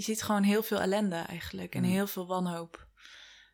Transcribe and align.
je 0.00 0.12
ziet 0.12 0.22
gewoon 0.22 0.42
heel 0.42 0.62
veel 0.62 0.80
ellende 0.80 1.16
eigenlijk 1.16 1.74
en 1.74 1.82
Mm. 1.82 1.90
heel 1.90 2.06
veel 2.06 2.26
wanhoop. 2.26 2.86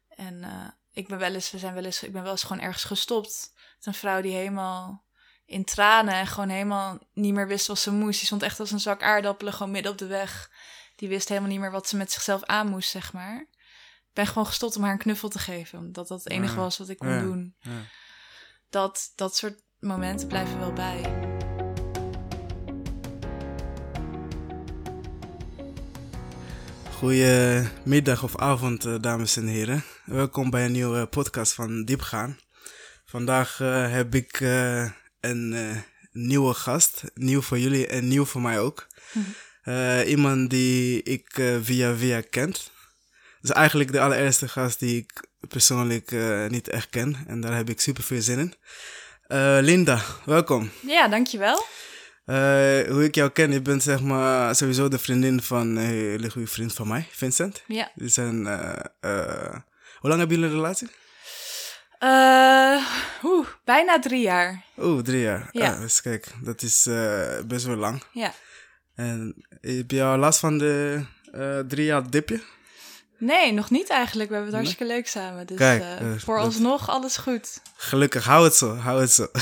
En 0.09 0.45
eh, 0.45 0.69
ik 0.93 1.09
ben 1.09 1.19
wel 1.19 1.35
eens, 1.35 1.51
we 1.51 1.59
zijn 1.59 1.75
wel 1.75 1.85
eens, 1.85 2.03
ik 2.03 2.13
ben 2.13 2.23
wel 2.23 2.31
eens 2.31 2.43
gewoon 2.43 2.63
ergens 2.63 2.85
gestopt. 2.85 3.53
Met 3.77 3.87
een 3.87 3.95
vrouw 3.95 4.21
die 4.21 4.33
helemaal 4.35 5.05
in 5.45 5.65
tranen 5.65 6.15
en 6.15 6.27
gewoon 6.27 6.49
helemaal 6.49 6.99
niet 7.13 7.35
meer 7.35 7.47
wist 7.49 7.67
wat 7.67 7.79
ze 7.79 7.93
moest. 7.93 8.17
Die 8.19 8.27
stond 8.27 8.43
echt 8.43 8.61
als 8.61 8.71
een 8.71 8.81
zak 8.81 9.03
aardappelen 9.03 9.53
gewoon 9.53 9.73
midden 9.73 9.93
op 9.93 9.99
de 9.99 10.07
weg. 10.07 10.51
Die 10.97 11.09
wist 11.09 11.29
helemaal 11.29 11.51
niet 11.51 11.61
meer 11.61 11.71
wat 11.71 11.89
ze 11.89 11.97
met 11.97 12.13
zichzelf 12.13 12.43
aan 12.45 12.69
moest, 12.69 12.91
zeg 12.91 13.13
maar. 13.13 13.41
Ik 14.07 14.13
ben 14.13 14.27
gewoon 14.27 14.47
gestopt 14.47 14.77
om 14.77 14.83
haar 14.83 14.93
een 14.93 14.99
knuffel 14.99 15.29
te 15.29 15.39
geven, 15.39 15.79
omdat 15.79 16.09
dat 16.09 16.23
het 16.25 16.33
enige 16.33 16.57
was 16.57 16.79
wat 16.79 16.89
ik 16.89 16.99
kon 16.99 17.09
Ja. 17.09 17.21
doen. 17.21 17.57
Ja. 17.61 17.71
Dat, 18.71 19.13
dat 19.15 19.37
soort 19.37 19.63
momenten 19.79 20.29
blijven 20.29 20.59
wel 20.59 20.73
bij. 20.73 21.26
Goedemiddag 26.97 28.23
of 28.23 28.37
avond, 28.37 28.85
eh, 28.85 28.95
dames 29.01 29.37
en 29.37 29.47
heren. 29.47 29.85
Welkom 30.05 30.51
bij 30.51 30.65
een 30.65 30.73
nieuwe 30.73 31.07
podcast 31.07 31.53
van 31.53 31.85
Diepgaan. 31.85 32.39
Vandaag 33.07 33.61
eh, 33.61 33.91
heb 33.91 34.15
ik 34.15 34.41
eh, 34.41 34.91
een 35.21 35.53
eh, 35.53 35.77
nieuwe 36.13 36.55
gast. 36.55 37.03
Nieuw 37.15 37.41
voor 37.41 37.59
jullie 37.59 37.87
en 37.87 38.09
nieuw 38.09 38.25
voor 38.25 38.41
mij 38.41 38.61
ook. 38.61 38.87
Eh, 39.63 40.09
iemand 40.09 40.51
die 40.51 41.03
ik 41.03 41.39
eh, 41.39 41.57
via 41.63 41.95
via 41.97 42.21
kent. 42.21 42.71
Dat 43.41 43.51
is 43.51 43.57
eigenlijk 43.57 43.93
de 43.93 44.01
allereerste 44.01 44.49
gast 44.49 44.79
die 44.79 44.97
ik 44.97 45.27
persoonlijk 45.49 46.13
eh, 46.13 46.47
niet 46.47 46.69
echt 46.69 46.91
ken. 46.91 47.17
En 47.27 47.41
daar 47.41 47.57
heb 47.57 47.69
ik 47.71 47.81
super 47.81 48.03
veel 48.03 48.23
zin 48.23 48.39
in. 48.39 48.55
Eh, 49.27 49.59
Linda, 49.61 50.03
welkom. 50.25 50.71
Ja, 50.87 51.09
dankjewel. 51.09 51.65
Eh, 52.27 52.37
hoe 52.91 53.05
ik 53.05 53.15
jou 53.15 53.31
ken, 53.31 53.53
je 53.53 53.63
bent 53.63 53.83
zeg 53.83 54.01
maar 54.01 54.55
sowieso 54.57 54.89
de 54.89 54.99
vriendin 54.99 55.43
van 55.43 55.61
een 55.61 55.77
hele 55.77 56.31
goede 56.31 56.49
vriend 56.49 56.73
van 56.73 56.89
mij, 56.89 57.09
Vincent. 57.11 57.63
Ja. 57.67 57.91
Die 57.95 58.09
zijn, 58.09 58.47
eh, 58.47 58.69
eh, 59.01 59.55
hoe 59.99 60.09
lang 60.11 60.19
hebben 60.19 60.37
jullie 60.39 60.45
een 60.51 60.57
relatie? 60.57 60.89
Eh, 61.99 62.85
oeh, 63.23 63.47
bijna 63.65 63.99
drie 63.99 64.21
jaar. 64.23 64.65
Oeh, 64.79 65.03
drie 65.03 65.21
jaar. 65.21 65.49
Ja. 65.53 65.73
Ah, 65.73 65.81
dus 65.81 66.01
kijk, 66.03 66.27
dat 66.43 66.63
is 66.63 66.83
best 67.47 67.65
wel 67.67 67.77
lang. 67.77 68.03
Ja. 68.13 68.33
En 68.95 69.47
heb 69.61 69.91
je 69.91 70.03
al 70.03 70.17
last 70.17 70.39
van 70.39 70.59
de 70.59 71.05
drie 71.69 71.85
jaar 71.85 72.11
dipje? 72.11 72.41
Nee, 73.19 73.53
nog 73.53 73.71
niet 73.71 73.89
eigenlijk. 73.89 74.29
We 74.29 74.35
hebben 74.35 74.55
het 74.55 74.63
Nee? 74.63 74.71
hartstikke 74.73 74.93
leuk 74.95 75.07
samen. 75.09 75.47
Dus 75.47 75.57
Kijk, 75.57 75.83
eh, 75.83 76.11
dat- 76.11 76.21
vooralsnog 76.23 76.89
alles 76.89 77.17
goed. 77.17 77.61
Gelukkig, 77.77 78.25
hou 78.25 78.45
het 78.45 78.55
zo, 78.55 78.75
hou 78.77 79.01
het 79.01 79.11
zo. 79.13 79.27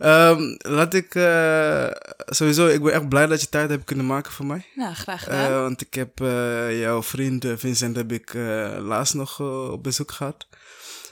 Ehm, 0.00 0.54
laat 0.58 0.94
ik, 0.94 1.14
eh, 1.14 1.86
sowieso, 2.26 2.66
ik 2.66 2.82
ben 2.82 2.92
echt 2.92 3.08
blij 3.08 3.26
dat 3.26 3.40
je 3.40 3.48
tijd 3.48 3.70
hebt 3.70 3.84
kunnen 3.84 4.06
maken 4.06 4.32
voor 4.32 4.46
mij. 4.46 4.66
Nou, 4.74 4.94
graag 4.94 5.22
gedaan. 5.24 5.50
Eh, 5.52 5.60
want 5.60 5.80
ik 5.80 5.94
heb 5.94 6.20
eh, 6.20 6.80
jouw 6.80 7.02
vriend 7.02 7.46
Vincent 7.56 7.96
heb 7.96 8.12
ik 8.12 8.34
laatst 8.78 9.14
nog 9.14 9.40
op 9.70 9.82
bezoek 9.82 10.10
gehad. 10.12 10.48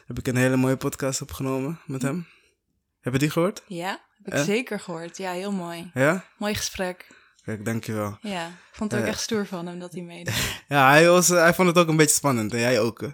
Heb 0.06 0.18
ik 0.18 0.26
een 0.26 0.36
hele 0.36 0.56
mooie 0.56 0.76
podcast 0.76 1.22
opgenomen 1.22 1.80
met 1.86 2.02
hem. 2.02 2.26
Heb 3.00 3.12
je 3.12 3.18
die 3.18 3.30
gehoord? 3.30 3.62
ja, 3.66 4.00
heb 4.22 4.34
ik 4.34 4.44
zeker 4.44 4.80
gehoord. 4.80 5.16
Ja, 5.16 5.32
heel 5.32 5.52
mooi. 5.52 5.90
Ja? 5.94 6.24
Mooi 6.38 6.54
gesprek. 6.54 7.06
Kijk, 7.44 7.64
dankjewel. 7.64 8.18
Ja, 8.20 8.46
ik 8.46 8.52
vond 8.72 8.92
het 8.92 9.00
ook 9.00 9.06
echt 9.06 9.20
stoer 9.20 9.46
van 9.46 9.66
hem 9.66 9.78
dat 9.78 9.92
hij 9.92 10.02
meedeed. 10.02 10.34
Ja, 10.68 10.90
hij, 10.90 11.08
was, 11.08 11.28
hij 11.28 11.54
vond 11.54 11.68
het 11.68 11.78
ook 11.78 11.88
een 11.88 11.96
beetje 11.96 12.14
spannend. 12.14 12.52
En 12.52 12.58
jij 12.60 12.80
ook. 12.80 13.00
hè? 13.00 13.08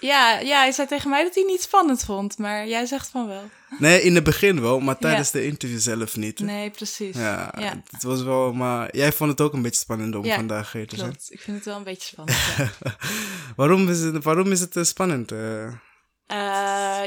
Ja, 0.00 0.38
ja, 0.38 0.58
hij 0.58 0.72
zei 0.72 0.88
tegen 0.88 1.10
mij 1.10 1.22
dat 1.24 1.34
hij 1.34 1.44
niet 1.44 1.62
spannend 1.62 2.04
vond. 2.04 2.38
Maar 2.38 2.66
jij 2.66 2.86
zegt 2.86 3.08
van 3.08 3.26
wel. 3.26 3.50
Nee, 3.78 4.02
in 4.02 4.14
het 4.14 4.24
begin 4.24 4.60
wel, 4.60 4.80
maar 4.80 4.98
tijdens 4.98 5.30
de 5.30 5.44
interview 5.46 5.78
zelf 5.78 6.16
niet. 6.16 6.38
Nee, 6.40 6.70
precies. 6.70 7.16
Ja, 7.16 7.52
ja 7.58 7.82
het 7.90 8.02
was 8.02 8.22
wel, 8.22 8.52
maar 8.52 8.96
jij 8.96 9.12
vond 9.12 9.30
het 9.30 9.40
ook 9.40 9.52
een 9.52 9.62
beetje 9.62 9.80
spannend 9.80 10.14
om 10.14 10.24
Ja, 10.24 10.34
vandaag 10.34 10.72
hier 10.72 10.86
te 10.86 10.96
zijn. 10.96 11.08
klopt. 11.10 11.32
Ik 11.32 11.40
vind 11.40 11.56
het 11.56 11.66
wel 11.66 11.76
een 11.76 11.82
beetje 11.84 12.06
spannend. 12.08 12.38
ja. 12.56 12.70
waarom, 13.56 13.88
is 13.88 14.00
het, 14.00 14.24
waarom 14.24 14.52
is 14.52 14.60
het 14.60 14.76
eh, 14.76 14.82
spannend? 14.82 15.32
eh? 15.32 15.64
Eh, 15.66 15.72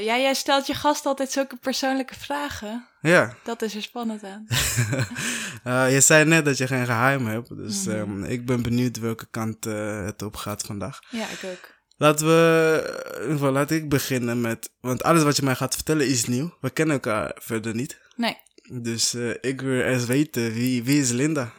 ja, 0.06 0.18
jij 0.18 0.34
stelt 0.34 0.68
je 0.68 0.74
gast 0.74 1.06
altijd 1.06 1.32
zulke 1.32 1.56
persoonlijke 1.56 2.20
vragen. 2.20 2.88
ja, 3.02 3.36
Dat 3.44 3.62
is 3.62 3.76
er 3.76 3.82
spannend 3.82 4.24
aan. 4.24 4.48
Eh, 5.64 5.94
je 5.94 6.02
zei 6.02 6.26
net 6.26 6.46
dat 6.46 6.58
je 6.58 6.68
geen 6.68 6.86
geheim 6.86 7.28
hebt, 7.28 7.58
dus 7.58 7.86
Mhm. 7.86 7.96
ehm, 7.98 8.24
ik 8.24 8.46
ben 8.46 8.62
benieuwd 8.62 9.00
welke 9.00 9.28
kant 9.32 9.64
het 10.06 10.22
op 10.22 10.36
gaat 10.36 10.62
vandaag. 10.62 11.00
Ja, 11.10 11.24
ik 11.30 11.40
ook. 11.44 11.78
Laten 12.02 12.26
we, 12.28 12.82
in 13.16 13.22
ieder 13.22 13.32
geval, 13.32 13.52
laat 13.52 13.72
ik 13.72 13.90
beginnen 13.90 14.42
met, 14.42 14.72
want 14.82 15.04
alles 15.04 15.24
wat 15.24 15.36
je 15.36 15.44
mij 15.44 15.56
gaat 15.56 15.76
vertellen 15.76 16.08
is 16.08 16.26
nieuw. 16.26 16.54
We 16.62 16.70
kennen 16.70 16.96
elkaar 16.96 17.32
verder 17.36 17.76
niet. 17.76 18.00
Nee. 18.16 18.38
Dus 18.72 19.14
eh, 19.14 19.30
ik 19.42 19.62
wil 19.62 19.82
eerst 19.82 20.06
weten, 20.06 20.54
wie, 20.54 20.84
wie 20.84 21.02
is 21.02 21.10
Linda? 21.12 21.52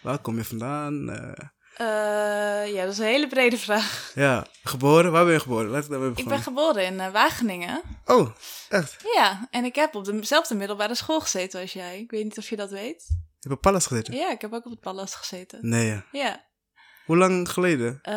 Waar 0.00 0.18
kom 0.18 0.36
je 0.36 0.44
vandaan? 0.44 1.10
Eh, 1.10 1.46
Eh, 1.76 2.72
ja, 2.74 2.82
dat 2.84 2.92
is 2.92 2.98
een 2.98 3.04
hele 3.04 3.26
brede 3.28 3.58
vraag. 3.58 4.12
ja, 4.14 4.46
geboren? 4.64 5.12
Waar 5.12 5.24
ben 5.24 5.32
je 5.32 5.40
geboren? 5.40 5.70
Laat 5.70 5.84
ik 5.84 5.90
daarmee 5.90 6.08
Ik 6.08 6.14
beginnen. 6.14 6.36
ben 6.42 6.44
geboren 6.54 6.84
in 6.84 7.12
Wageningen. 7.12 7.80
Oh, 8.04 8.30
echt? 8.68 8.96
Ja, 9.14 9.48
en 9.50 9.64
ik 9.64 9.74
heb 9.74 9.94
op 9.94 10.04
dezelfde 10.04 10.54
middelbare 10.54 10.94
school 10.94 11.20
gezeten 11.20 11.60
als 11.60 11.72
jij. 11.72 11.98
Ik 12.00 12.10
weet 12.10 12.24
niet 12.24 12.38
of 12.38 12.48
je 12.48 12.56
dat 12.56 12.70
weet. 12.70 13.04
Je 13.08 13.14
hebt 13.48 13.54
op 13.54 13.60
Pallas 13.60 13.86
gezeten? 13.86 14.14
Ja, 14.14 14.30
ik 14.30 14.40
heb 14.40 14.52
ook 14.52 14.64
op 14.64 14.70
het 14.70 14.80
Pallas 14.80 15.14
gezeten. 15.14 15.58
Nee, 15.62 15.86
ja. 15.86 16.04
Ja. 16.12 16.44
Hoe 17.04 17.16
lang 17.16 17.48
geleden? 17.48 17.98
Eh, 18.02 18.14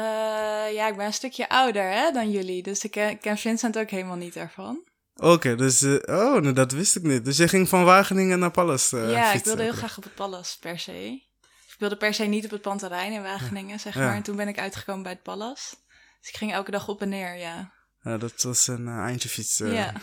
ja, 0.74 0.88
ik 0.88 0.96
ben 0.98 1.06
een 1.06 1.14
stukje 1.14 1.50
ouder 1.50 1.92
hè, 1.92 2.12
dan 2.12 2.32
jullie. 2.32 2.64
Dus 2.64 2.84
ik 2.84 3.18
ken, 3.22 3.38
Vincent 3.38 3.78
ook 3.78 3.90
helemaal 3.90 4.16
niet 4.16 4.36
ervan. 4.36 4.84
Oké, 5.16 5.56
dus, 5.56 5.82
eh, 5.82 6.16
oh, 6.20 6.42
nee, 6.42 6.54
dat 6.54 6.72
wist 6.72 6.96
ik 6.96 7.04
niet. 7.04 7.26
Dus 7.26 7.38
je 7.38 7.48
ging 7.48 7.70
van 7.70 7.84
Wageningen 7.84 8.40
naar 8.40 8.52
Pallas 8.52 8.92
eh, 8.92 9.12
ja, 9.12 9.34
ik 9.34 9.44
wilde 9.44 9.64
heel 9.64 9.72
graag 9.74 9.98
op 9.98 10.04
het 10.04 10.16
Pallas 10.16 10.58
per 10.60 10.80
se. 10.80 11.24
Ik 11.68 11.76
wilde 11.82 11.98
per 11.98 12.14
se 12.14 12.24
niet 12.24 12.46
op 12.46 12.52
het 12.52 12.62
Panterrein 12.62 13.12
in 13.12 13.22
Wageningen, 13.22 13.80
zeg 13.80 13.94
Ja. 13.94 14.00
maar. 14.06 14.16
En 14.16 14.24
toen 14.24 14.36
ben 14.36 14.48
ik 14.48 14.60
uitgekomen 14.60 15.04
bij 15.04 15.12
het 15.12 15.24
Pallas. 15.24 15.76
Dus 16.20 16.30
ik 16.30 16.38
ging 16.38 16.54
elke 16.54 16.72
dag 16.72 16.88
op 16.88 17.02
en 17.02 17.10
neer, 17.10 17.36
ja. 17.38 17.72
Ja, 18.06 18.18
dat 18.18 18.42
was 18.42 18.68
een 18.68 18.88
eh, 18.88 18.98
eindje 18.98 19.30
fietsen. 19.30 19.74
Ja. 19.74 19.94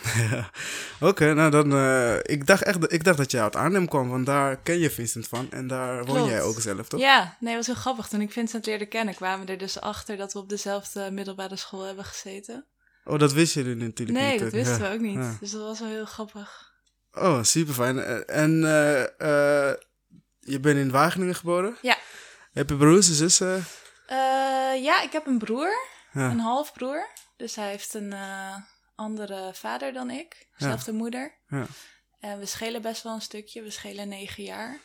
Oké, 1.09 1.33
nou 1.33 1.51
dan, 1.51 1.73
eh, 1.73 2.15
ik, 2.21 2.47
dacht 2.47 2.63
echt, 2.63 2.93
ik 2.93 3.03
dacht 3.03 3.17
dat 3.17 3.31
jij 3.31 3.41
uit 3.41 3.55
Arnhem 3.55 3.87
kwam, 3.87 4.09
want 4.09 4.25
daar 4.25 4.57
ken 4.57 4.79
je 4.79 4.89
Vincent 4.91 5.27
van. 5.27 5.51
En 5.51 5.67
daar 5.67 6.05
woon 6.05 6.15
Klopt. 6.15 6.29
jij 6.29 6.41
ook 6.41 6.59
zelf, 6.59 6.87
toch? 6.87 6.99
Ja, 6.99 7.37
nee, 7.39 7.55
het 7.55 7.65
was 7.65 7.75
heel 7.75 7.81
grappig. 7.81 8.07
Toen 8.07 8.21
ik 8.21 8.31
Vincent 8.31 8.65
leerde 8.65 8.85
kennen, 8.85 9.15
kwamen 9.15 9.45
we 9.45 9.51
er 9.51 9.57
dus 9.57 9.79
achter 9.81 10.17
dat 10.17 10.33
we 10.33 10.39
op 10.39 10.49
dezelfde 10.49 11.11
middelbare 11.11 11.55
school 11.55 11.81
hebben 11.85 12.05
gezeten. 12.05 12.65
Oh, 13.05 13.19
dat 13.19 13.33
wist 13.33 13.53
je 13.53 13.63
natuurlijk 13.63 14.17
Nee, 14.19 14.31
niet. 14.31 14.39
dat 14.39 14.51
hè? 14.51 14.57
wisten 14.57 14.83
Ja. 14.83 14.89
we 14.89 14.95
ook 14.95 15.01
niet. 15.01 15.15
Ja. 15.15 15.37
Dus 15.39 15.51
dat 15.51 15.61
was 15.61 15.79
wel 15.79 15.89
heel 15.89 16.05
grappig. 16.05 16.71
Oh, 17.13 17.43
super 17.43 17.73
fijn. 17.73 17.99
En 18.25 18.63
eh, 18.63 19.01
eh, 19.03 19.75
je 20.39 20.59
bent 20.59 20.77
in 20.77 20.91
Wageningen 20.91 21.35
geboren? 21.35 21.77
Ja. 21.81 21.97
Heb 22.53 22.69
je 22.69 22.75
broers 22.75 23.07
en 23.07 23.13
zussen? 23.13 23.65
Eh, 24.07 24.17
ja, 24.83 25.01
ik 25.01 25.11
heb 25.11 25.25
een 25.25 25.37
broer, 25.37 25.73
een 26.13 26.39
halfbroer. 26.39 27.07
Dus 27.35 27.55
hij 27.55 27.69
heeft 27.69 27.93
een 27.93 28.13
eh, 28.13 28.55
andere 28.95 29.51
vader 29.53 29.93
dan 29.93 30.09
ik, 30.09 30.47
Ja. 30.57 30.67
zelfde 30.67 30.91
moeder. 30.91 31.33
Ja. 31.47 31.65
En 32.19 32.39
we 32.39 32.45
schelen 32.45 32.81
best 32.81 33.03
wel 33.03 33.13
een 33.13 33.21
stukje, 33.21 33.61
we 33.61 33.69
schelen 33.69 34.07
negen 34.07 34.43
jaar. 34.43 34.79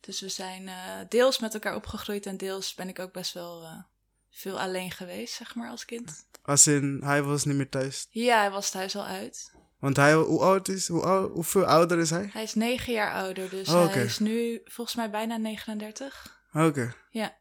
Dus 0.00 0.20
we 0.20 0.28
zijn 0.28 0.68
eh, 0.68 0.74
deels 1.08 1.38
met 1.38 1.54
elkaar 1.54 1.74
opgegroeid 1.74 2.26
en 2.26 2.36
deels 2.36 2.74
ben 2.74 2.88
ik 2.88 2.98
ook 2.98 3.12
best 3.12 3.32
wel 3.32 3.62
eh, 3.62 3.78
veel 4.30 4.60
alleen 4.60 4.90
geweest, 4.90 5.34
zeg 5.34 5.54
maar, 5.54 5.70
als 5.70 5.84
kind. 5.84 6.26
Als 6.42 6.66
in, 6.66 7.00
hij 7.04 7.22
was 7.22 7.44
niet 7.44 7.56
meer 7.56 7.68
thuis. 7.68 8.06
Ja, 8.10 8.38
hij 8.38 8.50
was 8.50 8.70
thuis 8.70 8.96
al 8.96 9.04
uit. 9.04 9.52
Want 9.78 9.96
hij, 9.96 10.14
hoe 10.14 10.40
oud 10.40 10.68
is, 10.68 10.88
hoe 10.88 11.02
oud, 11.02 11.30
hoeveel 11.32 11.64
ouder 11.64 11.98
is 11.98 12.10
hij? 12.10 12.30
Hij 12.32 12.42
is 12.42 12.54
negen 12.54 12.92
jaar 12.92 13.12
ouder, 13.14 13.50
dus 13.50 13.68
Oh, 13.68 13.92
hij 13.92 14.04
is 14.04 14.18
nu 14.18 14.60
volgens 14.64 14.96
mij 14.96 15.10
bijna 15.10 15.36
39. 15.36 16.40
Oké. 16.52 16.94
Ja. 17.10 17.36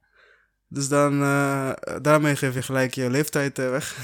Dus 0.70 0.88
dan, 0.88 1.22
eh, 1.22 1.70
daarmee 2.02 2.36
geef 2.36 2.54
je 2.54 2.62
gelijk 2.62 2.94
je 2.96 3.10
leeftijd 3.10 3.60
eh, 3.60 3.70
weg. 3.70 3.96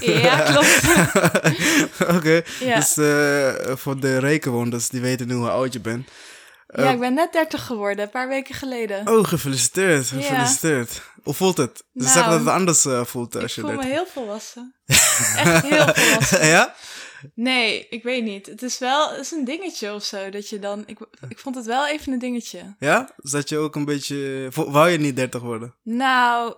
Ja, 0.22 0.36
klopt. 0.38 0.80
Oké, 2.16 2.42
Ja. 2.60 2.74
dus 2.76 2.96
eh, 2.96 3.76
voor 3.76 4.00
de 4.00 4.18
rekenwonders, 4.18 4.88
die 4.88 5.00
weten 5.00 5.26
nu 5.26 5.34
hoe 5.34 5.50
oud 5.50 5.72
je 5.72 5.80
bent. 5.80 6.08
Ja, 6.66 6.90
ik 6.90 6.98
ben 7.00 7.14
net 7.14 7.32
30 7.32 7.66
geworden, 7.66 8.04
een 8.04 8.10
paar 8.10 8.28
weken 8.28 8.54
geleden. 8.54 9.08
Oh, 9.08 9.24
gefeliciteerd, 9.24 10.08
Ja. 10.08 10.16
gefeliciteerd. 10.20 11.02
Hoe 11.22 11.34
voelt 11.34 11.56
het? 11.56 11.76
Ze 11.76 11.84
Nou, 11.92 12.10
zeggen 12.10 12.30
dat 12.30 12.40
het 12.40 12.48
anders 12.48 12.86
voelt 13.08 13.34
ik 13.34 13.42
als 13.42 13.54
je 13.54 13.60
voel 13.60 13.70
dat... 13.70 13.80
me 13.82 13.86
heel 13.86 14.06
volwassen. 14.12 14.74
Echt 14.86 15.62
heel 15.66 15.94
volwassen. 15.94 16.46
ja? 16.46 16.74
Nee, 17.34 17.86
ik 17.88 18.02
weet 18.02 18.24
niet. 18.24 18.46
Het 18.46 18.62
is 18.62 18.78
wel 18.78 19.10
het 19.10 19.20
is 19.20 19.30
een 19.30 19.44
dingetje 19.44 19.94
of 19.94 20.04
zo. 20.04 20.30
Dat 20.30 20.48
je 20.48 20.58
dan. 20.58 20.82
Ik, 20.86 20.98
ik 21.28 21.38
vond 21.38 21.54
het 21.54 21.66
wel 21.66 21.88
even 21.88 22.12
een 22.12 22.18
dingetje. 22.18 22.74
Ja? 22.78 23.12
Dus 23.16 23.30
dat 23.30 23.48
je 23.48 23.58
ook 23.58 23.76
een 23.76 23.84
beetje... 23.84 24.48
Wou 24.54 24.88
je 24.88 24.98
niet 24.98 25.16
30 25.16 25.40
worden? 25.42 25.74
Nou, 25.82 26.54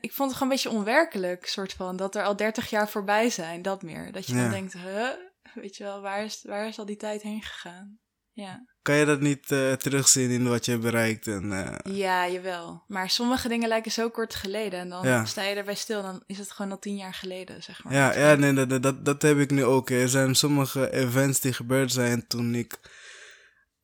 ik 0.00 0.12
vond 0.12 0.30
het 0.30 0.38
gewoon 0.38 0.40
een 0.40 0.48
beetje 0.48 0.70
onwerkelijk, 0.70 1.46
soort 1.46 1.72
van. 1.72 1.96
Dat 1.96 2.14
er 2.14 2.24
al 2.24 2.36
30 2.36 2.70
jaar 2.70 2.88
voorbij 2.88 3.30
zijn, 3.30 3.62
dat 3.62 3.82
meer. 3.82 4.12
Dat 4.12 4.26
je 4.26 4.34
Ja. 4.34 4.40
dan 4.42 4.50
denkt, 4.50 4.72
huh? 4.72 5.08
Weet 5.54 5.76
je 5.76 5.84
wel, 5.84 6.00
waar 6.00 6.24
is, 6.24 6.40
waar 6.42 6.68
is 6.68 6.78
al 6.78 6.86
die 6.86 6.96
tijd 6.96 7.22
heen 7.22 7.42
gegaan? 7.42 7.98
Ja. 8.36 8.64
Kan 8.82 8.94
je 8.94 9.04
dat 9.04 9.20
niet 9.20 9.50
eh, 9.52 9.72
terugzien 9.72 10.30
in 10.30 10.48
wat 10.48 10.64
je 10.64 10.70
hebt 10.70 10.82
bereikt? 10.82 11.26
En, 11.26 11.52
eh, 11.52 11.94
ja, 11.96 12.28
jawel. 12.28 12.82
Maar 12.86 13.10
sommige 13.10 13.48
dingen 13.48 13.68
lijken 13.68 13.90
zo 13.92 14.08
kort 14.10 14.34
geleden. 14.34 14.78
En 14.80 14.88
dan 14.88 15.06
Ja. 15.06 15.24
sta 15.24 15.42
je 15.42 15.54
erbij 15.54 15.74
stil. 15.74 16.02
Dan 16.02 16.22
is 16.26 16.38
het 16.38 16.50
gewoon 16.50 16.70
al 16.70 16.78
tien 16.78 16.96
jaar 16.96 17.14
geleden, 17.14 17.62
zeg 17.62 17.84
maar. 17.84 17.92
Ja, 17.92 18.12
ja 18.18 18.34
nee, 18.34 18.66
dat, 18.66 18.82
dat, 18.82 19.04
dat 19.04 19.22
heb 19.22 19.38
ik 19.38 19.50
nu 19.50 19.64
ook. 19.64 19.90
Er 19.90 20.08
zijn 20.08 20.34
sommige 20.34 20.92
events 20.92 21.40
die 21.40 21.52
gebeurd 21.52 21.92
zijn 21.92 22.26
toen 22.26 22.54
ik 22.54 22.78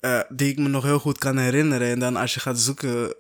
eh, 0.01 0.21
die 0.29 0.51
ik 0.51 0.59
me 0.59 0.69
nog 0.69 0.83
heel 0.85 0.99
goed 0.99 1.19
kan 1.19 1.39
herinneren. 1.39 1.89
En 1.89 1.99
dan 1.99 2.17
als 2.17 2.35
je 2.35 2.41
gaat 2.41 2.59
zoeken 2.59 3.15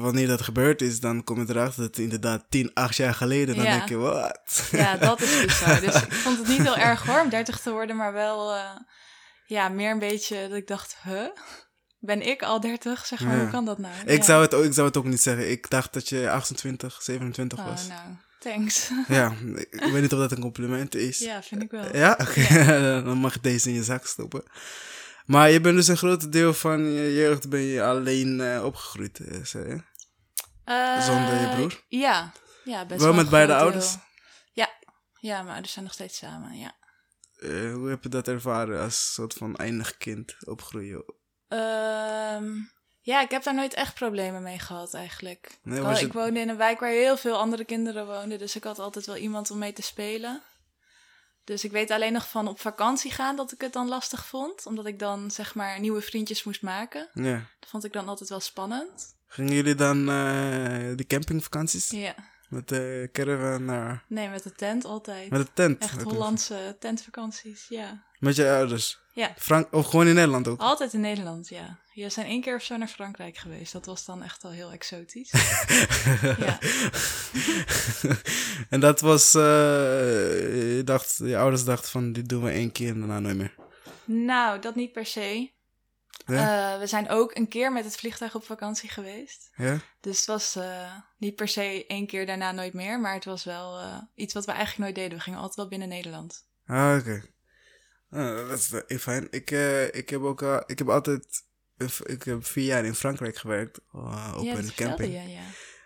wanneer 0.00 0.26
dat 0.26 0.42
gebeurd 0.42 0.82
is, 0.82 1.00
dan 1.00 1.24
kom 1.24 1.38
je 1.40 1.46
erachter 1.48 1.80
dat 1.82 1.90
het 1.90 1.98
inderdaad 1.98 2.44
10, 2.48 2.70
8 2.74 2.96
jaar 2.96 3.14
geleden. 3.14 3.56
Dan 3.56 3.64
Ja. 3.64 3.70
denk 3.76 3.88
je, 3.88 3.96
wat? 3.96 4.68
Ja, 4.70 4.96
dat 4.96 5.20
is 5.20 5.44
bizar. 5.44 5.80
Dus 5.80 6.02
ik 6.02 6.12
vond 6.12 6.38
het 6.38 6.48
niet 6.48 6.62
heel 6.62 6.76
erg 6.76 7.06
hoor 7.06 7.20
om 7.20 7.28
30 7.28 7.60
te 7.60 7.70
worden, 7.70 7.96
maar 7.96 8.12
wel 8.12 8.54
ja, 9.46 9.68
meer 9.68 9.90
een 9.90 9.98
beetje 9.98 10.48
dat 10.48 10.56
ik 10.58 10.66
dacht, 10.66 10.96
huh? 11.02 11.26
Ben 11.98 12.22
ik 12.26 12.42
al 12.42 12.60
30? 12.60 13.06
Zeg 13.06 13.20
maar, 13.20 13.34
Ja. 13.36 13.40
hoe 13.40 13.50
kan 13.50 13.64
dat 13.64 13.78
nou? 13.78 13.94
ik, 14.06 14.18
Ja. 14.18 14.24
zou 14.24 14.42
het 14.42 14.54
ook, 14.54 14.64
ik 14.64 14.72
zou 14.72 14.86
het 14.86 14.96
ook 14.96 15.04
niet 15.04 15.22
zeggen. 15.22 15.50
Ik 15.50 15.70
dacht 15.70 15.92
dat 15.92 16.08
je 16.08 16.30
28, 16.30 17.02
27 17.02 17.64
was. 17.64 17.82
Oh, 17.82 17.88
nou, 17.88 18.00
thanks. 18.38 18.90
Ja, 19.08 19.32
ik, 19.54 19.66
ik 19.70 19.92
weet 19.92 20.02
niet 20.02 20.12
of 20.12 20.18
dat 20.18 20.32
een 20.32 20.40
compliment 20.40 20.94
is. 20.94 21.18
ja, 21.18 21.42
vind 21.42 21.62
ik 21.62 21.70
wel. 21.70 21.96
Ja? 21.96 22.12
Oké, 22.20 22.64
dan 23.04 23.18
mag 23.18 23.34
je 23.34 23.40
deze 23.40 23.68
in 23.68 23.74
je 23.74 23.82
zak 23.84 24.06
stoppen. 24.06 24.42
Maar 25.26 25.50
je 25.50 25.60
bent 25.60 25.76
dus 25.76 25.88
een 25.88 25.96
groot 25.96 26.32
deel 26.32 26.54
van 26.54 26.84
je 26.92 27.14
jeugd 27.14 27.48
ben 27.48 27.60
je 27.60 27.82
alleen 27.82 28.40
eh, 28.40 28.64
opgegroeid, 28.64 29.18
eh, 29.20 29.44
zei 29.44 29.68
je? 29.68 29.82
Eh, 30.64 31.00
Zonder 31.00 31.40
je 31.40 31.48
broer? 31.54 31.84
Ja, 31.88 32.32
ja 32.64 32.86
best 32.86 33.00
Wel 33.00 33.08
wel 33.12 33.22
met 33.22 33.30
beide 33.30 33.54
ouders? 33.54 33.92
deel. 33.92 34.00
Ja. 34.52 34.68
ja, 35.20 35.36
mijn 35.38 35.52
ouders 35.52 35.72
zijn 35.72 35.84
nog 35.84 35.94
steeds 35.94 36.16
samen, 36.18 36.58
ja. 36.58 36.74
Eh, 37.36 37.72
hoe 37.72 37.88
heb 37.88 38.02
je 38.02 38.08
dat 38.08 38.28
ervaren 38.28 38.80
als 38.80 39.14
soort 39.14 39.34
van 39.34 39.56
eindig 39.56 39.96
kind 39.96 40.36
opgroeien? 40.44 41.04
Ehm, 41.48 42.46
ja, 43.00 43.20
ik 43.20 43.30
heb 43.30 43.42
daar 43.42 43.54
nooit 43.54 43.74
echt 43.74 43.94
problemen 43.94 44.42
mee 44.42 44.58
gehad 44.58 44.94
eigenlijk. 44.94 45.58
Nee, 45.62 46.00
ik 46.00 46.12
woonde 46.12 46.40
in 46.40 46.48
een 46.48 46.56
wijk 46.56 46.80
waar 46.80 46.90
heel 46.90 47.16
veel 47.16 47.36
andere 47.36 47.64
kinderen 47.64 48.06
woonden, 48.06 48.38
dus 48.38 48.56
ik 48.56 48.64
had 48.64 48.78
altijd 48.78 49.06
wel 49.06 49.16
iemand 49.16 49.50
om 49.50 49.58
mee 49.58 49.72
te 49.72 49.82
spelen. 49.82 50.42
Dus 51.44 51.64
ik 51.64 51.70
weet 51.70 51.90
alleen 51.90 52.12
nog 52.12 52.28
van 52.28 52.48
op 52.48 52.60
vakantie 52.60 53.10
gaan 53.10 53.36
dat 53.36 53.52
ik 53.52 53.60
het 53.60 53.72
dan 53.72 53.88
lastig 53.88 54.26
vond, 54.26 54.66
omdat 54.66 54.86
ik 54.86 54.98
dan 54.98 55.30
zeg 55.30 55.54
maar 55.54 55.80
nieuwe 55.80 56.00
vriendjes 56.00 56.44
moest 56.44 56.62
maken. 56.62 57.08
Ja. 57.12 57.50
Dat 57.60 57.68
vond 57.68 57.84
ik 57.84 57.92
dan 57.92 58.08
altijd 58.08 58.28
wel 58.28 58.40
spannend. 58.40 59.14
Gingen 59.26 59.54
jullie 59.54 59.74
dan 59.74 59.98
eh 59.98 60.96
de 60.96 61.04
campingvakanties? 61.06 61.90
Ja, 61.90 62.14
Met 62.48 62.68
de 62.68 63.08
caravan 63.12 63.64
naar... 63.64 64.04
nee, 64.08 64.28
met 64.28 64.42
de 64.42 64.52
tent 64.52 64.84
altijd. 64.84 65.30
Met 65.30 65.46
de 65.46 65.52
tent? 65.52 65.82
Echt 65.82 66.02
Hollandse 66.02 66.76
tentvakanties, 66.78 67.66
ja. 67.68 68.04
Met 68.18 68.36
je 68.36 68.50
ouders? 68.50 68.98
Ja. 69.12 69.32
Frank 69.36 69.72
of 69.72 69.86
gewoon 69.86 70.06
in 70.06 70.14
Nederland 70.14 70.48
ook? 70.48 70.60
Altijd 70.60 70.92
in 70.92 71.00
Nederland, 71.00 71.48
ja. 71.48 71.78
Je 71.92 72.08
zijn 72.08 72.26
één 72.26 72.40
keer 72.40 72.54
of 72.54 72.62
zo 72.62 72.76
naar 72.76 72.88
Frankrijk 72.88 73.36
geweest. 73.36 73.72
Dat 73.72 73.86
was 73.86 74.04
dan 74.04 74.22
echt 74.22 74.44
al 74.44 74.50
heel 74.50 74.70
exotisch. 74.70 75.30
ja. 76.38 76.58
en 78.70 78.80
dat 78.80 79.00
was... 79.00 79.34
eh, 79.34 79.42
je, 80.76 80.82
dacht, 80.84 81.20
je 81.24 81.36
ouders 81.36 81.64
dachten 81.64 81.90
van, 81.90 82.12
dit 82.12 82.28
doen 82.28 82.42
we 82.42 82.50
één 82.50 82.72
keer 82.72 82.88
en 82.88 82.98
daarna 82.98 83.20
nooit 83.20 83.36
meer. 83.36 83.54
Nou, 84.04 84.60
dat 84.60 84.74
niet 84.74 84.92
per 84.92 85.06
se. 85.06 85.50
Ja? 86.26 86.72
Eh, 86.74 86.80
we 86.80 86.86
zijn 86.86 87.08
ook 87.08 87.36
een 87.36 87.48
keer 87.48 87.72
met 87.72 87.84
het 87.84 87.96
vliegtuig 87.96 88.34
op 88.34 88.44
vakantie 88.44 88.88
geweest. 88.88 89.50
ja? 89.56 89.78
Dus 90.00 90.16
het 90.18 90.26
was 90.26 90.56
eh, 90.56 90.92
niet 91.18 91.34
per 91.34 91.48
se 91.48 91.84
één 91.86 92.06
keer 92.06 92.26
daarna 92.26 92.52
nooit 92.52 92.72
meer. 92.72 93.00
Maar 93.00 93.14
het 93.14 93.24
was 93.24 93.44
wel 93.44 93.78
eh, 93.80 93.98
iets 94.14 94.34
wat 94.34 94.44
we 94.44 94.52
eigenlijk 94.52 94.80
nooit 94.82 94.94
deden. 94.94 95.18
We 95.18 95.24
gingen 95.24 95.38
altijd 95.38 95.56
wel 95.56 95.68
binnen 95.68 95.88
Nederland. 95.88 96.48
Ah, 96.66 96.96
oké. 97.00 97.22
Ah, 98.10 98.48
dat 98.48 98.84
is 98.86 99.00
fijn. 99.02 99.26
Ik, 99.30 99.50
ik 99.94 100.10
heb 100.10 100.20
ook 100.20 100.42
al- 100.42 100.62
ik 100.66 100.78
heb 100.78 100.88
altijd... 100.88 101.44
Ik 102.04 102.22
heb 102.22 102.46
vier 102.46 102.64
jaar 102.64 102.84
in 102.84 102.94
Frankrijk 102.94 103.36
gewerkt. 103.36 103.78
op 103.92 104.42
ja, 104.42 104.56
een 104.56 104.74
camping. 104.74 105.12
je, 105.12 105.28
ja. 105.28 105.42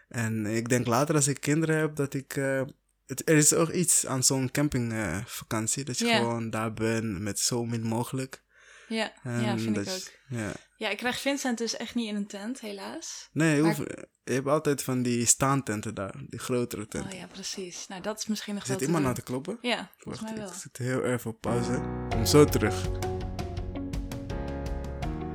En 0.08 0.46
ik 0.46 0.68
denk 0.68 0.86
later 0.86 1.14
als 1.14 1.26
ik 1.28 1.40
kinderen 1.40 1.76
heb 1.76 1.96
dat 1.96 2.14
ik... 2.14 2.32
het, 3.06 3.28
er 3.28 3.36
is 3.36 3.52
ook 3.54 3.70
iets 3.70 4.06
aan 4.06 4.22
zo'n 4.22 4.50
campingvakantie. 4.50 5.84
dat 5.84 5.98
je 5.98 6.06
gewoon 6.06 6.50
daar 6.50 6.72
bent 6.74 7.20
met 7.20 7.38
zo 7.38 7.64
min 7.64 7.82
mogelijk. 7.82 8.42
Ja, 8.90 9.12
ja 9.24 9.58
vind 9.58 9.74
dat 9.74 9.86
ik 9.86 9.92
ook. 9.92 10.38
Ja. 10.38 10.52
Ja, 10.76 10.88
ik 10.88 10.96
krijg 10.96 11.20
Vincent 11.20 11.58
dus 11.58 11.76
echt 11.76 11.94
niet 11.94 12.08
in 12.08 12.16
een 12.16 12.26
tent, 12.26 12.60
helaas. 12.60 13.28
Nee, 13.32 13.56
je, 13.56 13.62
Maar- 13.62 13.76
hoeft- 13.76 13.90
je 14.24 14.32
hebt 14.32 14.46
altijd 14.46 14.82
van 14.82 15.02
die 15.02 15.26
staantenten 15.26 15.94
daar. 15.94 16.14
Die 16.28 16.38
grotere 16.40 16.86
tenten. 16.86 17.12
Oh 17.12 17.18
ja, 17.18 17.26
precies. 17.26 17.86
Nou, 17.86 18.02
dat 18.02 18.18
is 18.18 18.26
misschien 18.26 18.54
nog 18.54 18.66
Zit 18.66 18.78
wel 18.78 18.84
iemand 18.86 19.02
te 19.02 19.08
aan 19.08 19.14
te 19.14 19.22
kloppen? 19.22 19.58
Ja, 19.60 19.90
volgens 19.96 20.22
Wacht, 20.22 20.34
mij 20.34 20.44
wel. 20.44 20.52
ik 20.52 20.58
zit 20.60 20.76
heel 20.76 21.02
erg 21.04 21.26
op 21.26 21.40
pauze. 21.40 22.06
Kom 22.08 22.26
zo 22.26 22.44
terug. 22.44 22.88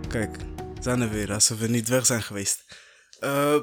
Kijk, 0.07 0.37
we 0.37 0.81
zijn 0.81 1.01
er 1.01 1.09
weer, 1.09 1.33
alsof 1.33 1.59
we 1.59 1.67
niet 1.67 1.87
weg 1.87 2.05
zijn 2.05 2.23
geweest. 2.23 2.65
Eh, 3.19 3.53
eh, 3.55 3.61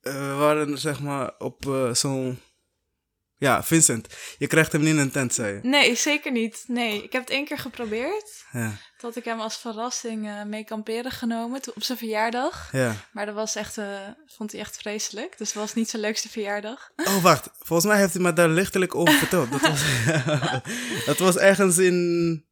we 0.00 0.34
waren 0.38 0.78
zeg 0.78 1.00
maar 1.00 1.34
op 1.38 1.66
eh, 1.66 1.94
zo'n... 1.94 2.40
Ja, 3.42 3.62
Vincent, 3.62 4.06
je 4.38 4.46
krijgt 4.46 4.72
hem 4.72 4.80
niet 4.80 4.90
in 4.90 4.98
een 4.98 5.10
tent, 5.10 5.34
zei 5.34 5.54
je. 5.54 5.60
Nee, 5.62 5.94
zeker 5.94 6.32
niet. 6.32 6.64
Nee, 6.66 7.02
ik 7.02 7.12
heb 7.12 7.20
het 7.22 7.30
één 7.30 7.44
keer 7.44 7.58
geprobeerd. 7.58 8.44
Ja, 8.52 8.72
Dat 9.00 9.16
ik 9.16 9.24
hem 9.24 9.40
als 9.40 9.56
verrassing 9.56 10.28
eh, 10.28 10.42
mee 10.42 10.64
kamperen 10.64 11.10
genomen 11.10 11.60
op 11.74 11.82
zijn 11.82 11.98
verjaardag. 11.98 12.68
ja. 12.72 12.94
Maar 13.12 13.26
dat 13.26 13.34
was 13.34 13.54
echt, 13.54 13.78
eh, 13.78 13.86
vond 14.26 14.52
hij 14.52 14.60
echt 14.60 14.76
vreselijk. 14.76 15.38
Dus 15.38 15.48
het 15.48 15.56
was 15.56 15.74
niet 15.74 15.90
zijn 15.90 16.02
leukste 16.02 16.28
verjaardag. 16.28 16.90
Oh, 17.08 17.22
wacht. 17.22 17.48
Volgens 17.58 17.88
mij 17.88 17.98
heeft 18.00 18.12
hij 18.12 18.22
me 18.22 18.32
daar 18.32 18.48
lichtelijk 18.48 18.94
over 18.94 19.14
verteld. 19.14 19.50
Dat 19.50 19.60
was, 19.60 19.82
dat 21.06 21.18
was 21.18 21.36
ergens 21.36 21.78
in, 21.78 22.44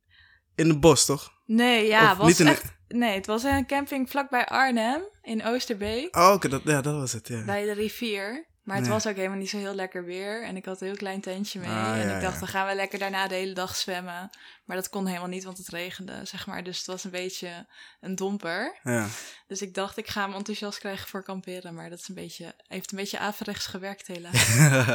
in 0.54 0.68
het 0.68 0.80
bos, 0.80 1.04
toch? 1.04 1.32
Nee, 1.46 1.86
ja, 1.86 2.12
Of 2.12 2.18
was 2.18 2.26
niet 2.26 2.38
in 2.40 2.46
echt, 2.48 2.64
nee, 2.88 3.14
het 3.14 3.26
was 3.26 3.42
een 3.42 3.66
camping 3.66 4.10
vlakbij 4.10 4.46
Arnhem 4.46 5.02
in 5.22 5.44
Oosterbeek. 5.44 6.16
Oh, 6.16 6.32
oké, 6.32 6.48
dat, 6.48 6.60
ja, 6.64 6.80
dat 6.80 6.94
was 6.94 7.12
het, 7.12 7.28
ja. 7.28 7.44
Bij 7.44 7.64
de 7.64 7.72
rivier. 7.72 8.48
Maar 8.70 8.78
het 8.78 8.88
was 8.88 9.06
ook 9.06 9.16
helemaal 9.16 9.38
niet 9.38 9.50
zo 9.50 9.58
heel 9.58 9.74
lekker 9.74 10.04
weer. 10.04 10.44
En 10.44 10.56
ik 10.56 10.64
had 10.64 10.80
een 10.80 10.86
heel 10.86 10.96
klein 10.96 11.20
tentje 11.20 11.58
mee. 11.58 11.68
Ah, 11.68 12.00
en 12.00 12.08
ja, 12.08 12.14
ik 12.14 12.20
dacht, 12.20 12.34
ja. 12.34 12.40
dan 12.40 12.48
gaan 12.48 12.66
we 12.66 12.74
lekker 12.74 12.98
daarna 12.98 13.28
de 13.28 13.34
hele 13.34 13.52
dag 13.52 13.76
zwemmen. 13.76 14.30
Maar 14.70 14.78
dat 14.78 14.88
kon 14.88 15.06
helemaal 15.06 15.28
niet, 15.28 15.44
want 15.44 15.58
het 15.58 15.68
regende, 15.68 16.12
zeg 16.24 16.46
maar. 16.46 16.62
Dus 16.64 16.78
het 16.78 16.86
was 16.86 17.04
een 17.04 17.10
beetje 17.10 17.66
een 18.00 18.14
domper. 18.14 18.78
Ja. 18.82 19.06
Dus 19.46 19.62
ik 19.62 19.74
dacht, 19.74 19.96
ik 19.96 20.08
ga 20.08 20.24
hem 20.26 20.34
enthousiast 20.34 20.78
krijgen 20.78 21.08
voor 21.08 21.22
kamperen. 21.22 21.74
Maar 21.74 21.90
dat 21.90 21.98
is 21.98 22.08
een 22.08 22.14
beetje, 22.14 22.54
heeft 22.66 22.90
een 22.90 22.96
beetje 22.98 23.18
averechts 23.18 23.66
gewerkt 23.66 24.06
helaas. 24.06 24.48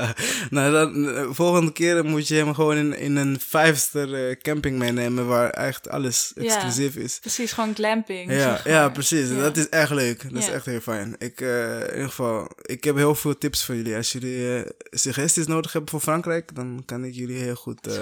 nou, 0.50 0.72
dan, 0.72 1.10
eh, 1.16 1.28
volgende 1.32 1.72
keer 1.72 2.06
moet 2.06 2.28
je 2.28 2.36
hem 2.36 2.54
gewoon 2.54 2.78
in, 2.78 2.98
in 2.98 3.16
een 3.16 3.40
vijfster 3.40 4.30
eh, 4.30 4.36
camping 4.42 4.78
meenemen 4.78 5.28
waar 5.28 5.50
echt 5.50 5.90
alles 5.90 6.32
Ja. 6.36 6.44
exclusief 6.44 6.96
is. 6.96 7.20
Precies, 7.20 7.52
gewoon 7.52 7.76
glamping. 7.76 8.32
Ja, 8.32 8.38
zeg 8.38 8.64
ja, 8.64 8.90
precies. 8.90 9.30
Ja. 9.30 9.36
Dat 9.42 9.58
is 9.58 9.70
echt 9.70 9.92
leuk. 9.92 10.24
Dat 10.24 10.42
is 10.42 10.48
Ja. 10.48 10.54
echt 10.54 10.66
heel 10.66 10.80
fijn. 10.82 11.16
Ik, 11.18 11.42
eh, 11.42 11.80
in 11.80 11.92
ieder 11.94 12.10
geval, 12.10 12.52
ik 12.62 12.84
heb 12.84 12.96
heel 12.96 13.16
veel 13.16 13.38
tips 13.38 13.64
voor 13.66 13.76
jullie. 13.76 13.96
Als 13.96 14.12
jullie 14.12 14.66
suggesties 14.90 15.48
nodig 15.48 15.72
hebben 15.72 15.90
voor 15.92 16.00
Frankrijk, 16.02 16.56
dan 16.56 16.84
kan 16.86 17.04
ik 17.04 17.14
jullie 17.14 17.38
heel 17.38 17.56
goed. 17.56 18.00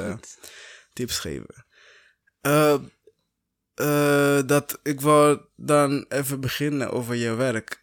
Tips 0.94 1.20
geven. 1.20 1.66
Eh, 2.42 2.80
eh, 3.74 4.48
dat, 4.48 4.80
ik 4.84 5.02
wou 5.02 5.40
dan 5.56 6.06
even 6.10 6.40
beginnen 6.40 6.92
over 6.92 7.16
je 7.16 7.34
werk. 7.34 7.82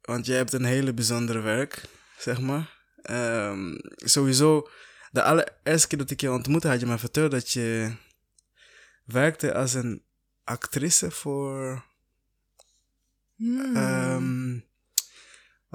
Want 0.00 0.26
jij 0.26 0.36
hebt 0.36 0.52
een 0.52 0.64
hele 0.64 0.94
bijzondere 0.94 1.40
werk, 1.40 1.82
zeg 2.18 2.40
maar. 2.40 2.74
Ehm, 3.02 3.78
sowieso, 3.96 4.68
de 5.10 5.22
allereerste 5.22 5.86
keer 5.88 5.98
dat 5.98 6.10
ik 6.10 6.20
je 6.20 6.32
ontmoette, 6.32 6.68
had 6.68 6.80
je 6.80 6.86
me 6.86 6.98
verteld 6.98 7.30
dat 7.30 7.50
je 7.50 7.94
werkte 9.04 9.54
als 9.54 9.74
een 9.74 10.02
actrice 10.44 11.10
voor. 11.10 11.84
Hmm. 13.36 13.76
ehm, 13.76 14.58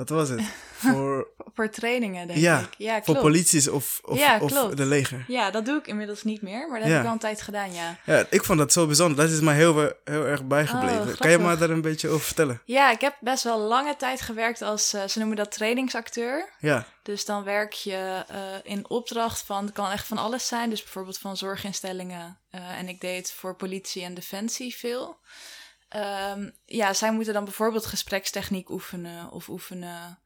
wat 0.01 0.10
was 0.10 0.29
het? 0.29 0.41
voor, 0.84 1.27
voor 1.53 1.70
trainingen, 1.70 2.27
denk 2.27 2.39
ja, 2.39 2.60
ik. 2.60 2.67
Ja, 2.77 2.93
voor 2.93 3.03
klopt. 3.03 3.20
polities 3.22 3.67
of, 3.67 4.00
of, 4.03 4.17
Ja, 4.17 4.39
of 4.39 4.51
de 4.51 4.86
leger. 4.86 5.25
Ja, 5.27 5.51
dat 5.51 5.65
doe 5.65 5.77
ik 5.79 5.88
inmiddels 5.88 6.24
niet 6.24 6.41
meer. 6.41 6.70
Maar 6.70 6.79
dat 6.79 6.89
heb 6.89 7.00
ik 7.00 7.05
al 7.05 7.12
een 7.12 7.20
tijd 7.20 7.41
gedaan, 7.41 7.74
ja. 7.74 7.98
Ja, 8.05 8.25
ik 8.29 8.43
vond 8.43 8.60
dat 8.60 8.74
zo 8.74 8.86
bijzonder. 8.86 9.17
Dat 9.25 9.34
is 9.34 9.39
mij 9.39 9.55
heel, 9.55 9.75
heel 10.03 10.25
erg 10.25 10.43
bijgebleven. 10.43 11.08
Oh, 11.08 11.17
kan 11.17 11.31
je 11.31 11.38
me 11.38 11.58
daar 11.58 11.70
een 11.70 11.81
beetje 11.81 12.08
over 12.08 12.25
vertellen? 12.25 12.62
Ja, 12.65 12.91
ik 12.91 13.01
heb 13.01 13.17
best 13.20 13.43
wel 13.43 13.60
lange 13.60 13.96
tijd 13.96 14.22
gewerkt 14.22 14.62
als, 14.62 14.93
eh, 14.93 15.08
ze 15.08 15.20
noemen 15.20 15.38
dat 15.38 15.51
trainingsacteur. 15.51 16.50
Ja, 16.60 16.86
Dus 17.03 17.25
dan 17.25 17.43
werk 17.43 17.74
je 17.74 18.24
eh, 18.27 18.38
in 18.63 18.89
opdracht 18.89 19.41
van, 19.41 19.65
het 19.65 19.74
kan 19.74 19.91
echt 19.91 20.08
van 20.08 20.17
alles 20.17 20.48
zijn. 20.48 20.70
Dus 20.70 20.84
bijvoorbeeld 20.84 21.17
van 21.17 21.38
zorginstellingen. 21.38 22.38
eh, 22.50 22.77
en 22.79 22.88
ik 22.88 23.01
deed 23.01 23.31
voor 23.31 23.55
politie 23.55 24.03
en 24.03 24.13
defensie 24.13 24.75
veel. 24.75 25.17
Ehm, 25.91 26.50
ja, 26.65 26.93
zij 26.93 27.12
moeten 27.13 27.33
dan 27.33 27.43
bijvoorbeeld 27.43 27.86
gesprekstechniek 27.86 28.69
oefenen 28.69 29.31
of 29.31 29.50
oefenen. 29.50 30.19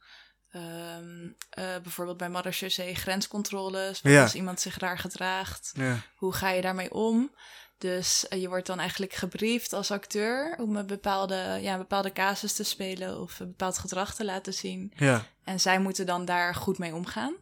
ehm, 0.49 1.27
eh, 1.49 1.65
bijvoorbeeld 1.83 2.17
bij 2.17 2.29
marechaussee 2.29 2.95
grenscontroles. 2.95 3.99
Ja. 4.03 4.21
als 4.21 4.35
iemand 4.35 4.59
zich 4.59 4.77
raar 4.77 4.97
gedraagt. 4.99 5.71
ja. 5.73 5.97
Hoe 6.15 6.33
ga 6.33 6.49
je 6.49 6.61
daarmee 6.61 6.93
om? 6.93 7.35
Dus 7.77 8.27
eh, 8.27 8.41
je 8.41 8.47
wordt 8.47 8.65
dan 8.67 8.79
eigenlijk 8.79 9.13
gebriefd 9.13 9.73
als 9.73 9.91
acteur 9.91 10.55
om 10.57 10.75
een 10.75 10.87
bepaalde, 10.87 11.57
ja, 11.61 11.73
een 11.73 11.79
bepaalde 11.79 12.11
casus 12.11 12.53
te 12.53 12.63
spelen 12.63 13.19
of 13.21 13.39
een 13.39 13.47
bepaald 13.47 13.77
gedrag 13.77 14.15
te 14.15 14.25
laten 14.25 14.53
zien. 14.53 14.91
ja. 14.95 15.25
En 15.43 15.59
zij 15.59 15.79
moeten 15.79 16.05
dan 16.05 16.25
daar 16.25 16.55
goed 16.55 16.77
mee 16.77 16.93
omgaan. 16.95 17.35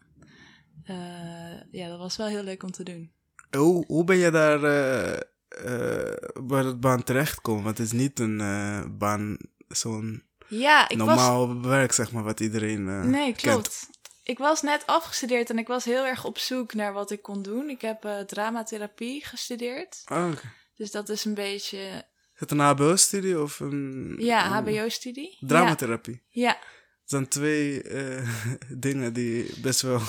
Eh, 0.83 0.95
ja, 1.71 1.87
dat 1.87 1.97
was 1.99 2.17
wel 2.17 2.27
heel 2.27 2.43
leuk 2.43 2.63
om 2.63 2.71
te 2.71 2.83
doen. 2.83 3.13
Hoe, 3.57 3.83
hoe 3.87 4.03
ben 4.03 4.17
je 4.17 4.31
daar 4.31 4.59
eh, 5.57 6.43
bij 6.43 6.61
dat 6.63 6.79
baan 6.79 7.03
terechtgekomen? 7.03 7.63
Want 7.63 7.77
het 7.77 7.87
is 7.87 7.93
niet 7.93 8.19
een 8.19 8.41
eh, 8.41 8.83
baan, 8.89 9.37
zo'n 9.67 10.23
Ja, 10.47 10.89
ik 10.89 10.97
was... 10.97 11.07
normaal 11.07 11.61
werk, 11.61 11.91
zeg 11.91 12.11
maar, 12.11 12.23
wat 12.23 12.39
iedereen 12.39 12.89
eh, 12.89 13.01
Nee, 13.03 13.31
kent. 13.33 13.41
klopt. 13.41 13.89
Ik 14.23 14.37
was 14.37 14.61
net 14.61 14.83
afgestudeerd 14.85 15.49
en 15.49 15.57
ik 15.57 15.67
was 15.67 15.85
heel 15.85 16.05
erg 16.05 16.25
op 16.25 16.37
zoek 16.37 16.73
naar 16.73 16.93
wat 16.93 17.11
ik 17.11 17.21
kon 17.21 17.41
doen. 17.41 17.69
Ik 17.69 17.81
heb 17.81 18.23
dramatherapie 18.27 19.25
gestudeerd. 19.25 20.01
Oh, 20.11 20.27
oké. 20.31 20.51
Dus 20.75 20.91
dat 20.91 21.09
is 21.09 21.25
een 21.25 21.33
beetje... 21.33 22.05
het 22.33 22.51
een 22.51 22.59
HBO-studie 22.59 23.41
of 23.41 23.59
een... 23.59 24.15
Ja, 24.19 24.45
een 24.45 24.51
HBO-studie. 24.75 25.37
Dramatherapie. 25.39 26.21
Ja. 26.29 26.57
Het 27.01 27.09
zijn 27.11 27.27
twee 27.27 27.81
dingen 28.87 29.13
die 29.13 29.59
best 29.61 29.81
wel... 29.81 30.01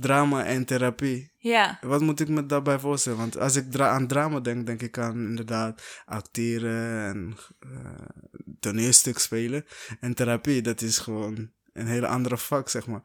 Drama 0.00 0.44
en 0.44 0.64
therapie. 0.64 1.32
Ja. 1.38 1.78
Wat 1.80 2.00
moet 2.00 2.20
ik 2.20 2.28
me 2.28 2.46
daarbij 2.46 2.78
voorstellen? 2.78 3.18
Want 3.18 3.38
als 3.38 3.56
ik 3.56 3.70
dra 3.70 3.88
aan 3.88 4.06
drama 4.06 4.40
denk, 4.40 4.66
denk 4.66 4.82
ik 4.82 4.98
aan 4.98 5.16
inderdaad 5.16 5.82
acteren 6.04 7.08
en 7.08 7.36
uh, 7.66 7.80
toneelstuk 8.60 9.18
spelen. 9.18 9.66
En 10.00 10.14
therapie, 10.14 10.62
dat 10.62 10.80
is 10.80 10.98
gewoon 10.98 11.50
een 11.72 11.86
hele 11.86 12.06
andere 12.06 12.36
vak, 12.36 12.68
zeg 12.68 12.86
maar. 12.86 13.02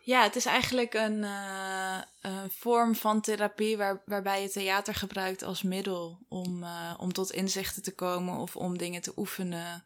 Ja, 0.00 0.22
het 0.22 0.36
is 0.36 0.46
eigenlijk 0.46 0.94
een, 0.94 1.22
uh, 1.22 1.98
een 2.20 2.50
vorm 2.50 2.94
van 2.94 3.20
therapie 3.20 3.76
waar, 3.76 4.02
waarbij 4.06 4.42
je 4.42 4.50
theater 4.50 4.94
gebruikt 4.94 5.42
als 5.42 5.62
middel 5.62 6.24
om, 6.28 6.62
uh, 6.62 6.94
om 6.98 7.12
tot 7.12 7.30
inzichten 7.30 7.82
te 7.82 7.94
komen 7.94 8.36
of 8.36 8.56
om 8.56 8.78
dingen 8.78 9.02
te 9.02 9.12
oefenen. 9.16 9.84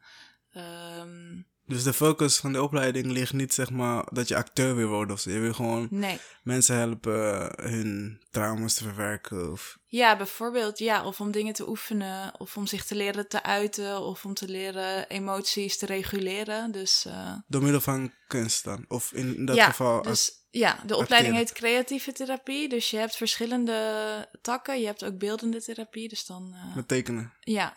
Um, 0.56 1.47
dus 1.71 1.83
de 1.83 1.93
focus 1.93 2.37
van 2.37 2.53
de 2.53 2.62
opleiding 2.62 3.07
ligt 3.07 3.33
niet, 3.33 3.55
zeg 3.55 3.71
maar, 3.71 4.05
dat 4.12 4.29
je 4.29 4.37
acteur 4.37 4.77
wil 4.77 4.89
worden 4.89 5.15
of 5.15 5.21
zo. 5.21 5.31
Je 5.31 5.39
wil 5.39 5.53
gewoon 5.53 5.89
nee. 5.91 6.19
mensen 6.43 6.77
helpen 6.77 7.53
hun 7.62 8.23
trauma's 8.31 8.75
te 8.75 8.85
verwerken. 8.85 9.53
Of... 9.53 9.79
Ja, 9.87 10.17
bijvoorbeeld, 10.17 10.79
ja. 10.79 11.05
Of 11.05 11.21
om 11.21 11.31
dingen 11.31 11.55
te 11.55 11.69
oefenen, 11.69 12.41
of 12.41 12.57
om 12.57 12.67
zich 12.67 12.85
te 12.85 12.95
leren 12.95 13.29
te 13.29 13.43
uiten, 13.43 14.00
of 14.00 14.25
om 14.25 14.35
te 14.35 14.49
leren 14.49 15.09
emoties 15.09 15.79
te 15.79 15.87
reguleren. 15.87 16.73
Dus, 16.73 17.05
uh... 17.07 17.33
Door 17.47 17.62
middel 17.62 17.81
van 17.81 18.12
kunst 18.27 18.65
dan? 18.65 18.85
Of 18.89 19.12
in 19.12 19.47
dat 19.47 19.57
ja, 19.57 19.67
geval. 19.67 20.03
Dus, 20.03 20.31
ja, 20.50 20.79
de 20.87 20.97
opleiding 20.97 21.35
heet 21.35 21.53
creatieve 21.53 22.12
therapie. 22.12 22.69
Dus 22.69 22.91
je 22.91 22.97
hebt 22.97 23.17
verschillende 23.17 24.29
takken. 24.43 24.81
Je 24.81 24.87
hebt 24.87 25.05
ook 25.05 25.19
beeldende 25.19 25.62
therapie. 25.62 26.09
Dus 26.09 26.27
dan. 26.27 26.55
Uh... 26.55 26.77
Met 26.77 26.89
tekenen. 26.89 27.33
Ja. 27.41 27.77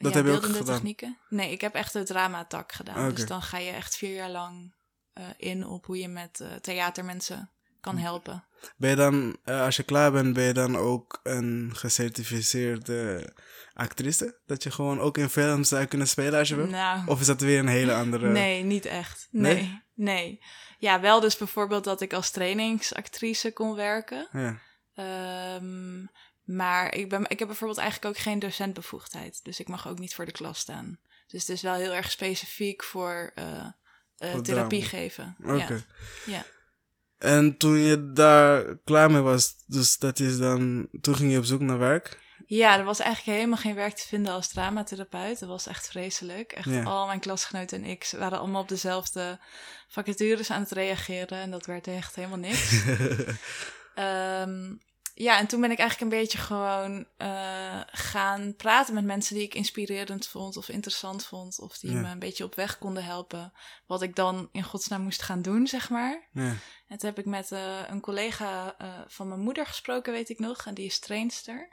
Dat 0.00 0.10
ja, 0.12 0.16
heb 0.16 0.26
je 0.26 0.32
ook 0.32 0.40
beeldende 0.40 0.58
gedaan? 0.58 0.74
technieken. 0.74 1.18
Nee, 1.28 1.52
ik 1.52 1.60
heb 1.60 1.74
echt 1.74 1.92
de 1.92 2.02
dramatak 2.02 2.72
gedaan. 2.72 3.08
Ah. 3.08 3.14
Dus 3.14 3.26
dan 3.26 3.42
ga 3.42 3.58
je 3.58 3.70
echt 3.70 3.96
vier 3.96 4.14
jaar 4.14 4.30
lang 4.30 4.74
uh, 5.18 5.24
in 5.36 5.66
op 5.66 5.86
hoe 5.86 5.98
je 5.98 6.08
met 6.08 6.40
uh, 6.42 6.48
theatermensen 6.52 7.50
kan 7.80 7.96
Hm. 7.96 8.02
helpen. 8.02 8.44
Ben 8.76 8.90
je 8.90 8.96
dan, 8.96 9.36
uh, 9.44 9.62
als 9.62 9.76
je 9.76 9.82
klaar 9.82 10.12
bent, 10.12 10.32
ben 10.34 10.44
je 10.44 10.52
dan 10.52 10.76
ook 10.76 11.20
een 11.22 11.70
gecertificeerde 11.74 13.32
actrice? 13.74 14.40
Dat 14.46 14.62
je 14.62 14.70
gewoon 14.70 15.00
ook 15.00 15.18
in 15.18 15.28
films 15.28 15.68
zou 15.68 15.84
kunnen 15.86 16.08
spelen 16.08 16.38
als 16.38 16.48
je 16.48 16.54
wil? 16.56 16.66
Nou, 16.66 17.06
Of 17.06 17.20
is 17.20 17.26
dat 17.26 17.40
weer 17.40 17.58
een 17.58 17.66
hele 17.68 17.94
andere... 17.94 18.28
nee, 18.28 18.62
niet 18.62 18.84
echt. 18.84 19.28
Nee, 19.30 19.54
Nee? 19.54 19.82
nee. 19.94 20.42
Ja, 20.78 21.00
wel 21.00 21.20
dus 21.20 21.36
bijvoorbeeld 21.36 21.84
dat 21.84 22.00
ik 22.00 22.12
als 22.12 22.30
trainingsactrice 22.30 23.52
kon 23.52 23.74
werken. 23.74 24.28
Ja. 24.32 24.58
Um, 25.56 26.10
maar 26.50 26.94
ik, 26.94 27.08
ben, 27.08 27.24
ik 27.28 27.38
heb 27.38 27.48
bijvoorbeeld 27.48 27.80
eigenlijk 27.80 28.16
ook 28.16 28.22
geen 28.22 28.38
docentbevoegdheid. 28.38 29.40
Dus 29.42 29.60
ik 29.60 29.68
mag 29.68 29.88
ook 29.88 29.98
niet 29.98 30.14
voor 30.14 30.24
de 30.24 30.32
klas 30.32 30.58
staan. 30.58 30.98
Dus 31.26 31.40
het 31.40 31.48
is 31.48 31.62
wel 31.62 31.74
heel 31.74 31.92
erg 31.92 32.10
specifiek 32.10 32.84
voor, 32.84 33.32
uh, 33.38 33.44
uh, 34.18 34.30
Voor 34.30 34.42
therapie 34.42 34.82
geven. 34.82 35.36
Oké. 35.42 35.52
Ja. 35.54 35.82
ja. 36.26 36.44
En 37.18 37.56
toen 37.56 37.78
je 37.78 38.12
daar 38.12 38.76
klaar 38.84 39.10
mee 39.10 39.20
was, 39.20 39.54
dus 39.66 39.98
dat 39.98 40.18
is 40.18 40.38
dan... 40.38 40.88
Toen 41.00 41.16
ging 41.16 41.32
je 41.32 41.38
op 41.38 41.44
zoek 41.44 41.60
naar 41.60 41.78
werk? 41.78 42.18
Ja, 42.46 42.78
er 42.78 42.84
was 42.84 42.98
eigenlijk 42.98 43.36
helemaal 43.38 43.58
geen 43.58 43.74
werk 43.74 43.94
te 43.94 44.06
vinden 44.06 44.32
als 44.32 44.48
dramatherapeut. 44.48 45.38
Dat 45.38 45.48
was 45.48 45.66
echt 45.66 45.88
vreselijk. 45.88 46.52
Echt 46.52 46.68
Ja. 46.68 46.82
al 46.82 47.06
mijn 47.06 47.20
klasgenoten 47.20 47.82
en 47.82 47.90
ik 47.90 48.12
waren 48.18 48.38
allemaal 48.38 48.62
op 48.62 48.68
dezelfde 48.68 49.38
vacatures 49.88 50.50
aan 50.50 50.60
het 50.60 50.70
reageren. 50.70 51.38
En 51.38 51.50
dat 51.50 51.66
werd 51.66 51.86
echt 51.86 52.14
helemaal 52.14 52.38
niks. 52.38 52.72
Ehm, 53.94 54.72
ja, 55.22 55.38
en 55.38 55.46
toen 55.46 55.60
ben 55.60 55.70
ik 55.70 55.78
eigenlijk 55.78 56.12
een 56.12 56.18
beetje 56.18 56.38
gewoon 56.38 57.06
eh, 57.16 57.80
gaan 57.86 58.54
praten 58.56 58.94
met 58.94 59.04
mensen 59.04 59.34
die 59.34 59.44
ik 59.44 59.54
inspirerend 59.54 60.26
vond 60.26 60.56
of 60.56 60.68
interessant 60.68 61.26
vond. 61.26 61.58
Of 61.60 61.78
die 61.78 61.92
Ja. 61.92 62.00
me 62.00 62.08
een 62.10 62.18
beetje 62.18 62.44
op 62.44 62.54
weg 62.54 62.78
konden 62.78 63.04
helpen. 63.04 63.52
Wat 63.86 64.02
ik 64.02 64.16
dan 64.16 64.48
in 64.52 64.62
godsnaam 64.62 65.02
moest 65.02 65.22
gaan 65.22 65.42
doen, 65.42 65.66
zeg 65.66 65.90
maar. 65.90 66.28
ja. 66.32 66.54
En 66.88 66.98
toen 66.98 67.08
heb 67.08 67.18
ik 67.18 67.24
met 67.26 67.52
eh, 67.52 67.78
een 67.88 68.00
collega 68.00 68.74
eh, 68.78 68.98
van 69.06 69.28
mijn 69.28 69.40
moeder 69.40 69.66
gesproken, 69.66 70.12
weet 70.12 70.28
ik 70.28 70.38
nog. 70.38 70.66
En 70.66 70.74
die 70.74 70.86
is 70.86 70.98
trainster. 70.98 71.68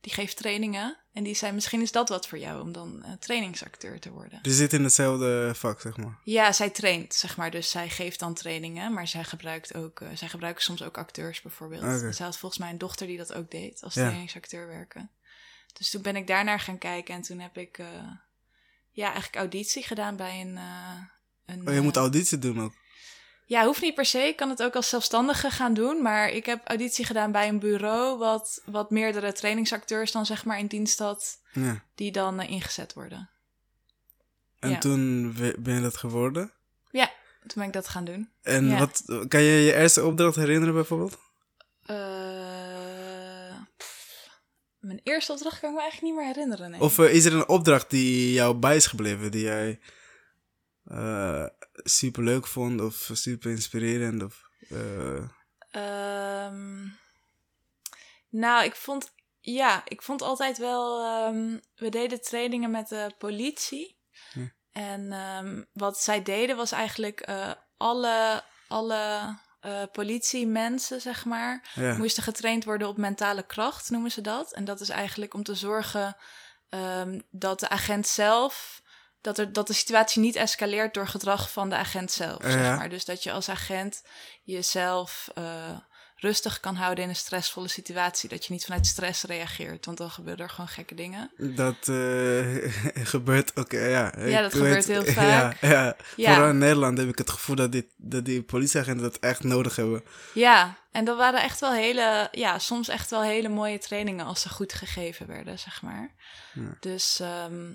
Die 0.00 0.12
geeft 0.14 0.36
trainingen. 0.36 0.98
En 1.12 1.22
die 1.24 1.34
zei, 1.34 1.52
misschien 1.52 1.80
is 1.80 1.92
dat 1.92 2.08
wat 2.08 2.28
voor 2.28 2.38
jou 2.38 2.60
om 2.62 2.72
dan 2.72 3.02
eh, 3.02 3.12
trainingsacteur 3.12 4.00
te 4.00 4.10
worden. 4.10 4.38
Dus 4.42 4.52
je 4.52 4.58
zit 4.58 4.72
in 4.72 4.84
hetzelfde 4.84 5.52
vak, 5.54 5.80
zeg 5.80 5.96
maar. 5.96 6.18
Ja, 6.24 6.52
zij 6.52 6.70
traint, 6.70 7.14
zeg 7.14 7.36
maar. 7.36 7.50
Dus 7.50 7.70
zij 7.70 7.88
geeft 7.88 8.18
dan 8.18 8.34
trainingen. 8.34 8.92
Maar 8.92 9.08
zij 9.08 9.24
gebruikt 9.24 9.74
ook, 9.74 10.00
eh, 10.00 10.08
zij 10.14 10.28
gebruiken 10.28 10.62
soms 10.62 10.82
ook 10.82 10.98
acteurs 10.98 11.42
bijvoorbeeld. 11.42 11.82
En 11.82 12.14
Zij 12.14 12.26
had 12.26 12.38
volgens 12.38 12.60
mij 12.60 12.70
een 12.70 12.78
dochter 12.78 13.06
die 13.06 13.16
dat 13.16 13.32
ook 13.32 13.50
deed, 13.50 13.82
als 13.82 13.94
Ja. 13.94 14.02
trainingsacteur 14.04 14.66
werken. 14.66 15.10
Dus 15.72 15.90
toen 15.90 16.02
ben 16.02 16.16
ik 16.16 16.26
daarnaar 16.26 16.60
gaan 16.60 16.78
kijken. 16.78 17.14
En 17.14 17.22
toen 17.22 17.38
heb 17.38 17.56
ik, 17.58 17.78
eh, 17.78 17.86
ja, 18.90 19.04
eigenlijk 19.06 19.36
auditie 19.36 19.82
gedaan 19.82 20.16
bij 20.16 20.40
een... 20.40 20.56
een 21.46 21.68
Oh, 21.68 21.74
je 21.74 21.80
moet 21.80 21.96
auditie 21.96 22.38
doen 22.38 22.60
ook. 22.60 22.72
Ja, 23.48 23.64
hoeft 23.64 23.80
niet 23.82 23.94
per 23.94 24.04
se. 24.04 24.18
Ik 24.18 24.36
kan 24.36 24.48
het 24.50 24.62
ook 24.62 24.76
als 24.76 24.88
zelfstandige 24.88 25.50
gaan 25.50 25.74
doen. 25.74 26.02
Maar 26.02 26.28
ik 26.30 26.46
heb 26.46 26.60
auditie 26.68 27.04
gedaan 27.04 27.32
bij 27.32 27.48
een 27.48 27.58
bureau... 27.58 28.18
wat, 28.18 28.62
wat 28.64 28.90
meerdere 28.90 29.32
trainingsacteurs 29.32 30.12
dan 30.12 30.26
zeg 30.26 30.44
maar 30.44 30.58
in 30.58 30.66
dienst 30.66 30.98
had... 30.98 31.40
Ja. 31.52 31.82
die 31.94 32.12
dan 32.12 32.40
eh, 32.40 32.50
ingezet 32.50 32.92
worden. 32.92 33.28
En 34.58 34.70
Ja. 34.70 34.78
toen 34.78 35.32
ben 35.58 35.74
je 35.74 35.80
dat 35.80 35.96
geworden. 35.96 36.52
Ja, 36.90 37.06
toen 37.40 37.52
ben 37.54 37.66
ik 37.66 37.72
dat 37.72 37.88
gaan 37.88 38.04
doen. 38.04 38.30
En 38.42 38.66
Ja. 38.68 38.78
wat, 38.78 39.02
kan 39.28 39.42
je 39.42 39.50
je 39.64 39.74
eerste 39.74 40.04
opdracht 40.04 40.36
herinneren 40.36 40.74
bijvoorbeeld? 40.74 41.18
Eh, 41.82 41.96
mijn 44.78 45.00
eerste 45.02 45.32
opdracht 45.32 45.60
kan 45.60 45.68
ik 45.70 45.74
me 45.76 45.80
eigenlijk 45.82 46.12
niet 46.12 46.22
meer 46.24 46.34
herinneren. 46.34 46.70
Nee. 46.70 46.80
Of 46.80 46.98
eh, 46.98 47.14
is 47.14 47.24
er 47.24 47.34
een 47.34 47.48
opdracht 47.48 47.90
die 47.90 48.32
jou 48.32 48.54
bij 48.54 48.76
is 48.76 48.86
gebleven, 48.86 49.30
die 49.30 49.42
jij 49.42 49.78
super 51.88 52.22
leuk 52.22 52.46
vond 52.46 52.80
of 52.80 53.10
super 53.12 53.50
inspirerend? 53.50 54.22
Of, 54.22 54.42
eh, 54.68 55.24
Ehm, 55.76 56.88
nou, 58.28 58.64
ik 58.64 58.74
vond, 58.74 59.12
ja, 59.40 59.82
ik 59.88 60.02
vond 60.02 60.22
altijd 60.22 60.58
wel. 60.58 61.04
ehm, 61.04 61.58
we 61.74 61.88
deden 61.88 62.20
trainingen 62.20 62.70
met 62.70 62.88
de 62.88 63.10
politie. 63.18 63.98
En 64.72 65.12
ehm, 65.12 65.62
wat 65.72 66.00
zij 66.00 66.22
deden 66.22 66.56
was 66.56 66.72
eigenlijk 66.72 67.20
eh, 67.20 67.50
alle, 67.76 68.42
alle 68.68 69.36
eh, 69.60 69.82
politiemensen, 69.92 71.00
zeg 71.00 71.24
maar, 71.24 71.70
ja. 71.74 71.96
moesten 71.96 72.22
getraind 72.22 72.64
worden 72.64 72.88
op 72.88 72.96
mentale 72.96 73.42
kracht, 73.46 73.90
noemen 73.90 74.10
ze 74.10 74.20
dat. 74.20 74.52
En 74.52 74.64
dat 74.64 74.80
is 74.80 74.88
eigenlijk 74.88 75.34
om 75.34 75.42
te 75.42 75.54
zorgen 75.54 76.16
dat 77.30 77.60
de 77.60 77.68
agent 77.68 78.06
zelf. 78.06 78.82
Dat, 79.26 79.38
er, 79.38 79.52
dat 79.52 79.66
de 79.66 79.72
situatie 79.72 80.22
niet 80.22 80.36
escaleert 80.36 80.94
door 80.94 81.08
gedrag 81.08 81.50
van 81.50 81.68
de 81.68 81.76
agent 81.76 82.12
zelf. 82.12 82.42
Zeg 82.42 82.76
maar. 82.76 82.88
Dus 82.88 83.04
dat 83.04 83.22
je 83.22 83.32
als 83.32 83.48
agent 83.48 84.02
jezelf 84.42 85.28
eh, 85.34 85.44
rustig 86.16 86.60
kan 86.60 86.74
houden 86.74 87.04
in 87.04 87.10
een 87.10 87.16
stressvolle 87.16 87.68
situatie. 87.68 88.28
Dat 88.28 88.46
je 88.46 88.52
niet 88.52 88.64
vanuit 88.64 88.86
stress 88.86 89.22
reageert, 89.22 89.86
want 89.86 89.98
dan 89.98 90.10
gebeuren 90.10 90.44
er 90.44 90.50
gewoon 90.50 90.68
gekke 90.68 90.94
dingen. 90.94 91.30
Dat 91.36 91.88
eh, 91.88 93.04
gebeurt 93.14 93.56
ook, 93.56 93.72
eh, 93.72 93.90
ja. 93.90 94.12
Ja, 94.18 94.40
dat 94.40 94.52
gebeurt 94.52 94.86
heel 94.86 95.04
vaak. 95.20 95.60
Ja, 95.60 95.68
ja. 95.68 95.96
Ja. 96.16 96.32
Vooral 96.34 96.50
in 96.50 96.58
Nederland 96.58 96.98
heb 96.98 97.08
ik 97.08 97.18
het 97.18 97.30
gevoel 97.30 97.56
dat, 97.56 97.72
dit, 97.72 97.86
dat 97.96 98.24
die 98.24 98.42
politieagenten 98.42 99.02
dat 99.02 99.18
echt 99.18 99.42
nodig 99.42 99.76
hebben. 99.76 100.04
Ja, 100.34 100.78
en 100.90 101.04
dat 101.04 101.16
waren 101.16 101.42
echt 101.42 101.60
wel 101.60 101.72
hele, 101.72 102.28
ja, 102.32 102.58
soms 102.58 102.88
echt 102.88 103.10
wel 103.10 103.22
hele 103.22 103.48
mooie 103.48 103.78
trainingen 103.78 104.26
als 104.26 104.40
ze 104.40 104.48
goed 104.48 104.72
gegeven 104.72 105.26
werden, 105.26 105.58
zeg 105.58 105.82
maar. 105.82 106.14
Ja. 106.54 106.76
Dus 106.80 107.20
ehm, 107.20 107.72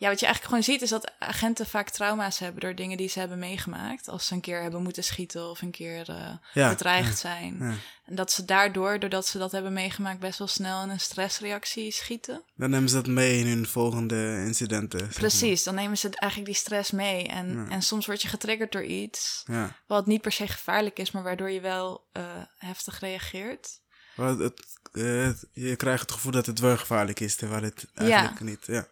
ja, 0.00 0.08
wat 0.08 0.20
je 0.20 0.26
eigenlijk 0.26 0.44
gewoon 0.54 0.62
ziet 0.74 0.82
is 0.82 0.90
dat 0.90 1.12
agenten 1.18 1.66
vaak 1.66 1.90
trauma's 1.90 2.38
hebben 2.38 2.60
door 2.60 2.74
dingen 2.74 2.96
die 2.96 3.08
ze 3.08 3.18
hebben 3.18 3.38
meegemaakt. 3.38 4.08
Als 4.08 4.26
ze 4.26 4.34
een 4.34 4.40
keer 4.40 4.62
hebben 4.62 4.82
moeten 4.82 5.04
schieten 5.04 5.50
of 5.50 5.62
een 5.62 5.70
keer 5.70 6.08
eh, 6.08 6.32
Ja, 6.52 6.68
bedreigd 6.68 7.18
zijn. 7.18 7.56
Ja. 7.60 7.74
En 8.06 8.14
dat 8.14 8.32
ze 8.32 8.44
daardoor, 8.44 8.98
doordat 8.98 9.26
ze 9.26 9.38
dat 9.38 9.52
hebben 9.52 9.72
meegemaakt, 9.72 10.18
best 10.20 10.38
wel 10.38 10.46
snel 10.48 10.82
in 10.82 10.88
een 10.88 11.00
stressreactie 11.00 11.90
schieten. 11.92 12.42
Dan 12.54 12.70
nemen 12.70 12.88
ze 12.88 12.94
dat 12.94 13.06
mee 13.06 13.38
in 13.38 13.46
hun 13.46 13.66
volgende 13.66 14.42
incidenten. 14.46 15.08
Precies, 15.08 15.62
dan 15.62 15.74
nemen 15.74 15.98
ze 15.98 16.08
eigenlijk 16.10 16.52
die 16.52 16.60
stress 16.60 16.90
mee. 16.90 17.26
En, 17.28 17.66
en 17.70 17.82
soms 17.82 18.06
word 18.06 18.22
je 18.22 18.28
getriggerd 18.28 18.72
door 18.72 18.84
iets 18.84 19.42
wat 19.86 20.06
niet 20.06 20.20
per 20.20 20.32
se 20.32 20.48
gevaarlijk 20.48 20.98
is, 20.98 21.10
maar 21.10 21.22
waardoor 21.22 21.50
je 21.50 21.60
wel 21.60 22.08
eh, 22.12 22.22
heftig 22.58 23.00
reageert. 23.00 23.80
Het, 24.14 24.52
eh, 24.92 25.22
het- 25.24 25.46
je 25.52 25.76
krijgt 25.76 26.00
het 26.02 26.12
gevoel 26.12 26.32
dat 26.32 26.46
het 26.46 26.58
wel 26.58 26.76
gevaarlijk 26.76 27.20
is, 27.20 27.36
terwijl 27.36 27.62
het 27.62 27.86
eigenlijk 27.94 28.40
niet. 28.40 28.66
Ja. 28.66 28.86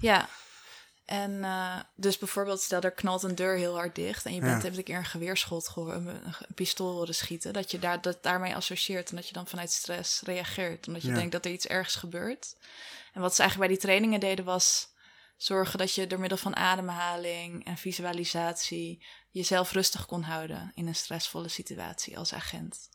Ja. 0.00 0.28
En 1.10 1.44
eh, 1.44 1.80
dus 1.94 2.18
bijvoorbeeld, 2.18 2.60
stel 2.60 2.80
er 2.80 2.90
knalt 2.90 3.22
een 3.22 3.34
deur 3.34 3.56
heel 3.56 3.74
hard 3.74 3.94
dicht 3.94 4.24
en 4.26 4.34
je 4.34 4.40
bent 4.40 4.56
Ja. 4.56 4.62
hebt 4.62 4.76
een 4.78 4.84
keer 4.84 4.96
een 4.96 5.04
geweerschot 5.04 5.68
gehoord, 5.68 5.94
een, 5.96 6.06
een 6.06 6.34
pistool 6.54 6.92
horen 6.92 7.14
schieten, 7.14 7.52
dat 7.52 7.70
je 7.70 7.78
daar, 7.78 8.00
dat 8.00 8.22
daarmee 8.22 8.54
associeert 8.54 9.10
en 9.10 9.16
dat 9.16 9.26
je 9.26 9.32
dan 9.32 9.46
vanuit 9.46 9.70
stress 9.70 10.20
reageert, 10.20 10.86
omdat 10.86 11.02
je 11.02 11.08
Ja. 11.08 11.14
denkt 11.14 11.32
dat 11.32 11.44
er 11.44 11.50
iets 11.50 11.66
ergs 11.66 11.94
gebeurt. 11.94 12.56
En 13.12 13.20
wat 13.20 13.34
ze 13.34 13.40
eigenlijk 13.40 13.70
bij 13.70 13.78
die 13.78 13.86
trainingen 13.86 14.20
deden 14.20 14.44
was 14.44 14.88
zorgen 15.36 15.78
dat 15.78 15.94
je 15.94 16.06
door 16.06 16.20
middel 16.20 16.38
van 16.38 16.56
ademhaling 16.56 17.64
en 17.64 17.76
visualisatie 17.76 19.04
jezelf 19.30 19.72
rustig 19.72 20.06
kon 20.06 20.22
houden 20.22 20.72
in 20.74 20.86
een 20.86 20.94
stressvolle 20.94 21.48
situatie 21.48 22.18
als 22.18 22.34
agent. 22.34 22.88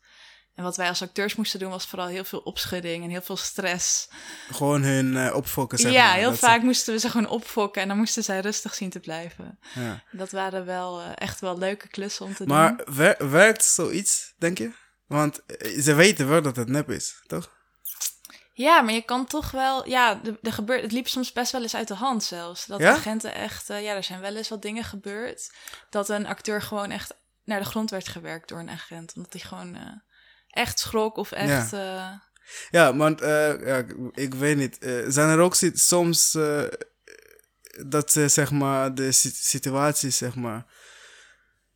En 0.56 0.64
wat 0.64 0.78
wij 0.78 0.88
als 0.88 1.02
acteurs 1.02 1.36
moesten 1.36 1.60
doen 1.60 1.70
was 1.70 1.86
vooral 1.86 2.08
heel 2.08 2.24
veel 2.24 2.40
opschudding 2.40 3.04
en 3.04 3.10
heel 3.10 3.22
veel 3.22 3.38
stress. 3.38 4.08
Gewoon 4.52 4.84
hun 4.84 5.18
eh, 5.18 5.36
opfokken, 5.36 5.78
zeg 5.78 5.92
ja, 5.92 6.06
maar. 6.08 6.16
heel 6.16 6.30
Dat 6.30 6.40
vaak 6.40 6.62
moesten 6.62 6.94
we 6.94 7.00
ze 7.00 7.10
gewoon 7.10 7.28
opfokken 7.30 7.82
en 7.82 7.88
dan 7.88 7.98
moesten 7.98 8.24
zij 8.24 8.40
rustig 8.40 8.74
zien 8.74 8.90
te 8.90 9.00
blijven. 9.00 9.60
ja. 9.74 10.04
Dat 10.12 10.32
waren 10.32 10.66
wel 10.66 11.02
eh, 11.02 11.08
echt 11.16 11.40
wel 11.40 11.58
leuke 11.58 11.88
klussen 11.88 12.26
om 12.26 12.34
te 12.36 12.46
Maar 12.46 12.78
doen. 12.78 12.96
wer- 12.96 13.30
werkt 13.30 13.64
zoiets, 13.66 14.34
denk 14.38 14.58
je? 14.58 14.72
Want 15.08 15.46
eh, 15.46 15.82
ze 15.82 15.94
weten 15.94 16.28
wel 16.30 16.42
dat 16.42 16.56
het 16.56 16.68
nep 16.70 16.90
is, 16.90 17.22
toch? 17.28 17.54
Ja, 18.54 18.82
maar 18.82 18.94
je 18.94 19.02
kan 19.02 19.26
toch 19.26 19.52
wel... 19.52 19.88
Ja, 19.90 20.22
de 20.42 20.52
gebeurt, 20.52 20.82
het 20.82 20.92
liep 20.92 21.08
soms 21.08 21.32
best 21.32 21.52
wel 21.52 21.62
eens 21.62 21.76
uit 21.76 21.88
de 21.88 21.94
hand 21.94 22.24
zelfs. 22.24 22.66
Dat 22.66 22.80
Ja? 22.80 22.92
agenten 22.92 23.34
echt... 23.34 23.68
ja, 23.68 23.78
er 23.96 24.04
zijn 24.04 24.20
wel 24.20 24.36
eens 24.36 24.50
wat 24.50 24.62
dingen 24.62 24.84
gebeurd. 24.84 25.54
Dat 25.90 26.10
een 26.10 26.26
acteur 26.28 26.62
gewoon 26.62 26.92
echt 26.92 27.14
naar 27.44 27.60
de 27.60 27.66
grond 27.66 27.90
werd 27.90 28.08
gewerkt 28.08 28.50
door 28.50 28.60
een 28.60 28.70
agent. 28.70 29.14
Omdat 29.16 29.34
hij 29.34 29.42
gewoon 29.42 30.02
echt 30.56 30.80
schrok 30.80 31.18
of 31.18 31.32
echt... 31.32 31.74
eh, 31.74 32.08
Ja, 32.72 32.96
want 32.96 33.22
eh, 33.22 33.66
ja, 33.68 33.84
ik- 34.14 34.34
weet 34.34 34.58
niet. 34.58 34.78
eh, 34.78 34.94
zijn 35.08 35.30
er 35.30 35.40
ook 35.40 35.56
soms 35.74 36.38
dat 37.86 38.12
ze 38.12 38.28
zeg 38.28 38.52
maar 38.52 38.96
de 38.96 39.12
si- 39.12 39.32
situaties 39.34 40.18
zeg 40.18 40.36
maar 40.36 40.66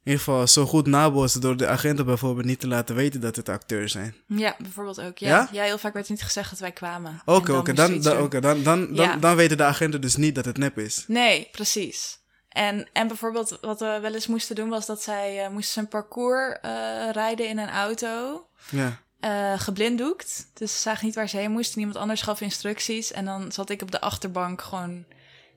in 0.03 0.15
ieder 0.15 0.23
geval 0.23 0.47
zo 0.47 0.65
goed 0.65 0.87
nabootsen 0.87 1.41
door 1.41 1.57
de 1.57 1.67
agenten 1.67 2.05
bijvoorbeeld 2.05 2.45
niet 2.45 2.59
te 2.59 2.67
laten 2.67 2.95
weten 2.95 3.21
dat 3.21 3.35
het 3.35 3.49
acteurs 3.49 3.91
zijn. 3.91 4.15
Ja, 4.27 4.55
bijvoorbeeld 4.59 5.01
ook. 5.01 5.17
Ja, 5.17 5.27
Ja? 5.29 5.49
ja? 5.51 5.63
heel 5.63 5.77
vaak 5.77 5.93
werd 5.93 6.09
niet 6.09 6.21
gezegd 6.21 6.49
dat 6.49 6.59
wij 6.59 6.71
kwamen. 6.71 7.21
Oké, 7.25 7.73
dan, 7.73 7.75
dan, 8.01 8.01
dan, 8.01 8.29
dan, 8.41 8.63
dan, 8.63 8.89
Ja. 8.93 9.15
dan 9.15 9.35
weten 9.35 9.57
de 9.57 9.63
agenten 9.63 10.01
dus 10.01 10.15
niet 10.15 10.35
dat 10.35 10.45
het 10.45 10.57
nep 10.57 10.77
is. 10.79 11.03
Nee, 11.07 11.47
precies. 11.51 12.17
En, 12.49 12.89
en 12.93 13.07
bijvoorbeeld 13.07 13.57
wat 13.61 13.79
we 13.79 13.99
wel 14.01 14.13
eens 14.13 14.27
moesten 14.27 14.55
doen 14.55 14.69
was 14.69 14.85
dat 14.85 15.01
zij 15.03 15.49
moesten 15.51 15.81
een 15.81 15.87
parcours 15.87 16.57
rijden 17.11 17.47
in 17.47 17.57
een 17.57 17.69
auto. 17.69 18.43
Ja, 18.69 18.99
eh, 19.19 19.59
geblinddoekt. 19.59 20.49
Dus 20.53 20.73
ze 20.73 20.79
zagen 20.79 21.05
niet 21.05 21.15
waar 21.15 21.29
ze 21.29 21.37
heen 21.37 21.51
moesten. 21.51 21.79
Iemand 21.79 21.97
anders 21.97 22.21
gaf 22.21 22.41
instructies. 22.41 23.11
En 23.11 23.25
dan 23.25 23.51
zat 23.51 23.69
ik 23.69 23.81
op 23.81 23.91
de 23.91 24.01
achterbank 24.01 24.61
gewoon 24.61 25.05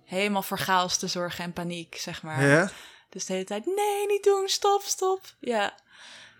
helemaal 0.04 0.42
voor 0.42 0.58
chaos 0.58 0.96
te 0.96 1.06
zorgen 1.06 1.44
en 1.44 1.52
paniek, 1.52 1.96
zeg 2.00 2.22
maar. 2.22 2.46
ja? 2.46 2.70
Dus 3.08 3.24
de 3.26 3.32
hele 3.32 3.44
tijd, 3.44 3.66
nee, 3.66 4.06
niet 4.06 4.24
doen, 4.24 4.48
stop, 4.48 4.82
stop. 4.82 5.20
Ja. 5.40 5.74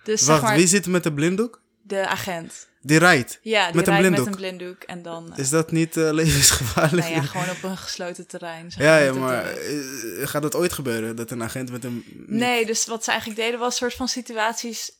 Dus 0.04 0.25
zeg 0.25 0.42
maar, 0.42 0.57
wie 0.57 0.66
zit 0.66 0.87
met 0.87 1.02
de 1.02 1.12
blinddoek? 1.12 1.61
de 1.83 2.07
agent. 2.07 2.69
Die 2.81 2.99
rijdt. 2.99 3.38
Ja, 3.42 3.66
die 3.66 3.75
Met 3.76 3.87
een 3.87 3.92
rijdt 3.92 4.11
met 4.11 4.25
blinddoek? 4.25 4.26
een 4.26 4.57
blinddoek. 4.57 4.83
En 4.83 5.02
dan, 5.02 5.33
Is 5.37 5.50
dat 5.50 5.71
niet 5.71 5.97
eh, 5.97 6.12
levensgevaarlijk? 6.21 7.02
nou 7.09 7.14
ja, 7.14 7.23
gewoon 7.23 7.50
op 7.50 7.62
een 7.62 7.76
gesloten 7.76 8.26
terrein. 8.26 8.71
zeg 8.71 8.83
ja, 8.83 8.92
maar, 8.92 9.04
ja, 9.04 9.12
maar 9.12 9.45
eh, 9.57 10.26
gaat 10.28 10.42
het 10.42 10.54
ooit 10.54 10.73
gebeuren 10.73 11.16
dat 11.16 11.31
een 11.31 11.42
agent 11.42 11.71
met 11.71 11.85
een... 11.85 12.04
Nee, 12.26 12.66
dus 12.66 12.87
wat 12.87 13.04
ze 13.04 13.11
eigenlijk 13.11 13.40
deden 13.40 13.59
was 13.59 13.73
een 13.73 13.78
soort 13.78 13.95
van 13.95 14.09
situaties 14.09 14.90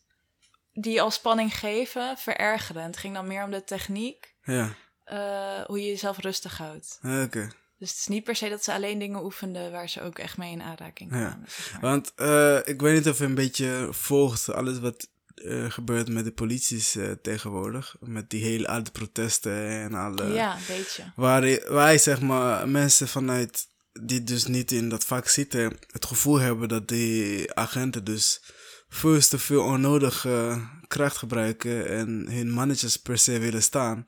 die 0.73 1.03
al 1.03 1.11
spanning 1.11 1.59
geven, 1.59 2.17
verergeren. 2.19 2.83
Het 2.83 2.97
ging 2.97 3.15
dan 3.15 3.27
meer 3.27 3.45
om 3.45 3.51
de 3.51 3.65
techniek, 3.65 4.35
Ja, 4.45 4.75
eh, 5.05 5.61
hoe 5.67 5.81
je 5.81 5.87
jezelf 5.89 6.19
rustig 6.19 6.59
houdt. 6.59 6.99
oké. 7.03 7.51
Dus 7.79 7.91
het 7.91 8.01
is 8.01 8.07
niet 8.07 8.25
per 8.25 8.37
se 8.37 8.49
dat 8.49 8.65
ze 8.65 8.73
alleen 8.73 8.99
dingen 8.99 9.25
oefenden 9.25 9.73
waar 9.73 9.89
ze 9.89 10.03
ook 10.03 10.19
echt 10.19 10.37
mee 10.37 10.53
in 10.53 10.63
aanraking 10.63 11.11
Ja. 11.11 11.17
kwamen. 11.29 11.47
zeg 11.49 11.73
maar. 11.73 11.81
Want 11.81 12.13
eh, 12.17 12.59
ik 12.65 12.81
weet 12.81 12.95
niet 12.95 13.09
of 13.09 13.19
je 13.19 13.25
een 13.25 13.35
beetje 13.35 13.89
volgt 13.91 14.53
alles 14.53 14.79
wat 14.79 15.09
eh, 15.35 15.71
gebeurt 15.71 16.09
met 16.09 16.25
de 16.25 16.33
polities 16.33 16.97
tegenwoordig. 17.23 17.97
Met 18.01 18.31
die 18.31 18.45
hele 18.45 18.69
oude 18.69 18.91
protesten 18.91 19.69
en 19.69 19.95
alle... 19.95 20.33
Ja, 20.33 20.55
een 20.57 20.63
beetje. 20.67 21.13
Waar 21.17 21.41
wij, 21.73 21.99
zeg 21.99 22.21
maar, 22.21 22.69
mensen 22.69 23.09
vanuit 23.09 23.67
die 24.01 24.25
dus 24.25 24.47
niet 24.47 24.73
in 24.73 24.89
dat 24.89 25.05
vak 25.05 25.29
zitten, 25.29 25.79
het 25.91 26.05
gevoel 26.07 26.39
hebben 26.39 26.69
dat 26.69 26.89
die 26.89 27.55
agenten 27.55 28.05
dus 28.05 28.43
veel 28.93 29.21
te 29.21 29.39
veel 29.39 29.63
onnodige 29.63 30.69
kracht 30.89 31.17
gebruiken 31.17 31.89
en 31.89 32.27
hun 32.31 32.51
mannetjes 32.51 32.97
per 32.97 33.19
se 33.19 33.39
willen 33.39 33.63
staan. 33.63 34.05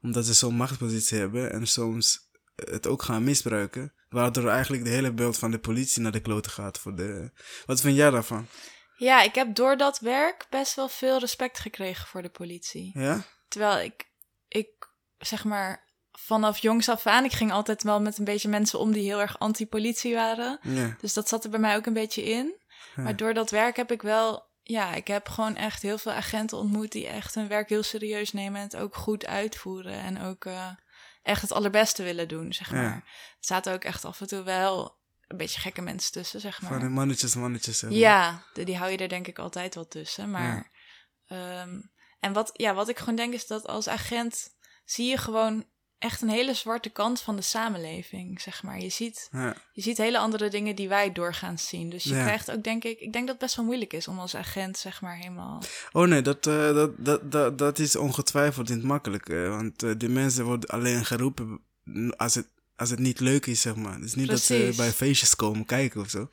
Omdat 0.00 0.26
ze 0.26 0.32
zo'n 0.32 0.54
machtspositie 0.54 1.18
hebben 1.18 1.52
en 1.52 1.66
soms 1.66 2.18
het 2.54 2.86
ook 2.86 3.02
gaan 3.02 3.24
misbruiken. 3.24 3.94
Waardoor 4.08 4.48
eigenlijk 4.48 4.84
de 4.84 4.90
hele 4.90 5.12
beeld 5.12 5.38
van 5.38 5.50
de 5.50 5.58
politie 5.58 6.02
naar 6.02 6.12
de 6.12 6.20
kloten 6.20 6.50
gaat. 6.50 6.78
Voor 6.78 6.96
de... 6.96 7.30
Wat 7.66 7.80
vind 7.80 7.96
jij 7.96 8.10
daarvan? 8.10 8.46
Ja, 8.96 9.22
ik 9.22 9.34
heb 9.34 9.54
door 9.54 9.76
dat 9.76 9.98
werk 9.98 10.46
best 10.50 10.74
wel 10.74 10.88
veel 10.88 11.18
respect 11.18 11.58
gekregen 11.58 12.06
voor 12.06 12.22
de 12.22 12.28
politie. 12.28 12.98
Ja? 12.98 13.24
Terwijl 13.48 13.84
ik, 13.84 14.10
ik 14.48 14.68
zeg 15.18 15.44
maar, 15.44 15.88
vanaf 16.12 16.58
jongs 16.58 16.88
af 16.88 17.06
aan, 17.06 17.24
ik 17.24 17.32
ging 17.32 17.52
altijd 17.52 17.82
wel 17.82 18.00
met 18.00 18.18
een 18.18 18.24
beetje 18.24 18.48
mensen 18.48 18.78
om 18.78 18.92
die 18.92 19.02
heel 19.02 19.20
erg 19.20 19.38
anti-politie 19.38 20.14
waren. 20.14 20.58
Ja. 20.62 20.96
Dus 21.00 21.12
dat 21.12 21.28
zat 21.28 21.44
er 21.44 21.50
bij 21.50 21.60
mij 21.60 21.76
ook 21.76 21.86
een 21.86 21.92
beetje 21.92 22.22
in. 22.22 22.59
Maar 22.96 23.16
door 23.16 23.34
dat 23.34 23.50
werk 23.50 23.76
heb 23.76 23.92
ik 23.92 24.02
wel, 24.02 24.46
ja, 24.62 24.94
ik 24.94 25.06
heb 25.06 25.28
gewoon 25.28 25.56
echt 25.56 25.82
heel 25.82 25.98
veel 25.98 26.12
agenten 26.12 26.58
ontmoet 26.58 26.92
die 26.92 27.06
echt 27.06 27.34
hun 27.34 27.48
werk 27.48 27.68
heel 27.68 27.82
serieus 27.82 28.32
nemen 28.32 28.56
en 28.60 28.62
het 28.66 28.76
ook 28.76 28.94
goed 28.94 29.26
uitvoeren. 29.26 29.92
En 29.92 30.22
ook 30.22 30.44
eh, 30.44 30.68
echt 31.22 31.42
het 31.42 31.52
allerbeste 31.52 32.02
willen 32.02 32.28
doen, 32.28 32.52
zeg 32.52 32.72
maar. 32.72 32.94
Er 32.94 33.02
zaten 33.40 33.72
ook 33.72 33.84
echt 33.84 34.04
af 34.04 34.20
en 34.20 34.26
toe 34.26 34.42
wel 34.42 34.98
een 35.26 35.36
beetje 35.36 35.60
gekke 35.60 35.80
mensen 35.82 36.12
tussen, 36.12 36.40
zeg 36.40 36.58
Van 36.58 36.68
de 36.68 36.74
maar. 36.78 36.90
mannetjes, 36.90 37.34
mannetjes. 37.34 37.82
maar. 37.82 37.92
Ja, 37.92 38.42
die, 38.52 38.64
die 38.64 38.76
hou 38.76 38.90
je 38.90 38.96
er 38.96 39.08
denk 39.08 39.26
ik 39.26 39.38
altijd 39.38 39.74
wel 39.74 39.88
tussen. 39.88 40.30
Maar, 40.30 40.70
ehm, 41.26 41.80
en 42.20 42.32
wat, 42.32 42.50
ja, 42.52 42.74
wat 42.74 42.88
ik 42.88 42.98
gewoon 42.98 43.14
denk 43.14 43.34
is 43.34 43.46
dat 43.46 43.66
als 43.66 43.88
agent 43.88 44.54
zie 44.84 45.08
je 45.08 45.16
gewoon 45.16 45.66
echt 46.00 46.22
een 46.22 46.28
hele 46.28 46.54
zwarte 46.54 46.88
kant 46.90 47.20
van 47.20 47.36
de 47.36 47.42
samenleving, 47.42 48.40
zeg 48.40 48.62
maar. 48.62 48.80
Je 48.80 48.88
ziet 48.88 49.28
Ja. 49.32 49.56
je 49.72 49.82
ziet 49.82 49.96
hele 49.96 50.18
andere 50.18 50.48
dingen 50.50 50.76
die 50.76 50.88
wij 50.88 51.12
doorgaans 51.12 51.68
zien. 51.68 51.90
Dus 51.90 52.04
je 52.04 52.14
Ja. 52.14 52.22
krijgt 52.22 52.50
ook, 52.50 52.62
denk 52.64 52.84
ik, 52.84 53.00
ik 53.00 53.12
denk 53.12 53.24
dat 53.26 53.34
het 53.34 53.38
best 53.44 53.56
wel 53.56 53.64
moeilijk 53.64 53.92
is 53.92 54.08
om 54.08 54.18
als 54.18 54.34
agent, 54.36 54.78
zeg 54.78 55.00
maar, 55.00 55.16
helemaal. 55.16 55.62
Oh 55.92 56.06
nee, 56.06 56.22
dat, 56.22 56.46
eh, 56.46 56.74
dat, 56.74 56.90
dat, 57.04 57.32
dat, 57.32 57.58
dat 57.58 57.78
is 57.78 57.96
ongetwijfeld 57.96 58.68
niet 58.68 58.82
makkelijk. 58.82 59.28
eh, 59.28 59.48
want 59.48 59.82
eh, 59.82 59.90
die 59.96 60.08
mensen 60.08 60.44
worden 60.44 60.68
alleen 60.68 61.04
geroepen 61.04 61.60
als 62.16 62.34
het, 62.34 62.46
als 62.76 62.90
het 62.90 62.98
niet 62.98 63.20
leuk 63.20 63.46
is, 63.46 63.60
zeg 63.60 63.74
maar. 63.74 63.94
Het 63.94 64.04
is 64.04 64.14
niet 64.14 64.28
dat 64.28 64.40
ze 64.40 64.72
bij 64.76 64.90
feestjes 64.92 65.36
komen 65.36 65.64
kijken 65.64 66.00
of 66.00 66.10
zo. 66.10 66.28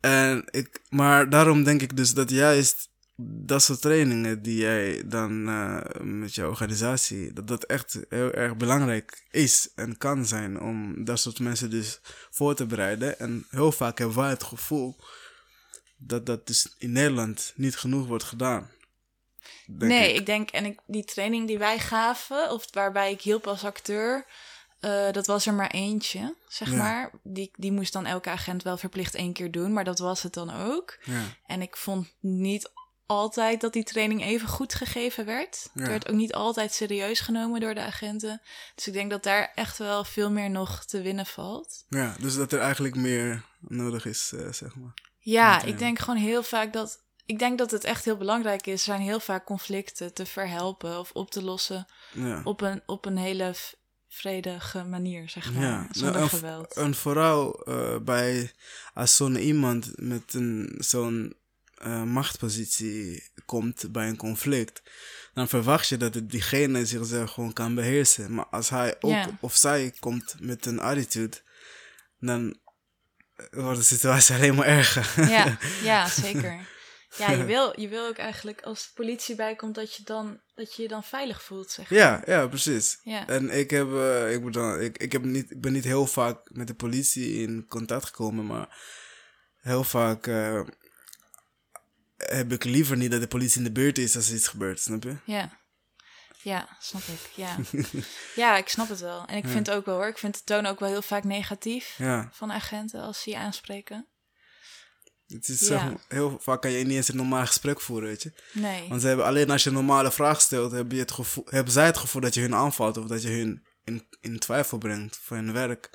En 0.00 0.44
ik, 0.50 0.80
maar 0.88 1.30
daarom 1.30 1.64
denk 1.64 1.82
ik 1.82 1.96
dus 1.96 2.14
dat 2.14 2.30
juist 2.30 2.88
dat 3.16 3.62
soort 3.62 3.80
trainingen 3.80 4.42
die 4.42 4.56
jij 4.56 5.02
dan 5.06 5.48
eh, 5.48 6.00
met 6.00 6.34
je 6.34 6.46
organisatie, 6.48 7.32
dat 7.32 7.46
dat 7.48 7.64
echt 7.64 7.98
heel 8.08 8.32
erg 8.32 8.56
belangrijk 8.56 9.24
is 9.30 9.68
en 9.74 9.98
kan 9.98 10.26
zijn 10.26 10.60
om 10.60 11.04
dat 11.04 11.18
soort 11.20 11.38
mensen 11.40 11.70
dus 11.70 12.00
voor 12.30 12.54
te 12.54 12.66
bereiden. 12.66 13.18
En 13.18 13.46
heel 13.50 13.72
vaak 13.72 13.98
hebben 13.98 14.16
wij 14.16 14.28
het 14.30 14.42
gevoel 14.42 14.96
dat 15.96 16.26
dat 16.26 16.46
dus 16.46 16.74
in 16.78 16.92
Nederland 16.92 17.52
niet 17.56 17.76
genoeg 17.76 18.06
wordt 18.06 18.24
gedaan. 18.24 18.70
Nee, 19.66 20.12
ik. 20.12 20.18
ik. 20.18 20.26
denk, 20.26 20.50
en 20.50 20.64
ik, 20.64 20.78
die 20.86 21.04
training 21.04 21.46
die 21.46 21.58
wij 21.58 21.78
gaven, 21.78 22.50
of 22.50 22.66
waarbij 22.72 23.12
ik 23.12 23.20
hielp 23.20 23.46
als 23.46 23.64
acteur, 23.64 24.26
eh, 24.80 25.10
dat 25.12 25.26
was 25.26 25.46
er 25.46 25.54
maar 25.54 25.70
eentje, 25.70 26.34
zeg 26.48 26.70
Ja. 26.70 26.76
maar. 26.76 27.10
Die, 27.22 27.50
die 27.56 27.72
moest 27.72 27.92
dan 27.92 28.06
elke 28.06 28.30
agent 28.30 28.62
wel 28.62 28.76
verplicht 28.76 29.14
één 29.14 29.32
keer 29.32 29.50
doen, 29.50 29.72
maar 29.72 29.84
dat 29.84 29.98
was 29.98 30.22
het 30.22 30.32
dan 30.32 30.50
ook. 30.50 30.98
Ja, 31.04 31.22
En 31.46 31.62
ik 31.62 31.76
vond 31.76 32.12
niet 32.20 32.70
altijd 33.06 33.60
dat 33.60 33.72
die 33.72 33.84
training 33.84 34.22
even 34.22 34.48
goed 34.48 34.74
gegeven 34.74 35.24
werd. 35.24 35.70
Ja. 35.74 35.80
Het 35.80 35.88
werd 35.90 36.08
ook 36.08 36.16
niet 36.16 36.34
altijd 36.34 36.72
serieus 36.72 37.20
genomen 37.20 37.60
door 37.60 37.74
de 37.74 37.80
agenten. 37.80 38.40
Dus 38.74 38.86
ik 38.86 38.92
denk 38.92 39.10
dat 39.10 39.22
daar 39.22 39.52
echt 39.54 39.78
wel 39.78 40.04
veel 40.04 40.30
meer 40.30 40.50
nog 40.50 40.84
te 40.84 41.02
winnen 41.02 41.26
valt. 41.26 41.84
ja, 41.88 42.16
dus 42.20 42.36
dat 42.36 42.52
er 42.52 42.60
eigenlijk 42.60 42.94
meer 42.94 43.44
nodig 43.60 44.06
is, 44.06 44.32
eh, 44.34 44.52
zeg 44.52 44.74
maar. 44.74 44.94
Ja, 45.18 45.62
ik 45.62 45.72
eh, 45.72 45.78
denk 45.78 45.98
gewoon 45.98 46.20
heel 46.20 46.42
vaak 46.42 46.72
dat. 46.72 47.02
Ik 47.26 47.38
denk 47.38 47.58
dat 47.58 47.70
het 47.70 47.84
echt 47.84 48.04
heel 48.04 48.16
belangrijk 48.16 48.66
is. 48.66 48.72
Er 48.72 48.78
zijn 48.78 49.00
heel 49.00 49.20
vaak 49.20 49.44
conflicten 49.44 50.14
te 50.14 50.26
verhelpen 50.26 50.98
of 50.98 51.10
op 51.12 51.30
te 51.30 51.42
lossen 51.42 51.86
Ja. 52.12 52.40
op 52.44 52.60
een, 52.60 52.82
op 52.86 53.06
een 53.06 53.16
hele 53.16 53.54
vredige 54.08 54.84
manier, 54.84 55.28
zeg 55.28 55.52
maar. 55.52 55.62
Ja, 55.62 55.88
zonder 55.90 56.12
nou, 56.12 56.22
en, 56.22 56.28
geweld. 56.28 56.74
En 56.76 56.94
vooral 56.94 57.62
eh, 57.64 57.98
bij 57.98 58.52
als 58.94 59.16
zo'n 59.16 59.36
iemand 59.36 59.92
met 59.96 60.34
een, 60.34 60.74
zo'n 60.78 61.34
eh, 61.74 62.02
machtspositie 62.02 63.30
komt 63.46 63.92
bij 63.92 64.08
een 64.08 64.16
conflict, 64.16 64.82
dan 65.34 65.48
verwacht 65.48 65.88
je 65.88 65.96
dat 65.96 66.14
het 66.14 66.30
diegene 66.30 66.86
zichzelf 66.86 67.30
gewoon 67.30 67.52
kan 67.52 67.74
beheersen. 67.74 68.34
Maar 68.34 68.46
als 68.46 68.68
hij 68.68 68.96
ook 69.00 69.26
of 69.40 69.56
zij 69.56 69.92
komt 70.00 70.34
met 70.40 70.66
een 70.66 70.80
attitude, 70.80 71.36
dan 72.18 72.56
wordt 73.50 73.78
de 73.78 73.84
situatie 73.84 74.34
alleen 74.36 74.54
maar 74.54 74.66
erger. 74.66 75.28
Ja, 75.30 75.58
ja, 75.82 76.08
zeker. 76.26 76.72
Ja, 77.16 77.30
je 77.30 77.44
wil, 77.44 77.80
je 77.80 77.88
wil 77.88 78.06
ook 78.06 78.16
eigenlijk 78.16 78.62
als 78.62 78.82
de 78.82 78.90
politie 78.94 79.34
bijkomt 79.34 79.74
dat 79.74 79.94
je, 79.94 80.02
dan, 80.02 80.40
dat 80.54 80.74
je 80.74 80.82
je 80.82 80.88
dan 80.88 81.04
veilig 81.04 81.42
voelt, 81.42 81.70
zeg 81.70 81.90
maar. 81.90 81.98
Ja, 81.98 82.22
ja, 82.26 82.46
precies. 82.46 82.98
Ja. 83.02 83.26
En 83.26 83.50
ik, 83.50 83.70
heb, 83.70 83.92
eh, 83.92 84.32
ik, 84.32 84.44
bedoel, 84.44 84.80
ik, 84.80 84.98
ik, 84.98 85.12
heb 85.12 85.24
niet, 85.24 85.50
ik 85.50 85.60
ben 85.60 85.72
niet 85.72 85.84
heel 85.84 86.06
vaak 86.06 86.38
met 86.52 86.66
de 86.66 86.74
politie 86.74 87.42
in 87.42 87.66
contact 87.68 88.04
gekomen, 88.04 88.46
maar 88.46 88.78
heel 89.56 89.84
vaak 89.84 90.26
eh, 90.26 90.60
heb 92.30 92.52
ik 92.52 92.64
liever 92.64 92.96
niet 92.96 93.10
dat 93.10 93.20
de 93.20 93.26
politie 93.26 93.58
in 93.58 93.64
de 93.64 93.72
buurt 93.72 93.98
is 93.98 94.16
als 94.16 94.28
er 94.28 94.34
iets 94.34 94.48
gebeurt, 94.48 94.80
snap 94.80 95.02
je? 95.02 95.16
Ja. 95.24 95.62
Ja, 96.42 96.76
snap 96.80 97.02
ik. 97.02 97.30
Ja. 97.34 97.56
ja, 98.42 98.56
ik 98.56 98.68
snap 98.68 98.88
het 98.88 99.00
wel. 99.00 99.24
En 99.26 99.36
ik 99.36 99.46
vind 99.46 99.70
ook 99.70 99.84
wel 99.86 99.94
hoor. 99.94 100.06
Ik 100.06 100.18
vind 100.18 100.34
de 100.34 100.44
toon 100.44 100.66
ook 100.66 100.80
wel 100.80 100.88
heel 100.88 101.02
vaak 101.02 101.24
negatief 101.24 101.94
Ja, 101.98 102.28
van 102.32 102.52
agenten 102.52 103.00
als 103.00 103.22
ze 103.22 103.30
je 103.30 103.36
aanspreken. 103.36 104.06
Het 105.26 105.48
is 105.48 105.60
Ja. 105.60 105.66
zeg 105.66 105.82
maar, 105.82 105.94
heel 106.08 106.38
vaak 106.40 106.62
kan 106.62 106.70
je 106.70 106.84
niet 106.84 106.96
eens 106.96 107.08
een 107.08 107.16
normaal 107.16 107.46
gesprek 107.46 107.80
voeren, 107.80 108.08
weet 108.08 108.22
je. 108.22 108.32
Nee. 108.52 108.88
Want 108.88 109.00
ze 109.00 109.06
hebben 109.06 109.26
alleen 109.26 109.50
als 109.50 109.62
je 109.62 109.68
een 109.68 109.74
normale 109.74 110.12
vraag 110.12 110.40
stelt, 110.40 110.72
hebben, 110.72 110.94
je 110.94 111.02
het 111.02 111.12
gevoel, 111.12 111.46
hebben 111.50 111.72
zij 111.72 111.86
het 111.86 111.98
gevoel 111.98 112.20
dat 112.22 112.34
je 112.34 112.40
hun 112.40 112.54
aanvalt 112.54 112.96
of 112.96 113.06
dat 113.06 113.22
je 113.22 113.28
hun 113.28 113.66
in, 113.84 114.08
in 114.20 114.38
twijfel 114.38 114.78
brengt 114.78 115.18
voor 115.22 115.36
hun 115.36 115.52
werk. 115.52 115.90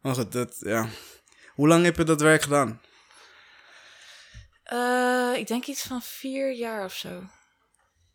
Maar 0.00 0.14
goed, 0.14 0.32
dat, 0.32 0.56
ja. 0.58 0.88
Hoe 1.54 1.68
lang 1.68 1.84
heb 1.84 1.96
je 1.96 2.04
dat 2.04 2.20
werk 2.20 2.42
gedaan? 2.42 2.80
Eh, 4.68 5.32
ik 5.36 5.46
denk 5.46 5.66
iets 5.66 5.82
van 5.82 6.02
vier 6.02 6.52
jaar 6.52 6.84
of 6.84 6.94
zo. 6.94 7.22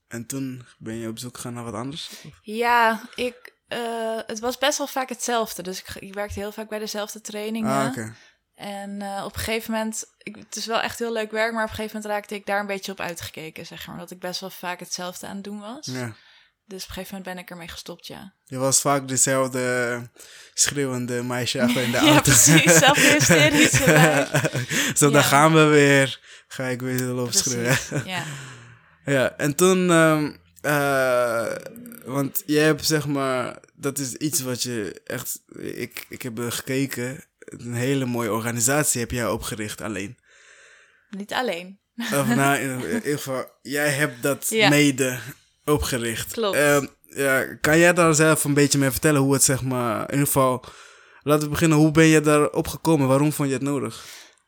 En 0.08 0.26
toen 0.26 0.66
ben 0.78 0.96
je 0.96 1.08
op 1.08 1.20
zoek 1.20 1.36
gegaan 1.36 1.54
naar 1.54 1.63
wat 1.63 1.74
anders? 1.74 2.12
Ja, 2.42 3.02
ik, 3.16 3.54
eh, 3.68 4.20
het 4.26 4.39
was 4.39 4.58
best 4.58 4.78
wel 4.78 4.88
vaak 4.88 5.10
hetzelfde. 5.10 5.62
Dus 5.62 5.80
ik, 5.80 5.96
ik 5.96 6.13
werkte 6.13 6.39
heel 6.39 6.52
vaak 6.52 6.70
bij 6.70 6.80
dezelfde 6.80 7.22
trainingen. 7.22 7.80
Ah, 7.80 7.88
oké. 7.88 8.16
En 8.56 9.02
eh, 9.02 9.24
op 9.26 9.34
een 9.34 9.39
gegeven 9.39 9.72
moment, 9.72 10.06
ik, 10.18 10.36
het 10.36 10.56
is 10.56 10.66
wel 10.66 10.82
echt 10.82 11.00
heel 11.00 11.12
leuk 11.12 11.32
werk, 11.32 11.54
maar 11.54 11.63
op 11.63 11.70
een 11.70 11.76
gegeven 11.76 11.96
moment 11.96 12.13
raakte 12.13 12.36
ik 12.36 12.46
daar 12.46 12.60
een 12.60 12.66
beetje 12.66 12.92
op 12.92 13.00
uitgekeken, 13.00 13.66
zeg 13.66 13.88
maar. 13.88 13.98
Dat 13.98 14.12
ik 14.12 14.20
best 14.20 14.39
wel 14.39 14.50
vaak 14.50 14.80
hetzelfde 14.80 15.28
aan 15.28 15.36
het 15.36 15.44
doen 15.44 15.60
was. 15.60 15.86
Ja. 15.86 16.16
Dus 16.65 16.84
op 16.84 16.88
een 16.89 16.93
gegeven 16.95 17.15
moment 17.17 17.36
ben 17.36 17.43
ik 17.43 17.49
ermee 17.49 17.67
gestopt, 17.67 18.08
ja. 18.08 18.34
Je 18.45 18.58
was 18.58 18.82
vaak 18.82 19.08
dezelfde 19.08 20.10
schreeuwende 20.54 21.23
meisje 21.23 21.62
achter 21.62 21.82
in 21.82 21.91
de 21.91 21.97
ja, 22.02 22.04
auto. 22.08 22.21
precies. 22.21 22.78
Zelf 22.78 22.97
hysterisch 23.12 23.71
erbij. 23.82 24.28
Zo, 24.95 25.06
Ja. 25.06 25.12
dan 25.12 25.23
gaan 25.23 25.54
we 25.54 25.63
weer. 25.63 26.19
Ga 26.47 26.65
ik 26.65 26.82
weer 26.82 27.02
lopen 27.02 27.34
schreeuwen. 27.34 27.78
Precies, 27.88 28.06
ja. 28.06 28.23
Ja, 29.06 29.38
en 29.38 29.56
toen, 29.56 29.89
ehm, 29.91 30.32
eh, 30.62 31.56
want 32.06 32.43
jij 32.45 32.63
hebt 32.63 32.86
zeg 32.86 33.08
maar, 33.08 33.58
dat 33.76 33.97
is 33.97 34.13
iets 34.13 34.41
wat 34.41 34.63
je 34.63 35.02
echt, 35.06 35.39
ik, 35.60 36.06
ik 36.10 36.21
heb 36.21 36.39
gekeken, 36.39 37.23
een 37.39 37.73
hele 37.73 38.06
mooie 38.06 38.32
organisatie 38.32 38.99
heb 39.02 39.12
jij 39.12 39.28
opgericht 39.28 39.82
alleen. 39.82 40.17
Niet 41.10 41.34
alleen. 41.34 41.80
Of 41.95 42.28
nou, 42.28 42.58
in, 42.60 42.69
in 42.84 42.93
ieder 42.95 43.17
geval, 43.17 43.52
jij 43.62 43.89
hebt 43.89 44.21
dat 44.23 44.49
Ja. 44.49 44.69
mede 44.69 45.19
opgericht. 45.65 46.32
Klopt. 46.32 46.58
Ehm, 46.58 46.86
ja, 47.06 47.56
kan 47.56 47.78
jij 47.78 47.93
daar 47.93 48.13
zelf 48.13 48.43
een 48.43 48.54
beetje 48.54 48.78
mee 48.78 48.91
vertellen 48.91 49.21
hoe 49.21 49.34
het 49.34 49.43
zeg 49.43 49.62
maar, 49.62 49.99
in 50.02 50.12
ieder 50.12 50.26
geval, 50.26 50.63
laten 51.23 51.43
we 51.43 51.49
beginnen, 51.49 51.78
hoe 51.78 51.91
ben 51.91 52.06
je 52.06 52.21
daarop 52.21 52.67
gekomen? 52.67 53.08
Waarom 53.08 53.32
vond 53.34 53.47
je 53.47 53.54
het 53.54 53.63
nodig? 53.63 54.06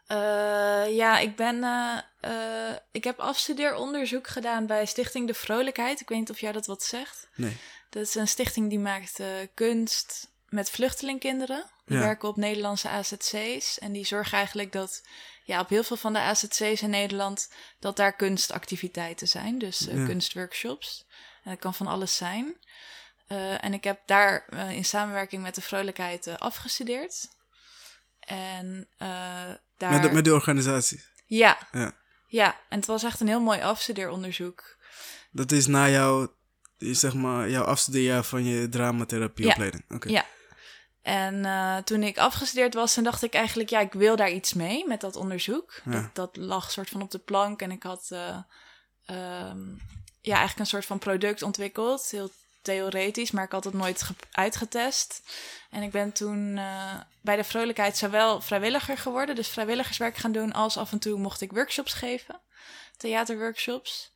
Eh, 0.08 0.96
ja, 0.96 1.20
ik 1.20 1.36
ben. 1.36 1.64
eh, 1.64 1.98
eh, 2.20 2.76
ik 2.92 3.04
heb 3.04 3.20
afstudeeronderzoek 3.20 4.28
gedaan 4.28 4.66
bij 4.66 4.86
Stichting 4.86 5.28
De 5.28 5.34
Vrolijkheid. 5.34 6.02
Ik 6.02 6.10
weet 6.10 6.20
niet 6.20 6.30
of 6.30 6.40
jij 6.40 6.52
dat 6.52 6.66
wat 6.66 6.84
zegt. 6.84 7.28
Nee. 7.36 7.58
Dat 7.90 8.04
is 8.04 8.16
een 8.16 8.28
stichting 8.28 8.70
die 8.70 8.80
maakt 8.80 9.20
kunst 9.54 10.30
met 10.50 10.70
vluchtelingkinderen. 10.70 11.66
Die 11.86 11.98
Ja. 11.98 12.04
werken 12.04 12.30
op 12.30 12.36
Nederlandse 12.36 12.90
AZC's. 12.90 13.80
En 13.80 13.92
die 13.92 14.06
zorgen 14.06 14.38
eigenlijk 14.38 14.72
dat 14.72 15.04
ja, 15.44 15.60
op 15.60 15.70
heel 15.70 15.84
veel 15.84 15.98
van 15.98 16.14
de 16.14 16.20
AZC's 16.20 16.82
in 16.82 16.90
Nederland... 16.90 17.52
dat 17.80 17.96
daar 17.96 18.16
kunstactiviteiten 18.16 19.28
zijn. 19.28 19.58
Dus 19.60 19.88
eh, 19.88 19.98
Ja. 19.98 20.06
kunstworkshops. 20.06 21.06
En 21.44 21.52
dat 21.52 21.60
kan 21.60 21.74
van 21.74 21.88
alles 21.88 22.16
zijn. 22.16 22.56
Eh, 23.28 23.64
en 23.64 23.74
ik 23.74 23.84
heb 23.84 24.02
daar 24.06 24.46
eh, 24.50 24.72
in 24.72 24.86
samenwerking 24.86 25.42
met 25.42 25.56
de 25.56 25.62
Vrolijkheid 25.62 26.40
afgestudeerd. 26.40 27.28
En 28.20 28.88
daar... 28.98 29.92
Met, 29.92 30.02
de- 30.04 30.12
met 30.12 30.24
die 30.24 30.34
organisatie. 30.34 31.04
Ja, 31.26 31.68
Ja. 31.72 31.94
ja, 32.28 32.60
en 32.70 32.78
het 32.78 32.88
was 32.88 33.04
echt 33.04 33.20
een 33.20 33.28
heel 33.28 33.40
mooi 33.42 33.62
afstudeeronderzoek. 33.62 34.78
Dat 35.32 35.52
is 35.52 35.68
na 35.68 35.90
jouw, 35.90 36.36
zeg 36.78 37.14
maar, 37.14 37.50
jouw 37.50 37.64
afstudeerjaar 37.64 38.24
van 38.24 38.44
je 38.46 38.70
dramatherapieopleiding. 38.70 39.84
Oké. 39.90 40.10
Ja. 40.10 40.26
En 41.06 41.46
eh, 41.46 41.78
toen 41.78 42.04
ik 42.04 42.18
afgestudeerd 42.18 42.74
was, 42.74 42.94
toen 42.94 43.04
dacht 43.04 43.24
ik 43.24 43.34
eigenlijk, 43.34 43.70
ja, 43.70 43.80
ik 43.80 43.94
wil 43.94 44.16
daar 44.16 44.32
iets 44.32 44.54
mee 44.54 44.88
met 44.88 45.02
dat 45.02 45.16
onderzoek. 45.16 45.82
Ja. 45.84 45.92
Dat, 45.92 46.16
dat 46.16 46.36
lag 46.46 46.72
soort 46.72 46.90
van 46.90 47.02
op 47.02 47.12
de 47.12 47.20
plank 47.20 47.62
en 47.62 47.72
ik 47.72 47.84
had 47.84 48.06
eh, 48.10 48.38
ehm, 49.06 49.68
ja, 50.22 50.36
eigenlijk 50.36 50.60
een 50.60 50.66
soort 50.66 50.86
van 50.86 51.00
product 51.00 51.42
ontwikkeld. 51.42 52.10
Heel 52.10 52.32
theoretisch, 52.62 53.32
maar 53.32 53.44
ik 53.44 53.52
had 53.52 53.64
het 53.64 53.74
nooit 53.74 54.02
ge- 54.02 54.14
uitgetest. 54.32 55.22
En 55.70 55.82
ik 55.82 55.92
ben 55.92 56.12
toen 56.12 56.58
eh, 56.58 56.94
bij 57.22 57.36
de 57.36 57.44
Vrolijkheid 57.44 57.98
zowel 57.98 58.42
vrijwilliger 58.42 58.98
geworden, 58.98 59.36
dus 59.36 59.48
vrijwilligerswerk 59.48 60.18
gaan 60.18 60.32
doen, 60.32 60.54
als 60.54 60.78
af 60.78 60.92
en 60.92 61.00
toe 61.00 61.20
mocht 61.20 61.42
ik 61.42 61.52
workshops 61.52 61.94
geven, 61.94 62.42
theaterworkshops. 62.98 64.14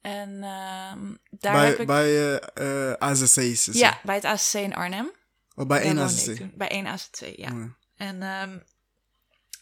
En 0.00 0.30
ehm, 0.42 1.14
daar 1.30 1.52
bij 1.52 1.66
heb 1.66 1.78
ik... 1.78 1.86
bij 1.86 2.40
AZC's. 2.98 3.66
het? 3.66 3.78
ja, 3.78 4.00
bij 4.02 4.14
het 4.14 4.24
ACC 4.24 4.52
in 4.52 4.74
Arnhem. 4.74 5.18
Of 5.54 5.66
bij 5.66 5.80
één 5.82 5.98
AZC. 5.98 6.36
toen. 6.36 6.52
Bij 6.54 6.68
één 6.68 6.86
AZC, 6.86 7.20
ja. 7.20 7.50
Ja. 7.50 7.76
En 7.96 8.22
ehm, 8.22 8.58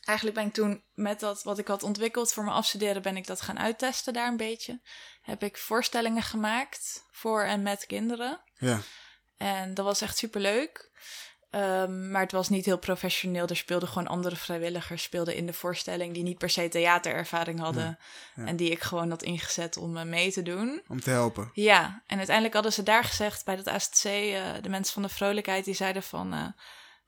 eigenlijk 0.04 0.36
ben 0.36 0.46
ik 0.46 0.52
toen 0.52 0.84
met 0.94 1.20
dat 1.20 1.42
wat 1.42 1.58
ik 1.58 1.68
had 1.68 1.82
ontwikkeld 1.82 2.32
voor 2.32 2.44
mijn 2.44 2.56
afstuderen, 2.56 3.02
ben 3.02 3.16
ik 3.16 3.26
dat 3.26 3.40
gaan 3.40 3.58
uittesten 3.58 4.12
daar 4.12 4.28
een 4.28 4.36
beetje. 4.36 4.80
Heb 5.22 5.42
ik 5.42 5.56
voorstellingen 5.56 6.22
gemaakt 6.22 7.04
voor 7.10 7.42
en 7.42 7.62
met 7.62 7.86
kinderen. 7.86 8.40
Ja. 8.54 8.80
En 9.36 9.74
dat 9.74 9.84
was 9.84 10.00
echt 10.00 10.16
super 10.16 10.40
leuk. 10.40 10.90
Maar 12.10 12.20
het 12.20 12.32
was 12.32 12.48
niet 12.48 12.64
heel 12.64 12.78
professioneel. 12.78 13.46
Er 13.46 13.56
speelden 13.56 13.88
gewoon 13.88 14.06
andere 14.06 14.36
vrijwilligers 14.36 15.02
speelden 15.02 15.34
in 15.34 15.46
de 15.46 15.52
voorstelling 15.52 16.14
die 16.14 16.22
niet 16.22 16.38
per 16.38 16.50
se 16.50 16.68
theaterervaring 16.68 17.60
hadden. 17.60 17.98
ja. 18.36 18.44
En 18.44 18.56
die 18.56 18.70
ik 18.70 18.82
gewoon 18.82 19.10
had 19.10 19.22
ingezet 19.22 19.76
om 19.76 19.96
eh, 19.96 20.04
mee 20.04 20.32
te 20.32 20.42
doen. 20.42 20.82
Om 20.88 21.00
te 21.00 21.10
helpen. 21.10 21.50
Ja, 21.52 22.02
en 22.06 22.16
uiteindelijk 22.16 22.54
hadden 22.54 22.72
ze 22.72 22.82
daar 22.82 23.04
gezegd 23.04 23.44
bij 23.44 23.56
dat 23.56 23.66
ASTC, 23.66 24.04
eh, 24.04 24.42
de 24.62 24.68
mensen 24.68 24.94
van 24.94 25.02
de 25.02 25.08
vrolijkheid, 25.08 25.64
die 25.64 25.74
zeiden 25.74 26.02
van, 26.02 26.32
eh, 26.32 26.46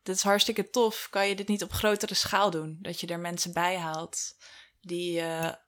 dit 0.03 0.17
is 0.17 0.23
hartstikke 0.23 0.71
tof, 0.71 1.07
kan 1.11 1.29
je 1.29 1.37
dit 1.37 1.49
niet 1.49 1.63
op 1.63 1.73
grotere 1.73 2.15
schaal 2.15 2.51
doen? 2.51 2.79
Dat 2.81 3.01
je 3.01 3.07
er 3.07 3.19
mensen 3.19 3.53
bij 3.53 3.77
haalt 3.77 4.37
die, 4.81 5.23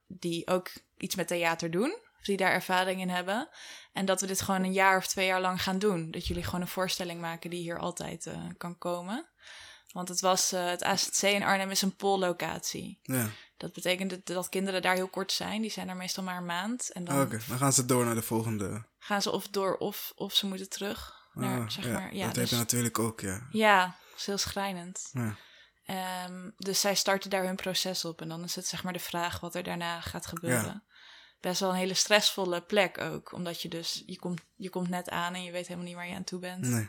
die 0.07 0.47
ook 0.47 0.71
iets 0.97 1.15
met 1.15 1.27
theater 1.27 1.71
doen, 1.71 1.97
of 2.23 2.29
die 2.29 2.37
daar 2.37 2.51
ervaring 2.51 3.01
in 3.01 3.09
hebben. 3.09 3.49
En 3.93 4.05
dat 4.05 4.21
we 4.21 4.27
dit 4.27 4.41
gewoon 4.41 4.63
een 4.63 4.73
jaar 4.73 4.97
of 4.97 5.07
twee 5.07 5.25
jaar 5.25 5.41
lang 5.41 5.63
gaan 5.63 5.79
doen. 5.79 6.11
Dat 6.11 6.27
jullie 6.27 6.43
gewoon 6.43 6.61
een 6.61 6.67
voorstelling 6.67 7.21
maken 7.21 7.49
die 7.49 7.61
hier 7.61 7.79
altijd 7.79 8.25
eh, 8.25 8.37
kan 8.57 8.77
komen. 8.77 9.29
Want 9.91 10.09
het 10.09 10.19
was, 10.19 10.51
eh, 10.51 10.65
het 10.65 10.83
AZC 10.83 11.21
in 11.21 11.43
Arnhem 11.43 11.69
is 11.69 11.81
een 11.81 11.95
pollocatie. 11.95 12.99
Ja. 13.01 13.29
Dat 13.57 13.73
betekent 13.73 14.09
dat, 14.09 14.25
dat 14.25 14.49
kinderen 14.49 14.81
daar 14.81 14.95
heel 14.95 15.07
kort 15.07 15.31
zijn. 15.31 15.61
Die 15.61 15.71
zijn 15.71 15.87
daar 15.87 15.95
meestal 15.95 16.23
maar 16.23 16.37
een 16.37 16.45
maand. 16.45 16.91
En 16.91 17.03
dan 17.03 17.21
Oké, 17.21 17.39
dan 17.47 17.57
gaan 17.57 17.73
ze 17.73 17.85
door 17.85 18.05
naar 18.05 18.15
de 18.15 18.21
volgende. 18.21 18.85
gaan 18.99 19.21
ze 19.21 19.31
of 19.31 19.47
door 19.47 19.77
of, 19.77 20.11
of 20.15 20.33
ze 20.33 20.45
moeten 20.47 20.69
terug. 20.69 21.21
Naar, 21.33 21.61
Ah, 21.61 21.69
zeg 21.69 21.85
ja, 21.85 21.91
maar, 21.91 22.15
ja, 22.15 22.25
dat 22.25 22.33
dus, 22.33 22.43
heb 22.43 22.51
je 22.51 22.55
natuurlijk 22.65 22.99
ook, 22.99 23.21
ja. 23.21 23.47
ja, 23.51 23.85
dat 24.09 24.19
is 24.19 24.25
heel 24.25 24.37
schrijnend. 24.37 25.09
ja. 25.13 25.35
Ehm, 25.85 26.49
dus 26.57 26.79
zij 26.81 26.95
starten 26.95 27.29
daar 27.29 27.43
hun 27.45 27.55
proces 27.55 28.05
op. 28.05 28.21
En 28.21 28.29
dan 28.29 28.43
is 28.43 28.55
het 28.55 28.67
zeg 28.67 28.83
maar 28.83 28.93
de 28.93 28.99
vraag 28.99 29.39
wat 29.39 29.55
er 29.55 29.63
daarna 29.63 30.01
gaat 30.01 30.25
gebeuren. 30.25 30.83
Best 31.43 31.59
wel 31.59 31.69
een 31.69 31.75
hele 31.75 31.93
stressvolle 31.93 32.61
plek 32.61 32.97
ook. 32.97 33.31
Omdat 33.31 33.61
je 33.61 33.67
dus, 33.67 34.03
je 34.05 34.19
komt, 34.19 34.41
je 34.55 34.69
komt 34.69 34.89
net 34.89 35.09
aan 35.09 35.33
en 35.33 35.43
je 35.43 35.51
weet 35.51 35.67
helemaal 35.67 35.87
niet 35.87 35.95
waar 35.95 36.07
je 36.07 36.15
aan 36.15 36.23
toe 36.23 36.39
bent. 36.39 36.61
Nee, 36.65 36.87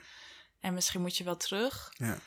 En 0.61 0.75
misschien 0.75 1.01
moet 1.01 1.17
je 1.17 1.25
wel 1.25 1.37
terug. 1.37 1.93
ja. 1.97 2.19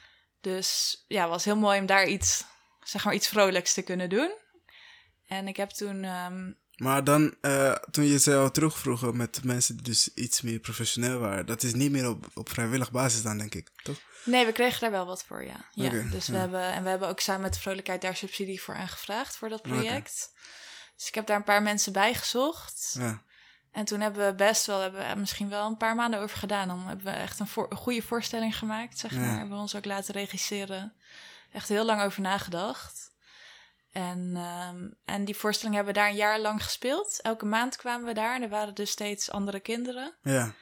Dus 0.41 1.03
ja, 1.07 1.21
het 1.21 1.29
was 1.29 1.45
heel 1.45 1.57
mooi 1.57 1.79
om 1.79 1.85
daar 1.85 2.07
iets, 2.07 2.43
zeg 2.83 3.03
maar 3.03 3.13
iets 3.13 3.27
vrolijks 3.27 3.73
te 3.73 3.81
kunnen 3.81 4.09
doen. 4.09 4.31
En 5.27 5.47
ik 5.47 5.57
heb 5.57 5.69
toen 5.69 6.03
ehm, 6.03 6.51
Maar 6.75 7.03
dan, 7.03 7.35
eh, 7.41 7.73
toen 7.91 8.05
je 8.05 8.19
ze 8.19 8.35
al 8.35 8.51
terugvroeg 8.51 9.13
met 9.13 9.43
mensen 9.43 9.75
die 9.75 9.85
dus 9.85 10.13
iets 10.13 10.41
meer 10.41 10.59
professioneel 10.59 11.19
waren, 11.19 11.45
dat 11.45 11.63
is 11.63 11.73
niet 11.73 11.91
meer 11.91 12.09
op, 12.09 12.27
op 12.33 12.49
vrijwillig 12.49 12.91
basis 12.91 13.21
dan, 13.21 13.37
denk 13.37 13.55
ik, 13.55 13.69
toch? 13.83 13.99
Nee, 14.23 14.45
we 14.45 14.51
kregen 14.51 14.79
daar 14.81 14.91
wel 14.91 15.05
wat 15.05 15.23
voor, 15.23 15.45
ja. 15.45 15.69
ja 15.71 15.89
dus 15.89 16.27
we 16.27 16.37
hebben, 16.37 16.61
en 16.61 16.83
we 16.83 16.89
hebben 16.89 17.07
ook 17.07 17.19
samen 17.19 17.41
met 17.41 17.53
de 17.53 17.59
Vrolijkheid 17.59 18.01
daar 18.01 18.15
subsidie 18.15 18.61
voor 18.61 18.75
aangevraagd, 18.75 19.37
voor 19.37 19.49
dat 19.49 19.61
project. 19.61 20.31
Dus 20.97 21.07
ik 21.07 21.15
heb 21.15 21.25
daar 21.27 21.37
een 21.37 21.43
paar 21.43 21.61
mensen 21.61 21.93
bij 21.93 22.13
gezocht. 22.13 22.95
Ja. 22.99 23.21
En 23.71 23.85
toen 23.85 23.99
hebben 24.01 24.25
we 24.25 24.33
best 24.35 24.65
wel, 24.65 24.79
hebben 24.79 25.09
we 25.09 25.19
misschien 25.19 25.49
wel 25.49 25.65
een 25.65 25.77
paar 25.77 25.95
maanden 25.95 26.19
over 26.19 26.37
gedaan. 26.37 26.67
Dan 26.67 26.87
hebben 26.87 27.05
we 27.05 27.11
echt 27.11 27.39
een, 27.39 27.47
voor, 27.47 27.65
een 27.69 27.77
goede 27.77 28.01
voorstelling 28.01 28.57
gemaakt, 28.57 28.99
zeg 28.99 29.11
Ja. 29.11 29.17
maar. 29.19 29.37
Hebben 29.37 29.55
we 29.55 29.61
ons 29.61 29.75
ook 29.75 29.85
laten 29.85 30.13
regisseren. 30.13 30.93
Echt 31.51 31.69
heel 31.69 31.85
lang 31.85 32.01
over 32.01 32.21
nagedacht. 32.21 33.11
En, 33.91 34.31
ehm, 34.35 34.87
en 35.05 35.25
die 35.25 35.35
voorstelling 35.35 35.75
hebben 35.75 35.93
we 35.93 35.99
daar 35.99 36.09
een 36.09 36.15
jaar 36.15 36.39
lang 36.39 36.63
gespeeld. 36.63 37.19
Elke 37.21 37.45
maand 37.45 37.75
kwamen 37.75 38.07
we 38.07 38.13
daar 38.13 38.35
en 38.35 38.41
er 38.41 38.49
waren 38.49 38.75
dus 38.75 38.89
steeds 38.91 39.31
andere 39.31 39.59
kinderen. 39.59 40.15
Ja. 40.21 40.53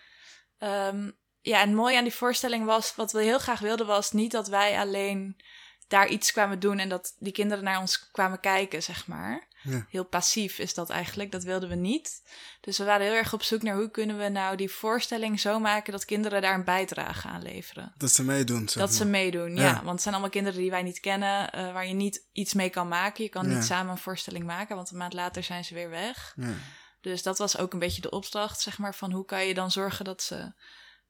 Ehm, 0.58 1.12
ja, 1.42 1.62
en 1.62 1.76
mooi 1.76 1.96
aan 1.98 2.04
die 2.04 2.14
voorstelling 2.14 2.66
was, 2.66 2.96
wat 2.96 3.12
we 3.12 3.24
heel 3.24 3.40
graag 3.40 3.60
wilden, 3.60 3.86
was 3.88 4.12
niet 4.12 4.32
dat 4.32 4.48
wij 4.48 4.80
alleen 4.80 5.42
daar 5.88 6.08
iets 6.08 6.32
kwamen 6.32 6.60
doen 6.60 6.80
en 6.80 6.90
dat 6.90 7.16
die 7.20 7.34
kinderen 7.34 7.64
naar 7.64 7.80
ons 7.80 8.12
kwamen 8.12 8.40
kijken, 8.40 8.84
zeg 8.84 9.08
maar. 9.08 9.48
Ja. 9.66 9.86
Heel 9.90 10.04
passief 10.04 10.60
is 10.60 10.74
dat 10.74 10.90
eigenlijk, 10.90 11.32
dat 11.32 11.44
wilden 11.44 11.70
we 11.70 11.76
niet. 11.76 12.22
Dus 12.62 12.78
we 12.78 12.84
waren 12.84 13.06
heel 13.06 13.16
erg 13.16 13.34
op 13.34 13.44
zoek 13.44 13.62
naar 13.62 13.76
hoe 13.76 13.92
kunnen 13.92 14.18
we 14.18 14.28
nou 14.30 14.56
die 14.56 14.72
voorstelling 14.72 15.40
zo 15.40 15.60
maken 15.60 15.92
dat 15.92 16.06
kinderen 16.06 16.42
daar 16.42 16.54
een 16.54 16.64
bijdrage 16.64 17.28
aan 17.28 17.42
leveren. 17.42 17.94
Dat 17.98 18.12
ze 18.12 18.24
meedoen, 18.24 18.70
zeg 18.70 18.84
Dat 18.84 18.94
ze 18.94 19.06
meedoen, 19.06 19.56
ja. 19.56 19.62
Ja. 19.64 19.74
Want 19.76 19.90
het 19.90 20.02
zijn 20.02 20.14
allemaal 20.14 20.32
kinderen 20.32 20.60
die 20.60 20.70
wij 20.70 20.84
niet 20.84 21.00
kennen, 21.00 21.52
eh, 21.52 21.74
waar 21.74 21.88
je 21.88 21.94
niet 21.94 22.26
iets 22.32 22.54
mee 22.54 22.70
kan 22.70 22.88
maken. 22.88 23.24
Je 23.24 23.30
kan 23.30 23.50
Ja. 23.50 23.56
niet 23.56 23.66
samen 23.66 23.92
een 23.92 23.98
voorstelling 23.98 24.46
maken, 24.46 24.76
want 24.76 24.92
een 24.92 24.98
maand 24.98 25.14
later 25.14 25.44
zijn 25.44 25.66
ze 25.66 25.74
weer 25.74 25.90
weg. 25.90 26.34
Ja. 26.36 26.54
Dus 27.02 27.24
dat 27.24 27.38
was 27.38 27.58
ook 27.58 27.74
een 27.74 27.80
beetje 27.80 28.02
de 28.02 28.10
opdracht, 28.12 28.62
zeg 28.62 28.78
maar, 28.78 28.96
van 28.96 29.12
hoe 29.12 29.26
kan 29.26 29.46
je 29.46 29.54
dan 29.54 29.72
zorgen 29.72 30.06
dat 30.06 30.24
ze 30.24 30.54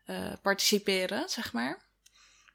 eh, 0.06 0.34
participeren, 0.42 1.30
zeg 1.30 1.54
maar. 1.54 1.84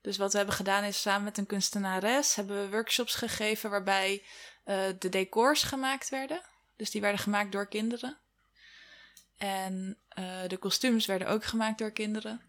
Dus 0.02 0.16
wat 0.16 0.30
we 0.30 0.36
hebben 0.36 0.56
gedaan 0.56 0.84
is 0.84 1.00
samen 1.00 1.24
met 1.24 1.38
een 1.38 1.46
kunstenares 1.46 2.34
hebben 2.34 2.62
we 2.62 2.70
workshops 2.70 3.14
gegeven 3.14 3.70
waarbij 3.70 4.22
eh, 4.70 4.78
de 4.98 5.08
decors 5.08 5.62
gemaakt 5.62 6.08
werden. 6.08 6.40
Dus 6.76 6.90
die 6.90 7.00
werden 7.00 7.20
gemaakt 7.20 7.52
door 7.52 7.68
kinderen. 7.68 8.16
En 9.36 9.96
eh, 10.08 10.24
de 10.46 10.56
kostuums 10.56 11.06
werden 11.06 11.28
ook 11.28 11.44
gemaakt 11.44 11.78
door 11.78 11.90
kinderen. 11.90 12.40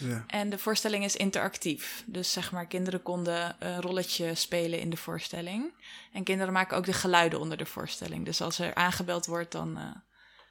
Ja. 0.00 0.24
En 0.26 0.50
de 0.50 0.58
voorstelling 0.58 1.04
is 1.04 1.16
interactief. 1.16 2.04
Dus 2.06 2.32
zeg 2.32 2.52
maar, 2.52 2.66
kinderen 2.66 3.02
konden 3.02 3.56
een 3.58 3.80
rolletje 3.80 4.34
spelen 4.34 4.80
in 4.80 4.90
de 4.90 4.96
voorstelling. 4.96 5.72
En 6.12 6.24
kinderen 6.24 6.52
maken 6.52 6.76
ook 6.76 6.86
de 6.86 6.92
geluiden 6.92 7.40
onder 7.40 7.56
de 7.56 7.66
voorstelling. 7.66 8.24
Dus 8.24 8.40
als 8.40 8.58
er 8.58 8.74
aangebeld 8.74 9.26
wordt, 9.26 9.52
dan, 9.52 9.78
eh, 9.78 9.84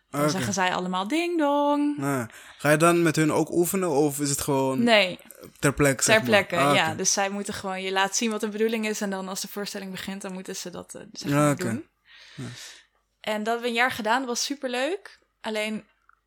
dan 0.09 0.21
Oké. 0.21 0.29
zeggen 0.29 0.53
zij 0.53 0.73
allemaal 0.73 1.07
ding 1.07 1.37
dong. 1.37 1.97
Nou, 1.97 2.27
ga 2.57 2.69
je 2.71 2.77
dan 2.77 3.01
met 3.01 3.15
hun 3.15 3.31
ook 3.31 3.51
oefenen 3.51 3.89
of 3.89 4.19
is 4.19 4.29
het 4.29 4.41
gewoon 4.41 4.83
Nee, 4.83 5.19
ter 5.59 5.73
plekke? 5.73 6.03
ter 6.03 6.21
plekke, 6.21 6.57
Ah, 6.57 6.75
ja. 6.75 6.93
Dus 6.95 7.13
zij 7.13 7.29
moeten 7.29 7.53
gewoon, 7.53 7.81
je 7.81 7.91
laat 7.91 8.15
zien 8.15 8.31
wat 8.31 8.41
de 8.41 8.49
bedoeling 8.49 8.87
is. 8.87 9.01
En 9.01 9.09
dan 9.09 9.27
als 9.27 9.41
de 9.41 9.47
voorstelling 9.47 9.91
begint, 9.91 10.21
dan 10.21 10.33
moeten 10.33 10.55
ze 10.55 10.69
dat 10.69 10.95
eh, 10.95 11.01
zeg 11.11 11.55
doen. 11.55 11.87
En 13.19 13.37
dat 13.43 13.45
hebben 13.45 13.61
we 13.61 13.67
een 13.67 13.73
jaar 13.73 13.91
gedaan, 13.91 14.19
dat 14.19 14.27
was 14.29 14.43
superleuk. 14.43 15.19
Alleen, 15.41 15.83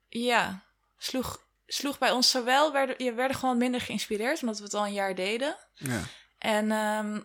ja, 0.08 0.62
sloeg, 0.98 1.40
sloeg 1.66 1.98
bij 1.98 2.10
ons 2.10 2.30
zowel, 2.30 2.72
werden, 2.72 2.94
je 2.98 3.12
werden 3.12 3.36
gewoon 3.36 3.58
minder 3.58 3.80
geïnspireerd, 3.80 4.40
omdat 4.40 4.58
we 4.58 4.64
het 4.64 4.74
al 4.74 4.86
een 4.86 4.92
jaar 4.92 5.14
deden. 5.14 5.56
Ja. 5.74 6.00
En 6.38 6.70
ehm, 6.72 7.20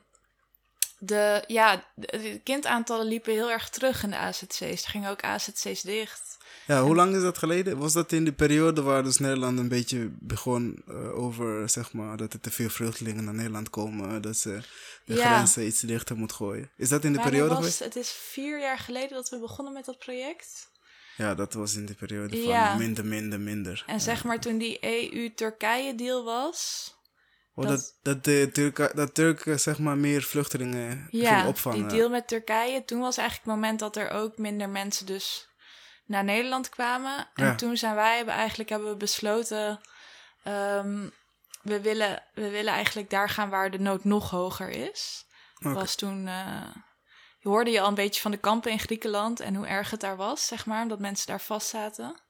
de, 0.99 1.43
ja, 1.47 1.83
de, 1.95 2.39
kindaantallen 2.43 3.05
liepen 3.07 3.33
heel 3.33 3.51
erg 3.51 3.69
terug 3.69 4.03
in 4.03 4.09
de 4.09 4.15
AZC's. 4.15 4.61
Er 4.61 4.89
gingen 4.89 5.09
ook 5.09 5.21
AZC's 5.23 5.81
dicht. 5.81 6.37
ja, 6.67 6.81
hoe 6.83 6.95
lang 6.95 7.15
is 7.15 7.21
dat 7.21 7.37
geleden? 7.37 7.77
Was 7.77 7.93
dat 7.93 8.11
in 8.11 8.25
de 8.25 8.33
periode 8.33 8.81
waar 8.81 9.03
dus 9.03 9.17
Nederland 9.17 9.59
een 9.59 9.67
beetje 9.67 10.09
begon 10.19 10.83
eh, 10.87 11.17
over, 11.23 11.69
zeg 11.69 11.93
maar, 11.93 12.17
dat 12.17 12.33
er 12.33 12.39
te 12.39 12.51
veel 12.51 12.69
vluchtelingen 12.69 13.23
naar 13.23 13.33
Nederland 13.33 13.69
komen, 13.69 14.21
dat 14.21 14.37
ze 14.37 14.59
de 15.05 15.13
Ja. 15.13 15.25
grenzen 15.35 15.65
iets 15.65 15.79
dichter 15.79 16.15
moet 16.17 16.33
gooien? 16.33 16.69
Is 16.77 16.89
dat 16.89 17.03
in 17.03 17.13
de 17.13 17.19
periode 17.19 17.47
was, 17.49 17.57
geweest? 17.57 17.79
het 17.79 17.95
is 17.95 18.11
vier 18.11 18.59
jaar 18.59 18.79
geleden 18.79 19.09
dat 19.09 19.29
we 19.29 19.39
begonnen 19.39 19.73
met 19.73 19.85
dat 19.85 19.99
project. 19.99 20.69
Ja, 21.17 21.35
dat 21.35 21.53
was 21.53 21.75
in 21.75 21.85
de 21.85 21.93
periode 21.93 22.29
van 22.41 22.47
Ja. 22.47 22.75
minder, 22.75 23.05
minder, 23.05 23.39
minder. 23.39 23.83
En 23.87 24.01
zeg 24.01 24.23
maar 24.23 24.39
toen 24.39 24.57
die 24.57 24.77
EU-Turkije-deal 24.81 26.23
was... 26.23 26.95
Dat- 27.65 27.67
dat, 27.69 27.93
dat, 28.01 28.23
de 28.23 28.49
Turken, 28.53 28.95
dat 28.95 29.13
Turken 29.13 29.59
zeg 29.59 29.79
maar 29.79 29.97
meer 29.97 30.21
vluchtelingen 30.23 31.07
Ja, 31.11 31.47
opvangen. 31.47 31.87
die 31.87 31.97
deal 31.97 32.09
met 32.09 32.27
Turkije. 32.27 32.85
Toen 32.85 32.99
was 32.99 33.17
eigenlijk 33.17 33.47
het 33.49 33.55
moment 33.55 33.79
dat 33.79 33.95
er 33.95 34.09
ook 34.09 34.37
minder 34.37 34.69
mensen 34.69 35.05
dus 35.05 35.49
naar 36.05 36.23
Nederland 36.23 36.69
kwamen. 36.69 37.27
En 37.33 37.45
Ja. 37.45 37.55
toen 37.55 37.77
zijn 37.77 37.95
wij 37.95 38.15
hebben 38.15 38.33
eigenlijk 38.33 38.69
hebben 38.69 38.89
we 38.89 38.95
besloten... 38.95 39.79
ehm, 40.43 41.07
we, 41.61 41.81
willen, 41.81 42.23
we 42.33 42.49
willen 42.49 42.73
eigenlijk 42.73 43.09
daar 43.09 43.29
gaan 43.29 43.49
waar 43.49 43.71
de 43.71 43.79
nood 43.79 44.03
nog 44.03 44.29
hoger 44.29 44.69
is. 44.69 45.25
Was 45.59 45.95
toen... 45.95 46.27
eh, 46.27 46.61
je 47.39 47.49
hoorde 47.49 47.71
je 47.71 47.81
al 47.81 47.87
een 47.87 47.93
beetje 47.95 48.21
van 48.21 48.31
de 48.31 48.37
kampen 48.37 48.71
in 48.71 48.79
Griekenland 48.79 49.39
en 49.39 49.55
hoe 49.55 49.67
erg 49.67 49.91
het 49.91 49.99
daar 49.99 50.15
was, 50.15 50.47
zeg 50.47 50.65
maar. 50.65 50.81
Omdat 50.81 50.99
mensen 50.99 51.27
daar 51.27 51.41
vast 51.41 51.67
zaten. 51.67 52.21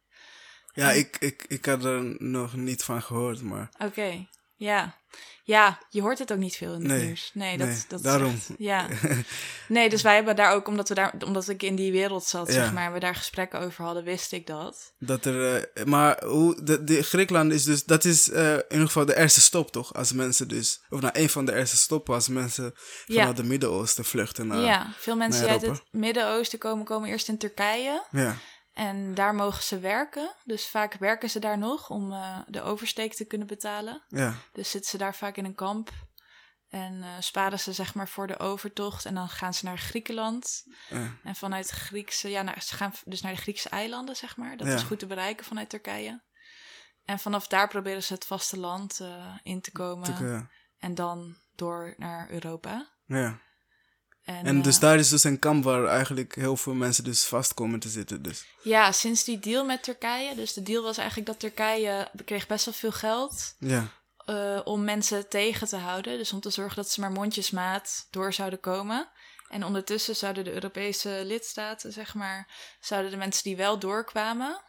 Ja, 0.73 0.91
ik, 0.91 1.17
ik, 1.19 1.45
ik 1.47 1.65
had 1.65 1.83
er 1.83 2.15
nog 2.23 2.53
niet 2.55 2.83
van 2.83 3.01
gehoord, 3.01 3.41
maar 3.41 3.69
Oké, 3.77 4.27
ja. 4.57 4.95
Ja, 5.43 5.79
je 5.89 6.01
hoort 6.01 6.19
het 6.19 6.31
ook 6.31 6.37
niet 6.37 6.55
veel 6.55 6.73
in 6.73 6.79
het 6.79 6.87
Nee, 6.91 7.05
nieuws. 7.05 7.31
Nee, 7.33 7.57
dat, 7.57 7.67
nee, 7.67 7.77
dat 7.87 7.99
is 7.99 8.05
daarom. 8.05 8.33
echt- 8.33 8.49
ja. 8.57 8.87
Nee, 9.67 9.89
dus 9.89 10.01
wij 10.01 10.15
hebben 10.15 10.35
daar 10.35 10.53
ook, 10.53 10.67
omdat, 10.67 10.89
we 10.89 10.95
daar, 10.95 11.13
omdat 11.25 11.49
ik 11.49 11.63
in 11.63 11.75
die 11.75 11.91
wereld 11.91 12.23
zat, 12.23 12.47
Ja. 12.47 12.53
zeg 12.53 12.73
maar, 12.73 12.85
en 12.85 12.93
we 12.93 12.99
daar 12.99 13.15
gesprekken 13.15 13.59
over 13.59 13.83
hadden, 13.83 14.03
wist 14.03 14.31
ik 14.31 14.47
dat. 14.47 14.93
dat 14.99 15.25
er... 15.25 15.63
eh, 15.73 15.85
maar 15.85 16.23
hoe, 16.23 16.63
de, 16.63 16.83
de 16.83 17.03
Griekenland 17.03 17.51
is 17.51 17.63
dus... 17.63 17.83
Dat 17.83 18.05
is 18.05 18.29
eh, 18.29 18.53
in 18.53 18.63
ieder 18.69 18.85
geval 18.85 19.05
de 19.05 19.17
eerste 19.17 19.41
stop, 19.41 19.71
toch? 19.71 19.93
Als 19.93 20.11
mensen 20.13 20.47
dus... 20.47 20.81
Of 20.89 21.01
nou, 21.01 21.19
een 21.19 21.29
van 21.29 21.45
de 21.45 21.55
eerste 21.55 21.77
stoppen 21.77 22.13
als 22.13 22.27
mensen 22.27 22.71
vanuit 23.05 23.37
het 23.37 23.45
Midden-Oosten 23.45 24.05
vluchten 24.05 24.47
naar... 24.47 24.59
ja, 24.59 24.93
veel 24.97 25.15
mensen 25.15 25.41
naar 25.41 25.51
uit 25.51 25.61
het 25.61 25.81
Midden-Oosten 25.91 26.59
komen, 26.59 26.85
komen 26.85 27.09
eerst 27.09 27.27
in 27.27 27.37
Turkije. 27.37 28.05
Ja, 28.11 28.35
En 28.77 29.13
daar 29.13 29.35
mogen 29.35 29.63
ze 29.63 29.79
werken. 29.79 30.35
Dus 30.43 30.67
vaak 30.67 30.93
werken 30.93 31.29
ze 31.29 31.39
daar 31.39 31.57
nog 31.57 31.89
om 31.89 32.11
eh, 32.13 32.39
de 32.47 32.61
oversteek 32.61 33.13
te 33.13 33.25
kunnen 33.25 33.47
betalen. 33.47 34.03
ja, 34.07 34.33
Dus 34.51 34.69
zitten 34.71 34.89
ze 34.89 34.97
daar 34.97 35.15
vaak 35.15 35.37
in 35.37 35.45
een 35.45 35.55
kamp. 35.55 35.89
En 36.69 37.03
eh, 37.03 37.09
sparen 37.19 37.59
ze 37.59 37.73
zeg 37.73 37.93
maar 37.93 38.07
voor 38.07 38.27
de 38.27 38.39
overtocht. 38.39 39.05
En 39.05 39.15
dan 39.15 39.29
gaan 39.29 39.53
ze 39.53 39.65
naar 39.65 39.77
Griekenland. 39.77 40.63
ja. 40.89 41.11
En 41.23 41.35
vanuit 41.35 41.69
Griekse, 41.69 42.29
ja, 42.29 42.41
nou, 42.41 42.59
ze 42.59 42.75
gaan 42.75 42.93
dus 43.05 43.21
naar 43.21 43.33
de 43.35 43.41
Griekse 43.41 43.69
eilanden, 43.69 44.15
zeg 44.15 44.37
maar. 44.37 44.57
Dat 44.57 44.67
Ja. 44.67 44.73
is 44.73 44.83
goed 44.83 44.99
te 44.99 45.05
bereiken 45.07 45.45
vanuit 45.45 45.69
Turkije. 45.69 46.23
En 47.05 47.19
vanaf 47.19 47.47
daar 47.47 47.67
proberen 47.67 48.03
ze 48.03 48.13
het 48.13 48.25
vasteland 48.25 48.99
eh 48.99 49.35
in 49.43 49.61
te 49.61 49.71
komen. 49.71 50.49
En 50.77 50.95
dan 50.95 51.37
door 51.55 51.93
naar 51.97 52.29
Europa. 52.29 52.89
ja. 53.05 53.39
En, 54.27 54.45
En 54.45 54.61
dus 54.61 54.75
eh, 54.75 54.81
daar 54.81 54.97
is 54.97 55.09
dus 55.09 55.23
een 55.23 55.39
kamp 55.39 55.63
waar 55.63 55.85
eigenlijk 55.85 56.35
heel 56.35 56.57
veel 56.57 56.73
mensen 56.73 57.03
dus 57.03 57.25
vast 57.25 57.53
komen 57.53 57.79
te 57.79 57.89
zitten. 57.89 58.21
Dus. 58.21 58.45
Ja, 58.61 58.91
sinds 58.91 59.23
die 59.23 59.39
deal 59.39 59.65
met 59.65 59.83
Turkije. 59.83 60.35
Dus 60.35 60.53
de 60.53 60.63
deal 60.63 60.83
was 60.83 60.97
eigenlijk 60.97 61.27
dat 61.27 61.39
Turkije 61.39 62.11
kreeg 62.25 62.47
best 62.47 62.65
wel 62.65 62.73
veel 62.73 62.91
geld 62.91 63.55
Ja, 63.59 63.87
eh, 64.25 64.61
om 64.63 64.83
mensen 64.83 65.29
tegen 65.29 65.67
te 65.67 65.75
houden. 65.77 66.17
Dus 66.17 66.33
om 66.33 66.39
te 66.39 66.49
zorgen 66.49 66.75
dat 66.75 66.91
ze 66.91 66.99
maar 67.01 67.11
mondjesmaat 67.11 68.07
door 68.11 68.33
zouden 68.33 68.59
komen. 68.59 69.09
En 69.49 69.63
ondertussen 69.63 70.15
zouden 70.15 70.43
de 70.43 70.53
Europese 70.53 71.21
lidstaten, 71.25 71.91
zeg 71.93 72.13
maar, 72.13 72.47
zouden 72.79 73.11
de 73.11 73.17
mensen 73.17 73.43
die 73.43 73.57
wel 73.57 73.79
doorkwamen. 73.79 74.61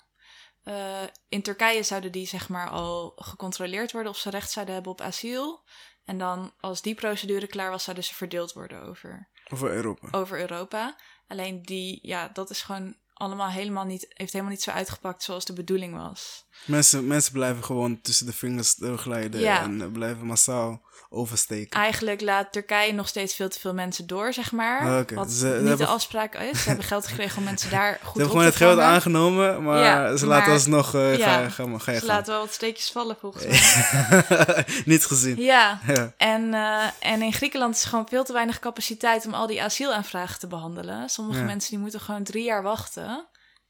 eh, 0.62 1.02
in 1.28 1.42
Turkije 1.42 1.82
zouden 1.82 2.12
die, 2.12 2.26
zeg 2.26 2.48
maar, 2.48 2.68
al 2.70 3.12
gecontroleerd 3.16 3.92
worden 3.92 4.12
of 4.12 4.18
ze 4.18 4.30
recht 4.30 4.50
zouden 4.50 4.74
hebben 4.74 4.92
op 4.92 5.00
asiel. 5.00 5.64
En 6.04 6.18
dan, 6.18 6.52
als 6.60 6.82
die 6.82 6.94
procedure 6.94 7.46
klaar 7.46 7.70
was, 7.70 7.84
zouden 7.84 8.04
ze 8.04 8.14
verdeeld 8.14 8.52
worden 8.52 8.82
over, 8.82 9.28
over 9.48 9.70
Europa. 9.70 10.08
over 10.10 10.40
Europa. 10.40 10.96
Alleen 11.28 11.62
die, 11.62 11.98
ja, 12.02 12.28
dat 12.28 12.50
is 12.50 12.62
gewoon 12.62 12.96
allemaal 13.14 13.48
helemaal 13.48 13.84
niet, 13.84 14.06
heeft 14.08 14.32
helemaal 14.32 14.52
niet 14.52 14.62
zo 14.62 14.70
uitgepakt 14.70 15.22
zoals 15.22 15.44
de 15.44 15.52
bedoeling 15.52 15.94
was. 15.94 16.46
Mensen, 16.64 17.06
mensen 17.06 17.32
blijven 17.32 17.64
gewoon 17.64 18.00
tussen 18.00 18.26
de 18.26 18.32
vingers 18.32 18.74
doorglijden 18.74 19.40
Ja. 19.40 19.62
en 19.62 19.92
blijven 19.92 20.26
massaal 20.26 20.86
oversteken. 21.10 21.80
Eigenlijk 21.80 22.20
laat 22.20 22.52
Turkije 22.52 22.92
nog 22.92 23.08
steeds 23.08 23.34
veel 23.34 23.48
te 23.48 23.60
veel 23.60 23.74
mensen 23.74 24.06
door, 24.06 24.32
zeg 24.32 24.52
maar. 24.52 24.80
Ah, 24.80 24.98
oké. 24.98 25.14
Wat 25.14 25.30
Ze- 25.30 25.36
ze 25.38 25.46
niet 25.46 25.54
hebben- 25.68 25.76
de 25.76 25.86
afspraak 25.86 26.34
is. 26.34 26.62
Ze 26.62 26.68
hebben 26.68 26.86
geld 26.86 27.06
gekregen 27.06 27.38
om 27.38 27.44
mensen 27.44 27.70
daar 27.70 27.92
goed 27.92 28.00
Ze 28.02 28.08
op 28.08 28.14
hebben 28.14 28.24
te 28.24 28.30
gewoon 28.30 28.44
het 28.46 28.56
geld 28.56 28.78
aangenomen, 28.78 29.62
maar 29.62 29.78
Ja, 29.82 30.16
ze 30.16 30.26
laten 30.26 30.44
maar- 30.44 30.54
alsnog... 30.54 30.94
eh 30.94 31.18
ja, 31.18 31.42
ga, 31.42 31.48
ga, 31.48 31.66
maar, 31.66 31.80
ga 31.80 31.92
je 31.92 31.98
Ze 31.98 32.06
laten 32.06 32.32
wel 32.32 32.42
wat 32.42 32.52
steekjes 32.52 32.90
vallen, 32.90 33.16
volgens 33.20 33.44
mij. 33.46 34.64
Niet 34.84 35.04
gezien. 35.06 35.36
Ja, 35.42 35.80
Ja. 35.86 36.12
en, 36.16 36.54
eh, 36.54 36.84
en 37.12 37.22
in 37.22 37.32
Griekenland 37.32 37.74
is 37.74 37.84
gewoon 37.84 38.08
veel 38.08 38.24
te 38.24 38.32
weinig 38.32 38.58
capaciteit 38.58 39.26
om 39.26 39.34
al 39.34 39.46
die 39.46 39.62
asielaanvragen 39.62 40.38
te 40.38 40.46
behandelen. 40.46 41.08
Sommige 41.08 41.42
mensen 41.42 41.70
die 41.70 41.78
moeten 41.78 42.00
gewoon 42.00 42.22
drie 42.22 42.44
jaar 42.44 42.62
wachten 42.62 43.26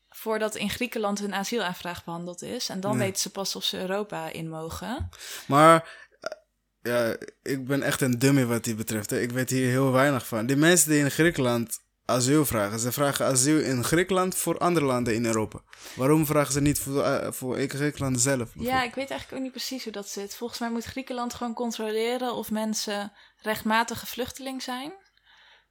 voordat 0.08 0.54
in 0.56 0.70
Griekenland 0.70 1.18
hun 1.18 1.34
asielaanvraag 1.34 2.04
behandeld 2.04 2.42
is. 2.42 2.68
En 2.68 2.80
dan 2.80 2.92
Ja. 2.92 2.98
weten 2.98 3.20
ze 3.20 3.30
pas 3.30 3.56
of 3.56 3.64
ze 3.64 3.78
Europa 3.80 4.28
in 4.32 4.48
mogen. 4.48 5.08
Maar 5.46 5.88
eh, 6.20 6.30
ja, 6.82 7.16
ik 7.42 7.66
ben 7.66 7.82
echt 7.82 8.00
een 8.00 8.18
dummy 8.18 8.44
wat 8.46 8.64
die 8.64 8.74
betreft. 8.74 9.10
Hè. 9.10 9.20
Ik 9.20 9.30
weet 9.32 9.50
hier 9.50 9.68
heel 9.70 9.92
weinig 9.92 10.26
van. 10.26 10.46
Die 10.46 10.56
mensen 10.56 10.90
die 10.90 10.98
in 10.98 11.10
Griekenland 11.10 11.78
asiel 12.04 12.46
vragen, 12.46 12.78
ze 12.78 12.92
vragen 12.92 13.26
asiel 13.26 13.58
in 13.58 13.84
Griekenland 13.84 14.34
voor 14.34 14.58
andere 14.58 14.86
landen 14.86 15.14
in 15.14 15.24
Europa. 15.24 15.60
Waarom 15.94 16.26
vragen 16.26 16.52
ze 16.52 16.60
niet 16.60 16.78
voor, 16.78 17.02
eh, 17.02 17.32
voor 17.32 17.58
Griekenland 17.58 18.20
zelf? 18.20 18.50
Ja, 18.54 18.82
ik 18.82 18.94
weet 18.94 19.10
eigenlijk 19.10 19.32
ook 19.32 19.40
niet 19.42 19.52
precies 19.52 19.84
hoe 19.84 19.92
dat 19.92 20.08
zit. 20.08 20.34
Volgens 20.36 20.60
mij 20.60 20.70
moet 20.70 20.84
Griekenland 20.84 21.34
gewoon 21.34 21.54
controleren 21.54 22.34
of 22.34 22.50
mensen 22.50 23.12
rechtmatige 23.42 24.06
vluchteling 24.06 24.62
zijn. 24.62 24.92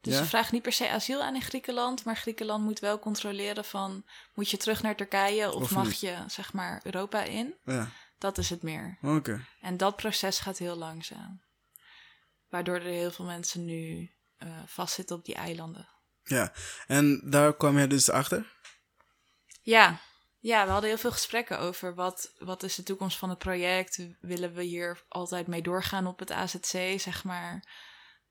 Dus 0.01 0.13
Ja? 0.13 0.19
ze 0.21 0.25
vragen 0.29 0.53
niet 0.53 0.63
per 0.63 0.71
se 0.71 0.89
asiel 0.89 1.23
aan 1.23 1.35
in 1.35 1.41
Griekenland, 1.41 2.03
maar 2.05 2.15
Griekenland 2.17 2.63
moet 2.63 2.79
wel 2.79 2.99
controleren 2.99 3.65
van 3.65 4.05
moet 4.33 4.49
je 4.49 4.57
terug 4.57 4.81
naar 4.81 4.95
Turkije 4.95 5.51
of, 5.53 5.61
Of 5.63 5.71
mag 5.71 5.85
niet. 5.85 5.99
je 5.99 6.23
zeg 6.27 6.53
maar 6.53 6.79
Europa 6.83 7.23
in. 7.23 7.55
Ja, 7.65 7.89
Dat 8.17 8.37
is 8.37 8.49
het 8.49 8.61
meer. 8.63 8.97
oké. 9.01 9.45
En 9.61 9.77
dat 9.77 9.95
proces 9.95 10.39
gaat 10.39 10.57
heel 10.57 10.75
langzaam. 10.75 11.41
Waardoor 12.49 12.75
er 12.75 12.81
heel 12.81 13.11
veel 13.11 13.25
mensen 13.25 13.65
nu 13.65 14.11
eh, 14.37 14.49
vastzitten 14.65 15.15
op 15.15 15.25
die 15.25 15.35
eilanden. 15.35 15.87
Ja, 16.23 16.53
en 16.87 17.21
daar 17.29 17.55
kwam 17.55 17.77
je 17.79 17.87
dus 17.87 18.09
achter? 18.09 18.55
Ja. 19.61 19.99
ja, 20.39 20.65
we 20.65 20.71
hadden 20.71 20.89
heel 20.89 20.99
veel 20.99 21.11
gesprekken 21.11 21.59
over 21.59 21.95
wat, 21.95 22.33
wat 22.37 22.63
is 22.63 22.75
de 22.75 22.83
toekomst 22.83 23.17
van 23.17 23.29
het 23.29 23.37
project. 23.37 23.99
Willen 24.21 24.53
we 24.53 24.63
hier 24.63 25.03
altijd 25.07 25.47
mee 25.47 25.61
doorgaan 25.61 26.07
op 26.07 26.19
het 26.19 26.31
AZC, 26.31 26.99
zeg 26.99 27.23
maar? 27.23 27.67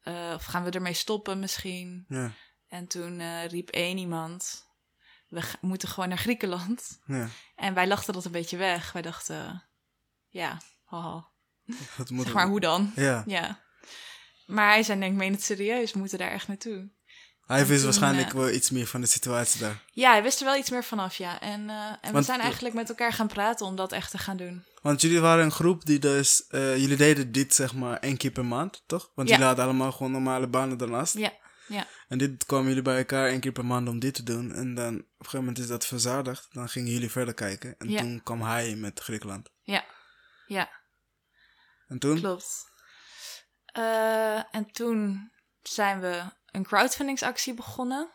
Eh, 0.06 0.32
of 0.34 0.44
gaan 0.44 0.64
we 0.64 0.70
ermee 0.70 0.92
stoppen 0.92 1.38
misschien? 1.38 2.04
Ja, 2.08 2.32
En 2.68 2.86
toen 2.86 3.20
eh, 3.20 3.46
riep 3.46 3.68
één 3.68 3.98
iemand, 3.98 4.66
we 5.28 5.42
moeten 5.60 5.88
gewoon 5.88 6.08
naar 6.08 6.18
Griekenland. 6.18 7.00
ja. 7.06 7.28
En 7.56 7.74
wij 7.74 7.86
lachten 7.86 8.12
dat 8.12 8.24
een 8.24 8.30
beetje 8.32 8.56
weg. 8.56 8.92
Wij 8.92 9.02
dachten, 9.02 9.64
ja, 10.28 10.60
haha. 10.84 11.28
Dat 11.96 12.10
moet 12.10 12.24
Zeg 12.24 12.34
maar, 12.34 12.46
hoe 12.46 12.60
dan? 12.60 12.92
Ja, 12.96 13.22
Ja. 13.26 13.64
Maar 14.46 14.68
hij 14.68 14.82
zei, 14.82 15.00
denk 15.00 15.12
ik, 15.12 15.18
meen 15.18 15.32
het 15.32 15.42
serieus, 15.42 15.92
we 15.92 15.98
moeten 15.98 16.18
daar 16.18 16.30
echt 16.30 16.48
naartoe. 16.48 16.90
hij 17.46 17.66
wist 17.66 17.84
waarschijnlijk 17.84 18.28
eh, 18.28 18.34
wel 18.34 18.50
iets 18.50 18.70
meer 18.70 18.86
van 18.86 19.00
de 19.00 19.06
situatie 19.06 19.60
daar. 19.60 19.82
Ja, 19.92 20.10
hij 20.10 20.22
wist 20.22 20.38
er 20.38 20.44
wel 20.44 20.56
iets 20.56 20.70
meer 20.70 20.84
vanaf, 20.84 21.16
ja. 21.16 21.40
En, 21.40 21.70
en 22.00 22.14
we 22.14 22.22
zijn 22.22 22.40
eigenlijk 22.40 22.74
met 22.74 22.88
elkaar 22.88 23.12
gaan 23.12 23.28
praten 23.28 23.66
om 23.66 23.76
dat 23.76 23.92
echt 23.92 24.10
te 24.10 24.18
gaan 24.18 24.36
doen. 24.36 24.64
Want 24.87 25.01
jullie 25.01 25.20
waren 25.20 25.44
een 25.44 25.51
groep 25.51 25.85
die 25.85 25.99
dus, 25.99 26.46
eh, 26.46 26.77
jullie 26.77 26.96
deden 26.96 27.33
dit 27.33 27.55
zeg 27.55 27.75
maar 27.75 27.99
één 27.99 28.16
keer 28.16 28.31
per 28.31 28.44
maand, 28.44 28.83
toch? 28.87 29.11
Want 29.14 29.29
Ja. 29.29 29.35
jullie 29.35 29.46
hadden 29.49 29.64
allemaal 29.64 29.92
gewoon 29.92 30.12
normale 30.12 30.46
banen 30.49 30.79
daarnaast. 30.79 31.18
Ja, 31.18 31.33
ja. 31.68 31.87
En 32.09 32.18
dit 32.18 32.44
kwamen 32.46 32.66
jullie 32.68 32.83
bij 32.83 32.99
elkaar 32.99 33.29
één 33.29 33.40
keer 33.40 33.53
per 33.53 33.64
maand 33.64 33.88
om 33.88 33.99
dit 33.99 34.14
te 34.14 34.22
doen. 34.22 34.53
En 34.53 34.75
dan 34.75 34.94
op 34.94 35.01
een 35.01 35.07
gegeven 35.18 35.38
moment 35.38 35.59
is 35.59 35.66
dat 35.66 35.87
verzadigd. 35.87 36.49
Dan 36.53 36.68
gingen 36.68 36.92
jullie 36.92 37.11
verder 37.11 37.35
kijken. 37.35 37.75
En 37.79 37.88
Ja. 37.90 38.01
toen 38.01 38.20
kwam 38.22 38.42
hij 38.42 38.75
met 38.77 39.01
Griekenland. 39.01 39.51
Ja, 39.62 39.85
ja. 40.46 40.70
En 41.88 41.99
toen? 41.99 42.18
Klopt. 42.20 42.64
Eh, 43.66 44.55
en 44.55 44.70
toen 44.72 45.31
zijn 45.62 46.01
we 46.01 46.22
een 46.51 46.64
crowdfundingsactie 46.64 47.55
begonnen. 47.55 48.11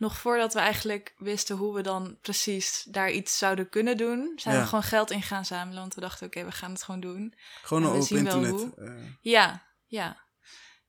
Nog 0.00 0.16
voordat 0.18 0.52
we 0.54 0.58
eigenlijk 0.60 1.14
wisten 1.18 1.56
hoe 1.56 1.74
we 1.74 1.82
dan 1.82 2.18
precies 2.20 2.82
daar 2.88 3.10
iets 3.10 3.38
zouden 3.38 3.68
kunnen 3.68 3.96
doen, 3.96 4.32
zijn 4.36 4.54
Ja. 4.54 4.60
we 4.60 4.66
gewoon 4.66 4.82
geld 4.84 5.10
in 5.10 5.22
gaan 5.22 5.44
zamelen. 5.44 5.80
Want 5.80 5.94
we 5.94 6.00
dachten, 6.00 6.26
oké, 6.26 6.44
we 6.44 6.52
gaan 6.52 6.72
het 6.72 6.82
gewoon 6.82 7.00
doen. 7.00 7.34
Gewoon 7.62 7.86
op 7.86 7.94
internet. 8.08 8.74
eh, 8.78 8.94
Ja, 9.20 9.66
ja. 9.86 10.16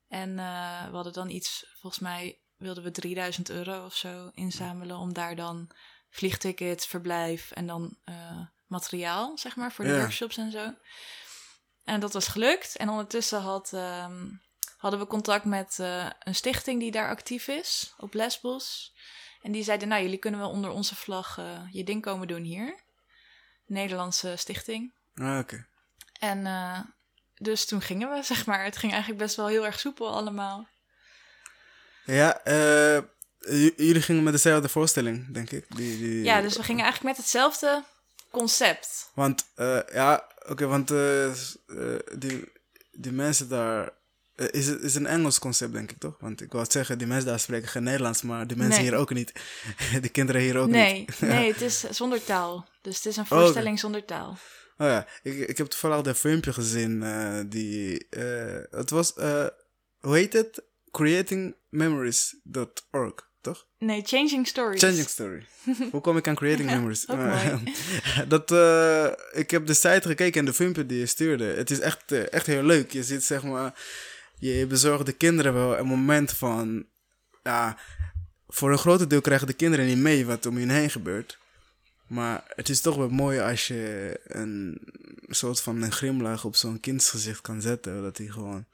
En 0.08 0.38
eh, 0.38 0.88
we 0.88 0.94
hadden 0.94 1.12
dan 1.12 1.30
iets, 1.30 1.66
volgens 1.80 2.02
mij 2.02 2.40
wilden 2.56 2.82
we 2.82 2.90
3000 2.90 3.50
euro 3.50 3.84
of 3.84 3.94
zo 3.96 4.30
inzamelen 4.34 4.96
om 4.96 5.12
daar 5.12 5.36
dan 5.36 5.70
vliegtickets, 6.10 6.86
verblijf 6.86 7.50
en 7.50 7.66
dan 7.66 7.96
eh, 8.04 8.40
materiaal, 8.66 9.38
zeg 9.38 9.56
maar, 9.56 9.72
voor 9.72 9.84
de 9.84 9.90
Ja. 9.90 9.98
workshops 9.98 10.36
en 10.36 10.50
zo. 10.50 10.74
En 11.84 12.00
dat 12.00 12.12
was 12.12 12.26
gelukt. 12.28 12.76
En 12.76 12.88
ondertussen 12.88 13.40
had, 13.40 13.72
ehm, 13.72 14.26
hadden 14.82 15.00
we 15.00 15.06
contact 15.06 15.44
met 15.44 15.78
eh, 15.78 16.06
een 16.18 16.34
stichting 16.34 16.80
die 16.80 16.90
daar 16.90 17.08
actief 17.08 17.48
is, 17.48 17.94
op 17.98 18.14
Lesbos. 18.14 18.94
En 19.42 19.52
die 19.52 19.62
zeiden, 19.62 19.88
nou, 19.88 20.02
jullie 20.02 20.18
kunnen 20.18 20.40
wel 20.40 20.50
onder 20.50 20.70
onze 20.70 20.94
vlag 20.94 21.38
eh, 21.38 21.60
je 21.70 21.84
ding 21.84 22.02
komen 22.02 22.28
doen 22.28 22.42
hier. 22.42 22.74
Nederlandse 23.66 24.34
stichting. 24.36 24.92
ah, 25.14 25.38
oké. 25.38 25.66
En 26.18 26.46
eh, 26.46 26.80
dus 27.34 27.66
toen 27.66 27.80
gingen 27.82 28.10
we, 28.10 28.22
zeg 28.32 28.46
maar. 28.46 28.64
Het 28.64 28.76
ging 28.76 28.92
eigenlijk 28.92 29.22
best 29.22 29.36
wel 29.36 29.46
heel 29.46 29.64
erg 29.66 29.78
soepel 29.78 30.14
allemaal. 30.14 30.68
Ja, 32.04 32.40
jullie 33.76 34.02
gingen 34.02 34.22
met 34.22 34.32
dezelfde 34.32 34.68
voorstelling, 34.68 35.34
denk 35.34 35.50
ik. 35.50 35.76
Die, 35.76 35.98
die, 35.98 36.24
Ja, 36.24 36.40
dus 36.40 36.56
we 36.56 36.62
gingen 36.62 36.82
eigenlijk 36.82 37.16
met 37.16 37.24
hetzelfde 37.24 37.84
concept. 38.30 39.10
Want, 39.14 39.46
ja, 39.92 40.28
oké, 40.48 40.66
want 40.66 40.88
die, 42.18 42.52
die 42.92 43.12
mensen 43.12 43.48
daar... 43.48 44.00
eh, 44.50 44.60
is, 44.60 44.66
het 44.66 44.82
is 44.82 44.94
een 44.94 45.06
Engels 45.06 45.38
concept, 45.38 45.72
denk 45.72 45.90
ik, 45.90 45.98
toch? 45.98 46.16
Want 46.20 46.40
ik 46.40 46.50
wou 46.50 46.62
het 46.62 46.72
zeggen, 46.72 46.98
die 46.98 47.06
mensen 47.06 47.28
daar 47.28 47.40
spreken 47.40 47.68
geen 47.68 47.82
Nederlands, 47.82 48.22
maar 48.22 48.46
die 48.46 48.56
mensen 48.56 48.80
Nee. 48.80 48.90
hier 48.90 48.98
ook 48.98 49.14
niet. 49.14 49.32
de 50.02 50.08
kinderen 50.08 50.40
hier 50.42 50.58
ook 50.58 50.68
Nee, 50.68 50.98
niet. 50.98 51.20
nee, 51.32 51.52
het 51.52 51.60
is 51.60 51.80
zonder 51.90 52.24
taal. 52.24 52.68
Dus 52.82 52.96
het 52.96 53.06
is 53.06 53.16
een 53.16 53.24
oké. 53.24 53.34
voorstelling 53.34 53.78
zonder 53.78 54.04
taal. 54.04 54.38
Oh 54.78 54.86
ja, 54.88 55.06
ik, 55.22 55.48
ik 55.48 55.58
heb 55.58 55.66
toevallig 55.66 56.00
dat 56.04 56.16
filmpje 56.18 56.52
gezien, 56.52 57.02
eh, 57.02 57.40
die... 57.46 58.06
eh, 58.10 58.60
het 58.70 58.90
was, 58.90 59.14
eh, 59.14 59.46
hoe 60.00 60.16
heet 60.16 60.32
het? 60.32 60.62
Creatingmemories.org, 60.90 63.14
toch? 63.40 63.66
Nee, 63.78 64.02
Changing 64.04 64.46
Stories. 64.46 64.82
Changing 64.82 65.08
Story. 65.08 65.46
Hoe 65.92 66.00
kom 66.00 66.16
ik 66.16 66.28
aan 66.28 66.34
Creating 66.34 66.70
Memories? 66.70 67.04
dat, 68.28 68.50
ik 69.32 69.50
heb 69.50 69.66
de 69.66 69.74
site 69.74 70.08
gekeken 70.08 70.40
en 70.40 70.44
de 70.46 70.52
filmpje 70.52 70.86
die 70.86 70.98
je 70.98 71.06
stuurde. 71.06 71.44
Het 71.44 71.70
is 71.70 71.80
echt, 71.80 72.12
echt 72.12 72.46
heel 72.46 72.62
leuk. 72.62 72.92
Je 72.92 73.02
ziet 73.02 73.24
zeg 73.24 73.42
maar, 73.42 73.74
je 74.38 74.66
bezorgt 74.66 75.06
de 75.06 75.12
kinderen 75.12 75.54
wel 75.54 75.78
een 75.78 75.86
moment 75.86 76.32
van, 76.32 76.86
ja, 77.42 77.78
voor 78.48 78.72
een 78.72 78.78
groot 78.78 79.10
deel 79.10 79.20
krijgen 79.20 79.46
de 79.46 79.52
kinderen 79.52 79.86
niet 79.86 79.96
mee 79.98 80.26
wat 80.26 80.46
om 80.46 80.56
hen 80.56 80.68
heen 80.70 80.90
gebeurt. 80.90 81.38
Maar 82.06 82.42
het 82.46 82.68
is 82.68 82.80
toch 82.80 82.96
wel 82.96 83.08
mooi 83.08 83.40
als 83.40 83.66
je 83.66 84.20
een 84.24 84.80
soort 85.28 85.60
van 85.60 85.82
een 85.82 85.92
grimlach 85.92 86.44
op 86.44 86.56
zo'n 86.56 86.80
kindsgezicht 86.80 87.40
kan 87.40 87.60
zetten. 87.60 88.02
Dat 88.02 88.18
hij 88.18 88.26
gewoon... 88.26 88.66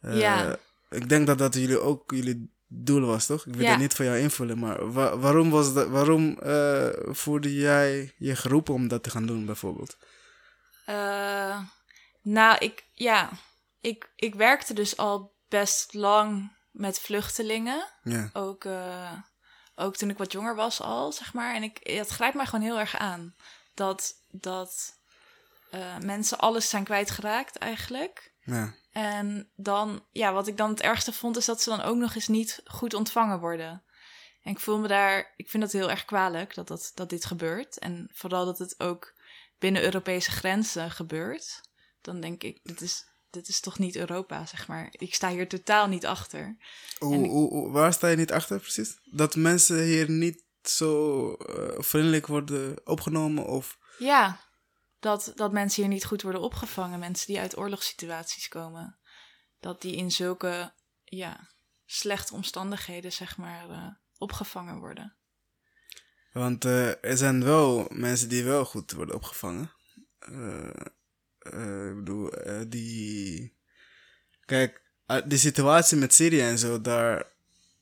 eh, 0.00 0.18
Ja. 0.18 0.58
Ik 0.90 1.08
denk 1.08 1.26
dat 1.26 1.38
dat 1.38 1.54
jullie 1.54 1.80
ook 1.80 2.10
jullie 2.10 2.50
doel 2.68 3.00
was, 3.06 3.26
toch? 3.26 3.46
Ik 3.46 3.54
wil 3.54 3.64
Ja. 3.64 3.70
het 3.70 3.78
niet 3.80 3.94
voor 3.94 4.04
jou 4.04 4.18
invullen, 4.18 4.58
maar 4.58 4.92
wa- 4.92 5.16
waarom, 5.18 5.50
was 5.50 5.74
dat, 5.74 5.88
waarom 5.88 6.38
eh, 6.38 6.88
voelde 7.04 7.54
jij 7.54 8.14
je 8.16 8.36
geroepen 8.36 8.74
om 8.74 8.88
dat 8.88 9.02
te 9.02 9.10
gaan 9.10 9.26
doen, 9.26 9.46
bijvoorbeeld? 9.46 9.96
Eh, 10.84 11.58
nou, 12.22 12.56
ik, 12.58 12.84
ja, 12.94 13.30
ik, 13.86 14.12
ik 14.16 14.34
werkte 14.34 14.74
dus 14.74 14.96
al 14.96 15.34
best 15.48 15.94
lang 15.94 16.52
met 16.70 17.00
vluchtelingen. 17.00 17.88
Ja, 18.02 18.30
Ook, 18.32 18.64
eh, 18.64 19.12
ook 19.74 19.96
toen 19.96 20.10
ik 20.10 20.18
wat 20.18 20.32
jonger 20.32 20.54
was 20.54 20.80
al, 20.80 21.12
zeg 21.12 21.32
maar. 21.32 21.54
En 21.54 21.62
ik, 21.62 21.78
het 21.82 22.08
grijpt 22.08 22.36
mij 22.36 22.46
gewoon 22.46 22.64
heel 22.64 22.78
erg 22.78 22.96
aan. 22.96 23.34
Dat, 23.74 24.14
dat 24.30 25.00
eh, 25.70 25.98
mensen 25.98 26.38
alles 26.38 26.68
zijn 26.68 26.84
kwijtgeraakt 26.84 27.56
eigenlijk. 27.56 28.34
ja, 28.40 28.74
En 28.92 29.50
dan, 29.56 30.06
ja, 30.12 30.32
wat 30.32 30.46
ik 30.46 30.56
dan 30.56 30.70
het 30.70 30.80
ergste 30.80 31.12
vond, 31.12 31.36
is 31.36 31.44
dat 31.44 31.62
ze 31.62 31.70
dan 31.70 31.82
ook 31.82 31.96
nog 31.96 32.14
eens 32.14 32.28
niet 32.28 32.60
goed 32.64 32.94
ontvangen 32.94 33.40
worden. 33.40 33.84
En 34.42 34.52
ik 34.52 34.60
voel 34.60 34.78
me 34.78 34.88
daar, 34.88 35.32
ik 35.36 35.50
vind 35.50 35.62
dat 35.62 35.72
heel 35.72 35.90
erg 35.90 36.04
kwalijk 36.04 36.54
dat, 36.54 36.68
dat, 36.68 36.92
dat 36.94 37.10
dit 37.10 37.24
gebeurt. 37.24 37.78
En 37.78 38.10
vooral 38.12 38.44
dat 38.44 38.58
het 38.58 38.80
ook 38.80 39.14
binnen 39.58 39.82
Europese 39.82 40.30
grenzen 40.30 40.90
gebeurt. 40.90 41.60
Dan 42.00 42.20
denk 42.20 42.42
ik, 42.42 42.60
dit 42.62 42.80
is, 42.80 43.04
dit 43.36 43.48
is 43.48 43.60
toch 43.60 43.78
niet 43.78 43.96
Europa, 43.96 44.46
zeg 44.46 44.68
maar. 44.68 44.88
Ik 44.90 45.14
sta 45.14 45.28
hier 45.30 45.48
totaal 45.48 45.86
niet 45.86 46.06
achter. 46.06 46.56
Ik- 46.98 47.70
waar 47.72 47.92
sta 47.92 48.08
je 48.08 48.16
niet 48.16 48.32
achter 48.32 48.58
precies? 48.60 48.98
Dat 49.04 49.36
mensen 49.36 49.82
hier 49.82 50.10
niet 50.10 50.42
zo 50.62 51.32
eh, 51.34 51.82
vriendelijk 51.82 52.26
worden 52.26 52.86
opgenomen 52.86 53.46
of... 53.46 53.78
Ja, 53.98 54.40
dat, 55.00 55.32
dat 55.34 55.52
mensen 55.52 55.82
hier 55.82 55.92
niet 55.92 56.04
goed 56.04 56.22
worden 56.22 56.40
opgevangen. 56.40 56.98
Mensen 56.98 57.26
die 57.26 57.40
uit 57.40 57.56
oorlogssituaties 57.56 58.48
komen. 58.48 58.98
Dat 59.60 59.80
die 59.82 59.96
in 59.96 60.10
zulke, 60.10 60.72
ja, 61.04 61.50
slechte 61.86 62.34
omstandigheden, 62.34 63.12
zeg 63.12 63.36
maar, 63.36 63.70
eh, 63.70 63.86
opgevangen 64.18 64.78
worden. 64.78 65.16
Want 66.32 66.64
eh, 66.64 67.04
er 67.04 67.16
zijn 67.16 67.44
wel 67.44 67.86
mensen 67.90 68.28
die 68.28 68.44
wel 68.44 68.64
goed 68.64 68.92
worden 68.92 69.14
opgevangen. 69.14 69.72
Eh, 70.18 70.86
eh, 71.52 71.88
ik 71.88 71.96
bedoel, 71.96 72.32
eh, 72.32 72.60
die... 72.68 73.54
Kijk, 74.44 74.82
de 75.26 75.36
situatie 75.36 75.96
met 75.96 76.14
Syrië 76.14 76.40
en 76.40 76.58
zo, 76.58 76.80
daar, 76.80 77.24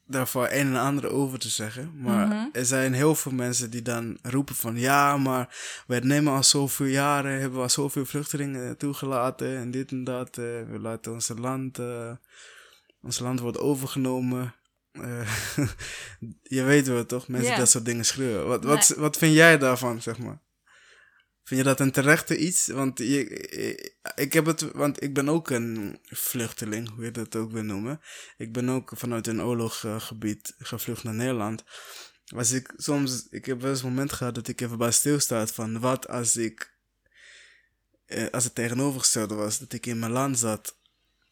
daarvoor 0.06 0.44
een 0.50 0.66
en 0.66 0.76
ander 0.76 1.10
over 1.10 1.38
te 1.38 1.48
zeggen. 1.48 2.00
Maar 2.00 2.26
Mhm. 2.26 2.46
er 2.52 2.64
zijn 2.64 2.92
heel 2.92 3.14
veel 3.14 3.32
mensen 3.32 3.70
die 3.70 3.82
dan 3.82 4.18
roepen 4.22 4.54
van... 4.54 4.76
Ja, 4.78 5.16
maar 5.16 5.56
wij 5.86 6.00
nemen 6.00 6.32
al 6.32 6.42
zoveel 6.42 6.86
jaren, 6.86 7.32
hebben 7.40 7.56
we 7.58 7.62
al 7.64 7.68
zoveel 7.70 8.04
vluchtelingen 8.04 8.76
toegelaten 8.76 9.56
en 9.56 9.70
dit 9.70 9.90
en 9.90 10.04
dat. 10.04 10.28
eh, 10.38 10.44
we 10.44 10.78
laten 10.80 11.12
ons 11.12 11.28
land, 11.36 11.78
ons 13.00 13.18
land 13.18 13.40
wordt 13.40 13.58
overgenomen. 13.58 14.54
Je 16.42 16.62
weet 16.62 16.86
wel 16.86 17.06
toch, 17.06 17.28
mensen 17.28 17.50
Ja. 17.52 17.58
dat 17.58 17.70
soort 17.70 17.84
dingen 17.84 18.04
schreeuwen. 18.04 18.46
Wat, 18.46 18.64
wat, 18.64 18.88
wat 18.96 19.16
vind 19.16 19.34
jij 19.34 19.58
daarvan, 19.58 20.02
zeg 20.02 20.18
maar? 20.18 20.42
Vind 21.44 21.60
je 21.60 21.66
dat 21.66 21.80
een 21.80 21.90
terechte 21.90 22.36
iets? 22.36 22.66
Want 22.66 22.98
je, 22.98 23.24
ik 24.14 24.32
heb 24.32 24.46
het, 24.46 24.60
want 24.60 25.02
ik 25.02 25.14
ben 25.14 25.28
ook 25.28 25.50
een 25.50 25.98
vluchteling, 26.02 26.94
hoe 26.94 27.04
je 27.04 27.10
dat 27.10 27.36
ook 27.36 27.52
wil 27.52 27.62
noemen. 27.62 28.00
Ik 28.36 28.52
ben 28.52 28.68
ook 28.68 28.92
vanuit 28.94 29.26
een 29.26 29.42
oorlogsgebied 29.42 30.54
gevlucht 30.58 31.04
naar 31.04 31.14
Nederland. 31.14 31.64
Als 32.34 32.52
ik 32.52 32.72
soms, 32.76 33.26
ik 33.30 33.44
heb 33.44 33.60
wel 33.60 33.70
eens 33.70 33.82
een 33.82 33.88
moment 33.88 34.12
gehad 34.12 34.34
dat 34.34 34.48
ik 34.48 34.60
even 34.60 34.78
bij 34.78 34.90
stilstaat 34.90 35.52
van 35.52 35.80
wat 35.80 36.08
als 36.08 36.36
ik, 36.36 36.74
eh, 38.06 38.26
als 38.30 38.44
het 38.44 38.54
tegenovergestelde 38.54 39.34
was, 39.34 39.58
dat 39.58 39.72
ik 39.72 39.86
in 39.86 39.98
mijn 39.98 40.12
land 40.12 40.38
zat 40.38 40.76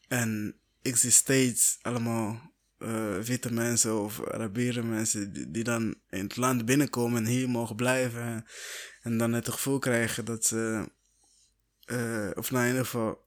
en 0.07 0.55
ik 0.81 0.95
zie 0.95 1.11
steeds 1.11 1.77
allemaal 1.81 2.52
eh, 2.83 3.17
witte 3.17 3.53
mensen 3.53 3.99
of 4.01 4.27
Arabieren 4.27 4.89
mensen 4.89 5.33
die, 5.33 5.51
die 5.51 5.63
dan 5.63 5.95
in 6.09 6.23
het 6.23 6.35
land 6.35 6.65
binnenkomen 6.65 7.17
en 7.25 7.29
hier 7.31 7.49
mogen 7.49 7.75
blijven. 7.75 8.45
En 9.01 9.17
dan 9.17 9.33
het 9.33 9.49
gevoel 9.49 9.79
krijgen 9.79 10.25
dat 10.25 10.45
ze, 10.45 10.89
eh, 11.85 12.29
of 12.33 12.51
nou 12.51 12.63
in 12.63 12.69
ieder 12.69 12.85
geval, 12.85 13.21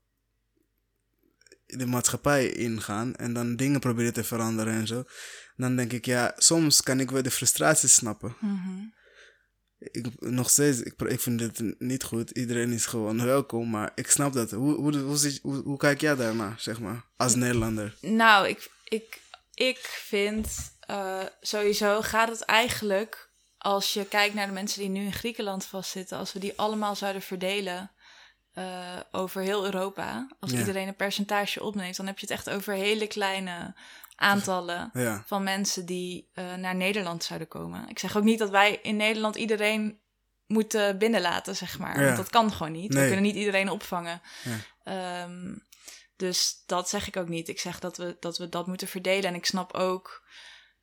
de 1.67 1.87
maatschappij 1.87 2.49
ingaan 2.53 3.15
en 3.17 3.33
dan 3.33 3.57
dingen 3.57 3.81
proberen 3.81 4.13
te 4.13 4.25
veranderen 4.25 4.75
en 4.75 4.87
zo. 4.87 5.05
Dan 5.57 5.77
denk 5.77 5.93
ik, 5.93 6.05
ja, 6.07 6.33
soms 6.37 6.83
kan 6.83 7.01
ik 7.01 7.11
wel 7.11 7.23
de 7.23 7.31
frustratie 7.31 7.89
snappen. 7.89 8.37
Mhm. 8.41 8.83
Ik, 9.79 10.21
nog 10.21 10.51
steeds, 10.51 10.81
ik, 10.83 11.01
ik 11.03 11.21
vind 11.21 11.41
het 11.41 11.75
niet 11.79 12.03
goed. 12.03 12.31
Iedereen 12.31 12.73
is 12.73 12.87
gewoon 12.87 13.25
welkom, 13.25 13.71
maar 13.71 13.93
ik 13.95 14.11
snap 14.11 14.33
dat. 14.33 14.51
Hoe, 14.51 14.75
hoe, 14.75 14.97
hoe, 14.99 15.17
zit- 15.17 15.39
hoe, 15.43 15.57
hoe 15.63 15.77
kijk 15.79 16.01
jij 16.01 16.15
daarnaar, 16.17 16.55
zeg 16.59 16.81
maar, 16.81 17.05
als 17.17 17.35
Nederlander? 17.35 17.97
Nou, 18.01 18.49
ik, 18.49 18.71
ik, 18.85 19.21
ik 19.57 19.79
vind 19.79 20.75
eh, 20.81 21.19
sowieso 21.41 22.01
gaat 22.03 22.29
het 22.29 22.41
eigenlijk, 22.45 23.31
als 23.59 23.93
je 23.93 24.05
kijkt 24.05 24.35
naar 24.35 24.47
de 24.47 24.53
mensen 24.53 24.81
die 24.81 24.89
nu 24.89 25.05
in 25.05 25.13
Griekenland 25.13 25.65
vastzitten, 25.65 26.19
als 26.19 26.33
we 26.33 26.39
die 26.39 26.53
allemaal 26.59 26.97
zouden 26.97 27.23
verdelen 27.23 27.91
eh, 28.53 28.65
over 29.13 29.43
heel 29.43 29.65
Europa, 29.65 30.27
als 30.41 30.51
Ja. 30.51 30.59
iedereen 30.59 30.89
een 30.89 30.97
percentage 30.97 31.63
opneemt, 31.63 31.97
dan 31.97 32.07
heb 32.07 32.19
je 32.19 32.27
het 32.27 32.35
echt 32.35 32.51
over 32.51 32.75
hele 32.75 33.07
kleine 33.07 33.75
aantallen 34.17 34.91
Ja, 34.93 35.23
van 35.27 35.43
mensen 35.43 35.87
die 35.87 36.31
eh, 36.35 36.55
naar 36.55 36.75
Nederland 36.75 37.25
zouden 37.25 37.49
komen. 37.49 37.89
Ik 37.89 37.99
zeg 37.99 38.17
ook 38.17 38.25
niet 38.25 38.39
dat 38.39 38.51
wij 38.51 38.79
in 38.83 38.97
Nederland 38.97 39.37
iedereen 39.37 40.01
moeten 40.47 40.99
binnenlaten, 40.99 41.57
zeg 41.57 41.79
maar. 41.79 41.99
Ja. 42.01 42.05
Want 42.05 42.17
dat 42.17 42.31
kan 42.31 42.53
gewoon 42.53 42.73
niet. 42.73 42.95
We 42.95 43.01
kunnen 43.01 43.23
niet 43.23 43.35
iedereen 43.37 43.71
opvangen. 43.71 44.21
Ja. 44.85 45.29
Dus 46.17 46.63
dat 46.67 46.89
zeg 46.89 47.07
ik 47.09 47.17
ook 47.17 47.29
niet. 47.29 47.49
Ik 47.49 47.61
zeg 47.61 47.79
dat 47.79 47.97
we 47.97 48.17
dat, 48.21 48.39
we 48.39 48.49
dat 48.49 48.67
moeten 48.67 48.89
verdelen. 48.89 49.25
En 49.31 49.35
ik 49.35 49.47
snap 49.47 49.73
ook 49.73 50.25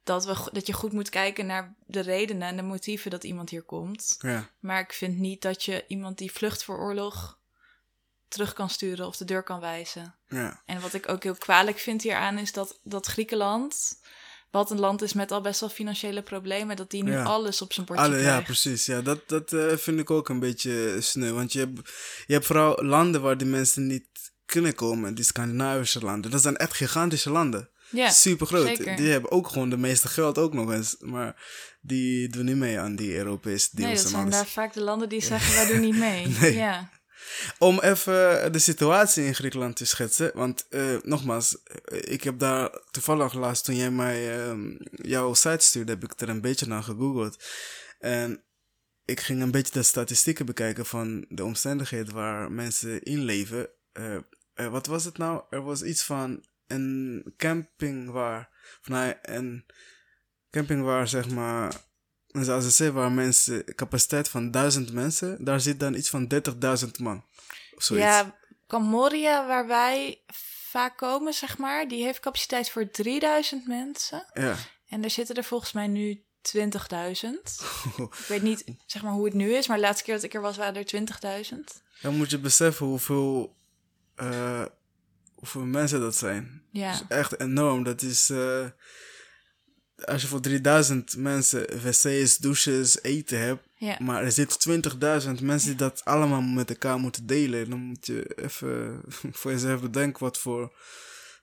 dat, 0.03 0.25
we, 0.25 0.49
dat 0.51 0.67
je 0.67 0.73
goed 0.73 0.91
moet 0.93 1.09
kijken 1.09 1.45
naar 1.45 1.75
de 1.86 1.99
redenen 1.99 2.47
en 2.47 2.55
de 2.55 2.61
motieven 2.61 3.11
dat 3.11 3.23
iemand 3.23 3.49
hier 3.49 3.63
komt. 3.63 4.15
Ja. 4.19 4.49
Maar 4.59 4.79
ik 4.79 4.93
vind 4.93 5.17
niet 5.17 5.41
dat 5.41 5.63
je 5.63 5.86
iemand 5.88 6.17
die 6.17 6.31
vlucht 6.31 6.63
voor 6.63 6.77
oorlog 6.79 7.39
terug 8.27 8.53
kan 8.53 8.69
sturen 8.69 9.07
of 9.07 9.17
de 9.17 9.25
deur 9.25 9.43
kan 9.43 9.59
wijzen. 9.59 10.15
Ja. 10.27 10.61
En 10.65 10.81
wat 10.81 10.93
ik 10.93 11.09
ook 11.09 11.23
heel 11.23 11.36
kwalijk 11.36 11.77
vind 11.79 12.01
hieraan 12.01 12.38
is 12.38 12.51
dat, 12.51 12.79
dat 12.84 13.05
Griekenland, 13.05 13.99
wat 14.51 14.71
een 14.71 14.79
land 14.79 15.01
is 15.01 15.13
met 15.13 15.31
al 15.31 15.41
best 15.41 15.59
wel 15.59 15.69
financiële 15.69 16.21
problemen, 16.21 16.75
dat 16.75 16.89
die 16.89 17.03
nu 17.03 17.11
Ja. 17.11 17.23
alles 17.23 17.61
op 17.61 17.73
zijn 17.73 17.86
bordje 17.86 18.05
Alle, 18.05 18.17
ja, 18.17 18.23
krijgt. 18.23 18.43
precies. 18.45 18.86
Ja, 18.86 19.01
dat, 19.01 19.29
dat 19.29 19.53
eh, 19.53 19.77
vind 19.77 19.99
ik 19.99 20.09
ook 20.11 20.29
een 20.29 20.39
beetje 20.39 20.97
sneu. 21.01 21.31
Want 21.31 21.53
je 21.53 21.59
hebt, 21.59 21.79
je 22.25 22.34
hebt 22.34 22.45
vooral 22.45 22.84
landen 22.84 23.21
waar 23.21 23.38
die 23.38 23.47
mensen 23.47 23.88
niet 23.88 24.07
kunnen 24.53 24.75
komen. 24.75 25.15
Die 25.15 25.25
Scandinavische 25.25 25.99
landen. 25.99 26.31
Dat 26.31 26.41
zijn 26.41 26.57
echt 26.57 26.73
gigantische 26.73 27.29
landen. 27.29 27.69
Ja, 27.89 28.09
Super 28.09 28.47
groot. 28.47 28.97
Die 28.97 29.11
hebben 29.11 29.31
ook 29.31 29.47
gewoon 29.47 29.69
de 29.69 29.77
meeste 29.77 30.07
geld 30.07 30.37
ook 30.37 30.53
nog 30.53 30.71
eens. 30.71 30.95
Maar 30.99 31.35
die 31.81 32.29
doen 32.29 32.45
niet 32.45 32.55
mee 32.55 32.79
aan 32.79 32.95
die 32.95 33.15
Europese 33.15 33.69
deals 33.71 33.93
nee, 33.93 34.01
dat 34.01 34.11
zijn 34.11 34.29
daar 34.29 34.47
vaak 34.47 34.73
de 34.73 34.81
landen 34.81 35.09
die 35.09 35.21
zeggen, 35.31 35.55
wij 35.55 35.67
doen 35.67 35.81
niet 35.81 35.97
mee. 35.97 36.27
Nee. 36.27 36.55
Ja. 36.55 36.89
Om 37.57 37.79
even 37.79 38.51
de 38.51 38.59
situatie 38.59 39.25
in 39.25 39.35
Griekenland 39.35 39.75
te 39.75 39.85
schetsen. 39.85 40.31
Want 40.33 40.65
eh, 40.69 40.95
nogmaals, 41.01 41.63
eh, 41.63 42.13
ik 42.13 42.23
heb 42.23 42.39
daar 42.39 42.79
toevallig 42.91 43.33
laatst 43.33 43.65
toen 43.65 43.75
jij 43.75 43.91
mij 43.91 44.39
ehm, 44.39 44.75
jouw 44.91 45.33
site 45.33 45.65
stuurde, 45.65 45.91
heb 45.91 46.03
ik 46.03 46.21
er 46.21 46.29
een 46.29 46.41
beetje 46.41 46.67
naar 46.67 46.83
gegoogeld. 46.83 47.43
En 47.99 48.43
ik 49.05 49.19
ging 49.19 49.41
een 49.41 49.51
beetje 49.51 49.73
de 49.73 49.83
statistieken 49.83 50.45
bekijken 50.45 50.85
van 50.85 51.25
de 51.29 51.43
omstandigheden 51.43 52.13
waar 52.13 52.51
mensen 52.51 53.03
in 53.03 53.23
leven. 53.23 53.69
Eh, 53.91 54.17
eh, 54.53 54.67
wat 54.67 54.85
was 54.85 55.03
het 55.05 55.17
nou? 55.17 55.41
Er 55.49 55.63
was 55.63 55.83
iets 55.83 56.03
van 56.03 56.43
een 56.67 57.33
camping 57.37 58.09
waar, 58.09 58.49
van 58.81 58.93
nou, 58.93 59.13
een 59.21 59.65
camping 60.49 60.83
waar 60.83 61.07
zeg 61.07 61.29
maar, 61.29 61.75
zoals 62.27 62.63
ze 62.63 62.69
zeggen, 62.69 62.95
waar 62.95 63.11
mensen, 63.11 63.75
capaciteit 63.75 64.29
van 64.29 64.51
duizend 64.51 64.93
mensen, 64.93 65.43
daar 65.43 65.59
zit 65.59 65.79
dan 65.79 65.95
iets 65.95 66.09
van 66.09 66.31
30.000 66.83 66.91
man. 66.99 67.25
Of 67.75 67.83
zoiets. 67.83 68.05
ja, 68.05 68.35
Kamp 68.67 68.89
Moria, 68.89 69.47
waar 69.47 69.67
wij 69.67 70.21
vaak 70.69 70.97
komen, 70.97 71.33
zeg 71.33 71.57
maar, 71.57 71.87
die 71.87 72.03
heeft 72.03 72.19
capaciteit 72.19 72.69
voor 72.69 72.89
3000 72.89 73.67
mensen. 73.67 74.25
Ja. 74.33 74.55
En 74.87 75.03
er 75.03 75.09
zitten 75.09 75.35
er 75.35 75.43
volgens 75.43 75.71
mij 75.71 75.87
nu 75.87 76.23
20.000. 76.57 76.59
ik 77.97 78.25
weet 78.27 78.41
niet 78.41 78.63
zeg 78.85 79.03
maar, 79.03 79.11
hoe 79.11 79.25
het 79.25 79.33
nu 79.33 79.53
is, 79.53 79.67
maar 79.67 79.77
de 79.77 79.83
laatste 79.83 80.03
keer 80.03 80.13
dat 80.13 80.23
ik 80.23 80.33
er 80.33 80.41
was, 80.41 80.57
waren 80.57 80.85
er 80.85 81.45
20.000. 81.45 81.57
Dan 82.01 82.15
moet 82.15 82.29
je 82.29 82.39
beseffen 82.39 82.85
hoeveel, 82.85 83.55
eh, 84.16 84.66
hoeveel 85.36 85.61
mensen 85.66 85.99
dat 85.99 86.16
zijn. 86.16 86.61
Ja. 86.72 86.91
Dat 86.91 87.01
is 87.01 87.18
echt 87.18 87.39
enorm. 87.39 87.84
Dat 87.84 88.01
is, 88.01 88.30
eh, 88.30 88.66
als 90.05 90.22
je 90.22 90.28
voor 90.28 90.41
3000 90.41 91.18
mensen 91.18 91.66
wc's, 91.84 92.38
douches, 92.38 93.01
eten 93.03 93.39
hebt, 93.39 93.64
Ja. 93.78 93.97
maar 93.99 94.24
er 94.24 94.32
zitten 94.32 94.59
20.000 94.59 95.41
mensen 95.41 95.70
die 95.70 95.78
dat 95.78 96.05
allemaal 96.05 96.41
met 96.41 96.70
elkaar 96.70 96.99
moeten 96.99 97.26
delen, 97.26 97.70
dan 97.70 97.80
moet 97.80 98.05
je 98.05 98.36
even 98.36 99.01
voor 99.39 99.51
jezelf 99.51 99.82
bedenken 99.82 100.24
wat 100.24 100.38
voor 100.38 100.74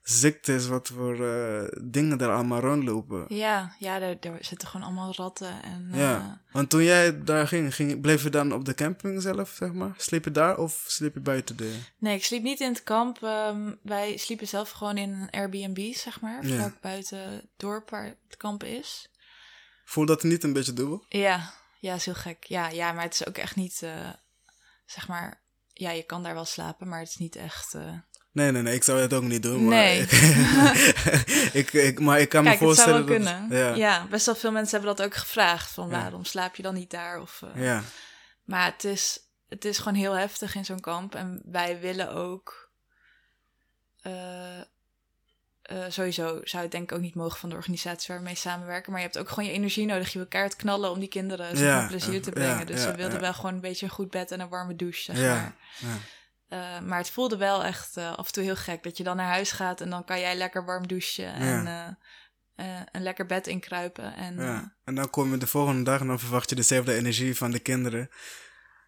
ziektes, 0.03 0.67
wat 0.67 0.87
voor 0.87 1.25
eh, 1.25 1.67
dingen 1.81 2.17
daar 2.17 2.33
allemaal 2.33 2.59
rondlopen. 2.59 3.25
Ja, 3.27 3.75
ja 3.79 3.99
daar, 3.99 4.19
daar 4.19 4.37
zitten 4.41 4.67
gewoon 4.67 4.85
allemaal 4.85 5.13
ratten. 5.15 5.63
En, 5.63 5.89
Ja, 5.93 6.15
eh, 6.15 6.53
want 6.53 6.69
toen 6.69 6.83
jij 6.83 7.23
daar 7.23 7.47
ging, 7.47 7.75
ging, 7.75 8.01
bleef 8.01 8.23
je 8.23 8.29
dan 8.29 8.53
op 8.53 8.65
de 8.65 8.73
camping 8.73 9.21
zelf, 9.21 9.49
zeg 9.49 9.73
maar? 9.73 9.93
Sliep 9.97 10.23
je 10.23 10.31
daar 10.31 10.57
of 10.57 10.83
sliep 10.87 11.13
je 11.13 11.19
buiten 11.19 11.57
de... 11.57 11.79
nee, 11.97 12.15
ik 12.15 12.25
sliep 12.25 12.43
niet 12.43 12.59
in 12.59 12.71
het 12.71 12.83
kamp. 12.83 13.23
Ehm, 13.23 13.73
wij 13.81 14.17
sliepen 14.17 14.47
zelf 14.47 14.69
gewoon 14.69 14.97
in 14.97 15.11
een 15.11 15.29
Airbnb, 15.29 15.93
zeg 15.93 16.21
maar. 16.21 16.47
Ja. 16.47 16.55
Vlak 16.55 16.81
buiten 16.81 17.19
het 17.19 17.47
dorp 17.57 17.89
waar 17.89 18.05
het 18.05 18.37
kamp 18.37 18.63
is. 18.63 19.09
Voel 19.85 20.05
dat 20.05 20.23
niet 20.23 20.43
een 20.43 20.53
beetje 20.53 20.73
dubbel? 20.73 21.05
Ja, 21.09 21.53
ja, 21.79 21.95
is 21.95 22.05
heel 22.05 22.13
gek. 22.13 22.43
Ja, 22.43 22.69
ja, 22.69 22.91
maar 22.91 23.03
het 23.03 23.13
is 23.13 23.27
ook 23.27 23.37
echt 23.37 23.55
niet, 23.55 23.81
eh, 23.81 24.09
zeg 24.85 25.07
maar... 25.07 25.39
Ja, 25.73 25.91
je 25.91 26.03
kan 26.03 26.23
daar 26.23 26.33
wel 26.33 26.45
slapen, 26.45 26.87
maar 26.87 26.99
het 26.99 27.09
is 27.09 27.17
niet 27.17 27.35
echt... 27.35 27.75
Nee, 28.33 28.51
nee, 28.51 28.61
nee, 28.61 28.73
ik 28.75 28.83
zou 28.83 28.99
het 29.01 29.13
ook 29.13 29.23
niet 29.23 29.43
doen. 29.43 29.63
Maar 29.65 29.75
Nee. 29.77 29.99
ik, 30.01 30.11
ik, 31.61 31.73
ik- 31.73 31.99
maar 31.99 32.19
ik 32.19 32.29
kan 32.29 32.43
Kijk, 32.43 32.59
me 32.59 32.67
het 32.67 32.75
zou 32.77 32.89
voorstellen 32.89 33.05
wel 33.05 33.17
dat- 33.33 33.47
kunnen. 33.47 33.59
Ja, 33.59 33.75
Ja. 33.75 34.07
best 34.09 34.25
wel 34.25 34.35
veel 34.35 34.51
mensen 34.51 34.77
hebben 34.79 34.95
dat 34.95 35.05
ook 35.05 35.15
gevraagd. 35.15 35.71
Van 35.71 35.89
Ja. 35.89 35.99
waarom 36.01 36.25
slaap 36.25 36.55
je 36.55 36.63
dan 36.63 36.73
niet 36.73 36.89
daar? 36.89 37.21
Of, 37.21 37.41
eh, 37.55 37.63
ja. 37.63 37.81
Maar 38.43 38.65
het 38.65 38.83
is, 38.83 39.19
het 39.49 39.65
is 39.65 39.77
gewoon 39.77 39.93
heel 39.97 40.13
heftig 40.13 40.55
in 40.55 40.65
zo'n 40.65 40.79
kamp. 40.79 41.15
En 41.15 41.41
wij 41.45 41.79
willen 41.79 42.11
ook... 42.13 42.69
eh, 44.01 44.59
eh, 44.59 44.65
sowieso 45.89 46.39
zou 46.43 46.63
het 46.63 46.71
denk 46.71 46.83
ik 46.91 46.97
ook 46.97 47.01
niet 47.03 47.15
mogen 47.15 47.39
van 47.39 47.49
de 47.49 47.55
organisatie 47.55 48.07
waar 48.07 48.17
we 48.17 48.23
mee 48.23 48.35
samenwerken. 48.35 48.91
Maar 48.91 49.01
je 49.01 49.07
hebt 49.07 49.19
ook 49.19 49.29
gewoon 49.29 49.45
je 49.49 49.55
energie 49.55 49.85
nodig. 49.85 50.07
Je 50.07 50.13
wil 50.19 50.27
elkaar 50.31 50.55
knallen 50.55 50.91
om 50.91 50.99
die 50.99 51.09
kinderen 51.09 51.57
Ja, 51.57 51.87
plezier 51.87 52.21
te 52.21 52.29
ja, 52.29 52.33
brengen. 52.35 52.65
dus 52.67 52.83
ja, 52.83 52.91
we 52.91 52.95
wilden 52.97 53.15
ja. 53.15 53.21
wel 53.21 53.33
gewoon 53.33 53.53
een 53.53 53.61
beetje 53.61 53.85
een 53.85 53.91
goed 53.91 54.09
bed 54.09 54.31
en 54.31 54.39
een 54.39 54.49
warme 54.49 54.75
douche, 54.75 55.01
zeg 55.03 55.17
Ja, 55.17 55.33
maar. 55.79 55.97
Eh, 56.51 56.79
maar 56.79 56.97
het 56.97 57.09
voelde 57.09 57.37
wel 57.37 57.63
echt 57.63 57.97
eh, 57.97 58.13
af 58.15 58.27
en 58.27 58.33
toe 58.33 58.43
heel 58.43 58.55
gek. 58.55 58.83
Dat 58.83 58.97
je 58.97 59.03
dan 59.03 59.15
naar 59.15 59.27
huis 59.27 59.51
gaat 59.51 59.81
en 59.81 59.89
dan 59.89 60.05
kan 60.05 60.19
jij 60.19 60.35
lekker 60.35 60.65
warm 60.65 60.87
douchen. 60.87 61.33
En 61.33 61.97
eh, 62.55 62.79
een 62.91 63.03
lekker 63.03 63.25
bed 63.25 63.47
inkruipen. 63.47 64.15
En 64.15 64.35
ja. 64.35 64.75
En 64.83 64.95
dan 64.95 65.09
kom 65.09 65.31
je 65.31 65.37
de 65.37 65.47
volgende 65.47 65.83
dag 65.83 65.99
en 65.99 66.07
dan 66.07 66.19
verwacht 66.19 66.49
je 66.49 66.55
dezelfde 66.55 66.93
energie 66.93 67.37
van 67.37 67.51
de 67.51 67.59
kinderen 67.59 68.09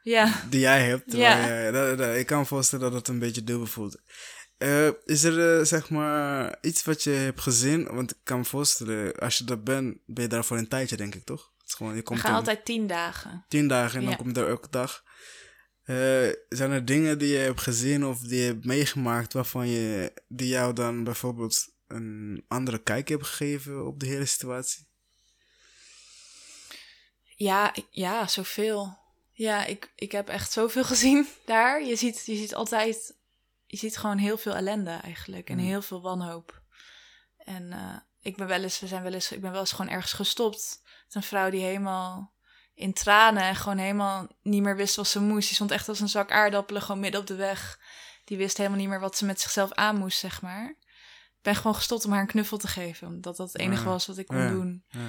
ja. 0.01 0.41
die 0.49 0.59
jij 0.59 0.87
hebt. 0.87 1.13
Ja. 1.13 1.71
Dat, 1.71 1.97
dat- 1.97 2.15
ik 2.15 2.25
kan 2.25 2.39
me 2.39 2.45
voorstellen 2.45 2.85
dat 2.85 2.93
het 2.93 3.07
een 3.07 3.19
beetje 3.19 3.43
dubbel 3.43 3.67
voelt. 3.67 4.01
Is 5.05 5.23
er 5.23 5.65
zeg 5.65 5.89
maar 5.89 6.57
iets 6.61 6.83
wat 6.83 7.03
je 7.03 7.09
hebt 7.09 7.41
gezien? 7.41 7.95
Want 7.95 8.11
ik 8.11 8.17
kan 8.23 8.37
me 8.37 8.45
voorstellen, 8.45 9.15
als 9.15 9.37
je 9.37 9.43
daar 9.43 9.61
bent, 9.63 9.97
ben 10.05 10.23
je 10.23 10.29
daar 10.29 10.45
voor 10.45 10.57
een 10.57 10.67
tijdje, 10.67 10.97
denk 10.97 11.15
ik, 11.15 11.25
toch? 11.25 11.51
Het 11.57 11.67
is 11.67 11.73
gewoon, 11.73 11.91
je 11.91 11.97
we 11.97 12.03
komt 12.03 12.19
gaan 12.19 12.29
in 12.29 12.35
altijd 12.37 12.65
tien 12.65 12.87
dagen. 12.87 13.45
tien 13.47 13.67
dagen 13.67 13.99
en 13.99 14.05
dan 14.05 14.15
kom 14.15 14.27
je 14.27 14.33
daar 14.33 14.47
elke 14.47 14.69
dag. 14.69 15.02
Eh, 15.83 16.29
zijn 16.49 16.71
er 16.71 16.85
dingen 16.85 17.17
die 17.19 17.31
je 17.31 17.37
hebt 17.37 17.61
gezien 17.61 18.05
of 18.05 18.19
die 18.19 18.39
je 18.39 18.45
hebt 18.45 18.65
meegemaakt 18.65 19.33
waarvan 19.33 19.67
je, 19.67 20.13
die 20.27 20.47
jou 20.47 20.73
dan 20.73 21.03
bijvoorbeeld 21.03 21.67
een 21.87 22.45
andere 22.47 22.83
kijk 22.83 23.07
hebben 23.07 23.27
gegeven 23.27 23.85
op 23.87 23.99
de 23.99 24.05
hele 24.05 24.25
situatie? 24.25 24.87
Ja, 27.35 27.75
ja, 27.89 28.27
zoveel. 28.27 28.97
Ja, 29.31 29.65
ik, 29.65 29.91
ik 29.95 30.11
heb 30.11 30.27
echt 30.29 30.51
zoveel 30.51 30.83
gezien 30.93 31.27
daar. 31.45 31.83
Je 31.83 31.95
ziet, 31.95 32.25
je 32.25 32.35
ziet 32.35 32.55
altijd, 32.55 33.15
je 33.65 33.77
ziet 33.77 33.97
gewoon 33.97 34.17
heel 34.17 34.37
veel 34.37 34.55
ellende 34.55 34.91
eigenlijk. 34.91 35.49
En 35.49 35.57
Mm. 35.57 35.65
heel 35.65 35.81
veel 35.81 36.01
wanhoop. 36.01 36.61
En 37.37 37.71
eh, 37.71 37.97
ik 38.21 38.35
ben 38.37 38.47
wel 38.47 38.63
eens, 38.63 38.79
we 38.79 38.87
zijn 38.87 39.03
wel 39.03 39.13
eens, 39.13 39.31
ik 39.31 39.41
ben 39.41 39.51
wel 39.51 39.59
eens 39.59 39.71
gewoon 39.71 39.91
ergens 39.91 40.13
gestopt. 40.13 40.81
Met 41.05 41.15
een 41.15 41.23
vrouw 41.23 41.49
die 41.49 41.63
helemaal 41.63 42.32
in 42.75 42.93
tranen 42.93 43.43
en 43.43 43.55
gewoon 43.55 43.77
helemaal 43.77 44.27
niet 44.41 44.61
meer 44.63 44.75
wist 44.75 44.95
wat 44.95 45.07
ze 45.07 45.19
moest. 45.21 45.45
Die 45.47 45.55
stond 45.55 45.71
echt 45.71 45.87
als 45.89 45.99
een 45.99 46.09
zak 46.09 46.31
aardappelen 46.31 46.81
gewoon 46.81 47.01
midden 47.01 47.21
op 47.21 47.27
de 47.27 47.35
weg. 47.35 47.79
Die 48.25 48.37
wist 48.37 48.57
helemaal 48.57 48.77
niet 48.79 48.87
meer 48.89 48.99
wat 48.99 49.17
ze 49.17 49.25
met 49.25 49.41
zichzelf 49.41 49.71
aan 49.71 49.95
moest, 49.97 50.17
zeg 50.19 50.41
maar. 50.41 50.69
Ik 51.37 51.41
ben 51.49 51.55
gewoon 51.55 51.75
gestopt 51.75 52.05
om 52.05 52.11
haar 52.11 52.21
een 52.21 52.27
knuffel 52.27 52.57
te 52.57 52.67
geven. 52.67 53.07
Omdat 53.07 53.37
dat 53.37 53.51
het 53.51 53.61
enige 53.61 53.83
was 53.83 54.07
wat 54.07 54.17
ik 54.17 54.27
kon 54.27 54.37
Ja. 54.37 54.49
doen. 54.49 54.83
Ja. 54.89 54.99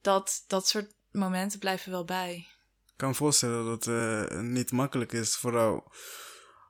Dat, 0.00 0.44
dat 0.46 0.68
soort 0.68 0.94
momenten 1.10 1.58
blijven 1.58 1.90
wel 1.90 2.04
bij. 2.04 2.34
Ik 2.86 3.02
kan 3.02 3.08
me 3.08 3.14
voorstellen 3.14 3.64
dat 3.64 3.84
het 3.84 4.30
eh, 4.30 4.40
niet 4.40 4.72
makkelijk 4.72 5.12
is, 5.12 5.36
vooral. 5.36 5.92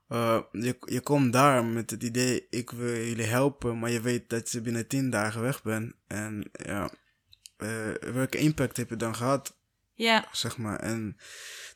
eh, 0.08 0.40
je, 0.52 0.76
je 0.80 1.00
komt 1.00 1.32
daar 1.32 1.64
met 1.64 1.90
het 1.90 2.02
idee, 2.02 2.46
ik 2.50 2.70
wil 2.70 2.94
jullie 2.94 3.24
helpen, 3.26 3.78
maar 3.78 3.90
je 3.90 4.00
weet 4.00 4.28
dat 4.30 4.50
je 4.50 4.60
binnen 4.60 4.86
tien 4.88 5.10
dagen 5.10 5.40
weg 5.40 5.62
bent. 5.62 5.94
En 6.06 6.50
ja, 6.52 6.90
eh, 7.56 7.92
welke 8.12 8.38
impact 8.38 8.76
heb 8.76 8.88
je 8.88 8.96
dan 8.96 9.14
gehad, 9.14 9.55
Ja, 9.98 10.24
zeg 10.32 10.56
maar? 10.56 10.78
En 10.80 11.16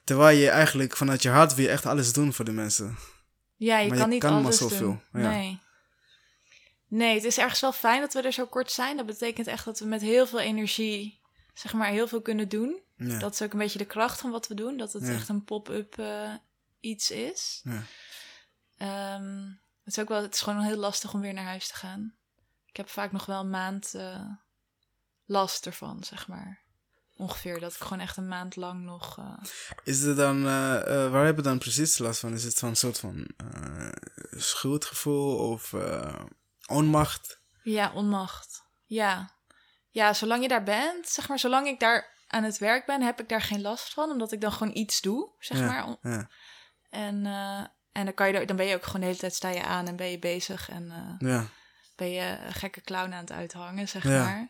terwijl 0.05 0.37
je 0.39 0.51
eigenlijk 0.51 0.97
vanuit 0.97 1.23
je 1.23 1.29
hart 1.29 1.55
wil 1.55 1.65
je 1.65 1.71
echt 1.71 1.87
alles 1.87 2.13
doen 2.13 2.33
voor 2.33 2.45
de 2.45 2.53
mensen. 2.53 2.97
ja 3.57 3.79
je 3.79 3.89
Maar 3.89 3.97
kan 3.99 4.07
je 4.07 4.13
niet 4.13 4.23
kan 4.23 4.33
maar 4.33 4.43
alles 4.43 4.57
zoveel, 4.57 4.79
doen. 5.13 5.23
ja. 5.23 5.31
Nee. 5.31 5.61
Nee, 6.89 7.15
het 7.15 7.25
is 7.25 7.39
ergens 7.39 7.61
wel 7.61 7.73
fijn 7.73 8.01
dat 8.01 8.13
we 8.13 8.23
er 8.23 8.33
zo 8.33 8.47
kort 8.47 8.71
zijn. 8.71 8.97
Dat 8.97 9.07
betekent 9.07 9.47
echt 9.47 9.65
dat 9.65 9.79
we 9.79 9.85
met 9.87 10.01
heel 10.01 10.27
veel 10.27 10.41
energie, 10.41 11.21
zeg 11.55 11.73
maar, 11.73 11.89
heel 11.89 12.09
veel 12.09 12.23
kunnen 12.23 12.49
doen. 12.49 12.81
Ja. 12.97 13.19
Dat 13.19 13.33
is 13.33 13.43
ook 13.43 13.53
een 13.53 13.59
beetje 13.59 13.79
de 13.79 13.85
kracht 13.85 14.21
van 14.21 14.31
wat 14.31 14.47
we 14.49 14.55
doen. 14.55 14.77
Dat 14.77 14.93
het 14.93 15.07
Ja. 15.07 15.13
echt 15.13 15.29
een 15.29 15.45
pop-up 15.45 15.99
eh, 15.99 16.35
iets 16.81 17.11
is. 17.11 17.61
Ja. 17.65 17.83
Ehm, 18.77 19.45
het 19.85 19.97
is 19.97 19.99
ook 19.99 20.09
wel, 20.09 20.23
het 20.23 20.35
is 20.35 20.41
gewoon 20.41 20.61
heel 20.63 20.77
lastig 20.77 21.15
om 21.15 21.21
weer 21.21 21.33
naar 21.35 21.45
huis 21.45 21.69
te 21.69 21.75
gaan. 21.75 22.15
Ik 22.67 22.77
heb 22.77 22.89
vaak 22.89 23.13
nog 23.13 23.27
wel 23.27 23.41
een 23.41 23.51
maand 23.51 23.95
eh, 23.95 24.25
last 25.27 25.67
ervan, 25.67 26.05
zeg 26.05 26.29
maar. 26.29 26.61
Ongeveer, 27.21 27.61
dat 27.61 27.73
ik 27.73 27.81
gewoon 27.81 28.01
echt 28.01 28.17
een 28.17 28.29
maand 28.29 28.57
lang 28.57 28.83
nog... 28.83 29.19
eh, 29.19 29.33
Is 29.85 30.01
het 30.01 30.17
dan, 30.17 30.47
eh, 30.47 31.05
eh, 31.05 31.11
waar 31.13 31.25
heb 31.27 31.37
je 31.37 31.43
dan 31.43 31.59
precies 31.59 31.99
last 31.99 32.21
van? 32.21 32.33
Is 32.33 32.45
het 32.45 32.61
een 32.63 32.77
soort 32.77 32.99
van 32.99 33.27
schuldgevoel 34.37 35.37
of 35.51 35.75
onmacht? 36.67 37.41
Ja, 37.63 37.93
onmacht. 37.95 38.65
Ja. 38.85 39.31
Ja, 39.91 40.13
zolang 40.15 40.43
je 40.43 40.49
daar 40.49 40.63
bent, 40.63 41.09
zeg 41.09 41.29
maar, 41.29 41.39
zolang 41.39 41.67
ik 41.67 41.81
daar 41.81 42.19
aan 42.27 42.43
het 42.45 42.59
werk 42.59 42.87
ben, 42.87 43.03
heb 43.03 43.21
ik 43.21 43.29
daar 43.29 43.43
geen 43.43 43.61
last 43.61 43.93
van, 43.93 44.11
omdat 44.11 44.33
ik 44.33 44.41
dan 44.41 44.53
gewoon 44.53 44.77
iets 44.77 45.01
doe, 45.01 45.31
zeg 45.39 45.59
Ja, 45.59 45.67
maar. 45.67 45.97
Ja. 46.13 46.29
En, 46.91 47.27
En 47.93 48.05
dan, 48.05 48.15
kan 48.15 48.33
je, 48.33 48.47
dan 48.47 48.57
ben 48.57 48.67
je 48.67 48.75
ook 48.75 48.85
gewoon 48.85 49.01
de 49.01 49.07
hele 49.07 49.19
tijd 49.19 49.35
sta 49.35 49.49
je 49.49 49.63
aan 49.65 49.87
en 49.87 49.97
ben 49.97 50.11
je 50.11 50.19
bezig. 50.19 50.69
En 50.69 51.17
Ja. 51.19 51.45
ben 51.97 52.11
je 52.11 52.39
een 52.47 52.53
gekke 52.53 52.81
clown 52.81 53.13
aan 53.13 53.21
het 53.21 53.33
uithangen, 53.33 53.89
zeg 53.89 54.03
Ja. 54.05 54.25
maar. 54.25 54.49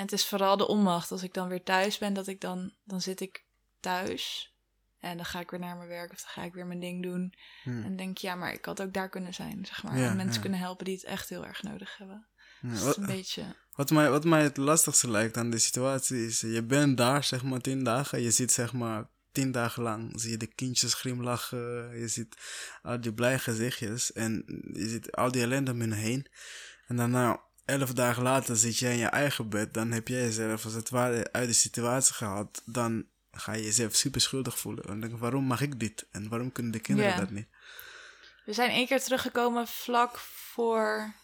En 0.00 0.06
het 0.06 0.14
is 0.14 0.26
vooral 0.26 0.56
de 0.56 0.66
onmacht. 0.66 1.10
Als 1.10 1.22
ik 1.22 1.34
dan 1.34 1.48
weer 1.48 1.62
thuis 1.62 1.98
ben, 1.98 2.14
dat 2.14 2.26
ik 2.26 2.40
dan, 2.40 2.72
dan 2.84 3.00
zit 3.00 3.20
ik 3.20 3.44
thuis. 3.80 4.54
En 4.98 5.16
dan 5.16 5.26
ga 5.26 5.40
ik 5.40 5.50
weer 5.50 5.60
naar 5.60 5.76
mijn 5.76 5.88
werk 5.88 6.12
of 6.12 6.20
dan 6.20 6.30
ga 6.30 6.42
ik 6.42 6.52
weer 6.52 6.66
mijn 6.66 6.80
ding 6.80 7.02
doen. 7.02 7.34
Hm. 7.62 7.70
En 7.70 7.82
dan 7.82 7.96
denk 7.96 8.10
ik, 8.10 8.18
ja, 8.18 8.34
maar 8.34 8.52
ik 8.52 8.64
had 8.64 8.82
ook 8.82 8.92
daar 8.92 9.08
kunnen 9.08 9.34
zijn, 9.34 9.66
zeg 9.66 9.82
maar. 9.82 9.98
Ja, 9.98 10.08
en 10.08 10.16
mensen 10.16 10.34
ja. 10.34 10.40
kunnen 10.40 10.58
helpen 10.58 10.84
die 10.84 10.94
het 10.94 11.04
echt 11.04 11.28
heel 11.28 11.46
erg 11.46 11.62
nodig 11.62 11.96
hebben. 11.96 12.26
Ja, 12.60 12.68
Dus 12.68 12.78
het 12.78 12.86
wat, 12.86 12.96
is 12.96 13.02
een 13.02 13.16
beetje... 13.16 13.56
wat, 13.72 13.90
mij, 13.90 14.10
wat 14.10 14.24
mij 14.24 14.42
het 14.42 14.56
lastigste 14.56 15.10
lijkt 15.10 15.36
aan 15.36 15.50
de 15.50 15.58
situatie 15.58 16.26
is, 16.26 16.40
je 16.40 16.64
bent 16.64 16.96
daar 16.96 17.24
zeg 17.24 17.42
maar 17.42 17.60
tien 17.60 17.84
dagen, 17.84 18.22
je 18.22 18.30
ziet 18.30 18.52
zeg 18.52 18.72
maar 18.72 19.08
tien 19.32 19.52
dagen 19.52 19.82
lang, 19.82 20.20
zie 20.20 20.30
je 20.30 20.36
de 20.36 20.54
kindjes 20.54 20.94
grimlachen, 20.94 21.98
je 21.98 22.08
ziet 22.08 22.36
al 22.82 23.00
die 23.00 23.12
blije 23.12 23.38
gezichtjes 23.38 24.12
en 24.12 24.44
je 24.72 24.88
ziet 24.88 25.12
al 25.12 25.32
die 25.32 25.42
ellende 25.42 25.70
om 25.70 25.80
hen 25.80 25.92
heen. 25.92 26.26
En 26.86 26.96
daarna, 26.96 27.40
elf 27.70 27.92
dagen 27.92 28.22
later 28.22 28.56
zit 28.56 28.78
je 28.78 28.88
in 28.88 28.96
je 28.96 29.06
eigen 29.06 29.48
bed, 29.48 29.74
dan 29.74 29.90
heb 29.90 30.08
jij 30.08 30.20
jezelf 30.20 30.64
als 30.64 30.74
het 30.74 30.88
ware 30.90 31.32
uit 31.32 31.48
de 31.48 31.54
situatie 31.54 32.14
gehaald, 32.14 32.62
dan 32.64 33.06
ga 33.32 33.52
je 33.52 33.62
jezelf 33.62 33.94
super 33.94 34.20
schuldig 34.20 34.58
voelen. 34.58 34.86
Dan 34.86 35.00
denk 35.00 35.18
waarom 35.18 35.44
mag 35.44 35.60
ik 35.60 35.80
dit? 35.80 36.06
En 36.10 36.28
waarom 36.28 36.52
kunnen 36.52 36.72
de 36.72 36.80
kinderen 36.80 37.10
Ja. 37.10 37.18
dat 37.18 37.30
niet? 37.30 37.48
We 38.44 38.52
zijn 38.52 38.70
één 38.70 38.86
keer 38.86 39.02
teruggekomen 39.02 39.66
vlak 39.68 40.18
voor... 40.18 41.14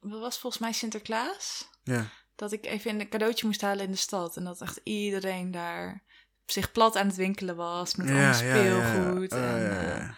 Wat 0.00 0.20
was 0.20 0.38
volgens 0.38 0.62
mij 0.62 0.72
Sinterklaas? 0.72 1.68
Ja, 1.82 2.08
Dat 2.34 2.52
ik 2.52 2.64
even 2.66 3.00
een 3.00 3.08
cadeautje 3.08 3.46
moest 3.46 3.60
halen 3.60 3.84
in 3.84 3.90
de 3.90 3.96
stad. 3.96 4.36
En 4.36 4.44
dat 4.44 4.60
echt 4.60 4.80
iedereen 4.82 5.50
daar 5.50 6.02
zich 6.46 6.72
plat 6.72 6.96
aan 6.96 7.06
het 7.06 7.16
winkelen 7.16 7.56
was. 7.56 7.94
Met 7.94 8.08
allemaal 8.10 8.34
speelgoed. 8.34 9.32
Oh, 9.32 9.38
en, 9.38 9.44
ja, 9.44 9.56
ja, 9.72 9.80
eh, 9.80 9.98
ja. 9.98 10.16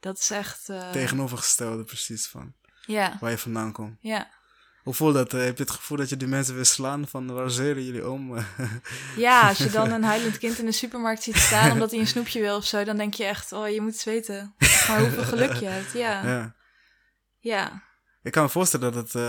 dat 0.00 0.18
is 0.18 0.30
echt... 0.30 0.68
eh, 0.68 0.90
Tegenovergestelde 0.90 1.84
precies 1.84 2.26
van 2.26 2.54
Ja, 2.88 3.16
waar 3.20 3.30
je 3.30 3.38
vandaan 3.38 3.72
komt. 3.72 3.96
ja. 4.00 4.36
Hoe 4.82 4.96
voelt 4.96 5.14
dat? 5.14 5.34
Eh, 5.34 5.44
Heb 5.44 5.56
je 5.56 5.62
het 5.62 5.72
gevoel 5.72 5.96
dat 5.98 6.08
je 6.08 6.16
die 6.16 6.28
mensen 6.28 6.54
weer 6.54 6.64
slaan 6.64 7.08
van 7.08 7.32
waar 7.34 7.50
zeuren 7.50 7.84
jullie 7.84 8.10
om? 8.10 8.34
Ja, 9.16 9.48
als 9.48 9.58
je 9.58 9.70
dan 9.70 9.90
een 9.90 10.02
huilend 10.02 10.38
kind 10.38 10.58
in 10.58 10.64
de 10.64 10.72
supermarkt 10.72 11.22
ziet 11.22 11.36
staan 11.36 11.70
omdat 11.72 11.90
hij 11.90 12.00
een 12.00 12.06
snoepje 12.06 12.40
wil 12.40 12.56
of 12.56 12.64
zo, 12.64 12.84
dan 12.84 12.96
denk 12.96 13.14
je 13.14 13.24
echt, 13.24 13.52
oh, 13.52 13.68
je 13.68 13.80
moet 13.80 13.92
het 13.92 14.04
weten. 14.04 14.54
Maar 14.88 15.00
hoeveel 15.00 15.22
geluk 15.24 15.52
je 15.52 15.66
hebt, 15.66 15.92
ja. 15.92 16.26
ja. 16.26 16.54
Ja, 17.40 17.82
Ik 18.22 18.32
kan 18.32 18.42
me 18.42 18.48
voorstellen 18.48 18.92
dat 18.92 19.12
het, 19.12 19.22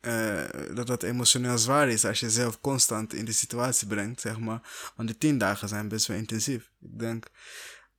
eh, 0.00 0.74
dat 0.74 0.88
het 0.88 1.02
emotioneel 1.02 1.58
zwaar 1.58 1.88
is 1.88 2.04
als 2.04 2.20
je 2.20 2.26
jezelf 2.26 2.60
constant 2.60 3.12
in 3.14 3.24
die 3.24 3.34
situatie 3.34 3.86
brengt, 3.86 4.20
zeg 4.20 4.38
maar. 4.38 4.60
Want 4.96 5.08
die 5.08 5.18
tien 5.18 5.38
dagen 5.38 5.68
zijn 5.68 5.88
best 5.88 6.06
wel 6.06 6.16
intensief. 6.16 6.70
Ik 6.80 6.98
denk 6.98 7.26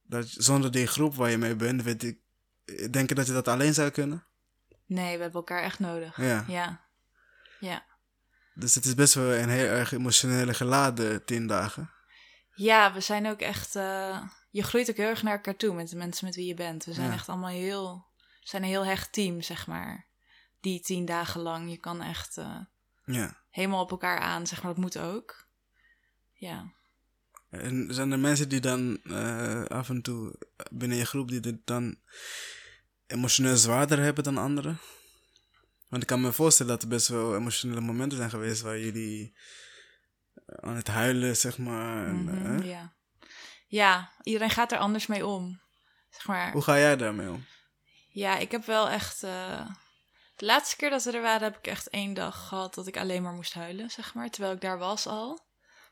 dat 0.03 0.25
zonder 0.29 0.71
die 0.71 0.87
groep 0.87 1.15
waar 1.15 1.29
je 1.29 1.37
mee 1.37 1.55
bent, 1.55 1.83
weet 1.83 2.03
ik, 2.03 2.17
denk 2.91 3.09
je 3.09 3.15
dat 3.15 3.27
je 3.27 3.33
dat 3.33 3.47
alleen 3.47 3.73
zou 3.73 3.89
kunnen? 3.89 4.23
Nee, 4.91 5.15
we 5.15 5.21
hebben 5.21 5.39
elkaar 5.39 5.61
echt 5.63 5.79
nodig. 5.79 6.17
Ja. 6.17 6.45
Ja, 6.47 6.81
ja. 7.59 7.85
Dus 8.53 8.75
het 8.75 8.85
is 8.85 8.95
best 8.95 9.13
wel 9.13 9.33
een 9.33 9.49
heel 9.49 9.65
erg 9.67 9.91
emotionele 9.91 10.53
geladen 10.53 11.25
tien 11.25 11.47
dagen. 11.47 11.91
Ja, 12.53 12.93
we 12.93 12.99
zijn 12.99 13.27
ook 13.27 13.39
echt, 13.39 13.75
eh, 13.75 14.23
je 14.49 14.63
groeit 14.63 14.89
ook 14.89 14.95
heel 14.95 15.07
erg 15.09 15.23
naar 15.23 15.33
elkaar 15.35 15.55
toe 15.55 15.73
met 15.75 15.89
de 15.89 15.95
mensen 15.95 16.25
met 16.25 16.35
wie 16.35 16.45
je 16.45 16.53
bent. 16.53 16.85
We 16.85 16.93
zijn 16.93 17.07
Ja. 17.07 17.13
echt 17.13 17.29
allemaal 17.29 17.49
heel, 17.49 18.05
we 18.17 18.47
zijn 18.47 18.63
een 18.63 18.69
heel 18.69 18.85
hecht 18.85 19.13
team, 19.13 19.41
zeg 19.41 19.67
maar. 19.67 20.05
Die 20.59 20.79
tien 20.81 21.05
dagen 21.05 21.41
lang, 21.41 21.69
je 21.69 21.77
kan 21.77 22.01
echt 22.01 22.37
eh, 22.37 22.57
Ja. 23.05 23.37
helemaal 23.49 23.81
op 23.81 23.91
elkaar 23.91 24.19
aan, 24.19 24.47
zeg 24.47 24.61
maar, 24.63 24.71
dat 24.73 24.81
moet 24.81 24.97
ook. 24.97 25.47
Ja. 26.33 26.71
En 27.49 27.87
zijn 27.93 28.11
er 28.11 28.19
mensen 28.19 28.49
die 28.49 28.59
dan 28.59 28.99
eh, 29.03 29.63
af 29.63 29.89
en 29.89 30.01
toe 30.01 30.35
binnen 30.71 30.97
je 30.97 31.05
groep 31.05 31.27
die 31.27 31.39
het 31.39 31.65
dan 31.65 31.97
emotioneel 33.11 33.57
zwaarder 33.57 33.99
hebben 33.99 34.23
dan 34.23 34.37
anderen? 34.37 34.79
Want 35.89 36.01
ik 36.01 36.07
kan 36.07 36.21
me 36.21 36.31
voorstellen 36.31 36.71
dat 36.71 36.81
er 36.81 36.87
best 36.87 37.07
wel 37.07 37.35
emotionele 37.35 37.81
momenten 37.81 38.17
zijn 38.17 38.29
geweest 38.29 38.61
waar 38.61 38.79
jullie 38.79 39.33
aan 40.45 40.75
het 40.75 40.87
huilen, 40.87 41.37
zeg 41.37 41.57
maar. 41.57 42.07
En, 42.07 42.23
Mhm, 42.23 42.59
eh, 42.61 42.69
ja. 42.69 42.93
ja, 43.67 44.11
iedereen 44.23 44.49
gaat 44.49 44.71
er 44.71 44.77
anders 44.77 45.07
mee 45.07 45.25
om. 45.25 45.61
Zeg 46.09 46.27
maar, 46.27 46.51
Hoe 46.51 46.61
ga 46.61 46.77
jij 46.77 46.97
daarmee 46.97 47.29
om? 47.29 47.45
Ja, 48.09 48.37
ik 48.37 48.51
heb 48.51 48.65
wel 48.65 48.89
echt. 48.89 49.23
eh, 49.23 49.67
de 50.35 50.45
laatste 50.45 50.75
keer 50.75 50.89
dat 50.89 51.03
we 51.03 51.11
er 51.11 51.21
waren, 51.21 51.43
heb 51.43 51.57
ik 51.57 51.67
echt 51.67 51.89
één 51.89 52.13
dag 52.13 52.47
gehad 52.47 52.73
dat 52.73 52.87
ik 52.87 52.97
alleen 52.97 53.21
maar 53.21 53.33
moest 53.33 53.53
huilen, 53.53 53.89
zeg 53.89 54.13
maar. 54.13 54.29
Terwijl 54.29 54.53
ik 54.53 54.61
daar 54.61 54.77
was 54.77 55.07
al. 55.07 55.27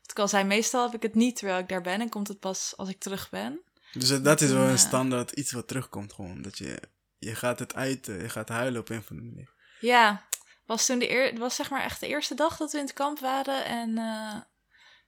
Wat 0.00 0.10
ik 0.10 0.18
al 0.18 0.28
zei, 0.28 0.44
meestal 0.44 0.84
heb 0.84 0.94
ik 0.94 1.02
het 1.02 1.14
niet 1.14 1.36
terwijl 1.36 1.58
ik 1.58 1.68
daar 1.68 1.82
ben 1.82 2.00
en 2.00 2.08
komt 2.08 2.28
het 2.28 2.38
pas 2.40 2.72
als 2.76 2.88
ik 2.88 3.00
terug 3.00 3.30
ben. 3.30 3.60
Dus 3.92 4.10
eh, 4.10 4.22
dat 4.22 4.40
is 4.40 4.50
wel 4.50 4.66
een 4.68 4.78
standaard 4.78 5.30
iets 5.30 5.52
wat 5.52 5.68
terugkomt 5.68 6.12
gewoon. 6.12 6.42
Dat 6.42 6.58
je, 6.58 6.80
je 7.20 7.34
gaat 7.34 7.58
het 7.58 7.74
uiten, 7.74 8.22
je 8.22 8.28
gaat 8.28 8.48
huilen 8.48 8.80
op 8.80 8.88
een 8.88 8.98
of 8.98 9.10
andere 9.10 9.28
manier. 9.28 9.52
Ja, 9.80 10.26
was 10.66 10.86
toen 10.86 10.98
de 10.98 11.10
eer, 11.10 11.24
het 11.24 11.38
was 11.38 11.54
zeg 11.54 11.70
maar 11.70 11.82
echt 11.82 12.00
de 12.00 12.06
eerste 12.06 12.34
dag 12.34 12.56
dat 12.56 12.72
we 12.72 12.78
in 12.78 12.84
het 12.84 12.92
kamp 12.92 13.18
waren 13.18 13.64
en 13.64 13.98
eh, 13.98 14.36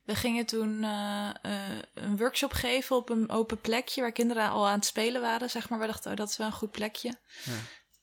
we 0.03 0.15
gingen 0.15 0.47
toen 0.47 0.85
eh, 0.85 1.29
eh, 1.43 1.79
een 1.95 2.17
workshop 2.17 2.53
geven 2.53 2.97
op 2.97 3.09
een 3.11 3.31
open 3.31 3.61
plekje 3.61 4.01
waar 4.01 4.13
kinderen 4.13 4.49
al 4.51 4.67
aan 4.69 4.75
het 4.75 4.85
spelen 4.85 5.21
waren, 5.21 5.51
zeg 5.51 5.69
maar. 5.69 5.79
We 5.79 5.87
dachten, 5.87 6.11
oh, 6.11 6.17
dat 6.17 6.29
is 6.29 6.37
wel 6.37 6.47
een 6.47 6.53
goed 6.53 6.71
plekje. 6.71 7.09
Ja. 7.45 7.53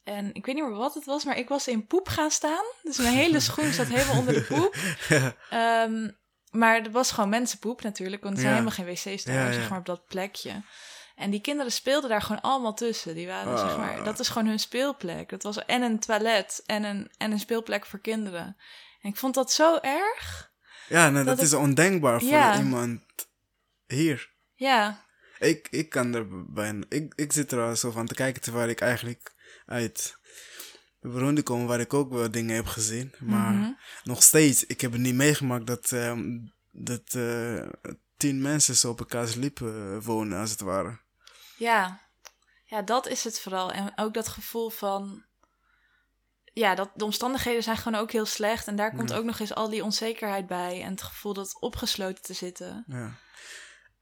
En 0.03 0.33
ik 0.33 0.45
weet 0.45 0.55
niet 0.55 0.63
meer 0.63 0.73
wat 0.75 0.93
het 0.93 1.05
was, 1.05 1.23
maar 1.25 1.37
ik 1.37 1.49
was 1.49 1.67
in 1.67 1.85
poep 1.87 2.07
gaan 2.07 2.31
staan. 2.31 2.65
Dus 2.83 2.97
mijn 2.97 3.13
hele 3.13 3.39
schoen 3.39 3.71
zat 3.71 3.87
helemaal 3.87 4.17
onder 4.17 4.33
de 4.33 4.41
poep. 4.41 4.75
Ehm, 5.49 6.09
maar 6.49 6.75
het 6.75 6.91
was 6.91 7.11
gewoon 7.11 7.29
mensenpoep 7.29 7.81
natuurlijk, 7.81 8.23
want 8.23 8.35
er 8.35 8.41
zijn 8.41 8.53
Ja. 8.55 8.59
helemaal 8.61 8.85
geen 8.85 9.13
wc's 9.13 9.23
daar, 9.23 9.53
zeg 9.53 9.69
maar, 9.69 9.79
op 9.79 9.85
dat 9.85 10.05
plekje. 10.05 10.61
En 11.19 11.29
die 11.29 11.41
kinderen 11.41 11.71
speelden 11.71 12.09
daar 12.09 12.21
gewoon 12.21 12.41
allemaal 12.41 12.73
tussen. 12.73 13.15
Die 13.15 13.27
waren, 13.27 13.57
zeg 13.57 13.77
maar, 13.77 13.97
Ah. 13.99 14.05
dat 14.05 14.19
is 14.19 14.27
gewoon 14.29 14.47
hun 14.47 14.59
speelplek. 14.59 15.29
Dat 15.29 15.43
was 15.43 15.65
en 15.65 15.81
een 15.81 15.99
toilet 15.99 16.63
en 16.65 16.83
een, 16.83 17.11
en 17.17 17.31
een 17.31 17.39
speelplek 17.39 17.85
voor 17.85 17.99
kinderen. 17.99 18.57
En 19.01 19.09
ik 19.09 19.15
vond 19.17 19.33
dat 19.33 19.51
zo 19.51 19.77
erg. 19.81 20.51
Ja, 20.87 21.09
nee, 21.09 21.23
dat, 21.23 21.37
Dat 21.37 21.45
is 21.45 21.51
ik- 21.51 21.57
ondenkbaar 21.59 22.19
voor 22.19 22.29
Ja. 22.29 22.57
iemand 22.57 23.01
hier. 23.87 24.31
Ja, 24.55 25.05
Ik, 25.39 25.67
ik 25.71 25.89
kan 25.89 26.13
er 26.13 26.51
bijna... 26.53 26.85
Ik, 26.89 27.13
ik 27.15 27.33
zit 27.33 27.51
er 27.51 27.61
al 27.61 27.75
zo 27.75 27.91
van 27.91 28.05
te 28.05 28.13
kijken 28.13 28.41
terwijl 28.41 28.69
ik 28.69 28.81
eigenlijk 28.81 29.33
uit 29.65 30.17
Burundi 30.99 31.43
kom, 31.43 31.65
waar 31.67 31.79
ik 31.79 31.93
ook 31.93 32.11
wel 32.13 32.31
dingen 32.31 32.55
heb 32.55 32.65
gezien. 32.65 33.13
Maar 33.19 33.53
Mhm. 33.53 33.71
nog 34.03 34.23
steeds, 34.23 34.65
ik 34.65 34.81
heb 34.81 34.91
het 34.91 35.01
niet 35.01 35.15
meegemaakt 35.15 35.67
dat, 35.67 35.91
ehm, 35.91 36.39
dat 36.71 37.13
eh, 37.13 37.67
tien 38.17 38.41
mensen 38.41 38.75
zo 38.75 38.89
op 38.89 38.99
elkaars 38.99 39.35
lippen 39.35 39.91
eh, 39.95 40.05
wonen, 40.05 40.39
als 40.39 40.51
het 40.51 40.59
ware. 40.61 40.99
Ja. 41.59 42.07
Ja, 42.65 42.81
dat 42.81 43.07
is 43.07 43.23
het 43.23 43.39
vooral. 43.39 43.71
En 43.71 43.91
ook 43.95 44.13
dat 44.13 44.27
gevoel 44.27 44.69
van... 44.69 45.23
Ja, 46.53 46.75
dat, 46.75 46.89
de 46.95 47.05
omstandigheden 47.05 47.63
zijn 47.63 47.77
gewoon 47.77 48.01
ook 48.01 48.11
heel 48.11 48.25
slecht. 48.25 48.67
En 48.67 48.75
daar 48.75 48.95
komt 48.95 49.09
Ja. 49.09 49.15
ook 49.15 49.23
nog 49.23 49.39
eens 49.39 49.53
al 49.53 49.69
die 49.69 49.83
onzekerheid 49.83 50.47
bij. 50.47 50.81
En 50.81 50.91
het 50.91 51.01
gevoel 51.01 51.33
dat 51.33 51.59
opgesloten 51.59 52.23
te 52.23 52.33
zitten. 52.33 52.83
Ja. 52.87 53.15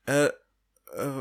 Eh, 0.04 0.26
eh, 0.84 1.18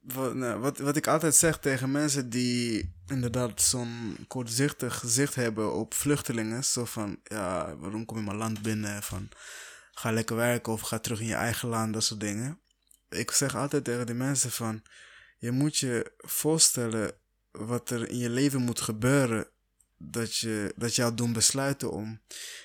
wat, 0.00 0.34
nou, 0.34 0.60
wat, 0.60 0.78
wat 0.78 0.96
ik 0.96 1.06
altijd 1.06 1.34
zeg 1.34 1.58
tegen 1.58 1.90
mensen 1.90 2.30
die 2.30 2.94
inderdaad 3.06 3.62
zo'n 3.62 4.24
kortzichtig 4.28 4.98
gezicht 4.98 5.34
hebben 5.34 5.74
op 5.74 5.94
vluchtelingen. 5.94 6.64
Zo 6.64 6.84
van, 6.84 7.20
ja, 7.24 7.76
waarom 7.76 8.04
kom 8.04 8.16
je 8.16 8.22
mijn 8.22 8.36
land 8.36 8.62
binnen? 8.62 9.02
Van, 9.02 9.28
ga 9.92 10.12
lekker 10.12 10.36
werken 10.36 10.72
of 10.72 10.80
ga 10.80 10.98
terug 10.98 11.20
in 11.20 11.26
je 11.26 11.34
eigen 11.34 11.68
land, 11.68 11.92
dat 11.92 12.04
soort 12.04 12.20
dingen. 12.20 12.60
Ik 13.08 13.30
zeg 13.30 13.56
altijd 13.56 13.84
tegen 13.84 14.06
die 14.06 14.14
mensen 14.14 14.50
van, 14.50 14.82
je 15.36 15.50
moet 15.50 15.76
je 15.76 16.12
voorstellen 16.16 17.12
wat 17.50 17.90
er 17.90 18.08
in 18.08 18.18
je 18.18 18.30
leven 18.30 18.62
moet 18.62 18.80
gebeuren. 18.80 19.48
Dat, 19.98 20.36
je, 20.36 20.72
dat 20.76 20.94
jou 20.94 21.14
doen 21.14 21.32
besluiten 21.32 21.90
om 21.90 22.20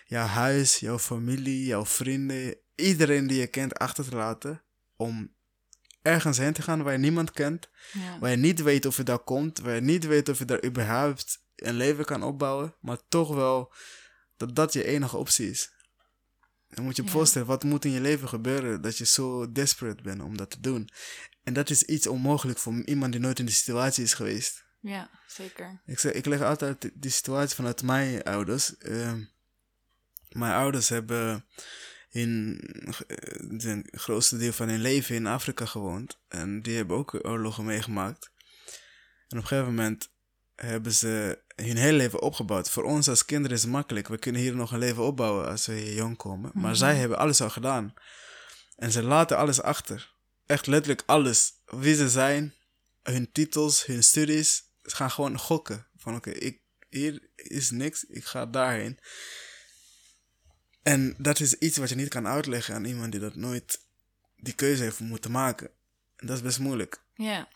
jouw 0.05 0.25
huis, 0.25 0.77
jouw 0.77 0.99
familie, 0.99 1.65
jouw 1.65 1.85
vrienden, 1.85 2.55
iedereen 2.75 3.27
die 3.27 3.39
je 3.39 3.47
kent 3.47 3.77
achter 3.77 4.09
te 4.09 4.15
laten. 4.15 4.61
Om 4.95 5.33
ergens 6.01 6.37
heen 6.37 6.53
te 6.53 6.61
gaan 6.61 6.83
waar 6.83 6.93
je 6.93 6.99
niemand 6.99 7.31
kent. 7.31 7.69
Ja. 7.91 8.19
Waar 8.19 8.29
je 8.29 8.37
niet 8.37 8.61
weet 8.61 8.85
of 8.85 8.97
je 8.97 9.03
daar 9.03 9.19
komt. 9.19 9.59
Waar 9.59 9.75
je 9.75 9.81
niet 9.81 10.05
weet 10.05 10.29
of 10.29 10.39
je 10.39 10.45
daar 10.45 10.65
überhaupt 10.65 11.43
een 11.55 11.75
leven 11.75 12.05
kan 12.05 12.23
opbouwen. 12.23 12.75
Maar 12.79 12.97
toch 13.09 13.33
wel 13.33 13.73
dat 14.37 14.55
dat 14.55 14.73
je 14.73 14.83
enige 14.83 15.17
optie 15.17 15.49
is. 15.49 15.71
Dan 16.73 16.83
moet 16.83 16.95
je 16.95 17.01
je 17.01 17.07
Ja. 17.07 17.13
voorstellen, 17.13 17.47
wat 17.47 17.63
moet 17.63 17.85
in 17.85 17.91
je 17.91 18.01
leven 18.01 18.27
gebeuren 18.27 18.81
dat 18.81 18.97
je 18.97 19.05
zo 19.05 19.51
desperate 19.51 20.03
bent 20.03 20.21
om 20.21 20.37
dat 20.37 20.49
te 20.49 20.59
doen. 20.59 20.89
En 21.43 21.53
dat 21.53 21.69
is 21.69 21.83
iets 21.83 22.07
onmogelijk 22.07 22.59
voor 22.59 22.83
iemand 22.85 23.11
die 23.11 23.21
nooit 23.21 23.39
in 23.39 23.45
die 23.45 23.55
situatie 23.55 24.03
is 24.03 24.13
geweest. 24.13 24.63
ja, 24.79 25.09
zeker. 25.27 25.81
Ik, 25.85 25.99
zeg, 25.99 26.11
ik 26.11 26.25
leg 26.25 26.41
altijd 26.41 26.81
die- 26.81 26.91
die 26.95 27.11
situatie 27.11 27.55
vanuit 27.55 27.83
mijn 27.83 28.23
ouders. 28.23 28.77
Ehm, 28.77 29.23
mijn 30.29 30.53
ouders 30.53 30.89
hebben 30.89 31.45
in 32.09 32.59
eh, 33.07 33.59
het 33.63 33.87
grootste 33.91 34.37
deel 34.37 34.51
van 34.53 34.69
hun 34.69 34.81
leven 34.81 35.15
in 35.15 35.27
Afrika 35.27 35.65
gewoond. 35.65 36.19
En 36.27 36.61
die 36.61 36.75
hebben 36.75 36.97
ook 36.97 37.25
oorlogen 37.25 37.65
meegemaakt. 37.65 38.31
En 39.27 39.37
op 39.37 39.43
een 39.43 39.47
gegeven 39.47 39.69
moment 39.75 40.09
hebben 40.65 40.93
ze 40.93 41.41
hun 41.55 41.77
hele 41.77 41.97
leven 41.97 42.21
opgebouwd. 42.21 42.69
Voor 42.69 42.83
ons 42.83 43.07
als 43.09 43.25
kinderen 43.25 43.57
is 43.57 43.63
het 43.63 43.71
makkelijk. 43.71 44.07
We 44.07 44.17
kunnen 44.17 44.41
hier 44.41 44.55
nog 44.55 44.71
een 44.71 44.79
leven 44.79 45.03
opbouwen 45.03 45.47
als 45.47 45.65
we 45.65 45.73
hier 45.73 45.93
jong 45.93 46.17
komen. 46.17 46.51
Maar 46.53 46.63
Mhm. 46.63 46.73
zij 46.75 46.95
hebben 46.95 47.17
alles 47.17 47.41
al 47.41 47.49
gedaan. 47.49 47.93
En 48.75 48.91
ze 48.91 49.03
laten 49.03 49.37
alles 49.37 49.61
achter. 49.61 50.13
Echt 50.45 50.67
letterlijk 50.67 51.03
alles. 51.05 51.53
Wie 51.65 51.95
ze 51.95 52.09
zijn, 52.09 52.53
hun 53.03 53.31
titels, 53.31 53.85
hun 53.85 54.03
studies. 54.03 54.63
Ze 54.83 54.95
gaan 54.95 55.11
gewoon 55.11 55.37
gokken. 55.39 55.87
Van 55.97 56.15
oké, 56.15 56.29
ik 56.29 56.59
hier 56.89 57.29
is 57.35 57.71
niks, 57.71 58.03
ik 58.03 58.25
ga 58.25 58.45
daarheen. 58.45 58.99
En 60.83 61.15
dat 61.17 61.39
is 61.39 61.53
iets 61.53 61.77
wat 61.77 61.89
je 61.89 61.95
niet 61.95 62.07
kan 62.09 62.27
uitleggen 62.27 62.75
aan 62.75 62.85
iemand 62.85 63.11
die 63.11 63.21
dat 63.21 63.35
nooit 63.35 63.79
die 64.37 64.53
keuze 64.53 64.83
heeft 64.83 64.99
moeten 64.99 65.31
maken. 65.31 65.69
En 66.15 66.27
dat 66.27 66.35
is 66.35 66.43
best 66.43 66.59
moeilijk. 66.59 67.01
Ja. 67.15 67.47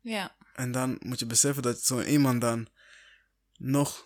Ja. 0.00 0.35
En 0.56 0.72
dan 0.72 0.96
moet 1.00 1.18
je 1.18 1.26
beseffen 1.26 1.62
dat 1.62 1.82
zo'n 1.82 2.08
iemand 2.08 2.40
dan 2.40 2.68
nog 3.56 4.04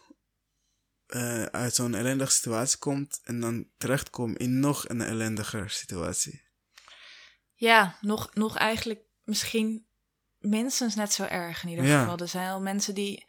uh, 1.06 1.44
uit 1.44 1.74
zo'n 1.74 1.94
ellendige 1.94 2.32
situatie 2.32 2.78
komt 2.78 3.20
en 3.24 3.40
dan 3.40 3.68
terechtkomt 3.78 4.38
in 4.38 4.60
nog 4.60 4.88
een 4.88 5.00
ellendiger 5.00 5.70
situatie. 5.70 6.42
Ja, 7.54 7.98
nog, 8.00 8.34
nog 8.34 8.56
eigenlijk 8.56 9.00
misschien 9.24 9.86
minstens 10.38 10.94
net 10.94 11.12
zo 11.12 11.24
erg 11.24 11.62
in 11.62 11.68
ieder 11.68 11.84
geval. 11.84 12.18
Er 12.18 12.28
zijn 12.28 12.50
al 12.50 12.60
mensen 12.60 12.94
die. 12.94 13.26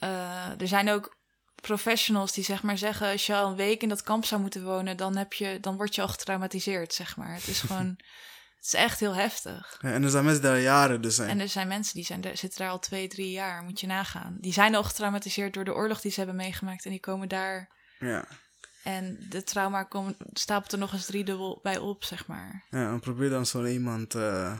Uh, 0.00 0.60
er 0.60 0.68
zijn 0.68 0.90
ook 0.90 1.18
professionals 1.54 2.32
die 2.32 2.44
zeg 2.44 2.62
maar 2.62 2.78
zeggen: 2.78 3.10
als 3.10 3.26
je 3.26 3.34
al 3.34 3.50
een 3.50 3.56
week 3.56 3.82
in 3.82 3.88
dat 3.88 4.02
kamp 4.02 4.24
zou 4.24 4.40
moeten 4.40 4.64
wonen, 4.64 4.96
dan, 4.96 5.16
heb 5.16 5.32
je, 5.32 5.58
dan 5.60 5.76
word 5.76 5.94
je 5.94 6.02
al 6.02 6.08
getraumatiseerd, 6.08 6.94
zeg 6.94 7.16
maar. 7.16 7.34
Het 7.34 7.46
is 7.46 7.60
gewoon. 7.66 7.98
Het 8.66 8.74
is 8.74 8.80
echt 8.80 9.00
heel 9.00 9.14
heftig. 9.14 9.78
Ja, 9.80 9.92
en 9.92 10.02
er 10.02 10.10
zijn 10.10 10.24
mensen 10.24 10.42
daar 10.42 10.60
jaren 10.60 11.00
dus 11.00 11.14
zijn. 11.14 11.28
En 11.28 11.40
er 11.40 11.48
zijn 11.48 11.68
mensen 11.68 11.94
die 11.94 12.04
zijn, 12.04 12.22
zitten 12.22 12.58
daar 12.58 12.70
al 12.70 12.78
twee, 12.78 13.08
drie 13.08 13.30
jaar, 13.30 13.62
moet 13.62 13.80
je 13.80 13.86
nagaan. 13.86 14.36
Die 14.40 14.52
zijn 14.52 14.74
al 14.74 14.84
getraumatiseerd 14.84 15.54
door 15.54 15.64
de 15.64 15.74
oorlog 15.74 16.00
die 16.00 16.10
ze 16.10 16.18
hebben 16.18 16.36
meegemaakt. 16.36 16.84
En 16.84 16.90
die 16.90 17.00
komen 17.00 17.28
daar. 17.28 17.68
Ja. 17.98 18.24
En 18.82 19.26
de 19.28 19.42
trauma 19.42 19.82
komt, 19.82 20.16
stapelt 20.32 20.72
er 20.72 20.78
nog 20.78 20.92
eens 20.92 21.06
driedubbel 21.06 21.60
bij 21.62 21.78
op, 21.78 22.04
zeg 22.04 22.26
maar. 22.26 22.64
Ja, 22.70 22.90
en 22.90 23.00
probeer 23.00 23.30
dan 23.30 23.46
zo 23.46 23.64
iemand, 23.64 24.14
uh, 24.14 24.56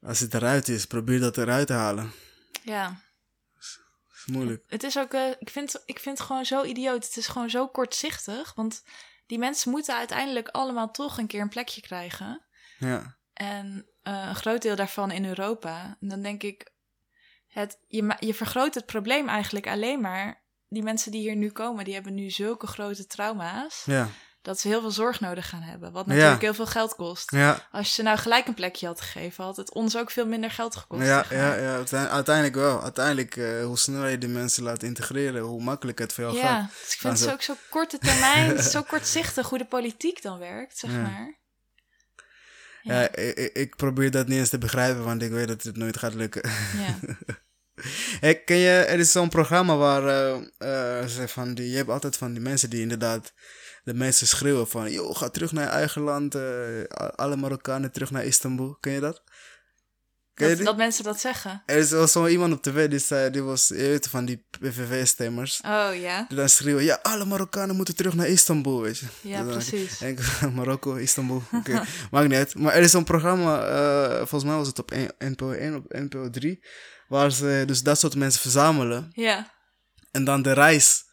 als 0.00 0.20
het 0.20 0.34
eruit 0.34 0.68
is, 0.68 0.86
probeer 0.86 1.20
dat 1.20 1.38
eruit 1.38 1.66
te 1.66 1.72
halen. 1.72 2.12
Ja. 2.62 3.00
is 3.58 4.26
moeilijk. 4.26 4.64
Het 4.68 4.82
is 4.82 4.98
ook, 4.98 5.14
uh, 5.14 5.30
ik, 5.38 5.50
vind, 5.50 5.82
ik 5.84 5.98
vind 5.98 6.18
het 6.18 6.26
gewoon 6.26 6.44
zo 6.44 6.64
idioot. 6.64 7.04
Het 7.04 7.16
is 7.16 7.26
gewoon 7.26 7.50
zo 7.50 7.68
kortzichtig. 7.68 8.54
Want 8.54 8.82
die 9.26 9.38
mensen 9.38 9.70
moeten 9.70 9.96
uiteindelijk 9.96 10.48
allemaal 10.48 10.90
toch 10.90 11.18
een 11.18 11.26
keer 11.26 11.40
een 11.40 11.48
plekje 11.48 11.80
krijgen. 11.80 12.45
Ja. 12.78 13.16
En 13.32 13.86
uh, 14.02 14.26
een 14.28 14.34
groot 14.34 14.62
deel 14.62 14.76
daarvan 14.76 15.10
in 15.10 15.24
Europa. 15.24 15.96
En 16.00 16.08
dan 16.08 16.22
denk 16.22 16.42
ik, 16.42 16.72
het, 17.46 17.78
je, 17.86 18.16
je 18.18 18.34
vergroot 18.34 18.74
het 18.74 18.86
probleem 18.86 19.28
eigenlijk 19.28 19.66
alleen 19.66 20.00
maar. 20.00 20.44
Die 20.68 20.82
mensen 20.82 21.12
die 21.12 21.20
hier 21.20 21.36
nu 21.36 21.50
komen, 21.50 21.84
die 21.84 21.94
hebben 21.94 22.14
nu 22.14 22.30
zulke 22.30 22.66
grote 22.66 23.06
trauma's. 23.06 23.82
Ja. 23.84 24.08
Dat 24.42 24.60
ze 24.60 24.68
heel 24.68 24.80
veel 24.80 24.90
zorg 24.90 25.20
nodig 25.20 25.48
gaan 25.48 25.62
hebben. 25.62 25.92
Wat 25.92 26.06
natuurlijk 26.06 26.40
heel 26.40 26.54
veel 26.54 26.66
geld 26.66 26.94
kost. 26.94 27.30
Ja. 27.30 27.68
Als 27.70 27.88
je 27.88 27.94
ze 27.94 28.02
nou 28.02 28.18
gelijk 28.18 28.46
een 28.46 28.54
plekje 28.54 28.86
had 28.86 29.00
gegeven, 29.00 29.44
had 29.44 29.56
het 29.56 29.72
ons 29.72 29.96
ook 29.96 30.10
veel 30.10 30.26
minder 30.26 30.50
geld 30.50 30.76
gekost. 30.76 31.06
Ja, 31.06 31.24
ja, 31.30 31.54
ja 31.54 31.84
uiteindelijk 32.08 32.54
wel. 32.54 32.82
Uiteindelijk, 32.82 33.36
uh, 33.36 33.64
hoe 33.64 33.78
sneller 33.78 34.10
je 34.10 34.18
die 34.18 34.28
mensen 34.28 34.62
laat 34.62 34.82
integreren, 34.82 35.42
hoe 35.42 35.62
makkelijker 35.62 36.04
het 36.04 36.14
voor 36.14 36.24
jou 36.24 36.36
ja, 36.36 36.42
gaat. 36.42 36.70
Dus 36.70 36.92
ik 36.92 37.00
vind 37.00 37.20
het 37.20 37.32
ook 37.32 37.42
zo 37.42 37.54
korte 37.70 37.98
termijn, 37.98 38.62
zo 38.74 38.82
kortzichtig 38.82 39.48
hoe 39.48 39.58
de 39.58 39.66
politiek 39.66 40.22
dan 40.22 40.38
werkt, 40.38 40.78
zeg 40.78 40.90
maar. 40.90 41.38
Ja, 42.86 43.14
ik, 43.14 43.50
ik, 43.52 43.76
probeer 43.76 44.10
dat 44.10 44.26
niet 44.26 44.38
eens 44.38 44.48
te 44.48 44.58
begrijpen, 44.58 45.04
want 45.04 45.22
ik 45.22 45.30
weet 45.30 45.48
dat 45.48 45.62
het 45.62 45.76
nooit 45.76 45.98
gaat 45.98 46.14
lukken. 46.14 46.50
Ja. 46.76 46.98
hey, 48.20 48.42
ken 48.44 48.56
je, 48.56 48.70
er 48.70 48.98
is 48.98 49.12
zo'n 49.12 49.28
programma 49.28 49.76
waar 49.76 50.02
uh, 50.02 50.42
uh, 50.58 51.06
ze 51.06 51.28
van 51.28 51.54
die, 51.54 51.70
je 51.70 51.76
hebt 51.76 51.90
altijd 51.90 52.16
van 52.16 52.32
die 52.32 52.42
mensen 52.42 52.70
die 52.70 52.80
inderdaad 52.80 53.32
de 53.84 53.94
mensen 53.94 54.26
schreeuwen 54.26 54.68
van, 54.68 54.92
joh, 54.92 55.16
ga 55.16 55.28
terug 55.28 55.52
naar 55.52 55.64
je 55.64 55.70
eigen 55.70 56.02
land, 56.02 56.34
uh, 56.34 56.82
alle 57.14 57.36
Marokkanen 57.36 57.92
terug 57.92 58.10
naar 58.10 58.24
Istanbul. 58.24 58.76
Ken 58.80 58.92
je 58.92 59.00
dat? 59.00 59.22
Dat, 60.36 60.58
dat, 60.58 60.76
mensen 60.76 61.04
dat 61.04 61.20
zeggen. 61.20 61.62
Er 61.66 61.76
is 61.76 61.90
wel 61.90 62.06
zo 62.06 62.26
iemand 62.26 62.52
op 62.52 62.62
tv 62.62 62.88
die 62.88 62.98
zei, 62.98 63.30
die 63.30 63.42
was, 63.42 63.68
je 63.68 63.74
weet 63.74 64.08
van 64.08 64.24
die 64.24 64.46
PVV-stemmers. 64.60 65.60
Oh 65.60 65.88
ja. 66.00 66.24
Die 66.28 66.36
dan 66.36 66.48
schreeuwen, 66.48 66.84
ja, 66.84 66.98
alle 67.02 67.24
Marokkanen 67.24 67.76
moeten 67.76 67.96
terug 67.96 68.14
naar 68.14 68.26
Istanbul, 68.26 68.80
weet 68.80 68.98
je. 68.98 69.06
Ja, 69.20 69.42
precies. 69.42 70.00
En 70.00 70.18
Marokko, 70.54 70.94
Istanbul, 70.94 71.36
oké, 71.52 71.56
okay. 71.56 71.86
maakt 72.10 72.28
niet 72.28 72.36
uit. 72.36 72.54
Maar 72.54 72.74
er 72.74 72.82
is 72.82 72.90
zo'n 72.90 73.04
programma, 73.04 73.68
uh, 73.68 74.16
volgens 74.16 74.44
mij 74.44 74.54
was 74.54 74.66
het 74.66 74.78
op 74.78 74.90
NPO 75.18 75.50
1, 75.50 75.74
op 75.74 75.84
NPO 75.88 76.30
3, 76.30 76.64
waar 77.08 77.30
ze 77.30 77.62
dus 77.66 77.82
dat 77.82 77.98
soort 77.98 78.14
mensen 78.14 78.40
verzamelen. 78.40 79.10
Ja. 79.12 79.52
En 80.10 80.24
dan 80.24 80.42
de 80.42 80.52
reis 80.52 81.04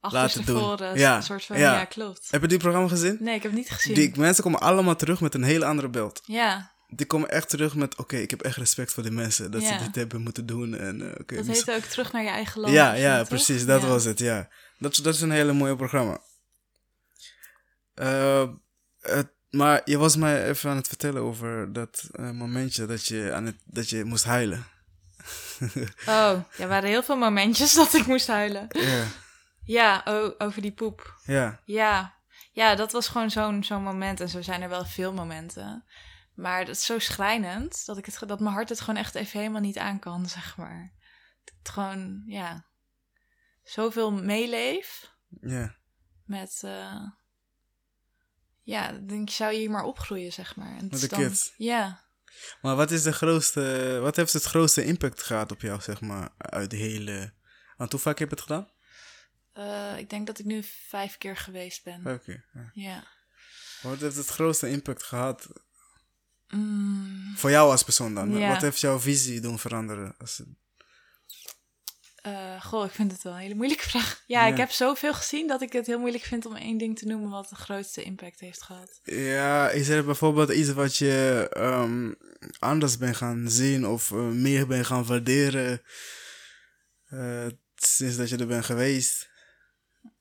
Achter 0.00 0.20
laten 0.20 0.44
doen. 0.44 0.98
ja. 0.98 1.16
een 1.16 1.22
soort 1.22 1.44
van, 1.44 1.58
ja. 1.58 1.74
ja. 1.78 1.84
klopt. 1.84 2.28
Heb 2.30 2.40
je 2.40 2.48
die 2.48 2.58
programma 2.58 2.88
gezien? 2.88 3.16
Nee, 3.20 3.34
ik 3.34 3.42
heb 3.42 3.50
het 3.50 3.60
niet 3.60 3.70
gezien. 3.70 3.94
Die 3.94 4.12
mensen 4.16 4.42
komen 4.42 4.60
allemaal 4.60 4.96
terug 4.96 5.20
met 5.20 5.34
een 5.34 5.42
hele 5.42 5.64
andere 5.64 5.88
beeld. 5.88 6.20
Ja 6.24 6.76
die 6.88 7.06
komen 7.06 7.30
echt 7.30 7.48
terug 7.48 7.74
met: 7.74 7.92
oké, 7.92 8.00
okay, 8.00 8.20
ik 8.20 8.30
heb 8.30 8.42
echt 8.42 8.56
respect 8.56 8.92
voor 8.92 9.02
die 9.02 9.12
mensen. 9.12 9.50
Dat 9.50 9.62
ze 9.62 9.78
dit 9.78 9.94
hebben 9.94 10.20
moeten 10.20 10.46
doen. 10.46 10.74
En, 10.74 11.00
uh, 11.00 11.06
okay, 11.20 11.38
dat 11.38 11.46
heet 11.46 11.70
ook 11.70 11.82
terug 11.82 12.12
naar 12.12 12.22
je 12.22 12.28
eigen 12.28 12.60
land. 12.60 12.72
Ja, 12.72 12.92
ja 12.92 13.24
precies. 13.24 13.66
Dat 13.66 13.82
ja. 13.82 13.88
was 13.88 14.04
het, 14.04 14.18
ja. 14.18 14.48
Dat, 14.78 15.00
dat 15.02 15.14
is 15.14 15.20
een 15.20 15.30
hele 15.30 15.52
mooie 15.52 15.76
programma. 15.76 16.20
Uh, 17.94 18.48
het, 19.00 19.28
maar 19.50 19.80
je 19.84 19.98
was 19.98 20.16
mij 20.16 20.48
even 20.48 20.70
aan 20.70 20.76
het 20.76 20.88
vertellen 20.88 21.22
over 21.22 21.72
dat 21.72 22.08
uh, 22.12 22.30
momentje 22.30 22.86
dat 22.86 23.06
je, 23.06 23.32
aan 23.32 23.46
het, 23.46 23.56
dat 23.64 23.90
je 23.90 24.04
moest 24.04 24.24
huilen. 24.24 24.66
oh, 26.06 26.32
er 26.58 26.68
waren 26.68 26.88
heel 26.88 27.02
veel 27.02 27.16
momentjes 27.16 27.74
dat 27.74 27.94
ik 27.94 28.06
moest 28.06 28.26
huilen. 28.26 28.66
Ja. 28.68 29.04
Ja, 29.64 30.02
oh, 30.04 30.34
over 30.38 30.62
die 30.62 30.72
poep. 30.72 31.14
Ja. 31.24 31.60
Ja. 31.64 32.16
Ja, 32.52 32.74
dat 32.74 32.92
was 32.92 33.08
gewoon 33.08 33.30
zo'n 33.30 33.64
zo'n 33.64 33.82
moment. 33.82 34.20
En 34.20 34.28
zo 34.28 34.42
zijn 34.42 34.62
er 34.62 34.68
wel 34.68 34.84
veel 34.84 35.12
momenten. 35.12 35.84
Maar 36.38 36.64
dat 36.64 36.76
is 36.76 36.84
zo 36.84 36.98
schrijnend 36.98 37.86
dat, 37.86 37.98
ik 37.98 38.06
het, 38.06 38.18
dat 38.26 38.40
mijn 38.40 38.54
hart 38.54 38.68
het 38.68 38.80
gewoon 38.80 39.00
echt 39.00 39.14
even 39.14 39.38
helemaal 39.38 39.60
niet 39.60 39.78
aan 39.78 39.98
kan, 39.98 40.28
zeg 40.38 40.56
maar. 40.56 40.92
Dat 41.44 41.54
het 41.58 41.68
gewoon, 41.68 42.22
ja, 42.26 42.66
zoveel 43.62 44.12
meeleef. 44.12 45.12
Ja. 45.40 45.76
Met, 46.24 46.60
uh, 46.64 47.02
ja, 48.62 48.92
denk 48.92 49.28
je, 49.28 49.34
zou 49.34 49.52
je 49.52 49.58
hier 49.58 49.70
maar 49.70 49.84
opgroeien, 49.84 50.32
zeg 50.32 50.56
maar. 50.56 50.76
En 50.76 50.88
met 50.90 51.00
de 51.00 51.08
dan, 51.08 51.18
kids. 51.18 51.54
Ja. 51.56 52.04
Maar 52.60 52.76
wat 52.76 52.90
is 52.90 53.02
de 53.02 53.12
grootste, 53.12 53.98
wat 54.02 54.16
heeft 54.16 54.32
het 54.32 54.44
grootste 54.44 54.84
impact 54.84 55.22
gehad 55.22 55.52
op 55.52 55.60
jou, 55.60 55.80
zeg 55.80 56.00
maar, 56.00 56.30
uit 56.36 56.70
de 56.70 56.76
hele... 56.76 57.32
Want 57.76 57.92
hoe 57.92 58.00
vaak 58.00 58.18
heb 58.18 58.28
je 58.28 58.34
het 58.34 58.44
gedaan? 58.44 58.70
Uh, 59.54 59.98
ik 59.98 60.10
denk 60.10 60.26
dat 60.26 60.38
ik 60.38 60.44
nu 60.44 60.62
vijf 60.88 61.18
keer 61.18 61.36
geweest 61.36 61.84
ben. 61.84 62.02
Vijf 62.02 62.22
keer, 62.22 62.44
ja. 62.52 62.70
ja. 62.74 63.04
Wat 63.82 64.00
heeft 64.00 64.16
het 64.16 64.28
grootste 64.28 64.68
impact 64.68 65.02
gehad 65.02 65.48
Mm. 66.48 67.32
Voor 67.36 67.50
jou 67.50 67.70
als 67.70 67.82
persoon 67.82 68.14
dan? 68.14 68.38
Ja. 68.38 68.48
Wat 68.52 68.62
heeft 68.62 68.80
jouw 68.80 68.98
visie 68.98 69.40
doen 69.40 69.58
veranderen? 69.58 70.14
Als 70.18 70.42
uh, 72.26 72.62
goh, 72.62 72.84
ik 72.84 72.90
vind 72.90 73.12
het 73.12 73.22
wel 73.22 73.32
een 73.32 73.38
hele 73.38 73.54
moeilijke 73.54 73.88
vraag. 73.90 74.24
Ja, 74.26 74.46
ja, 74.46 74.52
ik 74.52 74.58
heb 74.58 74.70
zoveel 74.70 75.14
gezien 75.14 75.46
dat 75.46 75.62
ik 75.62 75.72
het 75.72 75.86
heel 75.86 75.98
moeilijk 75.98 76.24
vind 76.24 76.46
om 76.46 76.56
één 76.56 76.78
ding 76.78 76.98
te 76.98 77.06
noemen 77.06 77.30
wat 77.30 77.48
de 77.48 77.54
grootste 77.54 78.02
impact 78.02 78.40
heeft 78.40 78.62
gehad. 78.62 79.00
Ja, 79.02 79.70
is 79.70 79.88
er 79.88 80.04
bijvoorbeeld 80.04 80.50
iets 80.50 80.72
wat 80.72 80.96
je 80.96 81.50
um, 81.56 82.16
anders 82.58 82.98
bent 82.98 83.16
gaan 83.16 83.50
zien 83.50 83.86
of 83.86 84.10
uh, 84.10 84.18
meer 84.18 84.66
bent 84.66 84.86
gaan 84.86 85.04
waarderen 85.04 85.82
uh, 87.10 87.46
sinds 87.74 88.16
dat 88.16 88.28
je 88.28 88.36
er 88.36 88.46
bent 88.46 88.64
geweest? 88.64 89.28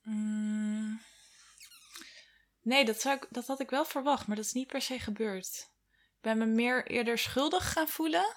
Mm. 0.03 1.01
Nee, 2.61 2.85
dat, 2.85 3.01
zou 3.01 3.15
ik, 3.15 3.27
dat 3.29 3.47
had 3.47 3.59
ik 3.59 3.69
wel 3.69 3.85
verwacht, 3.85 4.27
maar 4.27 4.35
dat 4.35 4.45
is 4.45 4.53
niet 4.53 4.67
per 4.67 4.81
se 4.81 4.99
gebeurd 4.99 5.69
ben 6.27 6.37
me 6.37 6.45
meer 6.45 6.87
eerder 6.87 7.17
schuldig 7.17 7.71
gaan 7.71 7.87
voelen. 7.87 8.35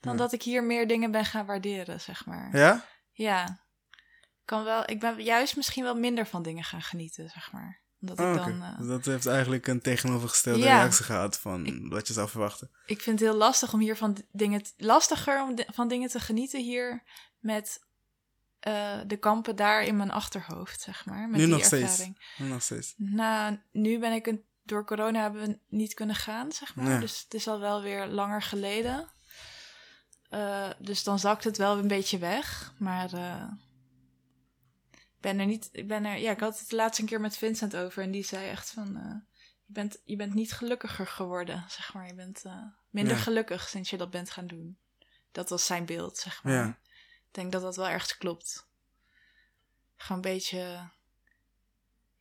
Dan 0.00 0.16
dat 0.16 0.32
ik 0.32 0.42
hier 0.42 0.64
meer 0.64 0.86
dingen 0.86 1.10
ben 1.10 1.24
gaan 1.24 1.46
waarderen, 1.46 2.00
zeg 2.00 2.26
maar. 2.26 2.56
Ja? 2.56 2.84
Ja. 3.12 3.60
Kan 4.44 4.64
wel, 4.64 4.82
ik 4.90 5.00
ben 5.00 5.22
juist 5.22 5.56
misschien 5.56 5.82
wel 5.84 5.94
minder 5.94 6.26
van 6.26 6.42
dingen 6.42 6.64
gaan 6.64 6.82
genieten, 6.82 7.28
zeg 7.28 7.52
maar. 7.52 7.80
Omdat 8.00 8.20
oh, 8.20 8.30
ik 8.30 8.36
dan, 8.36 8.62
uh, 8.62 8.88
dat 8.88 9.04
heeft 9.04 9.26
eigenlijk 9.26 9.66
een 9.66 9.80
tegenovergestelde 9.80 10.58
ja. 10.58 10.78
reactie 10.78 11.04
gehad 11.04 11.38
van 11.38 11.66
ik, 11.66 11.92
wat 11.92 12.06
je 12.06 12.12
zou 12.12 12.28
verwachten. 12.28 12.70
Ik 12.86 13.00
vind 13.00 13.20
het 13.20 13.28
heel 13.28 13.38
lastig 13.38 13.72
om 13.72 13.80
hier 13.80 13.96
van 13.96 14.16
dingen... 14.32 14.62
Lastiger 14.76 15.42
om 15.42 15.54
van 15.66 15.88
dingen 15.88 16.08
te 16.08 16.20
genieten 16.20 16.62
hier 16.62 17.02
met 17.38 17.86
uh, 18.68 18.98
de 19.06 19.16
kampen 19.16 19.56
daar 19.56 19.82
in 19.82 19.96
mijn 19.96 20.10
achterhoofd, 20.10 20.80
zeg 20.80 21.06
maar. 21.06 21.28
Met 21.28 21.40
nu 21.40 21.44
die 21.46 21.54
nog 21.54 21.60
ervaring. 21.60 21.88
steeds? 21.88 22.38
Nu 22.38 22.48
nog 22.48 22.62
steeds? 22.62 22.94
Nou, 22.96 23.58
nu 23.72 23.98
ben 23.98 24.12
ik 24.12 24.26
een 24.26 24.44
door 24.68 24.84
corona 24.84 25.20
hebben 25.22 25.46
we 25.48 25.58
niet 25.68 25.94
kunnen 25.94 26.16
gaan, 26.16 26.52
zeg 26.52 26.74
maar. 26.74 27.00
Dus 27.00 27.22
het 27.22 27.34
is 27.34 27.48
al 27.48 27.60
wel 27.60 27.82
weer 27.82 28.06
langer 28.06 28.42
geleden. 28.42 29.08
Uh, 30.30 30.70
dus 30.78 31.02
dan 31.04 31.18
zakt 31.18 31.44
het 31.44 31.56
wel 31.56 31.78
een 31.78 31.88
beetje 31.88 32.18
weg. 32.18 32.72
Maar 32.78 33.14
uh, 33.14 33.52
ik 34.90 35.20
ben 35.20 35.38
er 35.38 35.46
niet. 35.46 35.68
Ik 35.72 35.88
ben 35.88 36.04
er. 36.04 36.16
Ja, 36.18 36.30
ik 36.30 36.40
had 36.40 36.58
het 36.58 36.68
de 36.70 36.76
laatste 36.76 37.04
keer 37.04 37.20
met 37.20 37.36
Vincent 37.36 37.76
over. 37.76 38.02
En 38.02 38.10
die 38.10 38.24
zei 38.24 38.48
echt 38.48 38.70
van. 38.70 38.96
Uh, 38.96 39.14
je, 39.66 39.72
bent, 39.72 40.00
je 40.04 40.16
bent 40.16 40.34
niet 40.34 40.52
gelukkiger 40.52 41.06
geworden, 41.06 41.64
zeg 41.68 41.94
maar. 41.94 42.06
Je 42.06 42.14
bent 42.14 42.42
minder 42.90 43.16
Ja. 43.16 43.20
gelukkig 43.22 43.68
sinds 43.68 43.90
je 43.90 43.96
dat 43.96 44.10
bent 44.10 44.30
gaan 44.30 44.46
doen. 44.46 44.78
Dat 45.32 45.48
was 45.48 45.66
zijn 45.66 45.86
beeld, 45.86 46.18
zeg 46.18 46.42
maar. 46.42 46.52
Ja. 46.52 46.68
Ik 47.28 47.34
denk 47.34 47.52
dat 47.52 47.62
dat 47.62 47.76
wel 47.76 47.88
ergens 47.88 48.16
klopt. 48.16 48.68
Gewoon 49.96 50.24
een 50.24 50.32
beetje 50.32 50.90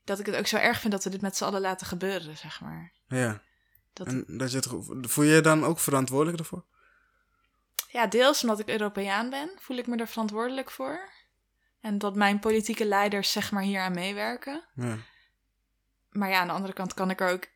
dat 0.08 0.20
ik 0.20 0.26
het 0.26 0.36
ook 0.36 0.48
zo 0.48 0.58
erg 0.58 0.80
vind 0.80 0.94
dat 0.94 1.04
we 1.04 1.10
dit 1.10 1.22
met 1.22 1.38
z'n 1.38 1.44
allen 1.44 1.62
laten 1.62 1.88
gebeuren, 1.88 2.38
zeg 2.38 2.62
maar. 2.62 2.92
Ja. 3.08 3.42
Dat, 3.94 4.08
En 4.08 4.26
dat 4.28 4.52
je 4.52 4.56
het, 4.58 4.66
ge- 4.68 4.98
voel 5.02 5.26
je 5.26 5.34
je 5.36 5.42
dan 5.42 5.64
ook 5.66 5.80
verantwoordelijk 5.80 6.40
ervoor? 6.40 6.66
Ja, 7.90 8.08
deels 8.08 8.42
omdat 8.42 8.60
ik 8.60 8.68
Europeaan 8.70 9.30
ben, 9.30 9.50
voel 9.60 9.78
ik 9.78 9.88
me 9.88 9.98
er 9.98 10.08
verantwoordelijk 10.08 10.72
voor. 10.72 11.10
En 11.82 11.98
dat 11.98 12.16
mijn 12.16 12.40
politieke 12.40 12.86
leiders 12.86 13.32
zeg 13.32 13.52
maar 13.52 13.64
hier 13.64 13.82
aan 13.82 13.94
meewerken. 13.94 14.64
Ja. 14.76 14.98
Maar 16.10 16.30
ja, 16.30 16.40
aan 16.40 16.48
de 16.48 16.54
andere 16.54 16.74
kant 16.74 16.94
kan 16.94 17.10
ik 17.10 17.22
er 17.22 17.30
ook 17.32 17.48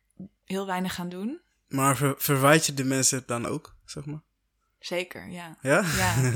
heel 0.44 0.66
weinig 0.66 0.98
aan 1.00 1.08
doen. 1.08 1.40
Maar 1.68 1.96
ver, 1.96 2.14
verwijt 2.18 2.66
je 2.66 2.74
de 2.74 2.84
mensen 2.84 3.18
het 3.18 3.28
dan 3.28 3.46
ook, 3.46 3.74
zeg 3.84 4.04
maar? 4.04 4.20
Zeker, 4.78 5.28
ja. 5.28 5.56
Ja? 5.60 5.82
Ja. 5.96 6.14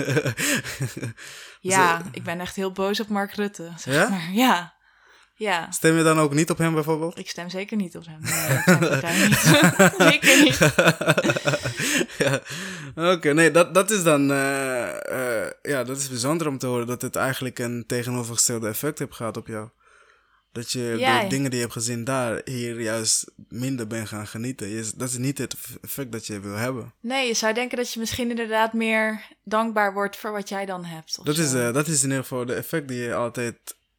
Ja, 1.60 2.02
ik 2.12 2.22
ben 2.22 2.40
echt 2.40 2.56
heel 2.56 2.72
boos 2.72 3.00
op 3.00 3.08
Mark 3.08 3.32
Rutte. 3.32 3.72
Zeg 3.76 3.94
Ja? 3.94 4.08
Maar. 4.08 4.32
Ja. 4.32 4.74
Ja. 5.38 5.70
Stem 5.70 5.96
je 5.96 6.02
dan 6.02 6.18
ook 6.18 6.34
niet 6.34 6.50
op 6.50 6.58
hem 6.58 6.74
bijvoorbeeld? 6.74 7.18
Ik 7.18 7.28
stem 7.30 7.48
zeker 7.48 7.76
niet 7.76 7.96
op 7.96 8.04
hem. 8.06 8.20
Nee, 8.20 8.88
partij 8.88 9.26
niet. 9.26 9.38
zeker 10.12 10.42
niet. 10.42 10.58
ja. 12.18 12.40
Oké, 13.12 13.32
nee, 13.32 13.50
dat, 13.50 13.74
dat 13.74 13.90
is 13.90 14.02
dan... 14.02 14.30
eh, 14.30 15.44
eh, 15.44 15.50
ja, 15.62 15.84
dat 15.84 15.96
is 15.98 16.08
bijzonder 16.08 16.48
om 16.48 16.58
te 16.58 16.66
horen 16.66 16.86
dat 16.86 17.02
het 17.02 17.16
eigenlijk 17.16 17.58
een 17.58 17.84
tegenovergestelde 17.86 18.68
effect 18.68 18.98
heeft 18.98 19.14
gehad 19.14 19.36
op 19.36 19.46
jou. 19.46 19.68
Dat 20.52 20.72
je 20.72 20.94
Ja. 20.98 21.22
de 21.22 21.28
dingen 21.28 21.44
die 21.50 21.54
je 21.58 21.64
hebt 21.64 21.76
gezien 21.76 22.04
daar 22.04 22.40
hier 22.44 22.80
juist 22.80 23.30
minder 23.48 23.86
bent 23.86 24.08
gaan 24.08 24.26
genieten. 24.26 24.68
Je, 24.68 24.90
dat 24.96 25.08
is 25.08 25.16
niet 25.18 25.38
het 25.38 25.56
effect 25.82 26.12
dat 26.12 26.26
je 26.26 26.40
wil 26.40 26.54
hebben. 26.54 26.92
Nee, 27.00 27.26
je 27.26 27.34
zou 27.34 27.54
denken 27.54 27.76
dat 27.76 27.92
je 27.92 28.00
misschien 28.00 28.30
inderdaad 28.30 28.72
meer 28.72 29.20
dankbaar 29.44 29.92
wordt 29.92 30.16
voor 30.16 30.32
wat 30.32 30.48
jij 30.48 30.66
dan 30.66 30.84
hebt. 30.84 31.24
Dat 31.24 31.36
zo. 31.36 31.42
is, 31.42 31.52
eh, 31.54 31.72
dat 31.72 31.86
is 31.86 32.02
in 32.02 32.08
ieder 32.08 32.22
geval 32.22 32.44
de 32.46 32.54
effect 32.54 32.88
die 32.88 32.98
je 32.98 33.14
altijd, 33.14 33.56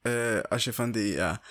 eh, 0.07 0.41
als 0.51 0.63
je 0.63 0.73
van 0.73 0.91
die, 0.91 1.13
ja, 1.13 1.41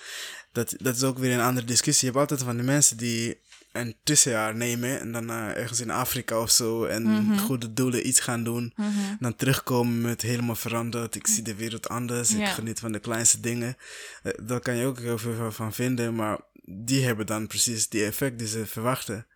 dat, 0.51 0.73
dat 0.77 0.95
is 0.95 1.03
ook 1.03 1.17
weer 1.17 1.33
een 1.33 1.41
andere 1.45 1.65
discussie. 1.65 2.07
Je 2.07 2.17
hebt 2.17 2.29
altijd 2.31 2.47
van 2.49 2.57
die 2.57 2.65
mensen 2.65 2.97
die 2.97 3.45
een 3.71 3.95
tussenjaar 4.03 4.55
nemen 4.55 4.99
en 4.99 5.11
dan 5.11 5.29
eh, 5.29 5.57
ergens 5.57 5.79
in 5.79 5.89
Afrika 5.89 6.39
of 6.41 6.51
zo 6.51 6.85
en 6.85 7.03
Mhm. 7.03 7.37
goede 7.37 7.73
doelen 7.73 8.07
iets 8.07 8.19
gaan 8.19 8.43
doen. 8.43 8.73
Mhm. 8.75 8.89
Dan 9.19 9.35
terugkomen 9.35 10.01
met 10.01 10.21
helemaal 10.21 10.55
veranderd. 10.55 11.15
Ik 11.15 11.27
zie 11.27 11.43
de 11.43 11.55
wereld 11.55 11.89
anders. 11.89 12.33
Ik 12.33 12.47
geniet 12.47 12.79
van 12.79 12.91
de 12.91 12.99
kleinste 12.99 13.39
dingen. 13.39 13.77
Eh, 14.23 14.31
daar 14.43 14.59
kan 14.59 14.75
je 14.75 14.85
ook 14.85 14.99
heel 14.99 15.17
veel 15.17 15.51
van- 15.51 15.73
vinden. 15.73 16.15
Maar 16.15 16.39
die 16.63 17.05
hebben 17.05 17.25
dan 17.25 17.47
precies 17.47 17.89
die 17.89 18.05
effect 18.05 18.39
die 18.39 18.47
ze 18.47 18.65
verwachten. 18.65 19.27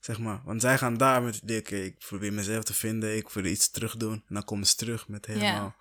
Zeg 0.00 0.18
maar. 0.18 0.40
Want 0.44 0.60
zij 0.60 0.78
gaan 0.78 0.96
daar 0.96 1.22
met 1.22 1.34
het 1.34 1.42
idee, 1.42 1.58
oké, 1.58 1.76
ik 1.76 1.98
probeer 1.98 2.32
mezelf 2.32 2.64
te 2.64 2.74
vinden. 2.74 3.16
Ik 3.16 3.28
wil 3.28 3.44
iets 3.44 3.70
terug 3.70 3.96
doen. 3.96 4.12
En 4.12 4.34
dan 4.34 4.44
komen 4.44 4.66
ze 4.66 4.74
terug 4.74 5.08
met 5.08 5.26
helemaal... 5.26 5.76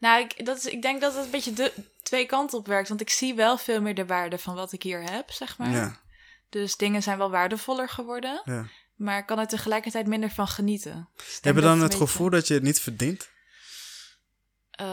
Nou, 0.00 0.20
ik, 0.20 0.46
dat 0.46 0.56
is, 0.56 0.66
ik 0.66 0.82
denk 0.82 1.00
dat 1.00 1.14
het 1.14 1.24
een 1.24 1.30
beetje 1.30 1.52
de 1.52 1.72
twee 2.02 2.26
kanten 2.26 2.58
op 2.58 2.66
werkt. 2.66 2.88
Want 2.88 3.00
ik 3.00 3.10
zie 3.10 3.34
wel 3.34 3.58
veel 3.58 3.80
meer 3.80 3.94
de 3.94 4.06
waarde 4.06 4.38
van 4.38 4.54
wat 4.54 4.72
ik 4.72 4.82
hier 4.82 5.02
heb, 5.10 5.30
zeg 5.30 5.58
maar. 5.58 5.70
Ja, 5.70 6.00
Dus 6.48 6.76
dingen 6.76 7.02
zijn 7.02 7.18
wel 7.18 7.30
waardevoller 7.30 7.88
geworden. 7.88 8.42
ja. 8.44 8.66
Maar 8.94 9.18
ik 9.18 9.26
kan 9.26 9.38
er 9.38 9.46
tegelijkertijd 9.46 10.06
minder 10.06 10.30
van 10.30 10.48
genieten. 10.48 11.08
Dus 11.16 11.38
Heb 11.42 11.54
je 11.54 11.60
dan 11.60 11.80
het 11.80 11.88
beetje- 11.90 11.98
gevoel 12.06 12.30
dat 12.30 12.46
je 12.48 12.54
het 12.54 12.62
niet 12.62 12.80
verdient? 12.80 13.30
Eh, 14.70 14.86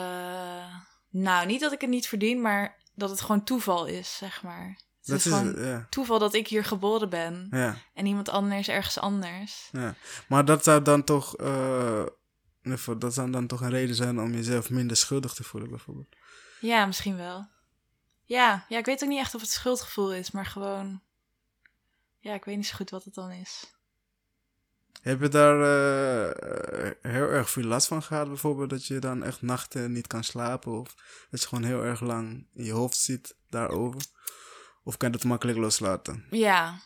nou, 1.09 1.45
niet 1.45 1.59
dat 1.61 1.71
ik 1.71 1.81
het 1.81 1.89
niet 1.89 2.07
verdien, 2.07 2.41
maar 2.41 2.75
dat 2.95 3.09
het 3.09 3.21
gewoon 3.21 3.43
toeval 3.43 3.85
is, 3.85 4.17
zeg 4.17 4.43
maar. 4.43 4.67
Het 4.67 5.07
Dat 5.07 5.17
is 5.17 5.25
is, 5.25 5.31
gewoon 5.33 5.65
ja, 5.65 5.87
toeval 5.89 6.19
dat 6.19 6.33
ik 6.33 6.47
hier 6.47 6.65
geboren 6.65 7.09
ben. 7.09 7.47
ja, 7.51 7.77
En 7.93 8.05
iemand 8.05 8.29
anders 8.29 8.67
ergens 8.67 8.99
anders. 8.99 9.69
ja. 9.71 9.95
Maar 10.27 10.45
dat 10.45 10.63
zou 10.63 10.81
dan 10.81 11.03
toch... 11.03 11.35
eh, 11.37 12.03
dat 12.97 13.13
zou 13.13 13.31
dan 13.31 13.47
toch 13.47 13.61
een 13.61 13.69
reden 13.69 13.95
zijn 13.95 14.19
om 14.19 14.33
jezelf 14.33 14.69
minder 14.69 14.97
schuldig 14.97 15.33
te 15.33 15.43
voelen, 15.43 15.69
bijvoorbeeld. 15.69 16.15
Ja, 16.59 16.85
misschien 16.85 17.17
wel. 17.17 17.47
Ja, 18.23 18.65
ja, 18.69 18.77
ik 18.77 18.85
weet 18.85 19.03
ook 19.03 19.09
niet 19.09 19.19
echt 19.19 19.35
of 19.35 19.41
het 19.41 19.49
schuldgevoel 19.49 20.13
is, 20.13 20.31
maar 20.31 20.45
gewoon... 20.45 21.01
Ja, 22.19 22.33
ik 22.33 22.45
weet 22.45 22.55
niet 22.55 22.67
zo 22.67 22.75
goed 22.75 22.89
wat 22.89 23.03
het 23.03 23.13
dan 23.13 23.31
is. 23.31 23.77
Heb 25.01 25.21
je 25.21 25.27
daar 25.27 25.55
eh, 25.55 26.91
heel 27.01 27.27
erg 27.29 27.49
veel 27.49 27.63
last 27.63 27.87
van 27.87 28.03
gehad, 28.03 28.27
bijvoorbeeld? 28.27 28.69
Dat 28.69 28.85
je 28.85 28.99
dan 28.99 29.23
echt 29.23 29.41
nachten 29.41 29.91
niet 29.91 30.07
kan 30.07 30.23
slapen? 30.23 30.79
Of 30.79 30.95
dat 31.29 31.41
je 31.41 31.47
gewoon 31.47 31.63
heel 31.63 31.83
erg 31.83 32.01
lang 32.01 32.47
in 32.53 32.63
je 32.63 32.71
hoofd 32.71 32.97
zit 32.97 33.35
daarover? 33.49 34.01
Of 34.83 34.97
kan 34.97 35.11
je 35.11 35.17
dat 35.17 35.25
makkelijk 35.25 35.57
loslaten? 35.57 36.25
Ja, 36.29 36.79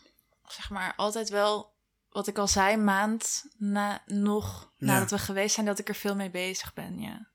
zeg 0.47 0.69
maar 0.69 0.93
altijd 0.95 1.29
wel, 1.29 1.73
wat 2.11 2.27
ik 2.27 2.37
al 2.37 2.47
zei, 2.47 2.77
maand 2.77 3.43
na, 3.57 4.01
nog 4.05 4.71
Ja. 4.77 4.85
nadat 4.85 5.09
we 5.09 5.17
geweest 5.17 5.53
zijn, 5.53 5.65
dat 5.65 5.79
ik 5.79 5.87
er 5.89 5.95
veel 5.95 6.15
mee 6.15 6.29
bezig 6.29 6.73
ben, 6.73 6.99
ja. 6.99 7.29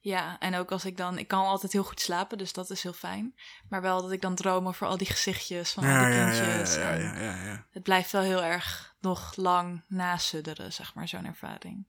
Ja, 0.00 0.38
en 0.38 0.54
ook 0.56 0.70
als 0.72 0.84
ik 0.84 0.96
dan, 0.96 1.18
ik 1.18 1.28
kan 1.28 1.44
altijd 1.44 1.72
heel 1.72 1.84
goed 1.84 2.00
slapen, 2.00 2.38
dus 2.38 2.52
dat 2.52 2.70
is 2.70 2.82
heel 2.82 2.92
fijn. 2.92 3.34
Maar 3.68 3.82
wel 3.82 4.02
dat 4.02 4.12
ik 4.12 4.20
dan 4.20 4.34
droom 4.34 4.68
over 4.68 4.86
al 4.86 4.96
die 4.96 5.06
gezichtjes 5.06 5.72
van 5.72 5.84
al 5.84 5.88
die 5.90 5.98
ja, 5.98 6.08
ja, 6.08 6.24
kindjes. 6.30 6.74
ja, 6.74 6.90
en 6.90 7.00
ja, 7.02 7.14
ja, 7.20 7.44
ja. 7.44 7.66
Het 7.70 7.82
blijft 7.82 8.10
wel 8.12 8.22
heel 8.22 8.42
erg 8.42 8.94
nog 9.00 9.36
lang 9.36 9.84
nasudderen, 9.88 10.72
zeg 10.72 10.94
maar, 10.94 11.08
zo'n 11.08 11.24
ervaring. 11.26 11.86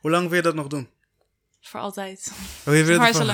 Hoe 0.00 0.10
lang 0.10 0.26
wil 0.28 0.36
je 0.36 0.42
dat 0.42 0.54
nog 0.54 0.66
doen? 0.66 0.90
Voor 1.60 1.80
altijd. 1.80 2.32
Oh, 2.66 2.74
je 2.76 2.84
wilt 2.84 3.14
zo 3.16 3.24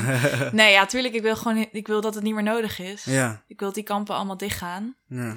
Nee, 0.52 0.72
ja, 0.72 0.86
tuurlijk, 0.86 1.14
ik 1.14 1.22
wil 1.22 1.36
gewoon, 1.36 1.68
ik 1.72 1.86
wil 1.86 2.00
dat 2.00 2.14
het 2.14 2.24
niet 2.24 2.34
meer 2.34 2.42
nodig 2.42 2.78
is. 2.78 3.04
ja, 3.04 3.42
Ik 3.46 3.58
wil 3.58 3.68
dat 3.68 3.74
die 3.76 3.84
kampen 3.84 4.14
allemaal 4.14 4.36
dichtgaan. 4.36 4.96
ja, 5.06 5.36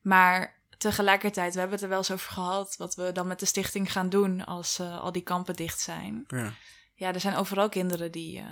Maar 0.00 0.57
tegelijkertijd, 0.78 1.52
we 1.52 1.58
hebben 1.58 1.76
het 1.76 1.84
er 1.84 1.90
wel 1.90 1.98
eens 1.98 2.10
over 2.10 2.30
gehad, 2.32 2.74
wat 2.76 2.94
we 2.94 3.12
dan 3.12 3.26
met 3.26 3.40
de 3.40 3.46
stichting 3.46 3.92
gaan 3.92 4.08
doen 4.08 4.44
als 4.44 4.78
eh, 4.78 5.00
al 5.00 5.12
die 5.12 5.22
kampen 5.22 5.54
dicht 5.56 5.80
zijn. 5.80 6.24
ja. 6.28 6.52
Ja, 6.94 7.14
er 7.14 7.20
zijn 7.20 7.34
overal 7.36 7.68
kinderen 7.68 8.12
die, 8.12 8.38
eh, 8.38 8.44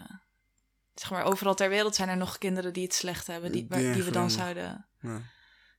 zeg 0.95 1.11
maar, 1.11 1.25
overal 1.25 1.55
ter 1.55 1.69
wereld 1.69 1.95
zijn 1.95 2.09
er 2.09 2.17
nog 2.17 2.39
kinderen 2.39 2.73
die 2.73 2.83
het 2.83 2.95
slecht 2.95 3.27
hebben, 3.27 3.53
die, 3.53 3.67
waar- 3.69 3.79
Die 3.79 3.93
die 3.93 4.03
we 4.03 4.11
dan 4.11 4.31
zouden 4.31 4.87
ja. 5.01 5.21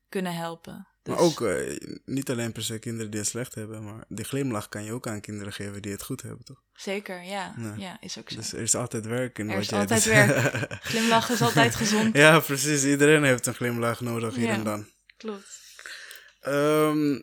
kunnen 0.09 0.35
helpen. 0.35 0.87
Dus, 1.03 1.15
Maar 1.15 1.23
ook 1.23 1.41
eh, 1.41 1.77
niet 2.05 2.29
alleen 2.29 2.51
per 2.51 2.63
se 2.63 2.79
kinderen 2.79 3.11
die 3.11 3.19
het 3.19 3.29
slecht 3.29 3.55
hebben, 3.55 3.83
maar 3.83 4.03
die 4.07 4.25
glimlach 4.25 4.69
kan 4.69 4.83
je 4.83 4.91
ook 4.93 5.07
aan 5.07 5.21
kinderen 5.21 5.53
geven 5.53 5.81
die 5.81 5.91
het 5.91 6.03
goed 6.03 6.21
hebben, 6.21 6.45
toch? 6.45 6.61
Zeker, 6.73 7.23
ja. 7.23 7.53
Ja. 7.57 7.73
Ja, 7.77 7.97
is 8.01 8.17
ook 8.17 8.29
zo. 8.29 8.35
Dus 8.35 8.53
er 8.53 8.59
is 8.61 8.75
altijd 8.75 9.05
werk 9.05 9.39
in 9.39 9.47
Er 9.49 9.53
wat 9.53 9.63
is 9.63 9.69
jij 9.69 9.79
altijd 9.79 10.03
werk. 10.05 10.73
Glimlachen 10.91 11.33
is 11.33 11.41
altijd 11.41 11.75
gezond. 11.75 12.15
ja, 12.15 12.39
precies. 12.39 12.83
Iedereen 12.83 13.23
heeft 13.23 13.45
een 13.45 13.53
glimlach 13.55 14.01
nodig 14.01 14.35
hier 14.35 14.45
Ja. 14.47 14.53
en 14.53 14.63
dan. 14.63 14.87
Klopt. 15.17 15.65
Ehm, 16.41 17.19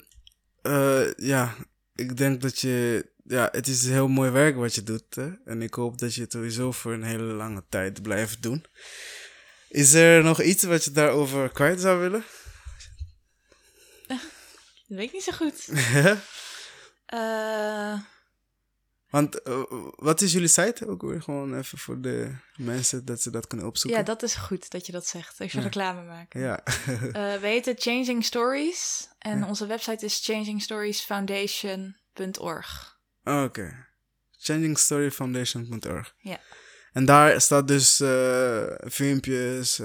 eh, 0.63 1.15
ja, 1.17 1.55
ik 1.95 2.17
denk 2.17 2.41
dat 2.41 2.61
je. 2.61 3.07
Ja, 3.27 3.49
het 3.53 3.67
is 3.67 3.87
heel 3.87 4.09
mooi 4.09 4.31
werk 4.31 4.57
wat 4.57 4.75
je 4.75 4.83
doet. 4.83 5.15
Hè? 5.15 5.31
En 5.45 5.63
ik 5.63 5.75
hoop 5.75 5.99
dat 5.99 6.15
je 6.15 6.21
het 6.21 6.33
sowieso 6.33 6.73
voor 6.73 6.93
een 6.93 7.03
hele 7.03 7.23
lange 7.23 7.65
tijd 7.69 8.03
blijft 8.03 8.43
doen. 8.43 8.65
Is 9.69 9.93
er 9.93 10.23
nog 10.23 10.43
iets 10.43 10.63
wat 10.63 10.85
je 10.85 10.91
daarover 10.91 11.49
kwijt 11.53 11.81
zou 11.81 12.01
willen? 12.01 12.25
Dat 14.09 14.19
weet 14.87 15.07
ik 15.07 15.13
niet 15.13 15.23
zo 15.23 15.33
goed. 15.33 15.69
Eh, 17.07 18.01
Want 19.15 19.43
eh, 19.43 19.63
wat 19.97 20.21
is 20.21 20.33
jullie 20.33 20.49
site? 20.49 20.87
Ook 20.89 21.03
weer 21.03 21.23
gewoon 21.23 21.59
even 21.59 21.79
voor 21.79 22.01
de 22.01 22.35
mensen 22.57 23.05
dat 23.05 23.21
ze 23.21 23.31
dat 23.31 23.47
kunnen 23.47 23.67
opzoeken. 23.67 24.01
ja, 24.01 24.07
dat 24.07 24.23
is 24.23 24.35
goed 24.35 24.71
dat 24.71 24.87
je 24.87 24.93
dat 24.93 25.07
zegt. 25.07 25.41
Even 25.41 25.59
Ja. 25.59 25.65
reclame 25.65 26.03
maken. 26.03 26.41
Ja. 26.41 26.65
Eh, 26.65 27.41
we 27.41 27.47
heten 27.47 27.75
Changing 27.79 28.25
Stories. 28.25 29.09
En 29.19 29.39
Ja. 29.39 29.47
onze 29.49 29.67
website 29.67 30.05
is 30.05 30.21
changingstoriesfoundation.org. 30.25 32.99
Oh, 33.25 33.43
Oké. 33.43 33.87
Changingstoryfoundation.org. 34.39 36.15
Ja. 36.19 36.39
En 36.93 37.05
daar 37.05 37.41
staat 37.41 37.69
dus 37.69 38.01
eh, 38.01 38.63
filmpjes, 38.91 39.81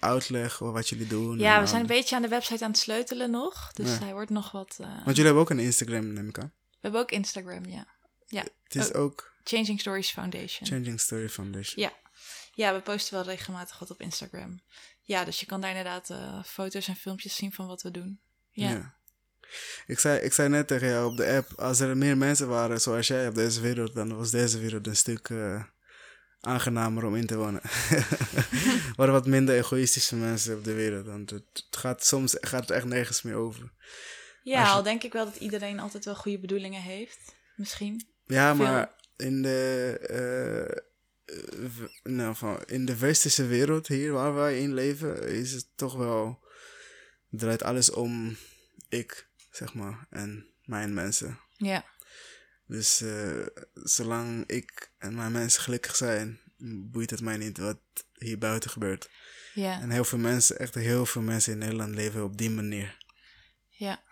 uitleg 0.00 0.62
over 0.62 0.74
wat 0.74 0.88
jullie 0.88 1.06
doen. 1.06 1.38
Ja, 1.38 1.60
we 1.60 1.66
zijn 1.66 1.80
een 1.80 1.86
beetje 1.86 2.16
aan 2.16 2.22
de 2.22 2.28
website 2.28 2.64
aan 2.64 2.70
het 2.70 2.78
sleutelen 2.78 3.30
nog. 3.30 3.70
Dus 3.72 3.90
Ja. 3.92 3.98
hij 4.04 4.12
wordt 4.12 4.30
nog 4.30 4.50
wat... 4.52 4.76
eh, 4.80 4.86
Want 4.86 5.04
jullie 5.16 5.24
hebben 5.24 5.42
ook 5.42 5.50
een 5.50 5.58
Instagram, 5.58 6.12
neem 6.12 6.28
ik 6.28 6.38
aan. 6.38 6.52
We 6.70 6.78
hebben 6.80 7.00
ook 7.00 7.10
Instagram, 7.10 7.64
ja. 7.64 7.92
Het 8.42 8.74
is 8.74 8.90
Oh. 8.92 9.00
ook 9.00 9.32
Changing 9.44 9.80
Stories 9.80 10.10
Foundation. 10.10 10.68
Changing 10.68 11.00
Story 11.00 11.28
Foundation. 11.28 11.82
Ja. 11.82 11.92
Ja, 12.54 12.74
we 12.74 12.80
posten 12.80 13.14
wel 13.14 13.24
regelmatig 13.24 13.78
wat 13.78 13.90
op 13.90 14.00
Instagram. 14.00 14.60
Ja, 15.02 15.24
dus 15.24 15.40
je 15.40 15.46
kan 15.46 15.60
daar 15.60 15.70
inderdaad 15.70 16.10
eh, 16.10 16.44
foto's 16.44 16.88
en 16.88 16.96
filmpjes 16.96 17.36
zien 17.36 17.52
van 17.52 17.66
wat 17.66 17.82
we 17.82 17.90
doen. 17.90 18.20
Ja. 18.50 18.70
Ja. 18.70 18.94
Ik, 19.86 19.98
zei, 19.98 20.18
ik 20.20 20.32
zei 20.32 20.48
net 20.48 20.66
tegen 20.68 20.88
jou 20.88 21.10
op 21.10 21.16
de 21.16 21.26
app, 21.26 21.60
als 21.60 21.80
er 21.80 21.96
meer 21.96 22.16
mensen 22.16 22.48
waren 22.48 22.80
zoals 22.80 23.06
jij 23.06 23.28
op 23.28 23.34
deze 23.34 23.60
wereld, 23.60 23.94
dan 23.94 24.16
was 24.16 24.30
deze 24.30 24.58
wereld 24.58 24.86
een 24.86 24.96
stuk 24.96 25.28
eh, 25.28 25.62
aangenamer 26.40 27.04
om 27.04 27.16
in 27.16 27.26
te 27.26 27.36
wonen. 27.36 27.62
er 27.90 28.92
waren 28.96 29.12
wat 29.12 29.26
minder 29.26 29.56
egoïstische 29.56 30.16
mensen 30.16 30.56
op 30.56 30.64
de 30.64 30.72
wereld, 30.72 31.06
want 31.06 31.30
het, 31.30 31.44
het 31.52 31.76
gaat, 31.76 32.04
soms 32.06 32.36
gaat 32.40 32.60
het 32.60 32.70
echt 32.70 32.84
nergens 32.84 33.22
meer 33.22 33.34
over. 33.34 33.72
Ja, 34.42 34.62
je- 34.62 34.68
al 34.68 34.82
denk 34.82 35.02
ik 35.02 35.12
wel 35.12 35.24
dat 35.24 35.36
iedereen 35.36 35.80
altijd 35.80 36.04
wel 36.04 36.14
goede 36.16 36.38
bedoelingen 36.38 36.82
heeft. 36.82 37.34
Misschien. 37.56 38.06
Ja, 38.26 38.54
maar 38.54 38.94
in 39.16 39.42
de, 39.42 39.98
eh, 40.08 40.70
eh, 41.64 41.88
nou, 42.02 42.36
van, 42.36 42.62
in 42.66 42.84
de 42.84 42.96
westerse 42.96 43.46
wereld 43.46 43.86
hier 43.86 44.12
waar 44.12 44.34
wij 44.34 44.58
in 44.58 44.74
leven, 44.74 45.28
is 45.28 45.52
het 45.52 45.66
toch 45.74 45.94
wel, 45.94 46.44
draait 47.30 47.62
alles 47.62 47.90
om 47.90 48.36
ik, 48.88 49.28
zeg 49.50 49.74
maar, 49.74 50.06
en 50.10 50.46
mijn 50.64 50.94
mensen. 50.94 51.40
Ja. 51.56 51.84
Dus 52.66 53.00
eh, 53.00 53.46
zolang 53.74 54.46
ik 54.46 54.92
en 54.98 55.14
mijn 55.14 55.32
mensen 55.32 55.62
gelukkig 55.62 55.96
zijn, 55.96 56.40
boeit 56.90 57.10
het 57.10 57.20
mij 57.20 57.36
niet 57.36 57.58
wat 57.58 57.78
hier 58.12 58.38
buiten 58.38 58.70
gebeurt. 58.70 59.10
Ja. 59.54 59.80
En 59.80 59.90
heel 59.90 60.04
veel 60.04 60.18
mensen, 60.18 60.58
echt 60.58 60.74
heel 60.74 61.06
veel 61.06 61.22
mensen 61.22 61.52
in 61.52 61.58
Nederland 61.58 61.94
leven 61.94 62.24
op 62.24 62.36
die 62.36 62.50
manier. 62.50 62.96
Ja. 63.68 64.02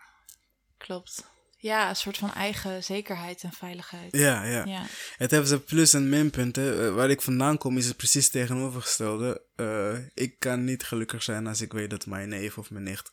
Klopt. 0.77 1.31
Ja, 1.63 1.89
een 1.89 1.95
soort 1.95 2.17
van 2.17 2.33
eigen 2.33 2.83
zekerheid 2.83 3.43
en 3.43 3.51
veiligheid. 3.51 4.15
Ja, 4.15 4.43
ja. 4.43 4.65
Ja. 4.65 4.85
Het 5.17 5.31
hebben 5.31 5.49
ze 5.49 5.59
plus- 5.59 5.93
en 5.93 6.09
minpunten. 6.09 6.85
Eh, 6.85 6.93
waar 6.93 7.09
ik 7.09 7.21
vandaan 7.21 7.57
kom 7.57 7.77
is 7.77 7.85
het 7.85 7.97
precies 7.97 8.29
tegenovergestelde. 8.29 9.41
Eh, 9.55 9.97
ik 10.13 10.39
kan 10.39 10.63
niet 10.63 10.83
gelukkig 10.83 11.23
zijn 11.23 11.47
als 11.47 11.61
ik 11.61 11.73
weet 11.73 11.89
dat 11.89 12.05
mijn 12.05 12.29
neef 12.29 12.57
of 12.57 12.69
mijn 12.69 12.83
nicht 12.83 13.11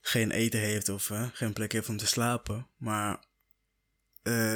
geen 0.00 0.30
eten 0.30 0.60
heeft 0.60 0.88
of 0.88 1.10
eh, 1.10 1.26
geen 1.32 1.52
plek 1.52 1.72
heeft 1.72 1.88
om 1.88 1.96
te 1.96 2.06
slapen. 2.06 2.68
Maar 2.76 3.24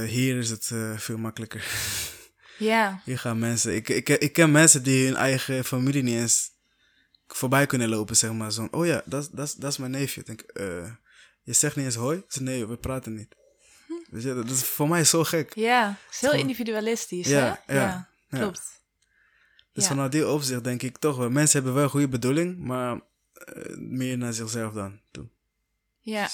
hier 0.06 0.38
is 0.38 0.50
het 0.50 0.70
veel 0.96 1.18
makkelijker. 1.18 1.64
Ja, 2.58 3.00
hier 3.04 3.18
gaan 3.18 3.38
mensen... 3.38 3.74
Ik, 3.74 3.88
ik, 3.88 4.08
ik 4.08 4.32
ken 4.32 4.50
mensen 4.50 4.82
die 4.82 5.06
hun 5.06 5.16
eigen 5.16 5.64
familie 5.64 6.02
niet 6.02 6.18
eens 6.18 6.48
voorbij 7.26 7.66
kunnen 7.66 7.88
lopen, 7.88 8.16
zeg 8.16 8.32
maar. 8.32 8.52
Zo, 8.52 8.68
oh 8.70 8.86
ja, 8.86 9.02
dat, 9.04 9.28
dat, 9.32 9.54
dat 9.58 9.70
is 9.70 9.78
mijn 9.78 9.90
neefje. 9.90 10.20
Ik 10.20 10.26
denk, 10.26 10.40
eh, 10.40 10.90
je 11.50 11.56
zegt 11.56 11.76
niet 11.76 11.84
eens 11.84 11.94
hoi? 11.94 12.24
Zeg, 12.28 12.42
nee, 12.42 12.66
we 12.66 12.76
praten 12.76 13.14
niet. 13.14 13.34
Weet 14.10 14.22
je, 14.22 14.34
dat 14.34 14.50
is 14.50 14.62
voor 14.64 14.88
mij 14.88 15.04
zo 15.04 15.24
gek. 15.24 15.54
ja. 15.54 15.88
Het 16.04 16.14
is 16.14 16.20
heel 16.20 16.32
individualistisch, 16.32 17.26
Ja, 17.26 17.62
hè? 17.66 17.74
ja, 17.74 18.08
ja. 18.28 18.38
klopt. 18.38 18.78
Dus 19.72 19.86
vanuit 19.86 20.12
die 20.12 20.28
opzicht 20.28 20.64
denk 20.64 20.82
ik 20.82 20.98
toch 20.98 21.16
wel. 21.16 21.30
Mensen 21.30 21.56
hebben 21.56 21.74
wel 21.74 21.84
een 21.84 21.90
goede 21.90 22.08
bedoeling, 22.08 22.58
maar 22.58 23.00
eh, 23.32 23.76
meer 23.76 24.18
naar 24.18 24.32
zichzelf 24.32 24.72
dan 24.72 25.00
toe. 25.10 25.28
Ja. 26.00 26.28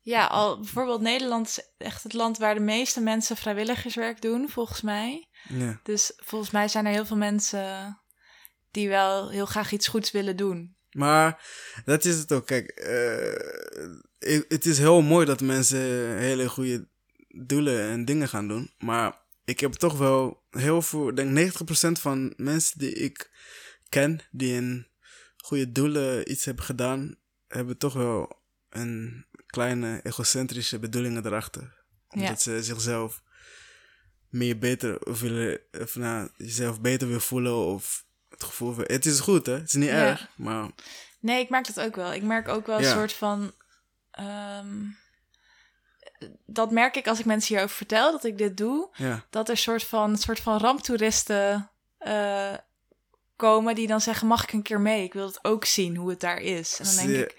Ja, 0.00 0.26
al 0.26 0.56
bijvoorbeeld 0.58 1.00
Nederland 1.00 1.46
is 1.48 1.60
echt 1.78 2.02
het 2.02 2.12
land 2.12 2.38
waar 2.38 2.54
de 2.54 2.60
meeste 2.60 3.00
mensen 3.00 3.36
vrijwilligerswerk 3.36 4.22
doen, 4.22 4.48
volgens 4.48 4.80
mij. 4.80 5.28
Ja. 5.48 5.80
Dus 5.82 6.12
volgens 6.16 6.50
mij 6.50 6.68
zijn 6.68 6.86
er 6.86 6.92
heel 6.92 7.06
veel 7.06 7.16
mensen 7.16 7.98
die 8.70 8.88
wel 8.88 9.30
heel 9.30 9.46
graag 9.46 9.72
iets 9.72 9.88
goeds 9.88 10.10
willen 10.10 10.36
doen. 10.36 10.76
Maar 10.94 11.46
dat 11.84 12.04
is 12.04 12.18
het 12.18 12.32
ook. 12.32 12.46
Kijk, 12.46 12.68
eh, 12.68 14.40
het 14.48 14.66
is 14.66 14.78
heel 14.78 15.02
mooi 15.02 15.26
dat 15.26 15.40
mensen 15.40 16.18
hele 16.18 16.48
goede 16.48 16.88
doelen 17.28 17.80
en 17.80 18.04
dingen 18.04 18.28
gaan 18.28 18.48
doen. 18.48 18.72
Maar 18.78 19.20
ik 19.44 19.60
heb 19.60 19.72
toch 19.72 19.98
wel 19.98 20.42
heel 20.50 20.82
veel, 20.82 21.14
denk 21.14 21.30
90% 21.30 22.00
van 22.00 22.34
mensen 22.36 22.78
die 22.78 22.92
ik 22.92 23.30
ken, 23.88 24.20
die 24.30 24.54
in 24.54 24.86
goede 25.36 25.72
doelen 25.72 26.30
iets 26.30 26.44
hebben 26.44 26.64
gedaan, 26.64 27.16
hebben 27.48 27.78
toch 27.78 27.92
wel 27.92 28.42
een 28.70 29.26
kleine 29.46 30.00
egocentrische 30.02 30.78
bedoelingen 30.78 31.26
erachter. 31.26 31.84
Omdat 32.08 32.42
ze 32.42 32.62
zichzelf 32.62 33.22
meer 34.28 34.58
beter 34.58 35.06
of 35.06 35.20
willen, 35.20 35.60
of 35.80 35.96
nou, 35.96 36.28
jezelf 36.36 36.80
beter 36.80 37.08
wil 37.08 37.20
voelen 37.20 37.54
of 37.54 38.06
het 38.34 38.44
gevoel 38.44 38.72
van, 38.72 38.84
het 38.86 39.06
is 39.06 39.20
goed 39.20 39.46
hè, 39.46 39.52
het 39.52 39.66
is 39.66 39.72
niet 39.72 39.88
Ja. 39.88 39.94
erg, 40.06 40.28
maar 40.36 40.68
Nee, 41.20 41.40
ik 41.40 41.48
merk 41.50 41.74
dat 41.74 41.80
ook 41.86 41.96
wel. 41.96 42.12
Ik 42.12 42.22
merk 42.22 42.48
ook 42.48 42.66
wel 42.66 42.76
een 42.76 42.82
Ja. 42.84 42.92
soort 42.92 43.12
van. 43.12 43.52
ehm, 44.10 44.82
dat 46.46 46.70
merk 46.70 46.96
ik 46.96 47.06
als 47.08 47.18
ik 47.18 47.24
mensen 47.24 47.48
hierover 47.54 47.76
vertel 47.76 48.12
dat 48.12 48.24
ik 48.24 48.38
dit 48.38 48.56
doe. 48.56 48.88
ja. 48.96 49.24
Dat 49.30 49.48
er 49.48 49.56
soort 49.56 49.84
van, 49.84 50.16
soort 50.18 50.40
van 50.40 50.58
ramptoeristen 50.58 51.70
eh, 51.98 52.52
komen 53.36 53.74
die 53.74 53.86
dan 53.86 54.00
zeggen: 54.00 54.26
Mag 54.26 54.42
ik 54.42 54.52
een 54.52 54.62
keer 54.62 54.80
mee? 54.80 55.04
Ik 55.04 55.12
wil 55.12 55.26
het 55.26 55.44
ook 55.44 55.64
zien 55.64 55.96
hoe 55.96 56.10
het 56.10 56.20
daar 56.20 56.40
is. 56.40 56.78
En 56.78 56.84
dan 56.84 56.96
denk 56.96 57.08
ik. 57.30 57.36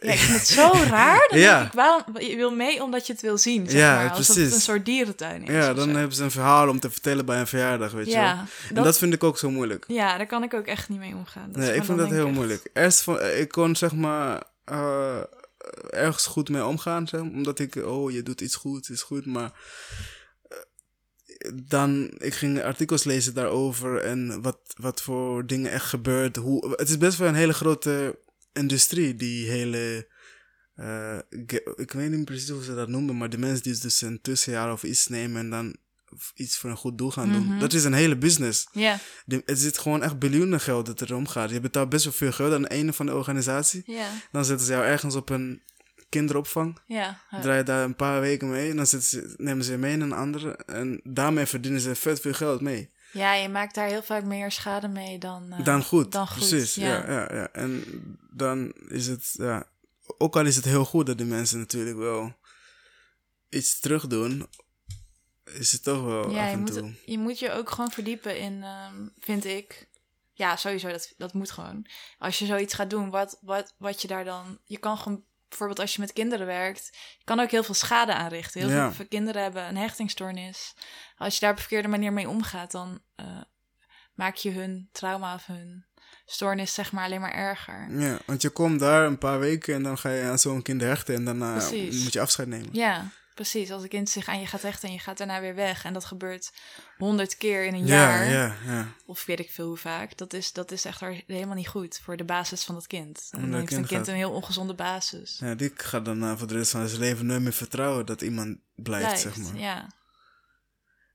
Ja, 0.00 0.12
ik 0.12 0.18
vind 0.18 0.38
het 0.38 0.46
zo 0.48 0.70
raar. 0.88 1.26
Dan 1.30 1.38
Ja. 1.38 1.56
denk 1.58 1.66
ik, 1.68 1.72
waarom, 1.74 2.18
je 2.20 2.36
wil 2.36 2.54
mee 2.54 2.82
omdat 2.82 3.06
je 3.06 3.12
het 3.12 3.22
wil 3.22 3.38
zien, 3.38 3.70
zeg 3.70 3.80
Ja, 3.80 3.94
maar. 3.94 4.10
Alsof 4.10 4.36
het 4.36 4.52
een 4.52 4.60
soort 4.60 4.84
dierentuin 4.84 5.42
is. 5.42 5.48
Ja, 5.54 5.74
dan 5.74 5.88
zo. 5.88 5.94
hebben 5.96 6.16
ze 6.16 6.22
een 6.24 6.30
verhaal 6.30 6.68
om 6.68 6.80
te 6.80 6.90
vertellen 6.90 7.24
bij 7.26 7.40
een 7.40 7.46
verjaardag, 7.46 7.92
weet 7.92 8.06
je 8.06 8.12
wel. 8.14 8.22
En 8.24 8.48
dat, 8.72 8.84
dat 8.84 8.98
vind 8.98 9.14
ik 9.14 9.24
ook 9.24 9.38
zo 9.38 9.50
moeilijk. 9.50 9.84
ja, 9.88 10.16
daar 10.16 10.26
kan 10.26 10.42
ik 10.42 10.54
ook 10.54 10.66
echt 10.66 10.88
niet 10.88 10.98
mee 10.98 11.14
omgaan. 11.14 11.50
Nee, 11.52 11.74
ik 11.74 11.84
vind 11.84 11.98
dat 11.98 12.10
heel 12.10 12.26
echt- 12.26 12.34
moeilijk. 12.34 12.70
Eerst 12.72 13.00
van, 13.02 13.20
ik 13.24 13.48
kon 13.48 13.76
zeg 13.76 13.92
maar 13.92 14.42
eh, 14.64 15.20
ergens 15.90 16.26
goed 16.26 16.48
mee 16.48 16.64
omgaan, 16.64 17.08
zeg, 17.08 17.20
omdat 17.20 17.58
ik, 17.58 17.74
oh, 17.76 18.10
je 18.10 18.22
doet 18.22 18.40
iets 18.40 18.54
goed, 18.56 18.90
is 18.90 19.02
goed, 19.02 19.26
maar 19.26 19.52
eh, 20.48 20.58
dan, 21.54 22.10
ik 22.18 22.34
ging 22.34 22.62
artikels 22.62 23.04
lezen 23.04 23.34
daarover 23.34 23.96
en 24.02 24.42
wat, 24.42 24.58
wat 24.76 25.02
voor 25.02 25.46
dingen 25.46 25.70
echt 25.72 25.84
gebeurt. 25.86 26.36
Hoe, 26.36 26.70
het 26.76 26.88
is 26.88 26.98
best 26.98 27.18
wel 27.18 27.28
een 27.28 27.34
hele 27.34 27.52
grote 27.52 28.18
industrie, 28.52 29.14
die 29.14 29.50
hele, 29.50 30.08
eh, 30.74 31.18
ik 31.76 31.92
weet 31.92 32.10
niet 32.10 32.24
precies 32.24 32.48
hoe 32.48 32.64
ze 32.64 32.74
dat 32.74 32.88
noemen, 32.88 33.16
maar 33.16 33.30
de 33.30 33.38
mensen 33.38 33.62
die 33.62 33.78
dus 33.78 34.00
een 34.00 34.20
tussenjaar 34.20 34.72
of 34.72 34.82
iets 34.82 35.06
nemen 35.08 35.40
en 35.40 35.50
dan 35.50 35.76
iets 36.34 36.58
voor 36.58 36.70
een 36.70 36.76
goed 36.76 36.98
doel 36.98 37.10
gaan 37.10 37.32
doen. 37.32 37.46
Mhm. 37.46 37.58
Dat 37.58 37.72
is 37.72 37.84
een 37.84 37.92
hele 37.92 38.16
business. 38.16 38.68
Ja, 38.72 38.98
De, 39.24 39.42
het 39.44 39.58
zit 39.58 39.78
gewoon 39.78 40.02
echt 40.02 40.18
biljoenen 40.18 40.60
geld 40.60 40.86
dat 40.86 41.00
erom 41.00 41.26
gaat. 41.28 41.50
Je 41.50 41.60
betaalt 41.60 41.88
best 41.88 42.04
wel 42.04 42.12
veel 42.12 42.32
geld 42.32 42.52
aan 42.52 42.64
een 42.66 42.94
van 42.94 43.06
de 43.06 43.14
organisatie. 43.14 43.84
Dan 44.32 44.44
zetten 44.44 44.66
ze 44.66 44.72
jou 44.72 44.84
ergens 44.84 45.14
op 45.14 45.28
een 45.30 45.62
kinderopvang. 46.08 46.78
ja. 46.86 47.20
Draai 47.40 47.58
je 47.58 47.64
daar 47.64 47.84
een 47.84 47.96
paar 47.96 48.20
weken 48.20 48.50
mee. 48.50 48.70
En 48.70 48.76
dan 48.76 48.86
ze, 48.86 49.34
nemen 49.36 49.64
ze 49.64 49.70
je 49.72 49.78
mee 49.78 49.92
in 49.92 50.00
een 50.00 50.12
andere. 50.12 50.56
En 50.56 51.00
daarmee 51.04 51.46
verdienen 51.46 51.80
ze 51.80 51.94
vet 51.94 52.20
veel 52.20 52.32
geld 52.32 52.60
mee. 52.60 52.90
Ja, 53.12 53.32
je 53.34 53.48
maakt 53.48 53.74
daar 53.74 53.88
heel 53.88 54.02
vaak 54.02 54.24
meer 54.24 54.50
schade 54.50 54.88
mee 54.88 55.18
dan, 55.18 55.52
eh, 55.52 55.64
dan 55.64 55.82
goed. 55.84 56.12
dan 56.12 56.28
goed, 56.28 56.48
Precies. 56.48 56.74
Ja. 56.74 56.86
ja. 56.88 57.12
Ja, 57.12 57.34
ja, 57.34 57.48
En 57.52 57.84
dan 58.30 58.72
is 58.88 59.06
het. 59.06 59.30
Ja, 59.32 59.66
ook 60.18 60.36
al 60.36 60.46
is 60.46 60.56
het 60.56 60.64
heel 60.64 60.84
goed 60.84 61.06
dat 61.06 61.18
die 61.18 61.26
mensen 61.26 61.58
natuurlijk 61.58 61.96
wel 61.96 62.32
iets 63.48 63.80
terug 63.80 64.06
doen. 64.06 64.46
Is 65.44 65.72
het 65.72 65.82
toch 65.82 66.04
wel 66.04 66.30
Ja, 66.30 66.42
af 66.42 66.46
je 66.46 66.52
en 66.52 66.60
moet, 66.60 66.72
toe. 66.72 66.94
je 67.04 67.18
moet 67.18 67.38
je 67.38 67.52
ook 67.52 67.70
gewoon 67.70 67.90
verdiepen 67.90 68.38
in, 68.38 68.62
ehm, 68.62 69.06
vind 69.18 69.44
ik. 69.44 69.88
Ja, 70.32 70.56
sowieso, 70.56 70.88
dat, 70.90 71.14
dat 71.16 71.32
moet 71.32 71.50
gewoon. 71.50 71.86
Als 72.18 72.38
je 72.38 72.46
zoiets 72.46 72.74
gaat 72.74 72.90
doen, 72.90 73.10
wat, 73.10 73.38
wat, 73.40 73.74
wat 73.78 74.02
je 74.02 74.08
daar 74.08 74.24
dan... 74.24 74.58
Je 74.64 74.78
kan 74.78 74.98
gewoon, 74.98 75.24
bijvoorbeeld 75.50 75.80
als 75.80 75.94
je 75.94 76.00
met 76.00 76.12
kinderen 76.12 76.46
werkt... 76.46 76.90
Kan 77.24 77.40
ook 77.40 77.50
heel 77.50 77.62
veel 77.62 77.74
schade 77.74 78.14
aanrichten. 78.14 78.60
Heel 78.60 78.70
Ja. 78.70 78.92
veel 78.92 79.06
kinderen 79.08 79.42
hebben 79.42 79.68
een 79.68 79.76
hechtingstoornis. 79.76 80.74
Als 81.16 81.34
je 81.34 81.40
daar 81.40 81.50
op 81.50 81.56
een 81.56 81.62
verkeerde 81.62 81.88
manier 81.88 82.12
mee 82.12 82.28
omgaat... 82.28 82.70
dan 82.70 83.00
eh, 83.14 83.40
maak 84.14 84.34
je 84.34 84.50
hun 84.50 84.88
trauma 84.92 85.34
of 85.34 85.46
hun 85.46 85.84
stoornis 86.24 86.74
zeg 86.74 86.92
maar 86.92 87.04
alleen 87.04 87.20
maar 87.20 87.32
erger. 87.34 87.86
Ja, 87.98 88.18
want 88.26 88.42
je 88.42 88.50
komt 88.50 88.80
daar 88.80 89.04
een 89.06 89.18
paar 89.18 89.38
weken 89.38 89.74
en 89.74 89.82
dan 89.82 89.98
ga 89.98 90.08
je 90.10 90.22
aan 90.24 90.38
zo'n 90.38 90.62
kind 90.62 90.80
hechten 90.80 91.14
en 91.14 91.24
daarna 91.24 91.52
Precies. 91.52 92.02
moet 92.02 92.12
je 92.12 92.20
afscheid 92.20 92.48
nemen. 92.48 92.68
Ja, 92.72 93.10
precies. 93.40 93.70
Als 93.70 93.82
een 93.82 93.88
kind 93.88 94.08
zich 94.08 94.28
aan 94.28 94.40
je 94.40 94.46
gaat 94.46 94.62
hechten 94.62 94.88
en 94.88 94.94
je 94.94 95.00
gaat 95.00 95.18
daarna 95.18 95.40
weer 95.40 95.54
weg... 95.54 95.84
en 95.84 95.92
dat 95.92 96.04
gebeurt 96.04 96.52
honderd 96.98 97.36
keer 97.36 97.64
in 97.64 97.74
een 97.74 97.86
Ja, 97.86 97.94
jaar... 97.96 98.30
ja, 98.30 98.54
ja. 98.66 98.88
of 99.06 99.24
weet 99.24 99.38
ik 99.40 99.50
veel 99.50 99.66
hoe 99.66 99.76
vaak. 99.76 100.16
Dat 100.16 100.32
is, 100.32 100.52
dat 100.52 100.70
is 100.70 100.84
echt 100.84 101.00
helemaal 101.26 101.54
niet 101.54 101.68
goed 101.68 102.00
voor 102.02 102.16
de 102.16 102.24
basis 102.24 102.64
van 102.64 102.74
dat 102.74 102.86
kind. 102.86 103.28
En 103.30 103.40
dat 103.40 103.50
dan 103.50 103.58
heeft 103.58 103.66
kind 103.68 103.80
een 103.80 103.86
kind 103.86 104.00
gaat- 104.00 104.08
een 104.08 104.14
heel 104.14 104.30
ongezonde 104.30 104.74
basis. 104.74 105.36
Ja, 105.40 105.54
die 105.54 105.72
gaat 105.74 106.04
dan 106.04 106.22
eh, 106.22 106.36
voor 106.36 106.46
de 106.46 106.54
rest 106.54 106.70
van 106.70 106.88
zijn 106.88 107.00
leven 107.00 107.26
nooit 107.26 107.40
meer 107.42 107.52
vertrouwen 107.52 108.06
dat 108.06 108.22
iemand 108.22 108.58
blijft, 108.74 109.20
zeg 109.20 109.36
maar. 109.36 109.56
Ja. 109.56 109.88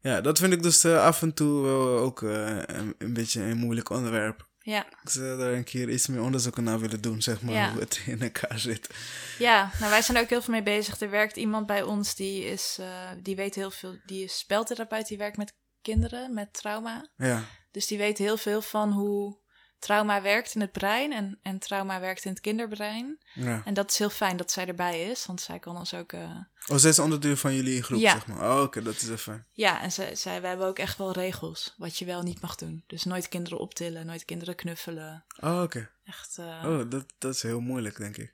Ja, 0.01 0.21
dat 0.21 0.39
vind 0.39 0.53
ik 0.53 0.63
dus 0.63 0.83
eh, 0.83 1.03
af 1.03 1.21
en 1.21 1.33
toe 1.33 1.61
wel 1.61 1.97
ook 1.97 2.21
eh, 2.23 2.57
een, 2.65 2.95
een 2.97 3.13
beetje 3.13 3.41
een 3.41 3.57
moeilijk 3.57 3.89
onderwerp. 3.89 4.47
Ja. 4.65 4.85
Ik 5.03 5.09
zou 5.09 5.37
daar 5.37 5.53
een 5.53 5.63
keer 5.63 5.89
iets 5.89 6.07
meer 6.07 6.21
onderzoek 6.21 6.57
naar 6.57 6.79
willen 6.79 7.01
doen, 7.01 7.21
zeg 7.21 7.41
maar, 7.41 7.53
Ja. 7.53 7.71
hoe 7.71 7.79
het 7.79 8.01
in 8.05 8.21
elkaar 8.21 8.59
zit. 8.59 8.89
ja, 9.37 9.71
nou 9.79 9.91
wij 9.91 10.01
zijn 10.01 10.17
er 10.17 10.23
ook 10.23 10.29
heel 10.29 10.41
veel 10.41 10.53
mee 10.53 10.63
bezig. 10.63 10.99
Er 11.01 11.09
werkt 11.09 11.35
iemand 11.37 11.65
bij 11.65 11.81
ons 11.83 12.15
die 12.15 12.43
is, 12.45 12.77
eh, 12.79 13.09
die 13.21 13.35
weet 13.35 13.55
heel 13.55 13.71
veel, 13.71 13.97
die 14.05 14.23
is 14.23 14.37
speltherapeut, 14.37 15.07
die 15.07 15.17
werkt 15.17 15.37
met 15.37 15.53
kinderen 15.81 16.33
met 16.33 16.53
trauma. 16.53 17.09
Ja, 17.15 17.43
Dus 17.71 17.87
die 17.87 17.97
weet 17.97 18.17
heel 18.17 18.37
veel 18.37 18.61
van 18.61 18.91
hoe 18.91 19.37
trauma 19.79 20.21
werkt 20.21 20.55
in 20.55 20.61
het 20.61 20.71
brein 20.71 21.11
en, 21.13 21.39
en 21.41 21.59
trauma 21.59 21.99
werkt 21.99 22.25
in 22.25 22.31
het 22.31 22.41
kinderbrein. 22.41 23.17
ja. 23.33 23.61
En 23.65 23.73
dat 23.73 23.91
is 23.91 23.97
heel 23.97 24.09
fijn 24.09 24.37
dat 24.37 24.51
zij 24.51 24.67
erbij 24.67 25.01
is, 25.09 25.25
want 25.25 25.41
zij 25.41 25.59
kan 25.59 25.77
ons 25.77 25.93
ook... 25.93 26.11
eh, 26.13 26.29
Oh, 26.67 26.77
zij 26.77 26.89
is 26.89 26.99
onderdeel 26.99 27.35
van 27.35 27.55
jullie 27.55 27.83
groep, 27.83 27.99
Ja. 27.99 28.11
zeg 28.11 28.27
maar. 28.27 28.51
Oh, 28.57 28.61
oké, 28.61 28.81
dat 28.81 28.95
is 28.95 29.09
even. 29.09 29.45
Ja, 29.51 29.81
en 29.81 29.91
zij, 29.91 30.15
zij, 30.15 30.39
wij 30.41 30.49
hebben 30.49 30.67
ook 30.67 30.79
echt 30.79 30.97
wel 30.97 31.11
regels 31.11 31.73
wat 31.77 31.97
je 31.97 32.05
wel 32.05 32.21
niet 32.21 32.41
mag 32.41 32.55
doen. 32.55 32.83
Dus 32.87 33.03
nooit 33.03 33.27
kinderen 33.29 33.59
optillen, 33.59 34.05
nooit 34.05 34.25
kinderen 34.25 34.55
knuffelen. 34.55 35.25
Oh, 35.39 35.61
oké. 35.61 35.89
Echt, 36.05 36.37
eh, 36.37 36.63
Oh, 36.65 36.89
dat, 36.89 37.05
dat 37.17 37.33
is 37.35 37.41
heel 37.41 37.59
moeilijk, 37.59 37.97
denk 37.97 38.17
ik. 38.17 38.33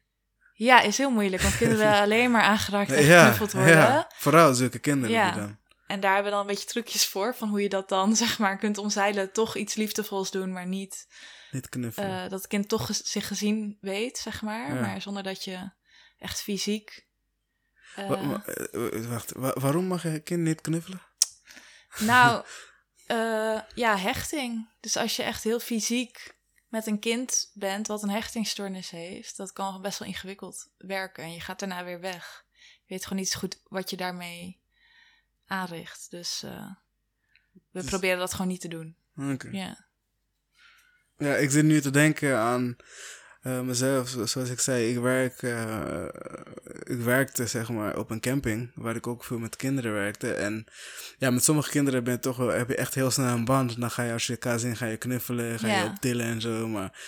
Ja, 0.53 0.81
is 0.81 0.97
heel 0.97 1.11
moeilijk, 1.11 1.41
want 1.41 1.57
kinderen 1.57 1.93
alleen 2.01 2.31
maar 2.31 2.41
aangeraakt 2.41 2.91
en 2.91 3.03
Ja, 3.05 3.19
geknuffeld 3.19 3.51
worden. 3.51 3.73
ja, 3.77 4.09
vooral 4.15 4.53
zulke 4.53 4.79
kinderen 4.79 5.15
Ja. 5.15 5.31
dan. 5.31 5.57
En 5.91 5.99
daar 5.99 6.13
hebben 6.13 6.31
we 6.31 6.37
dan 6.37 6.47
een 6.47 6.53
beetje 6.53 6.67
trucjes 6.69 7.05
voor, 7.07 7.35
van 7.35 7.49
hoe 7.49 7.61
je 7.61 7.69
dat 7.69 7.89
dan, 7.89 8.15
zeg 8.23 8.39
maar, 8.39 8.57
kunt 8.57 8.77
omzeilen. 8.77 9.31
Toch 9.31 9.55
iets 9.55 9.75
liefdevols 9.75 10.31
doen, 10.31 10.51
maar 10.51 10.67
niet 10.67 11.07
Niet 11.51 11.69
knuffelen. 11.69 12.09
eh, 12.23 12.29
dat 12.29 12.31
het 12.39 12.47
kind 12.47 12.69
toch 12.69 12.89
zich 12.91 13.27
gezien 13.27 13.77
weet, 13.81 14.17
zeg 14.17 14.41
maar. 14.41 14.73
Ja. 14.75 14.81
Maar 14.81 15.01
zonder 15.01 15.23
dat 15.23 15.43
je 15.43 15.71
echt 16.17 16.41
fysiek... 16.41 17.05
eh, 17.95 18.07
Wa- 18.09 18.27
wa- 18.27 18.43
eh, 18.45 19.05
wacht, 19.05 19.31
wa- 19.31 19.53
waarom 19.59 19.85
mag 19.85 20.03
je 20.03 20.19
kind 20.19 20.41
niet 20.41 20.61
knuffelen? 20.61 21.01
Nou, 21.99 22.45
ja, 23.83 23.97
hechting. 23.97 24.69
Dus 24.79 24.97
als 24.97 25.15
je 25.15 25.23
echt 25.23 25.43
heel 25.43 25.59
fysiek 25.59 26.35
met 26.67 26.87
een 26.87 26.99
kind 26.99 27.51
bent 27.53 27.87
wat 27.87 28.03
een 28.03 28.09
hechtingstoornis 28.09 28.89
heeft, 28.89 29.37
dat 29.37 29.53
kan 29.53 29.81
best 29.81 29.99
wel 29.99 30.07
ingewikkeld 30.07 30.69
werken. 30.77 31.23
En 31.23 31.33
je 31.33 31.39
gaat 31.41 31.59
daarna 31.59 31.83
weer 31.83 31.99
weg. 31.99 32.45
Je 32.85 32.93
weet 32.97 33.03
gewoon 33.03 33.19
niet 33.19 33.29
zo 33.31 33.39
goed 33.39 33.61
wat 33.63 33.89
je 33.89 33.97
daarmee 33.97 34.60
aanricht. 35.51 36.07
Dus 36.09 36.43
eh, 36.43 36.67
we 37.51 37.59
Dus- 37.71 37.85
proberen 37.85 38.19
dat 38.19 38.31
gewoon 38.31 38.47
niet 38.47 38.61
te 38.61 38.67
doen. 38.67 38.95
Oké. 39.17 39.47
Ja. 39.51 39.85
Ja, 41.17 41.35
ik 41.35 41.51
zit 41.51 41.63
nu 41.65 41.81
te 41.81 41.89
denken 41.91 42.37
aan 42.37 42.75
Eh, 43.41 43.61
mezelf, 43.61 44.09
zo- 44.09 44.25
zoals 44.25 44.49
ik 44.49 44.59
zei, 44.59 44.89
ik, 44.91 44.99
werk, 44.99 45.41
eh, 45.41 46.05
ik 46.83 46.97
werkte 46.99 47.47
zeg 47.47 47.69
maar 47.69 47.97
op 47.97 48.09
een 48.09 48.19
camping 48.19 48.71
waar 48.75 48.95
ik 48.95 49.07
ook 49.07 49.23
veel 49.23 49.39
met 49.39 49.55
kinderen 49.55 49.93
werkte. 49.93 50.33
En 50.33 50.65
ja, 51.17 51.29
met 51.29 51.43
sommige 51.43 51.69
kinderen 51.69 52.03
ben 52.03 52.13
je 52.13 52.19
toch 52.19 52.37
wel, 52.37 52.47
heb 52.47 52.67
je 52.69 52.75
echt 52.75 52.93
heel 52.95 53.11
snel 53.11 53.33
een 53.35 53.45
band. 53.45 53.79
Dan 53.79 53.91
ga 53.91 54.03
je 54.03 54.11
als 54.13 54.25
je 54.27 54.33
elkaar 54.33 54.59
zien, 54.59 54.75
ga 54.75 54.85
je 54.85 54.97
knuffelen, 54.97 55.59
ga 55.59 55.67
je 55.81 55.85
optillen 55.89 56.25
en 56.25 56.41
zo. 56.41 56.67
Maar 56.67 56.99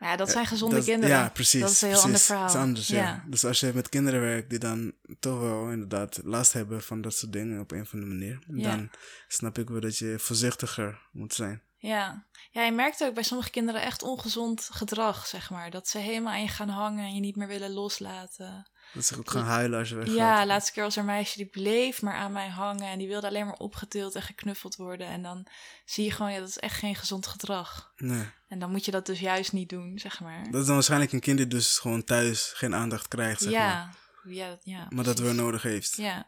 Ja, 0.00 0.16
dat 0.16 0.30
zijn 0.30 0.46
gezonde 0.46 0.74
dat- 0.76 0.84
kinderen. 0.84 1.16
Ja, 1.16 1.28
precies. 1.28 1.60
Dat 1.60 1.70
is 1.70 1.82
een 1.82 1.88
heel 1.88 2.00
precies. 2.02 2.04
ander 2.06 2.20
verhaal. 2.20 2.46
Is 2.46 2.54
anders, 2.68 2.88
ja. 2.88 2.96
Ja. 3.02 3.24
Dus 3.26 3.44
als 3.44 3.60
je 3.60 3.70
met 3.74 3.88
kinderen 3.88 4.20
werkt 4.20 4.50
die 4.50 4.58
dan 4.58 4.92
toch 5.20 5.40
wel 5.40 5.70
inderdaad 5.70 6.20
last 6.24 6.52
hebben 6.52 6.82
van 6.82 7.00
dat 7.00 7.14
soort 7.14 7.32
dingen 7.32 7.60
op 7.60 7.70
een 7.70 7.80
of 7.80 7.92
andere 7.94 8.12
manier, 8.12 8.38
Ja. 8.54 8.76
dan 8.76 8.90
snap 9.28 9.58
ik 9.58 9.68
wel 9.68 9.80
dat 9.80 9.96
je 9.98 10.14
voorzichtiger 10.18 10.98
moet 11.12 11.34
zijn. 11.34 11.62
Ja. 11.78 12.24
ja, 12.50 12.62
je 12.62 12.72
merkt 12.72 13.02
ook 13.04 13.14
bij 13.14 13.22
sommige 13.22 13.50
kinderen 13.50 13.82
echt 13.82 14.02
ongezond 14.02 14.68
gedrag, 14.72 15.26
zeg 15.26 15.50
maar. 15.50 15.70
Dat 15.70 15.88
ze 15.88 15.98
helemaal 15.98 16.32
aan 16.32 16.42
je 16.42 16.48
gaan 16.48 16.68
hangen 16.68 17.04
en 17.04 17.14
je 17.14 17.20
niet 17.20 17.36
meer 17.36 17.48
willen 17.48 17.70
loslaten. 17.72 18.70
Dat 18.92 19.04
ze 19.04 19.18
ook 19.18 19.30
gaan 19.30 19.44
huilen 19.44 19.78
als 19.78 19.88
je 19.88 19.94
weggaat. 19.94 20.16
Ja, 20.16 20.46
laatste 20.46 20.72
keer 20.72 20.82
was 20.82 20.94
er 20.94 21.00
een 21.00 21.06
meisje 21.06 21.36
die 21.36 21.46
bleef 21.46 22.02
maar 22.02 22.14
aan 22.14 22.32
mij 22.32 22.48
hangen 22.48 22.88
en 22.88 22.98
die 22.98 23.08
wilde 23.08 23.26
alleen 23.26 23.46
maar 23.46 23.54
opgetild 23.56 24.14
en 24.14 24.22
geknuffeld 24.22 24.76
worden. 24.76 25.06
En 25.06 25.22
dan 25.22 25.46
zie 25.84 26.04
je 26.04 26.10
gewoon, 26.10 26.32
ja, 26.32 26.38
dat 26.38 26.48
is 26.48 26.58
echt 26.58 26.78
geen 26.78 26.94
gezond 26.94 27.26
gedrag. 27.26 27.92
Nee. 27.96 28.28
En 28.48 28.58
dan 28.58 28.70
moet 28.70 28.84
je 28.84 28.90
dat 28.90 29.06
dus 29.06 29.20
juist 29.20 29.52
niet 29.52 29.68
doen, 29.68 29.98
zeg 29.98 30.20
maar. 30.20 30.44
Dat 30.50 30.60
is 30.60 30.66
dan 30.66 30.74
waarschijnlijk 30.74 31.12
een 31.12 31.20
kind 31.20 31.36
die 31.38 31.46
dus 31.46 31.78
gewoon 31.78 32.04
thuis 32.04 32.52
geen 32.54 32.74
aandacht 32.74 33.08
krijgt, 33.08 33.40
zeg 33.40 33.52
maar. 33.52 33.60
ja, 33.60 33.90
ja, 34.24 34.58
ja. 34.62 34.86
Maar 34.90 35.04
dat 35.04 35.18
wel 35.18 35.32
nodig 35.34 35.62
heeft. 35.62 35.96
Ja, 35.96 36.26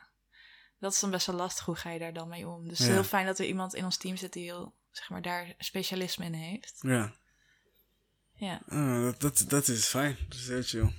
dat 0.79 0.93
is 0.93 1.01
dan 1.01 1.11
best 1.11 1.27
wel 1.27 1.37
lastig. 1.37 1.65
Hoe 1.65 1.77
ga 1.77 1.91
je 1.91 1.99
daar 1.99 2.13
dan 2.13 2.29
mee 2.29 2.49
om? 2.49 2.61
Dus 2.69 2.71
het 2.71 2.81
is 2.81 2.87
Ja. 2.87 2.93
heel 2.93 3.05
fijn 3.05 3.27
dat 3.27 3.39
er 3.39 3.45
iemand 3.47 3.75
in 3.75 3.85
ons 3.85 3.97
team 3.97 4.17
zit 4.17 4.33
die 4.33 4.43
heel, 4.45 4.75
zeg 4.91 5.11
maar, 5.11 5.23
daar 5.23 5.55
specialisme 5.59 6.25
in 6.25 6.33
heeft. 6.35 6.79
Ja. 6.81 7.13
Ja. 8.35 8.61
Ah, 8.69 9.03
dat, 9.05 9.21
dat, 9.21 9.45
dat 9.49 9.69
is 9.69 9.87
fijn. 9.87 10.17
Dat 10.29 10.39
is 10.39 10.49
heel 10.49 10.63
chill. 10.63 10.93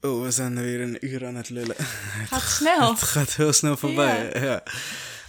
Oh, 0.00 0.22
we 0.22 0.30
zijn 0.30 0.56
er 0.56 0.62
weer 0.62 0.80
een 0.80 1.06
uur 1.06 1.26
aan 1.26 1.34
het 1.34 1.48
lullen. 1.48 1.76
Gaat 2.30 2.42
snel. 2.42 2.90
Het 2.90 3.02
gaat 3.02 3.34
heel 3.34 3.52
snel 3.52 3.76
voorbij. 3.76 4.30
Ja. 4.40 4.62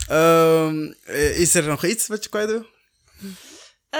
Ehm, 0.07 0.91
eh, 1.05 1.39
is 1.39 1.55
er 1.55 1.63
nog 1.63 1.85
iets 1.85 2.07
wat 2.07 2.23
je 2.23 2.29
kwijt 2.29 2.49
wil? 2.49 2.65
Eh, 3.89 3.99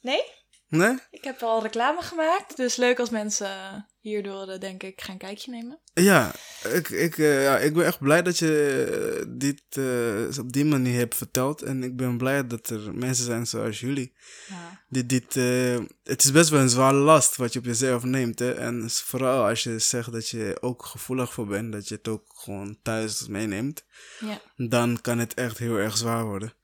nee, 0.00 0.22
Nee? 0.68 0.98
ik 1.10 1.24
heb 1.24 1.42
al 1.42 1.62
reclame 1.62 2.02
gemaakt. 2.02 2.56
Dus 2.56 2.76
leuk 2.76 2.98
als 2.98 3.10
mensen 3.10 3.86
hierdoor, 4.02 4.48
eh, 4.48 4.60
denk 4.60 4.82
ik, 4.82 5.00
gaan 5.00 5.18
kijkje 5.18 5.50
nemen. 5.50 5.80
Ja, 5.94 6.34
ik, 6.72 6.88
ik, 6.88 7.18
eh, 7.18 7.42
ja, 7.42 7.58
ik 7.58 7.74
ben 7.74 7.84
echt 7.86 7.98
blij 7.98 8.22
dat 8.22 8.38
je 8.38 8.84
eh, 9.20 9.26
dit 9.28 9.62
eh, 9.68 10.38
op 10.38 10.52
die 10.52 10.64
manier 10.64 10.98
hebt 10.98 11.14
verteld. 11.14 11.62
En 11.62 11.82
ik 11.82 11.96
ben 11.96 12.16
blij 12.16 12.46
dat 12.46 12.68
er 12.68 12.94
mensen 12.94 13.24
zijn 13.24 13.46
zoals 13.46 13.80
jullie. 13.80 14.14
Ja. 14.48 14.84
Die 14.88 15.06
dit, 15.06 15.36
eh, 15.36 15.78
het 16.02 16.24
is 16.24 16.32
best 16.32 16.50
wel 16.50 16.60
een 16.60 16.68
zware 16.68 16.96
last 16.96 17.36
wat 17.36 17.52
je 17.52 17.58
op 17.58 17.64
jezelf 17.64 18.04
neemt. 18.04 18.38
Hè? 18.38 18.52
En 18.52 18.90
vooral 18.90 19.48
als 19.48 19.62
je 19.62 19.78
zegt 19.78 20.12
dat 20.12 20.28
je 20.28 20.56
ook 20.60 20.84
gevoelig 20.84 21.32
voor 21.32 21.46
bent. 21.46 21.72
Dat 21.72 21.88
je 21.88 21.94
het 21.94 22.08
ook 22.08 22.24
gewoon 22.34 22.78
thuis 22.82 23.26
meeneemt. 23.26 23.84
ja. 24.20 24.40
Dan 24.56 25.00
kan 25.00 25.18
het 25.18 25.34
echt 25.34 25.58
heel 25.58 25.76
erg 25.76 25.96
zwaar 25.96 26.24
worden. 26.24 26.54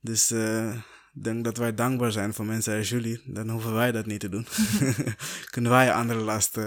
Dus 0.00 0.30
eh, 0.30 0.76
ik 1.16 1.24
denk 1.24 1.44
dat 1.44 1.56
wij 1.56 1.74
dankbaar 1.74 2.12
zijn 2.12 2.34
voor 2.34 2.44
mensen 2.44 2.76
als 2.76 2.88
jullie. 2.88 3.22
Dan 3.24 3.48
hoeven 3.48 3.74
wij 3.74 3.92
dat 3.92 4.06
niet 4.06 4.20
te 4.20 4.28
doen. 4.28 4.46
Kunnen 5.50 5.70
wij 5.70 5.92
andere 5.92 6.20
lasten 6.20 6.64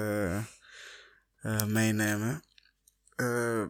eh, 1.41 1.55
eh, 1.55 1.65
meenemen. 1.67 2.43
Eh, 3.15 3.63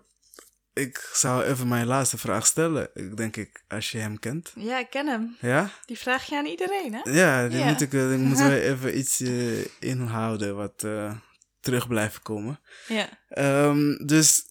ik 0.74 1.10
zou 1.14 1.44
even 1.44 1.68
mijn 1.68 1.86
laatste 1.86 2.18
vraag 2.18 2.46
stellen. 2.46 2.90
Ik 2.94 3.18
denk 3.18 3.36
ik, 3.36 3.64
als 3.68 3.92
je 3.92 3.98
hem 3.98 4.20
kent. 4.20 4.52
Ja, 4.56 4.80
ik 4.80 4.90
ken 4.90 5.08
hem. 5.08 5.38
Ja? 5.40 5.70
Die 5.86 5.98
vraag 5.98 6.26
je 6.26 6.36
aan 6.36 6.46
iedereen, 6.46 6.94
hè? 6.94 7.12
Ja, 7.12 7.48
die 7.48 7.58
Ja. 7.58 7.66
Moet 7.66 7.82
ik, 7.82 7.92
die 7.92 8.18
moeten 8.18 8.50
we 8.50 8.62
even 8.72 8.98
iets 8.98 9.22
inhouden 9.80 10.56
wat 10.56 10.86
terug 11.60 11.88
blijven 11.88 12.22
komen. 12.22 12.60
Ja. 12.88 13.10
Ehm, 13.30 14.06
dus 14.06 14.44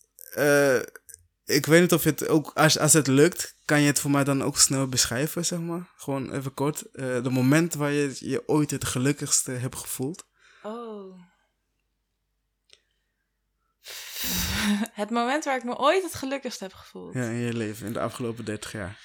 ik 1.48 1.66
weet 1.66 1.80
niet 1.80 1.92
of 1.92 2.04
het 2.04 2.28
ook, 2.28 2.50
als, 2.54 2.78
als 2.78 2.92
het 2.92 3.06
lukt, 3.06 3.54
kan 3.64 3.80
je 3.80 3.86
het 3.86 4.00
voor 4.00 4.10
mij 4.10 4.24
dan 4.24 4.42
ook 4.42 4.58
snel 4.58 4.86
beschrijven, 4.86 5.44
zeg 5.44 5.58
maar. 5.58 5.92
Gewoon 5.96 6.32
even 6.32 6.54
kort. 6.54 6.82
Eh 6.92 7.22
de 7.22 7.30
moment 7.30 7.74
waar 7.74 7.90
je 7.90 8.16
je 8.18 8.48
ooit 8.48 8.70
het 8.70 8.84
gelukkigste 8.84 9.50
hebt 9.50 9.76
gevoeld. 9.76 10.26
Oh. 10.62 11.20
Het 14.92 15.10
moment 15.10 15.44
waar 15.44 15.56
ik 15.56 15.64
me 15.64 15.76
ooit 15.76 16.02
het 16.02 16.14
gelukkigst 16.14 16.60
heb 16.60 16.72
gevoeld. 16.72 17.14
Ja, 17.14 17.22
in 17.22 17.36
je 17.36 17.52
leven, 17.52 17.86
in 17.86 17.92
de 17.92 18.00
afgelopen 18.00 18.44
30 18.44 18.72
jaar. 18.72 18.98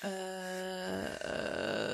Eh, 0.00 1.85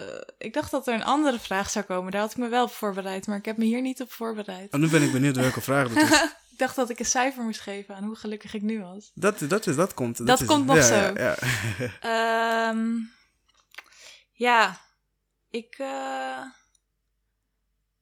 ik 0.43 0.53
dacht 0.53 0.71
dat 0.71 0.87
er 0.87 0.95
een 0.95 1.05
andere 1.05 1.39
vraag 1.39 1.71
zou 1.71 1.85
komen. 1.85 2.13
Daar 2.13 2.21
had 2.21 2.31
ik 2.31 2.37
me 2.37 2.49
wel 2.49 2.65
op 2.65 2.71
voorbereid, 2.71 3.27
maar 3.27 3.39
ik 3.39 3.45
heb 3.45 3.57
me 3.57 3.65
hier 3.65 3.81
niet 3.81 4.03
op 4.03 4.13
voorbereid. 4.13 4.73
En 4.73 4.81
nu 4.81 4.89
ben 4.89 5.03
ik 5.03 5.13
benieuwd 5.13 5.37
welke 5.37 5.61
vraag 5.71 5.89
dat 5.89 6.03
is. 6.03 6.23
ik 6.51 6.59
dacht 6.59 6.77
dat 6.77 6.91
ik 6.91 6.99
een 6.99 7.05
cijfer 7.05 7.43
moest 7.43 7.61
geven 7.61 7.95
aan 7.95 8.05
hoe 8.05 8.17
gelukkig 8.17 8.55
ik 8.55 8.63
nu 8.63 8.81
was. 8.81 9.11
Dat, 9.15 9.39
dat, 9.39 9.67
is, 9.67 9.77
dat 9.77 9.95
komt. 9.95 10.27
Dat 10.27 10.41
is, 10.41 10.47
komt 10.47 10.67
nog 10.67 10.77
ja, 10.77 10.83
zo. 10.83 10.95
Ja, 10.95 11.13
ja. 11.19 11.37
Ehm, 12.71 12.89
ja, 14.33 14.81
ik, 15.51 15.75
eh, 15.79 16.41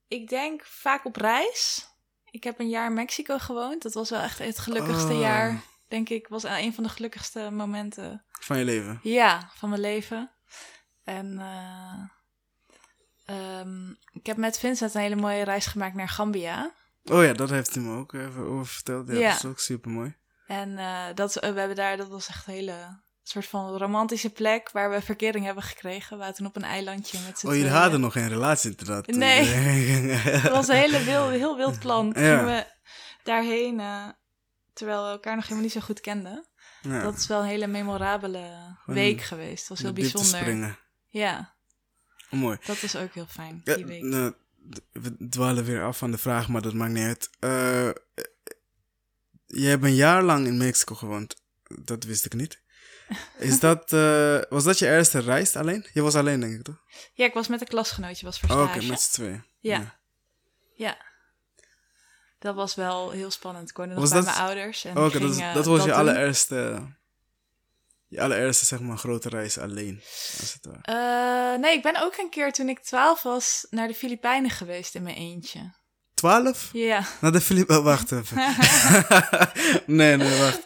ik 0.09 0.29
denk 0.29 0.65
vaak 0.65 1.05
op 1.05 1.17
reis. 1.17 1.89
Ik 2.31 2.45
heb 2.45 2.59
een 2.59 2.69
jaar 2.69 2.87
in 2.87 2.95
Mexico 2.95 3.39
gewoond. 3.39 3.83
Dat 3.83 3.95
was 3.95 4.11
wel 4.11 4.21
echt 4.21 4.39
het 4.39 4.59
gelukkigste 4.59 5.13
Oh. 5.13 5.21
jaar, 5.21 5.61
denk 5.89 6.09
ik. 6.09 6.29
Was 6.29 6.43
een 6.43 6.75
van 6.75 6.85
de 6.85 6.91
gelukkigste 6.91 7.51
momenten 7.51 8.25
Van 8.31 8.59
je 8.59 8.65
leven. 8.65 9.01
Ja, 9.03 9.51
van 9.55 9.69
mijn 9.69 9.81
leven. 9.81 10.31
En 11.05 11.39
eh, 11.39 12.20
ehm, 13.31 13.91
ik 14.13 14.27
heb 14.27 14.37
met 14.37 14.59
Vincent 14.59 14.95
een 14.95 15.01
hele 15.01 15.17
mooie 15.17 15.43
reis 15.45 15.67
gemaakt 15.67 15.95
naar 15.95 16.09
Gambia. 16.09 16.73
Oh 17.05 17.25
ja, 17.25 17.33
dat 17.33 17.51
heeft 17.51 17.75
hij 17.75 17.83
me 17.85 17.97
ook 17.99 18.13
even 18.13 18.47
over 18.47 18.67
verteld. 18.67 19.09
Ja, 19.09 19.15
Ja. 19.15 19.29
dat 19.29 19.37
is 19.39 19.45
ook 19.51 19.59
super 19.61 19.91
mooi. 19.91 20.17
En 20.47 20.79
eh, 20.79 21.05
dat, 21.15 21.37
eh, 21.37 21.53
we 21.53 21.59
hebben 21.59 21.77
daar, 21.77 21.97
dat 21.97 22.09
was 22.09 22.29
echt 22.29 22.47
een 22.47 22.55
hele 22.55 23.03
soort 23.23 23.47
van 23.47 23.77
romantische 23.77 24.31
plek 24.31 24.71
waar 24.73 24.91
we 24.91 25.01
verkering 25.01 25.45
hebben 25.45 25.63
gekregen. 25.63 26.19
We 26.19 26.33
toen 26.33 26.47
op 26.47 26.57
een 26.57 26.63
eilandje 26.65 27.19
met 27.27 27.39
z'n 27.39 27.47
Oh, 27.47 27.55
jullie 27.55 27.71
hadden 27.71 28.01
nog 28.01 28.13
geen 28.13 28.29
relatie 28.29 28.71
inderdaad. 28.71 29.07
Nee. 29.07 29.45
Het 30.41 30.51
was 30.53 30.69
een 30.69 30.77
hele 30.77 31.05
wil, 31.05 31.29
heel 31.29 31.57
wild 31.57 31.79
plan. 31.79 32.13
Toen 32.13 32.23
Ja. 32.23 32.45
we 32.45 32.67
daarheen, 33.23 33.81
eh, 33.81 34.09
terwijl 34.73 35.05
we 35.05 35.11
elkaar 35.11 35.35
nog 35.35 35.45
helemaal 35.45 35.65
niet 35.65 35.73
zo 35.73 35.81
goed 35.81 36.01
kenden. 36.01 36.49
ja. 36.83 37.03
Dat 37.03 37.17
is 37.17 37.27
wel 37.27 37.41
een 37.41 37.47
hele 37.47 37.67
memorabele 37.67 38.77
week 38.87 39.21
geweest. 39.23 39.59
Het 39.61 39.69
was 39.69 39.81
heel 39.81 39.93
bijzonder. 39.93 40.79
Ja, 41.09 41.55
mooi. 42.31 42.59
dat 42.67 42.81
was 42.81 42.97
ook 42.97 43.15
heel 43.15 43.27
fijn, 43.27 43.61
Ja, 43.65 43.75
die 43.75 43.87
week. 43.87 44.03
nou, 44.03 44.35
we 44.93 45.29
dwalen 45.29 45.65
weer 45.65 45.83
af 45.85 45.99
van 45.99 46.11
de 46.11 46.19
vraag, 46.19 46.49
maar 46.49 46.63
dat 46.63 46.73
maakt 46.75 46.93
niet 46.93 47.05
uit. 47.07 47.31
Eh, 47.39 47.89
eh, 47.89 47.95
je 49.47 49.67
hebt 49.67 49.85
een 49.85 49.95
jaar 49.95 50.23
lang 50.23 50.47
in 50.47 50.57
Mexico 50.57 50.95
gewoond. 50.95 51.37
Dat 51.85 52.05
wist 52.05 52.25
ik 52.25 52.35
niet. 52.35 52.61
Is 53.39 53.61
dat, 53.69 53.93
eh, 53.93 54.39
was 54.49 54.65
dat 54.65 54.79
je 54.79 54.87
eerste 54.87 55.19
reis 55.19 55.57
alleen? 55.57 55.87
Je 55.93 56.03
was 56.03 56.15
alleen, 56.15 56.41
denk 56.41 56.53
ik, 56.55 56.63
toch? 56.63 56.83
Ja, 57.15 57.25
ik 57.25 57.35
was 57.35 57.49
met 57.49 57.61
een 57.61 57.67
klasgenootje, 57.67 58.25
was 58.27 58.41
voor 58.41 58.51
Oh, 58.51 58.63
Oké, 58.63 58.85
met 58.87 59.01
z'n 59.01 59.13
tweeën. 59.13 59.45
Ja. 59.61 59.99
Ja. 60.75 61.09
Dat 62.39 62.55
was 62.55 62.75
wel 62.75 63.11
heel 63.11 63.31
spannend. 63.31 63.71
Ik 63.71 63.77
woonde 63.77 63.93
nog 63.95 64.03
Was 64.03 64.13
bij 64.13 64.21
dat- 64.23 64.31
mijn 64.35 64.47
ouders. 64.47 64.85
En 64.85 64.97
Oké, 64.97 65.19
dat, 65.19 65.31
is- 65.31 65.39
dat 65.55 65.67
was 65.67 65.81
je 65.81 65.87
doen. 65.89 65.97
allereerste, 65.97 66.83
je 68.11 68.21
allereerste, 68.21 68.65
zeg 68.65 68.81
maar, 68.81 68.97
grote 68.97 69.29
reis 69.29 69.59
alleen. 69.59 70.01
Als 70.41 70.53
het 70.61 70.67
ware. 70.67 71.55
Eh, 71.55 71.61
nee, 71.61 71.77
ik 71.77 71.83
ben 71.83 72.03
ook 72.03 72.17
een 72.17 72.31
keer 72.31 72.53
toen 72.53 72.69
ik 72.69 72.79
12 72.79 73.23
was 73.23 73.67
naar 73.71 73.89
de 73.89 73.95
Filipijnen 73.95 74.51
geweest 74.51 74.95
in 74.95 75.03
mijn 75.03 75.17
eentje. 75.17 75.73
Twaalf? 76.15 76.69
Ja. 76.73 77.05
Naar 77.21 77.33
de 77.33 77.41
Filipijnen, 77.41 77.85
wacht 77.85 78.13
even. 78.13 78.37
nee, 79.99 80.17
nee, 80.17 80.39
wacht. 80.39 80.61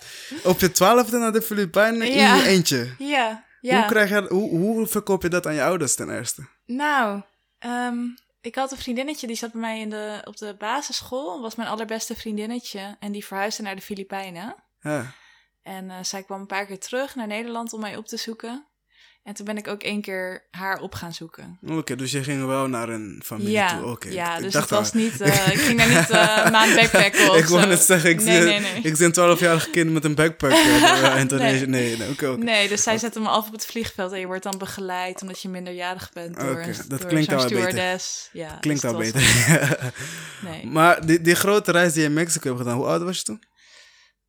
Op 0.45 0.61
je 0.61 0.73
twaalfde 0.73 1.19
naar 1.19 1.33
de 1.33 1.43
Filipijnen 1.43 2.07
in 2.09 2.19
Ja. 2.19 2.35
je 2.37 2.43
eentje. 2.47 2.95
Ja. 2.99 3.45
Ja. 3.61 3.77
Hoe, 3.79 3.87
krijg 3.87 4.09
je, 4.09 4.27
hoe, 4.29 4.51
hoe 4.59 4.87
verkoop 4.87 5.23
je 5.23 5.29
dat 5.29 5.47
aan 5.47 5.55
je 5.55 5.63
ouders 5.63 5.95
ten 5.95 6.11
eerste? 6.11 6.47
Nou, 6.67 7.23
ehm, 7.59 7.97
ik 8.41 8.55
had 8.55 8.73
een 8.73 8.79
vriendinnetje 8.79 9.27
die 9.27 9.37
zat 9.37 9.53
bij 9.53 9.61
mij 9.61 9.81
in 9.81 9.91
de, 9.91 10.21
op 10.25 10.37
de 10.37 10.55
basisschool. 10.59 11.41
Was 11.41 11.55
mijn 11.55 11.69
allerbeste 11.69 12.17
vriendinnetje. 12.17 12.97
En 13.01 13.13
die 13.13 13.25
verhuisde 13.25 13.63
naar 13.63 13.77
de 13.77 13.83
Filipijnen. 13.83 14.55
Ja. 14.81 15.13
En 15.65 15.91
eh, 15.91 15.97
zij 16.03 16.23
kwam 16.23 16.41
een 16.41 16.47
paar 16.47 16.67
keer 16.67 16.79
terug 16.79 17.15
naar 17.15 17.27
Nederland 17.27 17.73
om 17.73 17.81
mij 17.81 17.97
op 17.97 18.07
te 18.07 18.17
zoeken. 18.17 18.69
En 19.23 19.35
toen 19.35 19.45
ben 19.47 19.57
ik 19.57 19.69
ook 19.69 19.83
één 19.83 20.01
keer 20.01 20.49
haar 20.51 20.81
op 20.81 20.95
gaan 20.95 21.13
zoeken. 21.13 21.59
Oké, 21.67 21.97
dus 21.97 22.11
je 22.11 22.23
ging 22.23 22.47
wel 22.47 22.67
naar 22.69 22.89
een 22.89 23.23
familie 23.25 23.53
ja, 23.53 23.79
toe. 23.79 23.91
Oké, 23.91 24.09
ja 24.09 24.31
ik, 24.33 24.37
ik 24.37 24.43
dus 24.43 24.53
dacht 24.53 24.71
het 24.71 24.79
was 24.79 24.93
al- 24.93 25.01
niet... 25.01 25.21
eh, 25.21 25.49
ik 25.53 25.59
ging 25.59 25.79
daar 25.79 25.89
niet 25.89 26.11
een 26.11 26.53
maand 26.59 26.75
backpacken 26.75 27.31
of 27.31 27.37
ik 27.37 27.45
wou 27.47 27.67
net 27.67 27.81
zeggen, 27.83 28.11
ik, 28.11 28.23
nee, 28.23 28.37
zie, 28.37 28.45
nee, 28.45 28.61
nee. 28.61 28.83
ik 28.83 28.97
zie 28.97 29.07
een 29.15 29.37
12-jarig 29.39 29.71
kind 29.71 29.91
met 29.93 30.05
een 30.05 30.15
backpack 30.15 30.51
in 31.13 31.17
Indonesië. 31.19 31.67
Nee, 31.67 31.97
nee, 31.97 32.11
oké, 32.11 32.29
oké. 32.29 32.43
Nee, 32.43 32.69
dus 32.69 32.83
zij 32.83 32.99
zette 32.99 33.21
me 33.21 33.29
af 33.29 33.47
op 33.47 33.53
het 33.53 33.67
vliegveld 33.67 34.13
en 34.13 34.21
je 34.21 34.27
wordt 34.27 34.43
dan 34.43 34.59
begeleid 34.59 35.23
omdat 35.23 35.41
je 35.43 35.49
minderjarig 35.49 36.13
bent 36.13 36.41
door, 36.41 36.61
een, 36.61 36.75
dat 36.89 37.01
door 37.01 37.09
klinkt 37.09 37.33
al 37.33 37.43
beter. 37.43 37.49
stewardess. 37.49 38.29
Ja, 38.33 38.57
Klinkt 38.61 38.83
dus 38.83 38.91
al 38.91 38.99
beter. 38.99 39.23
Nee, 40.43 40.67
maar 40.67 41.07
die, 41.07 41.21
die 41.21 41.35
grote 41.35 41.71
reis 41.73 41.93
die 41.93 42.03
je 42.03 42.09
in 42.09 42.15
Mexico 42.15 42.47
hebt 42.49 42.59
gedaan, 42.61 42.77
hoe 42.77 42.87
oud 42.87 43.03
was 43.03 43.17
je 43.17 43.23
toen? 43.25 43.43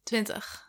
20. 0.03 0.64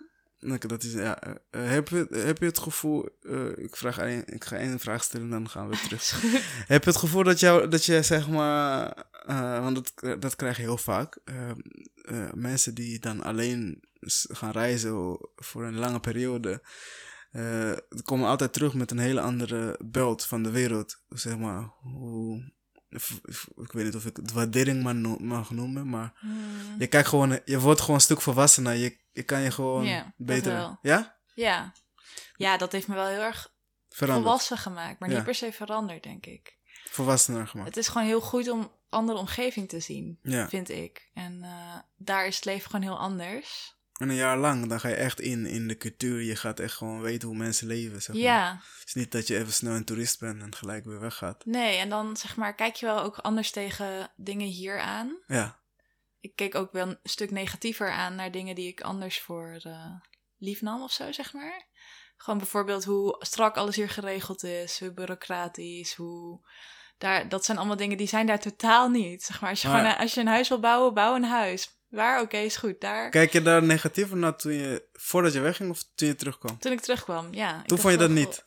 Oké, 0.52 0.68
dat 0.68 0.82
is, 0.82 0.92
ja. 0.92 1.20
eh, 1.22 1.34
eh, 1.50 1.70
heb, 1.70 1.88
je, 1.88 2.06
heb 2.10 2.38
je 2.38 2.44
het 2.44 2.58
gevoel, 2.58 3.08
eh, 3.22 3.58
ik, 3.58 3.76
vraag 3.76 3.98
één, 3.98 4.26
ik 4.26 4.44
ga 4.44 4.56
één 4.56 4.78
vraag 4.78 5.02
stellen 5.02 5.26
en 5.26 5.32
dan 5.32 5.48
gaan 5.48 5.68
we 5.68 5.76
terug. 5.88 6.22
heb 6.66 6.84
je 6.84 6.90
het 6.90 6.98
gevoel 6.98 7.22
dat, 7.22 7.40
jou, 7.40 7.68
dat 7.68 7.84
je 7.84 8.02
zeg 8.02 8.28
maar, 8.28 9.04
want 9.62 9.74
dat, 9.74 10.20
dat 10.20 10.36
krijg 10.36 10.56
je 10.56 10.62
heel 10.62 10.76
vaak, 10.76 11.18
eh, 11.24 11.50
eh, 11.50 12.32
mensen 12.34 12.74
die 12.74 12.98
dan 12.98 13.22
alleen 13.22 13.82
gaan 14.12 14.50
reizen 14.50 15.18
voor 15.36 15.64
een 15.64 15.78
lange 15.78 16.00
periode, 16.00 16.62
komen 18.02 18.28
altijd 18.28 18.52
terug 18.52 18.74
met 18.74 18.90
een 18.90 18.98
hele 18.98 19.20
andere 19.20 19.80
beeld 19.84 20.26
van 20.26 20.42
de 20.42 20.50
wereld. 20.50 21.02
Zeg 21.08 21.38
maar, 21.38 21.70
hoe, 21.80 22.52
ik 23.56 23.72
weet 23.72 23.84
niet 23.84 23.94
of 23.94 24.06
ik 24.06 24.16
het 24.16 24.32
waardering 24.32 24.82
maar 24.82 24.94
no- 24.94 25.18
mag 25.18 25.50
noemen, 25.50 25.88
maar 25.88 26.12
Hmm. 26.18 26.74
je 26.78 26.86
kijkt 26.86 27.08
gewoon, 27.08 27.40
je 27.44 27.60
wordt 27.60 27.80
gewoon 27.80 27.94
een 27.96 28.00
stuk 28.02 28.20
volwassener. 28.20 28.74
Je, 28.74 28.98
je 29.12 29.22
kan 29.22 29.40
je 29.40 29.50
gewoon 29.50 29.84
Ja, 29.84 30.12
beter. 30.16 30.78
Ja? 30.82 31.18
Ja. 31.34 31.72
ja, 32.36 32.56
dat 32.56 32.72
heeft 32.72 32.88
me 32.88 32.94
wel 32.94 33.06
heel 33.06 33.20
erg 33.22 33.54
Veranderd. 33.88 34.22
volwassen 34.26 34.58
gemaakt, 34.58 34.98
maar 35.00 35.08
Ja. 35.10 35.14
niet 35.14 35.24
per 35.24 35.34
se 35.34 35.52
veranderd, 35.52 36.02
denk 36.02 36.26
ik. 36.26 36.54
Volwassener 36.90 37.46
gemaakt. 37.48 37.68
Het 37.68 37.78
is 37.78 37.88
gewoon 37.88 38.06
heel 38.06 38.20
goed 38.20 38.48
om 38.48 38.72
andere 38.88 39.18
omgeving 39.18 39.68
te 39.68 39.80
zien, 39.80 40.18
Ja. 40.22 40.48
vind 40.48 40.68
ik. 40.70 41.10
En 41.14 41.42
eh, 41.42 41.74
daar 41.96 42.26
is 42.26 42.34
het 42.36 42.44
leven 42.44 42.70
gewoon 42.70 42.86
heel 42.86 42.98
anders. 42.98 43.75
En 43.96 44.08
een 44.08 44.14
jaar 44.14 44.36
lang, 44.38 44.66
dan 44.68 44.80
ga 44.80 44.88
je 44.88 44.94
echt 44.94 45.20
in, 45.20 45.46
in 45.46 45.68
de 45.68 45.76
cultuur. 45.76 46.22
Je 46.22 46.36
gaat 46.36 46.60
echt 46.60 46.74
gewoon 46.74 47.00
weten 47.00 47.28
hoe 47.28 47.36
mensen 47.36 47.66
leven. 47.66 48.02
Zeg 48.02 48.14
maar. 48.14 48.24
Ja, 48.24 48.60
Het 48.78 48.86
is 48.88 48.94
niet 48.94 49.12
dat 49.12 49.26
je 49.26 49.38
even 49.38 49.52
snel 49.52 49.74
een 49.74 49.84
toerist 49.84 50.20
bent 50.20 50.42
en 50.42 50.54
gelijk 50.54 50.84
weer 50.84 51.00
weggaat. 51.00 51.44
nee, 51.44 51.76
en 51.78 51.88
dan 51.88 52.16
zeg 52.16 52.36
maar, 52.36 52.54
kijk 52.54 52.74
je 52.74 52.86
wel 52.86 53.00
ook 53.02 53.18
anders 53.18 53.50
tegen 53.50 54.10
dingen 54.16 54.46
hier 54.46 54.80
aan. 54.80 55.16
Ja, 55.26 55.58
Ik 56.20 56.36
keek 56.36 56.54
ook 56.54 56.72
wel 56.72 56.86
een 56.88 56.98
stuk 57.02 57.30
negatiever 57.30 57.90
aan 57.90 58.14
naar 58.14 58.30
dingen 58.30 58.54
die 58.54 58.68
ik 58.68 58.80
anders 58.80 59.20
voor 59.20 59.60
eh, 59.62 59.94
lief 60.38 60.60
nam 60.62 60.82
of 60.82 60.92
zo, 60.92 61.12
zeg 61.12 61.32
maar. 61.32 61.66
Gewoon 62.16 62.38
bijvoorbeeld 62.38 62.84
hoe 62.84 63.16
strak 63.18 63.56
alles 63.56 63.76
hier 63.76 63.88
geregeld 63.88 64.44
is, 64.44 64.80
hoe 64.80 64.92
bureaucratisch, 64.92 65.94
hoe... 65.94 66.40
Daar, 66.98 67.28
dat 67.28 67.44
zijn 67.44 67.58
allemaal 67.58 67.76
dingen 67.76 67.96
die 67.96 68.06
zijn 68.08 68.26
daar 68.26 68.40
totaal 68.40 68.88
niet. 68.88 69.22
Zeg 69.22 69.40
maar, 69.40 69.50
als 69.50 69.62
je, 69.62 69.68
Maar- 69.68 69.78
gewoon, 69.80 69.96
als 69.98 70.14
je 70.14 70.20
een 70.20 70.26
huis 70.26 70.48
wil 70.48 70.60
bouwen, 70.60 70.94
bouw 70.94 71.14
een 71.14 71.24
huis. 71.24 71.70
Waar? 71.96 72.20
Oké, 72.20 72.36
is 72.36 72.56
goed. 72.56 72.80
Daar. 72.80 73.10
Kijk 73.10 73.32
je 73.32 73.42
daar 73.42 73.62
negatiever 73.62 74.16
naar 74.16 74.36
toen 74.36 74.52
je, 74.52 74.82
voordat 74.92 75.32
je 75.32 75.40
wegging 75.40 75.70
of 75.70 75.84
toen 75.94 76.08
je 76.08 76.14
terugkwam? 76.14 76.58
Toen 76.58 76.72
ik 76.72 76.80
terugkwam, 76.80 77.34
ja. 77.34 77.60
ik 77.60 77.66
Toen 77.66 77.78
vond 77.78 77.92
je 77.92 77.98
dat 77.98 78.10
niet? 78.10 78.42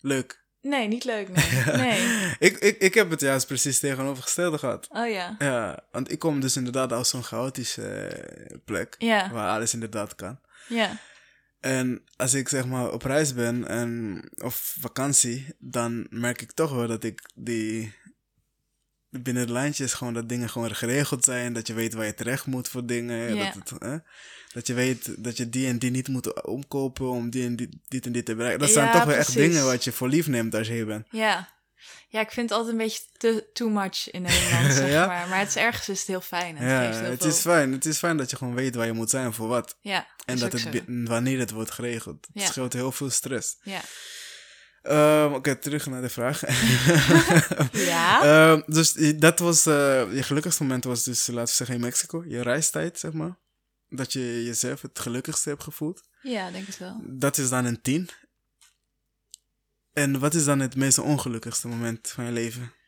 Leuk. 0.00 0.44
Nee, 0.60 0.88
niet 0.88 1.04
leuk. 1.04 1.28
Nee. 1.28 1.76
nee. 1.86 2.34
ik, 2.38 2.56
ik, 2.58 2.78
ik 2.78 2.94
heb 2.94 3.10
het 3.10 3.20
juist 3.20 3.46
precies 3.46 3.78
tegenovergestelde 3.78 4.58
gehad. 4.58 4.86
Oh 4.90 5.08
ja. 5.08 5.36
Ja, 5.38 5.84
want 5.90 6.12
ik 6.12 6.18
kom 6.18 6.40
dus 6.40 6.56
inderdaad 6.56 6.92
uit 6.92 7.06
zo'n 7.06 7.24
chaotische 7.24 7.88
eh, 7.88 8.56
plek. 8.64 8.94
Ja. 8.98 9.30
Waar 9.30 9.50
alles 9.56 9.74
inderdaad 9.74 10.14
kan. 10.14 10.40
Ja. 10.68 10.98
En 11.60 12.02
als 12.16 12.34
ik 12.34 12.48
zeg 12.48 12.66
maar 12.66 12.92
op 12.92 13.02
reis 13.02 13.34
ben 13.34 13.68
en, 13.68 14.22
of 14.36 14.76
vakantie, 14.80 15.46
dan 15.58 16.06
merk 16.10 16.42
ik 16.42 16.52
toch 16.52 16.70
wel 16.70 16.86
dat 16.86 17.04
ik 17.04 17.30
die 17.34 17.94
binnen 19.10 19.46
de 19.46 19.52
lijntjes 19.52 19.92
gewoon 19.92 20.14
dat 20.14 20.28
dingen 20.28 20.48
gewoon 20.48 20.74
geregeld 20.74 21.24
zijn, 21.24 21.52
dat 21.52 21.66
je 21.66 21.74
weet 21.74 21.94
waar 21.94 22.06
je 22.06 22.14
terecht 22.14 22.46
moet 22.46 22.68
voor 22.68 22.86
dingen, 22.86 23.36
dat, 23.36 23.54
het, 23.54 23.72
hè, 23.78 23.96
dat 24.52 24.66
je 24.66 24.74
weet 24.74 25.24
dat 25.24 25.36
je 25.36 25.48
die 25.48 25.66
en 25.68 25.78
die 25.78 25.90
niet 25.90 26.08
moet 26.08 26.42
omkopen 26.44 27.08
om 27.10 27.30
die 27.30 27.44
en 27.46 27.56
die, 27.56 27.80
dit 27.88 28.06
en 28.06 28.12
dit 28.12 28.24
te 28.24 28.34
bereiken. 28.34 28.60
Dat 28.60 28.70
zijn 28.70 28.92
toch 28.92 29.04
wel 29.04 29.14
echt 29.16 29.32
dingen 29.34 29.64
wat 29.64 29.84
je 29.84 29.92
voor 29.92 30.08
lief 30.08 30.26
neemt 30.26 30.54
als 30.54 30.66
je 30.66 30.72
hier 30.72 30.86
bent. 30.86 31.06
Ja. 31.10 31.54
Ja, 32.08 32.20
ik 32.20 32.30
vind 32.30 32.48
het 32.50 32.58
altijd 32.58 32.76
een 32.78 32.84
beetje 32.84 33.02
te, 33.16 33.46
too 33.52 33.68
much 33.68 34.10
in 34.10 34.22
Nederland, 34.22 34.72
zeg 34.82 34.90
Ja? 34.90 35.06
maar. 35.06 35.28
Maar 35.28 35.38
het 35.38 35.48
is 35.48 35.56
ergens 35.56 35.88
is 35.88 35.98
het 35.98 36.06
heel 36.08 36.20
fijn. 36.20 36.56
en 36.56 36.66
Ja, 36.68 36.80
het 36.80 36.86
geeft 36.86 37.00
heel 37.00 37.10
het 37.10 37.20
veel. 37.22 37.30
is 37.30 37.38
fijn. 37.40 37.72
Het 37.72 37.84
is 37.86 37.98
fijn 37.98 38.16
dat 38.16 38.30
je 38.30 38.36
gewoon 38.36 38.54
weet 38.54 38.74
waar 38.74 38.86
je 38.86 38.92
moet 38.92 39.10
zijn 39.10 39.32
voor 39.32 39.48
wat. 39.48 39.76
Ja, 39.80 40.06
En 40.24 40.34
is 40.34 40.40
dat 40.40 40.52
het 40.52 40.60
zo. 40.60 40.70
wanneer 40.86 41.38
het 41.38 41.50
wordt 41.50 41.70
geregeld. 41.70 42.26
Het 42.32 42.42
scheelt 42.42 42.72
heel 42.72 42.92
veel 42.92 43.10
stress. 43.10 43.56
Ja. 43.62 43.80
Ehm, 44.86 45.32
Oké, 45.32 45.56
terug 45.56 45.86
naar 45.86 46.02
de 46.02 46.08
vraag. 46.08 46.40
Ja? 47.72 48.22
Ehm, 48.22 48.62
dus 48.66 48.92
dat 49.16 49.38
was, 49.38 49.66
eh, 49.66 50.14
je 50.14 50.22
gelukkigste 50.22 50.62
moment 50.62 50.84
was 50.84 51.04
dus, 51.04 51.26
laten 51.26 51.44
we 51.44 51.50
zeggen, 51.50 51.74
in 51.74 51.80
Mexico. 51.80 52.24
Je 52.26 52.42
reistijd, 52.42 52.98
zeg 52.98 53.12
maar. 53.12 53.36
Dat 53.88 54.12
je 54.12 54.44
jezelf 54.44 54.82
het 54.82 54.98
gelukkigste 54.98 55.48
hebt 55.48 55.62
gevoeld. 55.62 56.02
Ja, 56.22 56.50
denk 56.50 56.66
het 56.66 56.78
wel. 56.78 57.00
Dat 57.04 57.38
is 57.38 57.48
dan 57.48 57.64
een 57.64 57.80
tien. 57.80 58.08
En 59.92 60.18
wat 60.18 60.34
is 60.34 60.44
dan 60.44 60.60
het 60.60 60.76
meest 60.76 60.98
ongelukkigste 60.98 61.68
moment 61.68 62.10
van 62.10 62.24
je 62.24 62.32
leven? 62.32 62.72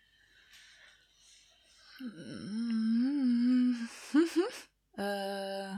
Eh. 4.99 5.75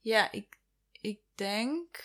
ja, 0.00 0.32
ik, 0.32 0.58
ik 1.00 1.18
denk. 1.34 2.04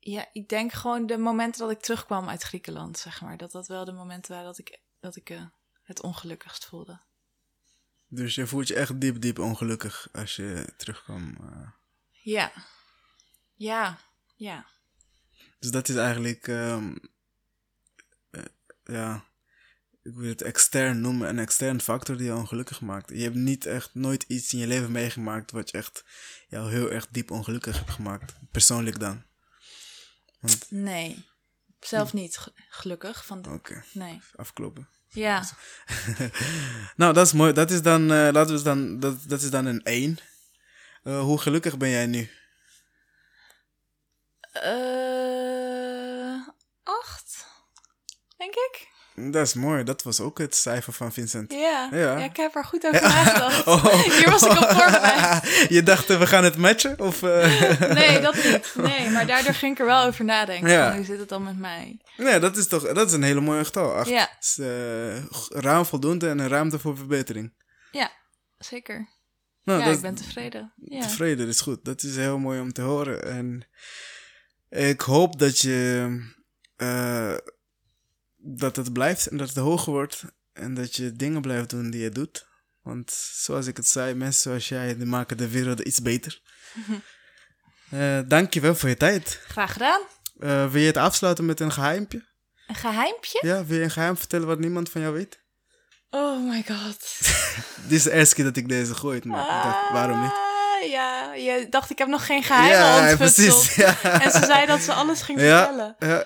Ja, 0.00 0.28
ik 0.32 0.48
denk 0.48 0.72
gewoon 0.72 1.06
de 1.06 1.18
momenten 1.18 1.60
dat 1.60 1.70
ik 1.70 1.80
terugkwam 1.80 2.28
uit 2.28 2.42
Griekenland, 2.42 2.98
zeg 2.98 3.20
maar. 3.20 3.36
Dat 3.36 3.50
dat 3.52 3.66
wel 3.68 3.84
de 3.84 3.92
momenten 3.92 4.30
waren 4.32 4.46
dat 4.46 4.58
ik, 4.58 4.80
dat 5.00 5.16
ik 5.16 5.30
eh, 5.30 5.42
het 5.82 6.02
ongelukkigst 6.02 6.64
voelde. 6.64 7.00
Dus 8.08 8.34
je 8.34 8.46
voelt 8.46 8.68
je 8.68 8.74
echt 8.74 9.00
diep, 9.00 9.20
diep 9.20 9.38
ongelukkig 9.38 10.08
als 10.12 10.36
je 10.36 10.72
terugkwam. 10.76 11.36
eh. 11.40 11.68
Ja. 12.10 12.52
Ja. 13.54 13.98
Ja. 14.36 14.66
Dus 15.58 15.70
dat 15.70 15.88
is 15.88 15.96
eigenlijk, 15.96 16.48
ehm, 16.48 16.96
eh, 18.30 18.44
ja, 18.84 19.24
ik 20.02 20.14
wil 20.14 20.28
het 20.28 20.42
extern 20.42 21.00
noemen, 21.00 21.28
een 21.28 21.38
extern 21.38 21.80
factor 21.80 22.16
die 22.16 22.26
je 22.26 22.34
ongelukkig 22.34 22.80
maakt. 22.80 23.10
Je 23.10 23.22
hebt 23.22 23.34
niet 23.34 23.66
echt 23.66 23.94
nooit 23.94 24.22
iets 24.22 24.52
in 24.52 24.58
je 24.58 24.66
leven 24.66 24.92
meegemaakt 24.92 25.50
wat 25.50 25.70
je 25.70 25.78
echt 25.78 26.04
jou 26.48 26.70
heel 26.70 26.90
erg 26.90 27.08
diep 27.08 27.30
ongelukkig 27.30 27.78
hebt 27.78 27.90
gemaakt. 27.90 28.34
Persoonlijk 28.50 29.00
dan. 29.00 29.28
Want, 30.40 30.70
Nee. 30.70 31.28
Zelf 31.80 32.12
niet, 32.12 32.36
ge- 32.38 32.52
gelukkig. 32.68 33.30
Oké, 33.48 33.84
Nee. 33.92 34.20
afkloppen. 34.36 34.88
Ja. 35.08 35.44
nou, 36.96 37.12
dat 37.14 37.26
is 37.26 37.32
mooi. 37.32 37.52
Dat 37.52 37.70
is 37.70 37.82
dan, 37.82 38.02
eh, 38.12 38.28
laten 38.32 38.56
we 38.56 38.62
dan, 38.62 39.00
dat, 39.00 39.22
dat 39.26 39.42
is 39.42 39.50
dan 39.50 39.66
een 39.66 39.82
1. 39.82 40.18
Eh, 41.02 41.20
hoe 41.20 41.38
gelukkig 41.38 41.76
ben 41.76 41.88
jij 41.90 42.06
nu? 42.06 42.30
Eh, 44.52 46.48
acht, 46.82 47.46
denk 48.36 48.54
ik. 48.54 48.88
Dat 49.28 49.46
is 49.46 49.54
mooi. 49.54 49.84
Dat 49.84 50.02
was 50.02 50.20
ook 50.20 50.38
het 50.38 50.54
cijfer 50.54 50.92
van 50.92 51.12
Vincent. 51.12 51.52
Ja. 51.52 51.88
Ja. 51.90 51.98
ja. 51.98 52.24
ik 52.24 52.36
heb 52.36 52.54
er 52.54 52.64
goed 52.64 52.84
over 52.86 53.02
nagedacht. 53.02 53.66
Oh. 53.66 53.84
Hier 53.84 54.30
was 54.30 54.42
ik 54.42 54.50
op 54.50 54.56
voorbereid. 54.56 55.44
je 55.76 55.82
dacht, 55.82 56.10
eh, 56.10 56.18
we 56.18 56.26
gaan 56.26 56.44
het 56.44 56.56
matchen? 56.56 56.98
Of, 56.98 57.22
eh? 57.22 57.80
Nee, 58.00 58.20
dat 58.20 58.34
niet. 58.34 58.74
Nee, 58.74 59.10
maar 59.10 59.26
daardoor 59.26 59.54
ging 59.54 59.72
ik 59.72 59.78
er 59.78 59.86
wel 59.86 60.04
over 60.04 60.24
nadenken. 60.24 60.70
Ja. 60.70 60.94
Hoe 60.94 61.04
zit 61.04 61.18
het 61.18 61.28
dan 61.28 61.42
met 61.42 61.58
mij? 61.58 62.00
Nee, 62.16 62.38
dat 62.38 62.56
is 62.56 62.68
toch 62.68 62.92
dat 62.92 63.08
is 63.08 63.12
een 63.12 63.22
hele 63.22 63.40
mooie 63.40 63.64
getal. 63.64 63.94
Acht. 63.94 64.08
Ja. 64.08 64.28
is 64.40 64.58
eh, 64.58 65.24
ruim 65.48 65.84
voldoende 65.84 66.28
en 66.28 66.38
een 66.38 66.48
ruimte 66.48 66.78
voor 66.78 66.96
verbetering. 66.96 67.52
Ja, 67.90 68.10
zeker. 68.58 69.08
Nou, 69.62 69.78
ja, 69.78 69.84
dat 69.84 69.94
ik 69.94 70.00
ben 70.00 70.14
tevreden. 70.14 70.72
Ja. 70.76 71.00
tevreden 71.00 71.48
is 71.48 71.60
goed. 71.60 71.84
Dat 71.84 72.02
is 72.02 72.16
heel 72.16 72.38
mooi 72.38 72.60
om 72.60 72.72
te 72.72 72.82
horen. 72.82 73.24
En 73.24 73.68
ik 74.68 75.00
hoop 75.00 75.38
dat 75.38 75.58
je 75.58 76.08
dat 78.42 78.76
het 78.76 78.92
blijft 78.92 79.26
en 79.26 79.36
dat 79.36 79.48
het 79.48 79.56
hoger 79.56 79.92
wordt. 79.92 80.22
En 80.52 80.74
dat 80.74 80.96
je 80.96 81.12
dingen 81.12 81.40
blijft 81.40 81.70
doen 81.70 81.90
die 81.90 82.00
je 82.02 82.10
doet. 82.10 82.46
Want 82.82 83.10
zoals 83.34 83.66
ik 83.66 83.76
het 83.76 83.86
zei, 83.86 84.14
mensen 84.14 84.40
zoals 84.42 84.68
jij 84.68 84.96
die 84.96 85.06
maken 85.06 85.36
de 85.36 85.48
wereld 85.48 85.80
iets 85.80 86.02
beter. 86.02 86.40
Eh 87.90 88.18
dankjewel 88.26 88.74
voor 88.74 88.88
je 88.88 88.96
tijd. 88.96 89.40
Graag 89.48 89.72
gedaan. 89.72 90.00
Eh, 90.38 90.70
wil 90.70 90.80
je 90.80 90.86
het 90.86 90.96
afsluiten 90.96 91.44
met 91.46 91.60
een 91.60 91.72
geheimpje? 91.72 92.24
Een 92.66 92.74
geheimpje? 92.74 93.38
Ja, 93.46 93.64
wil 93.64 93.76
je 93.78 93.82
een 93.84 93.90
geheim 93.90 94.16
vertellen 94.16 94.46
wat 94.46 94.58
niemand 94.58 94.90
van 94.90 95.00
jou 95.00 95.14
weet? 95.14 95.40
Oh 96.10 96.48
my 96.50 96.64
god. 96.66 97.18
Dit 97.88 97.92
is 97.98 98.02
de 98.02 98.10
eerste 98.12 98.34
keer 98.34 98.44
dat 98.44 98.56
ik 98.56 98.68
deze 98.68 98.94
gooi, 98.94 99.20
maar 99.24 99.62
dacht, 99.62 99.90
waarom 99.92 100.20
niet? 100.22 100.30
Ah, 100.30 100.90
Ja, 100.90 101.34
je 101.34 101.66
dacht 101.70 101.90
ik 101.90 101.98
heb 101.98 102.08
nog 102.08 102.26
geen 102.26 102.42
geheimen 102.42 103.08
ja, 103.10 103.16
precies. 103.16 103.74
Ja. 103.74 104.02
En 104.22 104.30
ze 104.30 104.44
zei 104.44 104.66
dat 104.66 104.80
ze 104.80 104.92
alles 104.92 105.22
ging 105.22 105.40
Ja, 105.40 105.64
vertellen. 105.66 105.96
ja. 105.98 106.24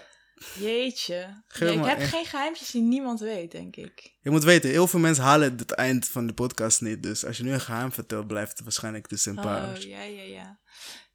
Jeetje. 0.59 1.43
Ja, 1.49 1.67
ik 1.67 1.85
heb 1.85 1.99
echt. 1.99 2.11
geen 2.11 2.25
geheimpjes 2.25 2.71
die 2.71 2.83
niemand 2.83 3.21
weet, 3.21 3.51
denk 3.51 3.77
ik. 3.77 4.15
Je 4.21 4.31
moet 4.31 4.45
weten, 4.45 4.71
heel 4.71 4.87
veel 4.87 5.01
mensen 5.01 5.25
halen 5.25 5.57
het 5.57 5.73
eind 5.73 6.09
van 6.09 6.27
de 6.27 6.35
podcast 6.35 6.81
niet. 6.81 7.03
Dus 7.03 7.25
als 7.25 7.37
je 7.37 7.43
nu 7.43 7.53
een 7.53 7.61
geheim 7.61 7.93
vertelt, 7.93 8.27
blijft 8.27 8.53
het 8.53 8.63
waarschijnlijk 8.63 9.07
tussen 9.07 9.37
een 9.37 9.43
paar. 9.45 9.69
Oh, 9.69 9.77
ja, 9.77 10.03
ja, 10.03 10.23
ja. 10.23 10.59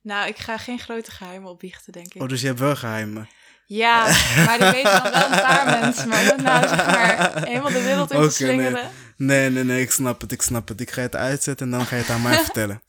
Nou, 0.01 0.27
ik 0.27 0.37
ga 0.37 0.57
geen 0.57 0.79
grote 0.79 1.11
geheimen 1.11 1.49
opbiechten, 1.49 1.93
denk 1.93 2.13
ik. 2.13 2.21
Oh, 2.21 2.27
dus 2.27 2.41
je 2.41 2.47
hebt 2.47 2.59
wel 2.59 2.75
geheimen. 2.75 3.29
Ja, 3.65 4.03
maar 4.45 4.57
die 4.59 4.71
weten 4.71 5.03
dan 5.03 5.11
wel 5.11 5.23
een 5.23 5.41
paar 5.41 5.79
mensen. 5.79 6.07
Maar 6.07 6.23
het 6.23 6.41
nou 6.41 6.67
zeg 6.67 6.85
maar 6.85 7.47
helemaal 7.47 7.71
de 7.71 7.83
wereld 7.83 8.11
in 8.11 8.17
Oké, 8.17 8.27
te 8.27 8.33
slingeren. 8.33 8.89
Nee, 9.17 9.49
nee, 9.49 9.63
nee, 9.63 9.81
ik 9.81 9.91
snap 9.91 10.21
het, 10.21 10.31
ik 10.31 10.41
snap 10.41 10.67
het. 10.67 10.81
Ik 10.81 10.91
ga 10.91 11.01
het 11.01 11.15
uitzetten 11.15 11.65
en 11.65 11.71
dan 11.71 11.85
ga 11.85 11.95
je 11.95 12.01
het 12.01 12.11
aan 12.11 12.21
mij 12.21 12.43
vertellen. 12.43 12.83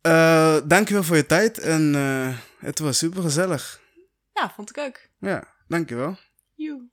Eh 0.00 0.56
dankjewel 0.64 1.02
voor 1.02 1.16
je 1.16 1.26
tijd 1.26 1.58
en 1.58 1.94
eh, 1.94 2.66
het 2.66 2.78
was 2.78 2.98
super 2.98 3.22
gezellig. 3.22 3.80
Ja, 4.32 4.52
vond 4.56 4.70
ik 4.70 4.78
ook. 4.78 5.00
Ja, 5.22 5.44
dankjewel. 5.68 6.16
Joe. 6.54 6.91